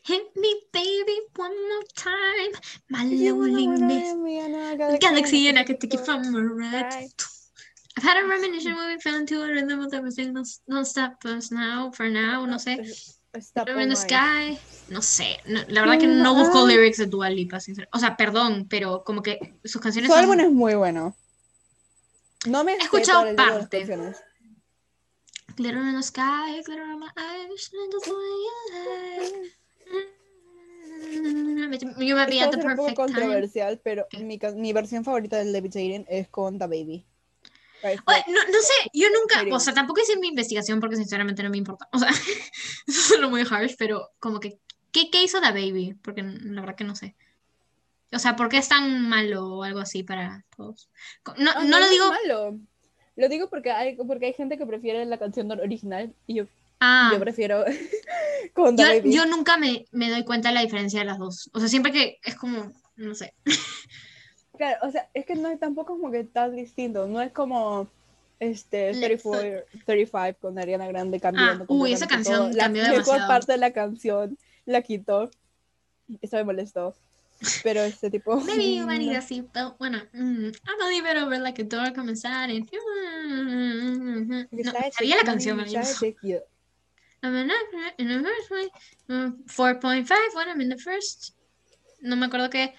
Hit 0.05 0.37
me, 0.37 0.55
baby, 0.72 1.18
one 1.37 1.68
more 1.68 1.82
time. 1.97 2.51
My 2.91 3.05
loneliness. 3.05 4.12
in 4.12 4.99
galaxy, 4.99 5.49
and 5.49 5.59
I 5.59 5.64
can 5.64 5.78
take 5.78 5.95
it 5.95 6.01
from 6.01 6.35
a 6.35 6.41
right. 6.41 7.11
I've 7.97 8.03
had 8.03 8.22
a 8.22 8.26
reminiscence 8.26 8.76
when 8.76 8.89
we 8.89 9.01
fell 9.01 9.16
into 9.16 9.43
a 9.43 9.49
rhythm 9.49 9.80
of 9.80 9.95
everything. 9.95 10.35
Don't, 10.35 10.49
don't 10.68 10.85
stop 10.85 11.24
us 11.24 11.53
now, 11.53 11.91
for 11.93 12.09
now, 12.09 12.45
no 12.45 12.57
sé. 12.57 12.85
Stop 13.41 13.68
in 13.68 13.89
the 13.89 13.97
sky. 13.97 14.59
No 14.91 15.01
sé. 15.01 15.39
no, 15.47 15.61
la 15.68 15.80
verdad 15.80 15.99
que 15.99 16.07
no 16.07 16.35
busco 16.35 16.66
lyrics 16.66 16.99
de 16.99 17.07
Dua 17.07 17.30
Lipa, 17.30 17.59
sinceramente. 17.61 17.97
O 17.97 18.01
sea, 18.01 18.16
perdón, 18.16 18.66
pero 18.68 19.03
como 19.05 19.22
que 19.22 19.55
sus 19.64 19.80
canciones 19.80 20.09
Su 20.09 20.14
son... 20.14 20.24
álbum 20.24 20.41
es 20.41 20.53
muy 20.53 20.74
bueno. 20.74 21.16
No 22.47 22.62
me 22.62 22.76
sé 22.76 22.85
escuchado 22.85 23.35
parte. 23.35 23.87
Glitter 25.57 25.82
in 25.82 25.95
the 25.95 26.03
sky, 26.03 26.62
glitter 26.64 26.82
on 26.82 26.99
my 26.99 27.09
eyes, 27.16 27.70
the 27.70 28.12
way 28.12 29.43
you. 29.43 29.51
You 31.98 32.14
might 32.16 32.28
be 32.30 32.40
at 32.40 32.50
the 32.50 32.61
ser 32.61 32.66
un 32.70 32.76
poco 32.76 32.86
perfect 32.88 32.96
time. 32.96 33.22
controversial, 33.26 33.80
pero 33.82 34.07
mi, 34.20 34.38
mi 34.57 34.72
versión 34.72 35.05
favorita 35.05 35.36
del 35.38 35.52
Levitating 35.52 36.07
es 36.09 36.28
con 36.28 36.59
The 36.59 36.66
Baby. 36.66 37.05
Right, 37.82 38.00
Oye, 38.07 38.24
no, 38.28 38.40
no 38.44 38.61
sé, 38.62 38.90
yo 38.94 39.09
nunca, 39.11 39.55
o 39.55 39.61
sea, 39.61 39.74
tampoco 39.74 40.00
hice 40.00 40.16
mi 40.18 40.28
investigación 40.28 40.80
porque 40.80 40.96
sinceramente 40.96 41.42
no 41.42 41.50
me 41.50 41.59
importa. 41.59 41.86
O 41.92 41.98
sea, 41.98 42.09
eso 42.86 43.00
suena 43.02 43.28
muy 43.28 43.42
harsh, 43.42 43.74
pero 43.78 44.11
como 44.18 44.40
que, 44.40 44.59
¿qué, 44.90 45.11
qué 45.11 45.22
hizo 45.22 45.40
The 45.40 45.48
Baby? 45.50 45.94
Porque 46.02 46.22
la 46.22 46.61
verdad 46.62 46.76
que 46.76 46.84
no 46.84 46.96
sé. 46.96 47.14
O 48.12 48.18
sea, 48.18 48.36
¿por 48.36 48.48
qué 48.48 48.59
es 48.59 48.68
tan 48.68 49.09
malo 49.09 49.57
o 49.57 49.62
algo 49.64 49.80
así 49.80 50.02
para 50.02 50.44
todos? 50.57 50.88
No, 51.36 51.50
Ah, 51.55 51.64
no 51.64 51.78
lo 51.78 51.84
es 51.84 51.90
digo. 51.90 52.09
malo. 52.09 52.59
Lo 53.16 53.28
digo 53.28 53.50
porque 53.50 53.70
hay, 53.70 53.96
porque 53.96 54.26
hay 54.26 54.32
gente 54.32 54.57
que 54.57 54.66
prefiere 54.66 55.05
la 55.05 55.18
canción 55.18 55.50
original 55.50 56.14
y 56.26 56.34
yo, 56.36 56.46
Ah, 56.87 57.11
yo 57.12 57.20
prefiero 57.20 57.64
con 58.53 58.76
yo, 58.76 58.85
yo 59.05 59.26
nunca 59.26 59.57
me, 59.57 59.87
me 59.91 60.11
doy 60.11 60.24
cuenta 60.24 60.49
de 60.49 60.55
la 60.55 60.61
diferencia 60.61 61.01
de 61.01 61.07
las 61.07 61.18
dos. 61.18 61.51
O 61.55 61.61
sea, 61.61 61.68
siempre 61.68 61.93
que 61.93 62.18
es 62.22 62.35
como, 62.35 62.72
no 62.97 63.14
sé. 63.14 63.35
Claro, 64.57 64.78
o 64.87 64.91
sea, 64.93 65.09
es 65.14 65.26
que 65.26 65.35
no 65.35 65.49
es 65.49 65.59
tampoco 65.59 65.95
como 65.95 66.12
que 66.12 66.22
tan 66.22 66.55
distinto. 66.55 67.09
No 67.09 67.20
es 67.20 67.32
como 67.32 67.89
este 68.39 68.93
Le- 68.95 69.07
34, 69.07 69.64
35 69.85 70.39
con 70.41 70.59
Ariana 70.59 70.87
Grande 70.87 71.18
cambiando. 71.18 71.64
Ah, 71.64 71.66
uy, 71.68 71.93
esa 71.93 72.07
canción 72.07 72.51
todo. 72.51 72.57
La 72.57 72.64
cambió 72.64 72.82
mejor 72.82 72.99
demasiado. 73.05 73.28
parte 73.28 73.53
de 73.53 73.59
la 73.59 73.72
canción 73.72 74.39
la 74.64 74.82
quitó. 74.82 75.30
Eso 76.22 76.37
me 76.37 76.45
molestó. 76.45 76.95
Pero 77.62 77.80
este 77.82 78.11
tipo. 78.11 78.37
Maybe 78.41 78.76
you 78.76 78.87
no. 78.87 79.18
a 79.18 79.20
seatbelt. 79.20 79.76
Bueno, 79.78 79.99
mm, 80.12 80.47
I'm 80.47 80.89
leave 80.89 81.11
it 81.11 81.16
over 81.20 81.41
like 81.41 81.61
a 81.61 81.64
door, 81.64 81.93
come 81.93 82.11
inside 82.11 82.51
and... 82.51 82.70
No, 84.53 84.72
sabía 84.93 85.16
la 85.16 85.24
canción. 85.24 85.59
I'm 87.25 87.35
in 87.37 87.49
the- 87.49 88.03
in 88.03 88.09
the 88.09 88.22
first 88.29 88.51
way. 88.51 88.68
Mm, 89.09 89.45
4.5 89.47 90.35
when 90.35 90.49
I'm 90.49 90.61
in 90.61 90.68
the 90.68 90.77
first. 90.79 91.35
No 92.01 92.16
me 92.16 92.27
acuerdo 92.27 92.51
qué. 92.51 92.75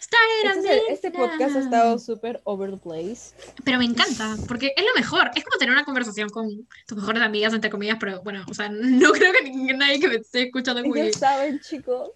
Started 0.00 0.56
Este, 0.56 0.76
es 0.76 0.82
este 0.94 1.10
podcast 1.12 1.54
ha 1.54 1.60
estado 1.60 1.98
súper 1.98 2.40
over 2.44 2.70
the 2.72 2.76
place. 2.76 3.34
Pero 3.64 3.78
me 3.78 3.84
encanta, 3.84 4.36
porque 4.48 4.72
es 4.76 4.84
lo 4.84 4.92
mejor. 4.96 5.30
Es 5.36 5.44
como 5.44 5.58
tener 5.58 5.72
una 5.72 5.84
conversación 5.84 6.28
con 6.30 6.66
tus 6.88 6.98
mejores 6.98 7.22
amigas, 7.22 7.52
entre 7.54 7.70
comillas, 7.70 7.98
pero 8.00 8.20
bueno, 8.22 8.44
o 8.50 8.54
sea, 8.54 8.68
no 8.68 9.12
creo 9.12 9.32
que 9.32 9.50
nadie 9.74 10.00
que 10.00 10.08
me 10.08 10.16
esté 10.16 10.42
escuchando 10.44 10.82
muy... 10.82 11.12
ya 11.12 11.18
saben, 11.18 11.60
chicos, 11.60 12.10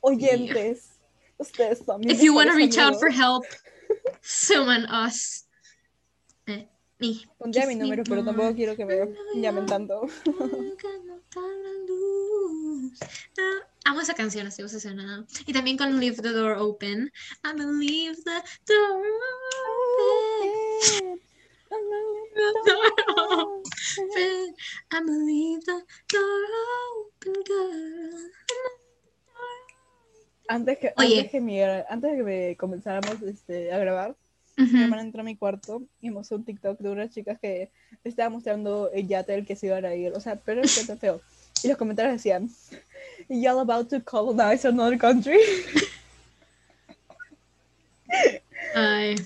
oyentes, 0.00 0.92
ustedes 1.36 1.80
son 1.84 2.00
mis 2.00 2.14
If 2.14 2.22
you 2.22 2.34
want 2.34 2.48
to 2.50 2.56
reach 2.56 2.78
out 2.78 2.94
for 2.98 3.08
amigos. 3.08 3.20
help, 3.20 3.44
summon 4.22 4.86
us. 4.86 5.45
Me. 6.98 7.14
Pondría 7.38 7.66
mi 7.66 7.74
número, 7.74 8.02
pero 8.04 8.24
tampoco 8.24 8.54
quiero 8.54 8.74
que 8.76 8.84
me 8.86 8.96
llamen 9.40 9.66
tanto. 9.66 10.06
Ah, 13.38 13.68
Amo 13.84 14.00
esa 14.00 14.14
canción, 14.14 14.46
estoy 14.46 14.64
obsesionada. 14.64 15.24
Y 15.46 15.52
también 15.52 15.76
con 15.76 16.00
Leave 16.00 16.16
the 16.16 16.30
Door 16.30 16.56
Open. 16.58 17.12
I'm 17.44 17.56
gonna 17.58 17.72
leave 17.78 18.16
the 18.24 18.42
door 18.66 19.04
open. 23.28 23.62
friend. 24.12 24.54
I 24.92 25.00
believe 25.04 25.64
the 25.64 25.84
door 26.12 26.46
open, 26.96 27.34
girl. 27.46 28.30
Antes 30.48 30.78
que, 30.78 30.92
Oye. 30.96 31.16
antes 31.18 31.30
que, 31.32 31.40
mi- 31.40 31.60
antes 31.62 32.10
de 32.12 32.16
que 32.18 32.22
me 32.22 32.56
comenzáramos 32.56 33.20
este, 33.22 33.72
a 33.72 33.78
grabar, 33.78 34.16
mi 34.56 34.64
Ujú. 34.64 34.76
hermana 34.78 35.02
entró 35.02 35.20
a 35.20 35.24
mi 35.24 35.36
cuarto 35.36 35.82
y 36.00 36.10
mostró 36.10 36.38
un 36.38 36.44
TikTok 36.44 36.78
de 36.78 36.90
unas 36.90 37.10
chicas 37.10 37.38
que 37.38 37.70
estaba 38.04 38.30
mostrando 38.30 38.90
el 38.90 39.06
yate 39.06 39.34
al 39.34 39.44
que 39.46 39.54
se 39.56 39.66
iban 39.66 39.84
a 39.84 39.94
ir. 39.94 40.12
O 40.14 40.20
sea, 40.20 40.36
pero 40.36 40.62
es 40.62 40.86
que 40.86 40.96
feo. 40.96 41.20
Y 41.62 41.68
los 41.68 41.76
comentarios 41.76 42.14
decían, 42.14 42.50
Y'all 43.28 43.58
about 43.60 43.88
to 43.88 44.02
colonize 44.02 44.66
another 44.66 44.98
country. 44.98 45.38
Ay. 48.74 49.16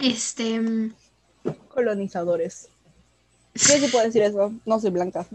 Este. 0.00 0.60
mm, 0.60 0.94
Colonizadores. 1.68 2.68
Yo 3.54 3.74
sí 3.74 3.88
puedo 3.90 4.04
decir 4.04 4.22
eso, 4.22 4.52
no 4.64 4.80
soy 4.80 4.90
blanca. 4.90 5.26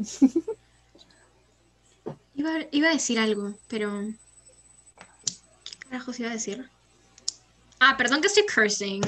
Iba, 2.36 2.52
iba 2.72 2.90
a 2.90 2.94
decir 2.94 3.20
algo, 3.20 3.54
pero. 3.68 4.04
¿Qué 5.66 5.90
carajos 5.90 6.20
iba 6.20 6.30
a 6.30 6.34
decir? 6.34 6.70
Ah, 7.80 7.96
perdón 7.98 8.22
que 8.22 8.28
estoy 8.28 8.44
cursing. 8.46 9.02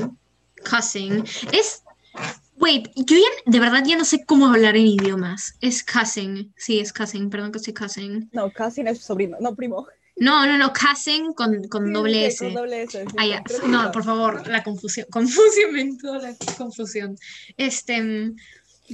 Cussing. 0.69 1.23
Es. 1.51 1.83
Wait, 2.57 2.89
yo 2.95 3.15
ya 3.15 3.29
de 3.45 3.59
verdad 3.59 3.83
ya 3.85 3.97
no 3.97 4.03
sé 4.03 4.25
cómo 4.25 4.47
hablar 4.47 4.75
en 4.75 4.87
idiomas. 4.87 5.53
Es 5.61 5.83
cussing. 5.83 6.53
Sí, 6.57 6.79
es 6.79 6.91
cussing. 6.91 7.29
Perdón 7.29 7.51
que 7.51 7.57
estoy 7.59 7.73
cussing. 7.73 8.29
No, 8.33 8.51
casi 8.51 8.83
no 8.83 8.91
es 8.91 8.99
sobrino, 9.01 9.37
no 9.39 9.55
primo. 9.55 9.87
No, 10.17 10.45
no, 10.45 10.57
no, 10.57 10.73
cussing 10.73 11.33
con, 11.33 11.63
con 11.69 11.87
Sí, 11.87 11.93
doble 11.93 12.25
S. 12.25 12.43
Con 12.45 12.53
doble 12.55 12.83
S. 12.83 13.01
sí, 13.05 13.15
Ah, 13.17 13.25
ya. 13.25 13.43
No, 13.65 13.89
por 13.91 14.03
favor, 14.03 14.45
la 14.49 14.63
confusión. 14.63 15.07
Confusión, 15.11 15.77
entró 15.77 16.15
la 16.19 16.35
confusión. 16.57 17.17
Este. 17.55 18.01
mm, 18.01 18.35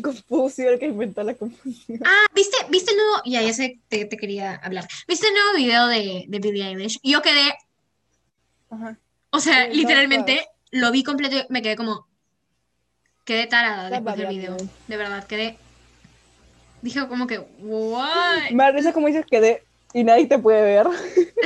Confucio 0.04 0.70
el 0.70 0.78
que 0.78 0.88
inventó 0.88 1.24
la 1.24 1.34
confusión. 1.34 2.02
Ah, 2.06 2.26
¿viste, 2.36 2.58
¿viste 2.70 2.92
el 2.92 2.98
nuevo? 2.98 3.22
Ya, 3.26 3.42
ya 3.42 3.54
sé 3.54 3.80
que 3.90 4.00
te, 4.00 4.06
te 4.06 4.18
quería 4.18 4.54
hablar. 4.56 4.88
¿Viste 5.08 5.28
el 5.28 5.34
nuevo 5.34 5.56
video 5.56 5.88
de, 5.88 6.26
de 6.28 6.40
Billie 6.40 6.68
Eilish? 6.68 7.00
Yo 7.02 7.22
quedé, 7.24 7.56
Ajá. 8.70 9.00
O 9.36 9.40
sea, 9.40 9.66
Sí, 9.66 9.78
literalmente 9.78 10.48
lo 10.72 10.92
vi 10.92 11.04
completo 11.04 11.36
y 11.38 11.46
me 11.50 11.62
quedé 11.62 11.76
como. 11.76 12.08
Quedé 13.24 13.48
tarada 13.48 13.90
después 13.90 14.18
del 14.18 14.28
video. 14.28 14.58
De 14.88 14.98
verdad, 14.98 15.26
quedé. 15.26 15.58
Dije 16.82 17.08
como 17.08 17.26
que, 17.26 17.40
¿what? 17.60 18.52
Me 18.52 18.94
como 18.94 19.08
dices 19.08 19.26
que 19.26 19.42
de... 19.42 19.64
y 19.94 20.04
nadie 20.04 20.28
te 20.28 20.38
puede 20.38 20.62
ver. 20.62 20.88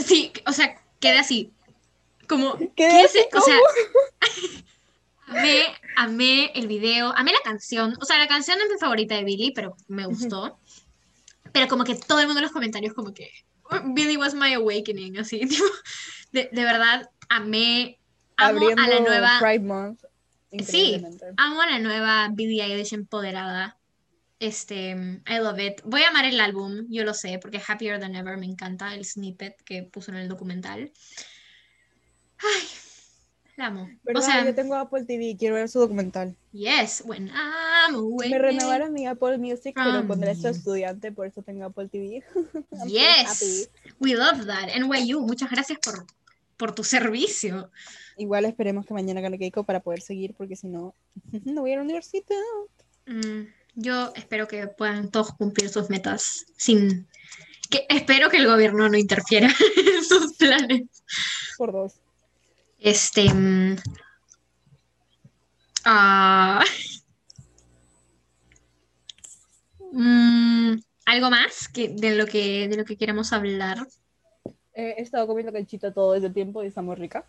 Sí, 0.03 0.33
o 0.45 0.51
sea, 0.51 0.81
quedé 0.99 1.19
así. 1.19 1.53
Como, 2.27 2.57
Quedé 2.57 2.73
¿qué 2.75 3.01
es? 3.03 3.15
O 3.33 3.41
sea, 3.41 3.55
amé, 5.27 5.61
amé 5.95 6.51
el 6.55 6.67
video, 6.67 7.13
amé 7.15 7.31
la 7.31 7.39
canción. 7.43 7.95
O 8.01 8.05
sea, 8.05 8.19
la 8.19 8.27
canción 8.27 8.57
no 8.57 8.65
es 8.65 8.71
mi 8.71 8.77
favorita 8.77 9.15
de 9.15 9.23
Billie, 9.23 9.53
pero 9.55 9.77
me 9.87 10.05
gustó. 10.05 10.59
Pero 11.53 11.67
como 11.69 11.85
que 11.85 11.95
todo 11.95 12.19
el 12.19 12.25
mundo 12.27 12.39
en 12.39 12.43
los 12.43 12.51
comentarios, 12.51 12.93
como 12.93 13.13
que 13.13 13.31
Billie 13.85 14.17
was 14.17 14.33
my 14.33 14.53
awakening, 14.53 15.17
así, 15.17 15.39
tipo, 15.47 15.63
de, 16.31 16.49
de 16.51 16.63
verdad, 16.63 17.09
amé, 17.30 17.99
amo 18.38 18.57
Abriendo 18.57 18.82
a 18.82 18.88
la 18.88 18.99
nueva, 18.99 19.38
Pride 19.39 19.59
Month. 19.59 20.03
Sí. 20.65 21.01
amo 21.38 21.61
a 21.61 21.67
la 21.67 21.80
nueva 21.80 22.30
Billie 22.32 22.63
Eilish 22.63 22.93
empoderada. 22.93 23.77
Este, 24.39 24.91
I 24.91 25.39
love 25.41 25.59
it. 25.59 25.82
Voy 25.84 26.01
a 26.03 26.09
amar 26.09 26.25
el 26.25 26.39
álbum, 26.39 26.88
yo 26.89 27.03
lo 27.03 27.13
sé, 27.13 27.39
porque 27.39 27.61
Happier 27.65 27.99
Than 27.99 28.15
Ever 28.15 28.38
me 28.38 28.45
encanta 28.45 28.95
el 28.95 29.05
snippet 29.05 29.61
que 29.63 29.84
puso 29.84 30.11
en 30.11 30.17
el 30.17 30.30
documental. 30.30 30.91
Ay, 32.38 32.67
la 33.57 33.65
amo. 33.65 33.89
¿Verdad? 34.03 34.23
O 34.23 34.25
sea, 34.25 34.45
yo 34.45 34.55
tengo 34.55 34.75
Apple 34.75 35.03
TV, 35.03 35.36
quiero 35.38 35.55
ver 35.55 35.67
su 35.67 35.80
documental. 35.80 36.38
yes, 36.53 37.03
when 37.05 37.30
I'm 37.30 37.95
away. 37.95 38.30
Me 38.30 38.39
renovaron 38.39 38.93
mi 38.93 39.05
Apple 39.05 39.38
Music, 39.38 39.75
pero 39.75 40.07
cuando 40.07 40.25
era 40.25 40.34
you. 40.34 40.47
estudiante, 40.47 41.11
por 41.11 41.27
eso 41.27 41.41
tengo 41.41 41.65
Apple 41.65 41.89
TV. 41.89 42.23
Yes, 42.88 43.69
we 43.99 44.15
love 44.15 44.45
that. 44.45 44.69
NYU, 44.73 45.19
muchas 45.19 45.51
gracias 45.51 45.80
por, 45.80 46.05
por 46.60 46.76
tu 46.76 46.84
servicio. 46.84 47.72
Igual 48.18 48.45
esperemos 48.45 48.86
que 48.86 48.93
mañana 48.93 49.22
gane 49.22 49.39
Keiko 49.39 49.64
para 49.64 49.80
poder 49.80 50.01
seguir, 50.01 50.36
porque 50.36 50.57
si 50.57 50.68
no, 50.68 50.93
no 51.45 51.62
voy 51.62 51.72
a 51.72 51.78
la 51.78 51.84
universidad. 51.84 52.36
Mm, 53.07 53.45
yo 53.76 54.12
espero 54.16 54.47
que 54.47 54.68
puedan 54.68 55.10
todos 55.10 55.32
cumplir 55.32 55.70
sus 55.70 55.89
metas 55.89 56.45
sin... 56.57 57.07
Que, 57.72 57.86
espero 57.88 58.30
que 58.30 58.38
el 58.38 58.47
gobierno 58.47 58.89
no 58.89 58.97
interfiera 58.97 59.47
en 59.95 60.03
sus 60.03 60.36
planes. 60.36 60.84
Por 61.57 61.72
dos. 61.72 61.93
Este... 62.78 63.34
mm, 69.91 70.74
¿algo 71.05 71.30
más 71.30 71.70
que, 71.70 71.89
de, 71.89 72.16
lo 72.16 72.26
que, 72.26 72.68
de 72.68 72.76
lo 72.76 72.84
que 72.84 72.97
queramos 72.97 73.32
hablar? 73.32 73.88
Eh, 74.80 74.95
he 74.97 75.01
estado 75.01 75.27
comiendo 75.27 75.51
canchita 75.51 75.91
todo 75.91 76.15
ese 76.15 76.30
tiempo 76.30 76.63
y 76.63 76.67
está 76.67 76.82
muy 76.82 76.95
rica. 76.95 77.25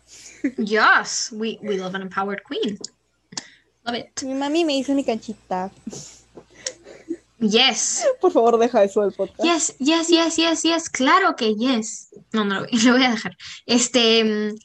Yes, 0.57 1.33
we, 1.33 1.59
we 1.61 1.75
love 1.75 1.93
an 1.93 2.03
empowered 2.03 2.41
queen. 2.47 2.79
Love 3.83 3.97
it. 3.97 4.23
Mi 4.23 4.35
mami 4.35 4.63
me 4.63 4.77
hizo 4.77 4.93
mi 4.93 5.03
canchita. 5.03 5.69
Yes. 7.39 8.05
Por 8.21 8.31
favor, 8.31 8.57
deja 8.57 8.85
eso 8.85 9.01
del 9.01 9.11
podcast. 9.11 9.43
Yes, 9.43 9.75
yes, 9.79 10.07
yes, 10.07 10.37
yes, 10.37 10.63
yes, 10.63 10.89
claro 10.89 11.35
que 11.35 11.53
yes. 11.55 12.07
No, 12.31 12.45
no, 12.45 12.61
lo 12.61 12.67
voy- 12.93 13.03
a 13.05 13.11
dejar. 13.11 13.35
Este, 13.65 14.23
mm, 14.23 14.55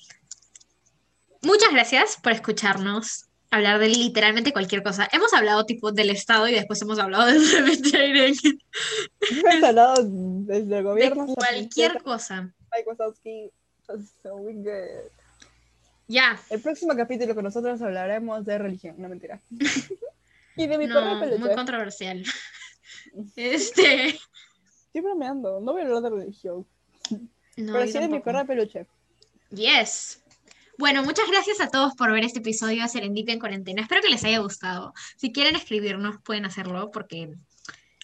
muchas 1.43 1.73
gracias 1.73 2.19
por 2.23 2.31
escucharnos 2.31 3.27
hablar 3.51 3.81
de 3.81 3.89
literalmente 3.89 4.53
cualquier 4.53 4.83
cosa. 4.83 5.09
Hemos 5.13 5.33
hablado 5.35 5.67
tipo 5.67 5.91
del 5.91 6.11
Estado 6.11 6.47
y 6.49 6.55
después 6.55 6.81
hemos 6.83 6.99
hablado 6.99 7.27
del 7.33 7.45
cementerio, 7.45 8.25
Hemos 8.25 9.65
hablado 9.65 9.95
desde 10.05 10.57
el 10.63 10.69
de 10.69 10.83
gobierno 10.83 11.23
hasta 11.25 11.35
cualquier 11.35 12.03
cosa. 12.03 12.53
Mike 12.77 12.91
Wazowski. 12.91 13.51
So 14.23 14.37
we 14.37 14.55
good. 14.55 15.11
Ya, 16.09 16.39
El 16.51 16.61
próximo 16.61 16.95
capítulo 16.95 17.35
que 17.35 17.43
nosotros 17.43 17.83
hablaremos 17.83 18.45
de 18.45 18.59
religión, 18.59 18.95
no 18.99 19.09
mentira. 19.09 19.41
y 20.57 20.67
de 20.67 20.79
mi 20.79 20.87
perro 20.87 21.15
no, 21.15 21.21
peluche. 21.21 21.39
muy 21.39 21.55
controversial. 21.55 22.25
Este, 23.37 24.09
Estoy 24.09 25.01
bromeando, 25.01 25.61
no 25.61 25.73
voy 25.73 25.83
a 25.83 25.85
hablar 25.85 26.03
de 26.03 26.11
religión. 26.11 26.67
no, 27.57 27.73
pero 27.73 27.87
sí 27.87 27.99
de 27.99 28.09
mi 28.09 28.21
perro 28.21 28.45
peluche. 28.47 28.87
Yes. 29.51 30.23
Bueno, 30.77 31.03
muchas 31.03 31.27
gracias 31.31 31.61
a 31.61 31.71
todos 31.71 31.95
por 31.95 32.13
ver 32.13 32.25
este 32.25 32.41
episodio 32.41 32.83
de 32.83 32.89
Serendipia 32.89 33.33
en 33.33 33.41
cuarentena. 33.41 33.83
Espero 33.83 34.03
que 34.03 34.11
les 34.11 34.25
haya 34.25 34.41
gustado. 34.41 34.93
Si 35.17 35.33
quieren 35.33 35.57
escribirnos, 35.57 36.21
pueden 36.23 36.45
hacerlo 36.45 36.91
porque 36.91 37.33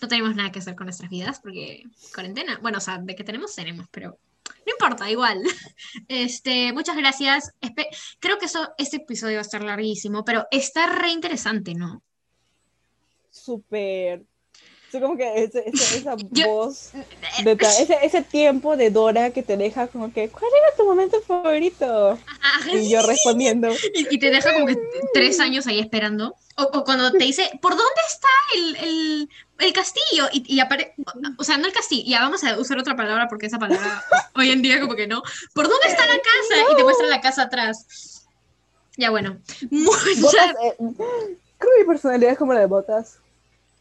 no 0.00 0.08
tenemos 0.08 0.34
nada 0.34 0.52
que 0.52 0.60
hacer 0.60 0.76
con 0.76 0.86
nuestras 0.86 1.10
vidas, 1.10 1.40
porque 1.40 1.84
cuarentena, 2.14 2.58
bueno, 2.62 2.78
o 2.78 2.80
sea, 2.80 2.98
de 2.98 3.14
que 3.14 3.24
tenemos, 3.24 3.54
tenemos, 3.54 3.86
pero 3.90 4.18
no 4.66 4.72
importa, 4.72 5.10
igual. 5.10 5.42
Este, 6.08 6.72
muchas 6.72 6.96
gracias. 6.96 7.52
Creo 8.18 8.38
que 8.38 8.46
eso, 8.46 8.72
este 8.78 8.96
episodio 8.96 9.36
va 9.36 9.40
a 9.40 9.42
estar 9.42 9.62
larguísimo, 9.62 10.24
pero 10.24 10.46
está 10.50 10.86
re 10.86 11.10
interesante, 11.10 11.74
¿no? 11.74 12.02
Súper. 13.30 14.24
Es 14.92 15.00
como 15.02 15.16
que 15.16 15.44
ese- 15.44 15.64
ese- 15.66 15.98
esa 15.98 16.16
Yo- 16.30 16.46
voz, 16.48 16.90
de 17.44 17.56
ta- 17.56 17.68
ese, 17.80 17.98
ese 18.02 18.22
tiempo 18.22 18.76
de 18.76 18.90
Dora 18.90 19.30
que 19.30 19.42
te 19.42 19.56
deja 19.56 19.86
como 19.88 20.12
que, 20.12 20.28
¿cuál 20.28 20.44
era 20.44 20.76
tu 20.76 20.84
momento 20.84 21.20
favorito? 21.22 22.18
Ah, 22.42 22.60
Y 22.72 22.90
yo 22.90 23.02
respondiendo, 23.06 23.70
Y, 23.94 24.14
y 24.14 24.18
te 24.18 24.30
deja 24.30 24.52
como 24.52 24.66
que 24.66 24.76
tres 25.14 25.40
años 25.40 25.66
ahí 25.66 25.78
esperando. 25.80 26.34
O, 26.56 26.62
o 26.64 26.84
cuando 26.84 27.10
te 27.12 27.24
dice, 27.24 27.50
¿por 27.62 27.72
dónde 27.72 28.00
está 28.08 28.28
el, 28.56 28.76
el- 28.76 29.28
el 29.60 29.72
castillo? 29.72 30.26
Y, 30.32 30.44
y 30.54 30.60
apare- 30.60 30.92
o 31.38 31.44
sea, 31.44 31.56
no 31.56 31.66
el 31.66 31.72
castillo, 31.72 32.04
ya 32.06 32.20
vamos 32.20 32.44
a 32.44 32.58
usar 32.58 32.78
otra 32.78 32.94
palabra 32.94 33.26
porque 33.28 33.46
esa 33.46 33.58
palabra 33.58 34.04
hoy 34.36 34.50
en 34.50 34.60
día 34.60 34.78
como 34.80 34.94
que 34.94 35.06
no. 35.06 35.22
¿Por 35.54 35.68
dónde 35.68 35.88
está 35.88 36.04
la 36.06 36.16
casa? 36.18 36.72
Y 36.72 36.76
te 36.76 36.82
muestra 36.82 37.06
la 37.06 37.20
casa 37.22 37.42
atrás. 37.42 38.26
Ya 38.98 39.08
bueno, 39.10 39.38
botas, 39.70 40.16
muchas 40.18 40.50
eh, 40.62 40.74
creo 40.78 41.72
que 41.74 41.80
mi 41.80 41.86
personalidad 41.86 42.32
es 42.32 42.38
como 42.38 42.52
la 42.52 42.60
de 42.60 42.66
botas. 42.66 43.16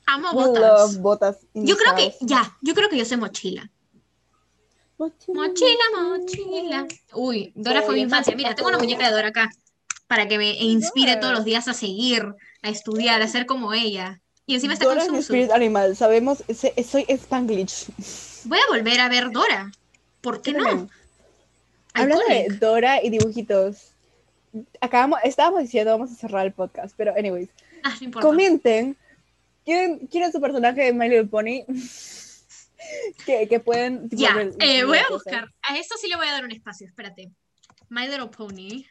Amo 0.06 0.34
botas. 0.34 1.38
Yo 1.54 1.78
creo 1.78 1.96
que, 1.96 2.14
ya, 2.22 2.58
yo 2.62 2.74
creo 2.74 2.90
que 2.90 2.98
yo 2.98 3.06
soy 3.06 3.18
mochila. 3.18 3.70
Mochila, 4.98 5.84
mochila. 5.96 6.88
Uy, 7.14 7.52
Dora 7.56 7.82
fue 7.82 7.96
mi 7.96 8.02
infancia. 8.02 8.36
Mira, 8.36 8.54
tengo 8.54 8.70
una 8.70 8.78
muñeca 8.78 9.08
de 9.08 9.12
Dora 9.14 9.30
acá 9.30 9.50
para 10.08 10.28
que 10.28 10.38
me 10.38 10.52
inspire 10.62 11.16
todos 11.18 11.34
los 11.34 11.46
días 11.46 11.68
a 11.68 11.74
seguir, 11.74 12.36
a 12.62 12.70
estudiar, 12.70 13.22
a 13.22 13.28
ser 13.28 13.46
como 13.46 13.74
ella. 13.74 14.22
Y 14.46 14.56
encima 14.56 14.74
está 14.74 14.86
Dora 14.86 15.02
es 15.02 15.08
con 15.08 15.18
Susu. 15.18 15.34
spirit 15.34 15.52
animal, 15.52 15.96
sabemos, 15.96 16.44
soy 16.54 17.06
Spanglish. 17.08 17.88
Voy 18.46 18.60
a 18.60 18.68
volver 18.70 19.00
a 19.00 19.10
ver 19.10 19.32
Dora. 19.32 19.72
¿Por 20.22 20.42
qué 20.42 20.54
no? 20.54 20.88
Hablando 21.94 22.24
de. 22.28 22.58
Dora 22.60 23.04
y 23.04 23.10
dibujitos, 23.10 23.94
acabamos, 24.82 25.20
estábamos 25.24 25.62
diciendo 25.62 25.92
vamos 25.92 26.12
a 26.12 26.16
cerrar 26.16 26.46
el 26.46 26.54
podcast, 26.54 26.94
pero 26.96 27.14
anyways, 27.18 27.50
Ah, 27.84 27.96
no 28.02 28.22
comenten 28.22 28.96
quién, 29.66 30.08
quién 30.08 30.24
es 30.24 30.32
su 30.32 30.42
personaje 30.42 30.84
de 30.84 30.94
My 30.94 31.10
Little 31.10 31.28
Pony 31.28 31.66
que, 33.26 33.48
que 33.48 33.60
pueden 33.60 34.10
tipo, 34.10 34.22
Ya, 34.22 34.36
eh, 34.60 34.84
voy 34.84 34.98
a 34.98 35.08
buscar. 35.10 35.50
A 35.62 35.78
esto 35.78 35.96
sí 36.00 36.08
le 36.08 36.16
voy 36.16 36.28
a 36.28 36.34
dar 36.34 36.46
un 36.46 36.52
espacio, 36.52 36.88
espérate. 36.88 37.32
My 37.90 38.08
Little 38.08 38.28
Pony. 38.28 38.86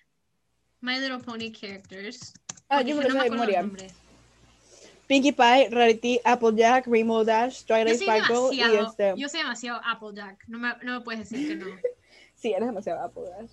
My 0.80 0.98
Little 0.98 1.18
Pony 1.18 1.52
characters. 1.52 2.32
Ah, 2.68 2.82
yo 2.82 2.96
me 2.96 3.04
no 3.04 3.10
sé 3.10 3.18
de 3.18 3.30
memoria. 3.30 3.62
nombres. 3.62 3.92
Pinkie 5.06 5.32
Pie, 5.32 5.68
Rarity, 5.70 6.20
Applejack, 6.24 6.86
Rainbow 6.86 7.24
Dash, 7.24 7.64
Twilight 7.64 8.00
Sparkle 8.00 8.54
y 8.54 8.60
este. 8.60 9.14
yo 9.16 9.28
soy 9.28 9.40
demasiado 9.40 9.80
Applejack. 9.84 10.44
No 10.46 10.58
me, 10.58 10.72
no 10.82 10.98
me 10.98 11.00
puedes 11.00 11.28
decir 11.28 11.48
que 11.48 11.56
no. 11.56 11.66
Sí, 12.36 12.52
eres 12.52 12.68
demasiado 12.68 13.02
Applejack. 13.02 13.50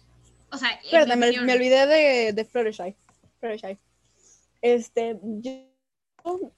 O 0.51 0.57
sea, 0.57 0.69
Espérate, 0.83 1.15
me, 1.15 1.41
me 1.41 1.53
olvidé 1.53 1.87
de, 1.87 2.31
de 2.31 2.45
Fluttershy. 2.45 2.95
Fluttershy. 3.39 3.77
Este, 4.61 5.19
yo, 5.21 5.51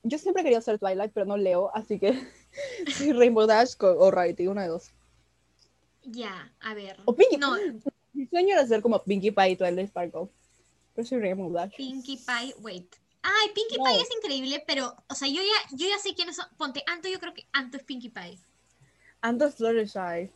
yo 0.04 0.18
siempre 0.18 0.44
quería 0.44 0.62
ser 0.62 0.80
Twilight, 0.80 1.12
pero 1.14 1.26
no 1.26 1.38
leo, 1.38 1.72
así 1.76 2.00
que 2.00 2.28
soy 2.98 3.14
Rainbow 3.14 3.46
Dash 3.46 3.74
o 3.80 4.12
Rarity, 4.12 4.48
una 4.48 4.64
de 4.64 4.70
dos. 4.70 4.92
Ya, 6.04 6.52
a 6.62 6.74
ver. 6.74 6.98
O 7.06 7.16
Pinkie 7.16 7.38
No, 7.38 7.56
Mi 8.14 8.26
sueño 8.28 8.54
era 8.54 8.66
ser 8.66 8.82
como 8.82 9.04
Pinkie 9.04 9.32
Pie 9.32 9.52
y 9.52 9.56
Twilight 9.56 9.90
Sparkle. 9.90 10.30
Pero 10.96 11.08
soy 11.08 11.20
Rainbow 11.20 11.52
Dash. 11.52 11.76
Pinkie 11.76 12.18
Pie, 12.18 12.56
wait. 12.60 12.96
Ay, 13.22 13.50
Pinkie 13.54 13.78
No. 13.78 13.84
Pie 13.84 14.02
es 14.02 14.10
increíble, 14.16 14.64
pero, 14.66 14.96
o 15.08 15.16
sea, 15.16 15.28
yo 15.28 15.42
ya, 15.42 15.76
yo 15.76 15.88
ya 15.88 16.00
sé 16.00 16.14
quiénes 16.16 16.36
son. 16.36 16.46
Ponte, 16.58 16.84
Anto, 16.88 17.08
yo 17.10 17.20
creo 17.20 17.34
que 17.34 17.48
Anto 17.52 17.78
es 17.78 17.84
Pinkie 17.84 18.10
Pie. 18.10 18.40
Ando 19.22 19.46
es 19.46 19.56
Fluttershy. 19.56 20.32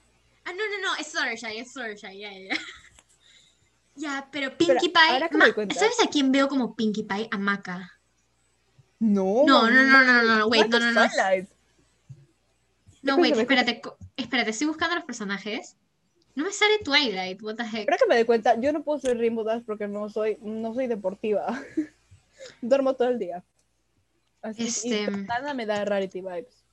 Ah, 0.46 0.52
no, 0.52 0.54
no, 0.56 0.82
no, 0.82 0.96
es 1.00 1.08
Fluttershy, 1.08 1.58
es 1.58 1.72
Fluttershy, 1.72 2.20
ya, 2.20 2.32
ya, 2.32 2.40
ya. 2.40 2.56
Ya, 3.96 4.30
pero 4.32 4.58
Pinkie 4.58 4.90
Pie. 4.90 5.30
ma-. 5.32 5.74
¿Sabes 5.74 6.02
a 6.04 6.08
quién 6.10 6.32
veo 6.32 6.48
como 6.48 6.76
Pinkie 6.76 7.04
Pie? 7.04 7.28
A 7.32 7.38
Maca. 7.38 7.92
No. 9.04 9.44
No, 9.46 9.70
no, 9.70 9.84
no, 9.84 10.04
no, 10.06 10.24
no, 10.24 10.36
no, 10.38 10.48
wait, 10.48 10.68
no, 10.70 10.80
no, 10.80 10.94
no. 10.94 11.08
No, 13.02 13.18
wait, 13.18 13.36
espérate, 13.36 13.82
espérate, 14.16 14.52
estoy 14.52 14.68
buscando 14.68 14.96
los 14.96 15.04
personajes. 15.04 15.76
No 16.36 16.46
me 16.46 16.54
sale 16.54 16.80
Twilight, 16.86 17.42
what 17.44 17.56
the 17.56 17.64
heck. 17.64 17.86
Que 17.86 18.08
me 18.08 18.16
doy 18.16 18.24
cuenta, 18.24 18.58
yo 18.60 18.72
no 18.72 18.82
puedo 18.82 19.00
ser 19.00 19.18
Rainbow 19.18 19.44
Dash 19.44 19.62
porque 19.66 19.90
no 19.90 20.08
soy, 20.08 20.38
no 20.42 20.74
soy 20.74 20.88
deportiva. 20.88 21.46
Duermo 22.62 22.94
todo 22.94 23.10
el 23.10 23.20
día. 23.20 23.44
Así 24.42 24.68
Este- 24.68 25.06
Katana 25.06 25.54
me 25.54 25.66
da 25.66 25.84
Rarity 25.84 26.22
vibes. 26.22 26.64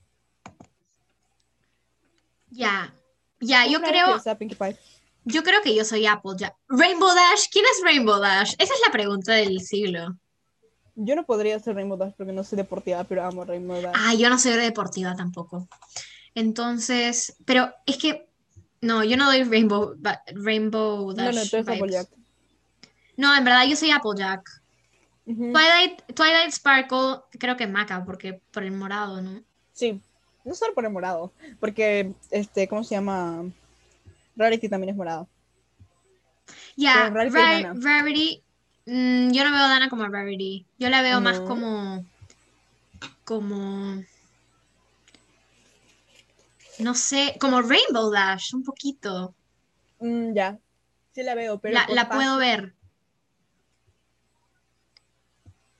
Ya, 2.50 2.94
ya, 3.40 3.66
yo 3.66 3.80
creo, 3.82 4.22
yo 5.24 5.42
creo 5.42 5.62
que 5.62 5.74
yo 5.74 5.84
soy 5.84 6.06
Applejack. 6.06 6.54
Rainbow 6.68 7.12
Dash, 7.12 7.46
¿quién 7.50 7.64
es 7.64 7.82
Rainbow 7.82 8.20
Dash? 8.20 8.54
Esa 8.56 8.72
es 8.74 8.80
la 8.86 8.92
pregunta 8.92 9.32
del 9.34 9.60
siglo. 9.60 10.16
Yo 11.02 11.16
no 11.16 11.24
podría 11.24 11.58
ser 11.58 11.76
Rainbow 11.76 11.96
Dash 11.96 12.12
porque 12.14 12.32
no 12.32 12.44
soy 12.44 12.56
deportiva, 12.56 13.02
pero 13.04 13.24
amo 13.24 13.44
Rainbow 13.44 13.80
Dash. 13.80 13.94
Ah, 13.96 14.14
yo 14.14 14.28
no 14.28 14.38
soy 14.38 14.52
deportiva 14.52 15.14
tampoco. 15.16 15.66
Entonces, 16.34 17.36
pero 17.46 17.72
es 17.86 17.96
que, 17.96 18.28
no, 18.82 19.02
yo 19.02 19.16
no 19.16 19.24
doy 19.24 19.44
Rainbow, 19.44 19.94
Rainbow 20.34 21.12
Dash. 21.14 21.34
no, 21.34 21.40
no, 21.40 21.48
tú 21.48 21.56
eres. 21.56 21.68
Applejack. 21.68 22.08
No, 23.16 23.34
en 23.34 23.44
verdad 23.44 23.64
yo 23.66 23.76
soy 23.76 23.90
Applejack. 23.90 24.42
Twilight, 25.24 26.02
Twilight 26.14 26.52
Sparkle, 26.52 27.20
creo 27.38 27.56
que 27.56 27.66
Maca, 27.66 28.04
porque 28.04 28.42
por 28.50 28.62
el 28.62 28.72
morado, 28.72 29.22
¿no? 29.22 29.42
Sí, 29.72 30.02
no 30.44 30.54
solo 30.54 30.74
por 30.74 30.84
el 30.84 30.92
morado, 30.92 31.32
porque, 31.60 32.12
este, 32.30 32.68
¿cómo 32.68 32.84
se 32.84 32.94
llama? 32.96 33.44
Rarity 34.36 34.68
también 34.68 34.90
es 34.90 34.96
morado. 34.96 35.28
Ya, 36.76 37.04
Pero 37.04 37.14
Rarity 37.14 37.36
Ra- 37.36 37.56
es 37.56 37.62
Dana. 37.62 37.80
Rarity, 37.80 38.44
mm, 38.86 39.30
yo 39.32 39.44
no 39.44 39.50
veo 39.50 39.62
a 39.64 39.68
Dana 39.68 39.88
como 39.88 40.06
Rarity. 40.06 40.66
Yo 40.78 40.88
la 40.88 41.02
veo 41.02 41.20
más 41.20 41.40
como, 41.40 42.04
como, 43.24 44.02
no 46.78 46.94
sé, 46.94 47.36
como 47.40 47.62
Rainbow 47.62 48.10
Dash, 48.10 48.54
un 48.54 48.64
poquito. 48.64 49.34
Mm, 50.00 50.32
ya, 50.34 50.58
sí 51.14 51.22
la 51.22 51.34
veo, 51.34 51.58
pero 51.58 51.78
La, 51.88 52.08
puedo 52.08 52.36
ver. 52.36 52.74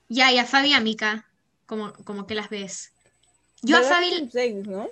Ya, 0.08 0.32
y 0.32 0.38
a 0.38 0.44
Fabi 0.44 0.70
y 0.70 0.74
a 0.74 0.80
Mika, 0.80 1.26
como, 1.66 1.92
como 2.04 2.26
que 2.26 2.34
las 2.34 2.50
ves. 2.50 2.92
Yo 3.62 3.76
a 3.76 3.80
¿Verdad 3.80 4.00
que 4.00 4.04
Fabi, 4.06 4.18
son 4.18 4.30
seis, 4.32 4.66
¿no? 4.66 4.88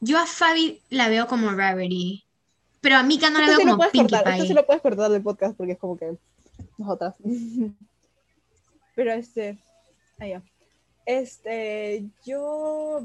yo 0.00 0.18
a 0.18 0.26
Fabi 0.26 0.80
la 0.90 1.08
veo 1.08 1.26
como 1.26 1.50
Rarity. 1.50 2.24
Pero 2.80 2.96
a 2.96 3.02
Mika 3.02 3.30
no 3.30 3.38
la 3.40 3.46
Esto 3.46 3.58
veo 3.58 3.66
lo 3.66 3.76
como 3.78 3.90
Pinkie 3.90 4.14
cortar, 4.16 4.32
esto 4.32 4.42
Pie. 4.42 4.48
sí 4.48 4.54
lo 4.54 4.66
puedes 4.66 4.82
cortar 4.82 5.10
del 5.10 5.22
podcast 5.22 5.56
porque 5.56 5.72
es 5.72 5.78
como 5.78 5.96
que 5.98 6.16
nosotras. 6.78 7.14
Pero 8.94 9.12
este, 9.12 9.58
ya. 10.18 10.42
Este, 11.06 12.04
yo 12.24 13.02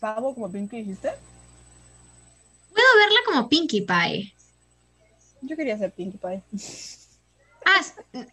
Pavo 0.00 0.34
como 0.34 0.50
Pinky 0.50 0.78
dijiste. 0.78 1.10
Puedo 2.72 2.88
verla 2.98 3.20
como 3.26 3.48
Pinkie 3.48 3.82
Pie. 3.82 4.34
Yo 5.42 5.56
quería 5.56 5.78
ser 5.78 5.92
Pinkie 5.92 6.18
Pie. 6.18 6.42
Ah, 7.66 7.80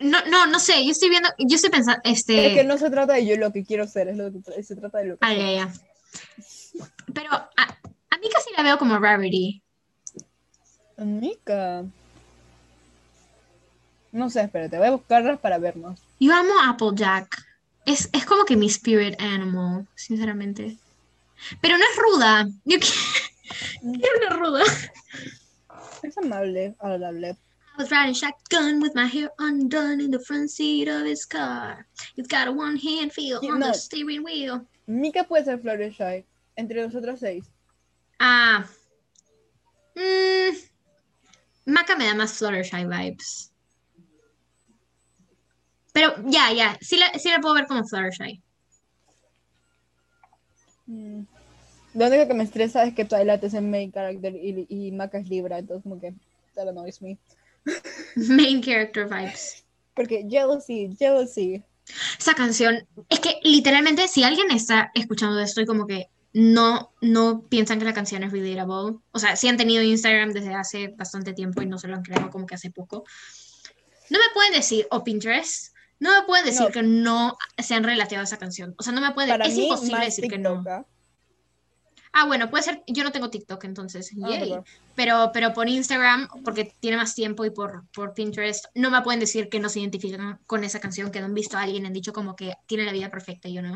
no, 0.02 0.18
no, 0.26 0.46
no 0.46 0.60
sé, 0.60 0.84
yo 0.84 0.92
estoy 0.92 1.10
viendo, 1.10 1.30
yo 1.40 1.56
estoy 1.56 1.70
pensando, 1.70 2.02
este... 2.04 2.48
Es 2.48 2.54
que 2.54 2.64
no 2.66 2.78
se 2.78 2.90
trata 2.90 3.14
de 3.14 3.26
yo 3.26 3.38
lo 3.38 3.54
que 3.54 3.64
quiero 3.64 3.88
ser, 3.88 4.10
es 4.10 4.18
lo 4.18 4.30
que 4.30 4.62
se 4.62 4.76
trata 4.76 4.98
de 4.98 5.06
lo 5.06 5.18
que 5.18 5.26
Ah, 5.26 5.34
ya, 5.34 5.54
ya. 5.54 5.74
Pero 7.14 7.32
a, 7.32 7.48
a 7.56 8.18
mí 8.18 8.28
casi 8.30 8.52
la 8.58 8.64
veo 8.64 8.78
como 8.78 9.00
Rarity. 9.00 9.64
Mica. 10.98 11.86
No 14.12 14.30
sé, 14.30 14.42
espérate, 14.42 14.78
voy 14.78 14.88
a 14.88 14.92
buscarlas 14.92 15.40
para 15.40 15.58
vernos. 15.58 16.02
Yo 16.20 16.34
amo 16.34 16.54
Applejack. 16.64 17.46
Es, 17.86 18.10
es 18.14 18.26
como 18.26 18.46
que 18.46 18.56
mi 18.56 18.68
spirit 18.68 19.20
animal, 19.22 19.88
sinceramente. 19.96 20.78
Pero 21.62 21.78
no 21.78 21.84
es 21.84 21.98
ruda. 21.98 22.48
Yo 22.66 22.78
qui- 22.78 23.30
quiero 23.82 24.18
una 24.28 24.30
ruda. 24.38 24.64
Es 26.04 26.18
amable, 26.18 26.76
agradable. 26.80 27.30
I 27.32 27.82
was 27.82 27.90
riding 27.90 28.14
shotgun 28.14 28.82
with 28.82 28.94
my 28.96 29.08
hair 29.08 29.32
undone 29.40 30.02
in 30.02 30.12
the 30.12 30.20
front 30.20 30.50
seat 30.52 30.88
of 30.90 31.06
his 31.06 31.26
car. 31.26 31.88
He's 32.16 32.28
got 32.28 32.48
a 32.48 32.52
one 32.52 32.76
hand 32.78 33.14
feel 33.14 33.40
on 33.50 33.60
no. 33.60 33.68
the 33.68 33.74
steering 33.74 34.24
wheel. 34.24 34.66
Mika 34.88 35.24
puede 35.24 35.46
ser 35.46 35.58
Fluttershy 35.60 36.26
entre 36.58 36.84
los 36.84 36.94
otros 36.94 37.20
seis. 37.20 37.46
Ah. 38.20 38.66
Mm, 39.96 40.56
Maca 41.66 41.96
me 41.96 42.06
da 42.06 42.14
más 42.14 42.34
Fluttershy 42.34 42.86
vibes. 42.86 43.51
Pero 45.92 46.14
ya, 46.26 46.54
ya, 46.54 46.78
sí 46.82 46.98
la, 46.98 47.12
sí 47.20 47.30
la 47.30 47.40
puedo 47.40 47.56
ver 47.56 47.68
como 47.68 47.86
Fluttershy. 47.86 48.42
Mm. 50.86 51.24
Lo 51.94 52.08
único 52.08 52.28
que 52.28 52.34
me 52.34 52.44
estresa 52.44 52.84
es 52.84 52.94
que 52.94 53.06
Twilight 53.06 53.44
es 53.44 53.54
el 53.54 53.64
main 53.64 53.92
character 53.92 54.34
y, 54.34 54.66
y 54.70 54.92
Maka 54.92 55.20
es 55.20 55.28
Libra, 55.28 55.60
entonces 55.60 55.84
como 55.84 56.00
que 56.00 56.14
that 56.56 56.68
annoys 56.68 57.02
me. 57.02 57.18
Main 58.16 58.62
character 58.62 59.08
vibes. 59.08 59.66
Porque 59.94 60.26
jealousy, 60.30 60.96
jealousy. 60.98 61.64
Esa 62.18 62.34
canción, 62.34 62.88
es 63.10 63.20
que 63.20 63.40
literalmente 63.44 64.08
si 64.08 64.24
alguien 64.24 64.52
está 64.52 64.92
escuchando 64.96 65.40
esto 65.40 65.62
y 65.62 65.66
como 65.66 65.86
que 65.86 66.08
no, 66.34 66.94
no 67.02 67.44
piensan 67.50 67.80
que 67.80 67.86
la 67.86 67.94
canción 67.94 68.24
es 68.24 68.32
relatable, 68.32 69.00
o 69.12 69.20
sea, 69.20 69.36
si 69.36 69.50
han 69.50 69.58
tenido 69.58 69.84
Instagram 69.84 70.32
desde 70.32 70.54
hace 70.54 70.90
bastante 70.90 71.34
tiempo 71.34 71.62
y 71.62 71.66
no 71.66 71.78
se 71.78 71.90
lo 71.90 71.96
han 71.96 72.04
creado 72.04 72.30
como 72.30 72.46
que 72.46 72.56
hace 72.56 72.72
poco, 72.72 73.04
no 74.10 74.20
me 74.20 74.34
pueden 74.34 74.54
decir, 74.54 74.88
o 74.92 75.04
Pinterest, 75.04 75.71
no 76.02 76.20
me 76.20 76.26
pueden 76.28 76.46
decir 76.46 76.64
No. 76.66 76.72
que 76.72 76.84
no 76.84 77.38
se 77.58 77.76
han 77.76 77.84
relateado 77.86 78.22
a 78.22 78.26
esa 78.26 78.38
canción. 78.38 78.76
O 78.78 78.84
sea, 78.84 78.92
no 78.92 79.00
me 79.02 79.12
pueden, 79.14 79.30
Para 79.30 79.46
es 79.46 79.56
mí, 79.56 79.64
imposible 79.64 80.04
decir 80.04 80.28
que 80.28 80.38
no. 80.38 80.64
¿ah? 80.68 82.26
Bueno, 82.26 82.50
puede 82.50 82.64
ser, 82.64 82.84
yo 82.88 83.04
no 83.06 83.12
tengo 83.14 83.30
TikTok 83.30 83.64
entonces, 83.64 84.12
Ah, 84.24 84.30
yay. 84.30 84.54
Pero, 84.96 85.30
pero 85.32 85.54
por 85.54 85.70
Instagram, 85.70 86.28
porque 86.44 86.74
tiene 86.82 86.98
más 86.98 87.16
tiempo 87.16 87.46
y 87.46 87.52
por, 87.52 87.88
por 87.94 88.14
Pinterest, 88.14 88.66
no 88.76 88.90
me 88.92 89.02
pueden 89.04 89.20
decir 89.22 89.48
que 89.48 89.60
no 89.60 89.70
se 89.70 89.80
identifican 89.80 90.40
con 90.48 90.64
esa 90.64 90.80
canción, 90.82 91.12
que 91.12 91.20
no 91.22 91.28
han 91.28 91.34
visto 91.34 91.56
a 91.58 91.62
alguien, 91.62 91.86
han 91.86 91.94
dicho 91.94 92.12
como 92.14 92.36
que 92.36 92.56
tiene 92.66 92.84
la 92.84 92.92
vida 92.92 93.10
perfecta 93.10 93.48
y 93.48 93.54
yo 93.54 93.62
no. 93.62 93.72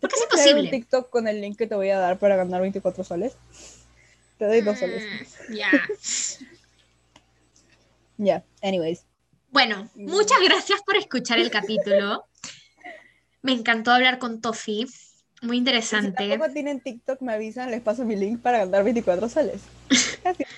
Porque 0.00 0.16
es 0.16 0.26
¿Puedes 0.28 0.28
crear 0.28 0.54
un 0.58 0.64
imposible. 0.64 0.70
TikTok 0.70 1.10
con 1.10 1.28
el 1.28 1.40
link 1.40 1.56
que 1.56 1.66
te 1.66 1.74
voy 1.76 1.90
a 1.90 1.98
dar 1.98 2.18
para 2.18 2.36
ganar 2.36 2.60
24 2.60 3.04
soles? 3.04 3.36
Te 4.38 4.46
doy 4.46 4.60
dos 4.62 4.78
soles. 4.78 5.04
Mm, 5.48 5.54
Ya. 5.54 5.70
Ya, 8.18 8.44
anyways. 8.62 9.04
Bueno, 9.52 9.90
muchas 9.94 10.38
gracias 10.42 10.80
por 10.82 10.96
escuchar 10.96 11.38
el 11.38 11.50
capítulo. 11.50 12.24
Me 13.42 13.52
encantó 13.52 13.92
hablar 13.92 14.18
con 14.18 14.40
Tofi. 14.40 14.86
Muy 15.42 15.56
Si 15.56 15.58
interesante. 15.58 16.28
tampoco 16.28 16.52
tienen 16.52 16.80
TikTok, 16.80 17.20
me 17.20 17.34
avisan, 17.34 17.70
les 17.70 17.82
paso 17.82 18.04
mi 18.04 18.16
link 18.16 18.40
para 18.40 18.58
ganar 18.58 18.82
24 18.82 19.28
soles. 19.28 19.60
Gracias. 20.24 20.48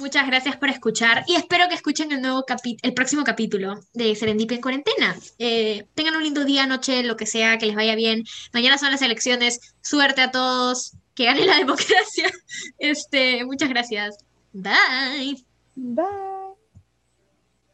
Muchas 0.00 0.26
gracias 0.26 0.56
por 0.56 0.70
escuchar 0.70 1.22
y 1.28 1.36
espero 1.36 1.68
que 1.68 1.74
escuchen 1.74 2.10
el 2.12 2.22
nuevo 2.22 2.44
el 2.82 2.94
próximo 2.94 3.24
capítulo 3.24 3.78
de 3.92 4.16
Serendipia 4.16 4.54
en 4.56 4.62
cuarentena. 4.62 5.14
Eh, 5.38 5.86
tengan 5.94 6.16
un 6.16 6.22
lindo 6.22 6.44
día, 6.46 6.66
noche, 6.66 7.02
lo 7.02 7.16
que 7.16 7.26
sea, 7.26 7.58
que 7.58 7.66
les 7.66 7.76
vaya 7.76 7.94
bien. 7.94 8.24
Mañana 8.54 8.78
son 8.78 8.90
las 8.90 9.02
elecciones. 9.02 9.60
Suerte 9.82 10.22
a 10.22 10.30
todos. 10.30 10.92
Que 11.14 11.26
gane 11.26 11.44
la 11.44 11.58
democracia. 11.58 12.28
Este, 12.78 13.44
muchas 13.44 13.68
gracias. 13.68 14.16
Bye. 14.54 15.44
Bye. 15.76 16.31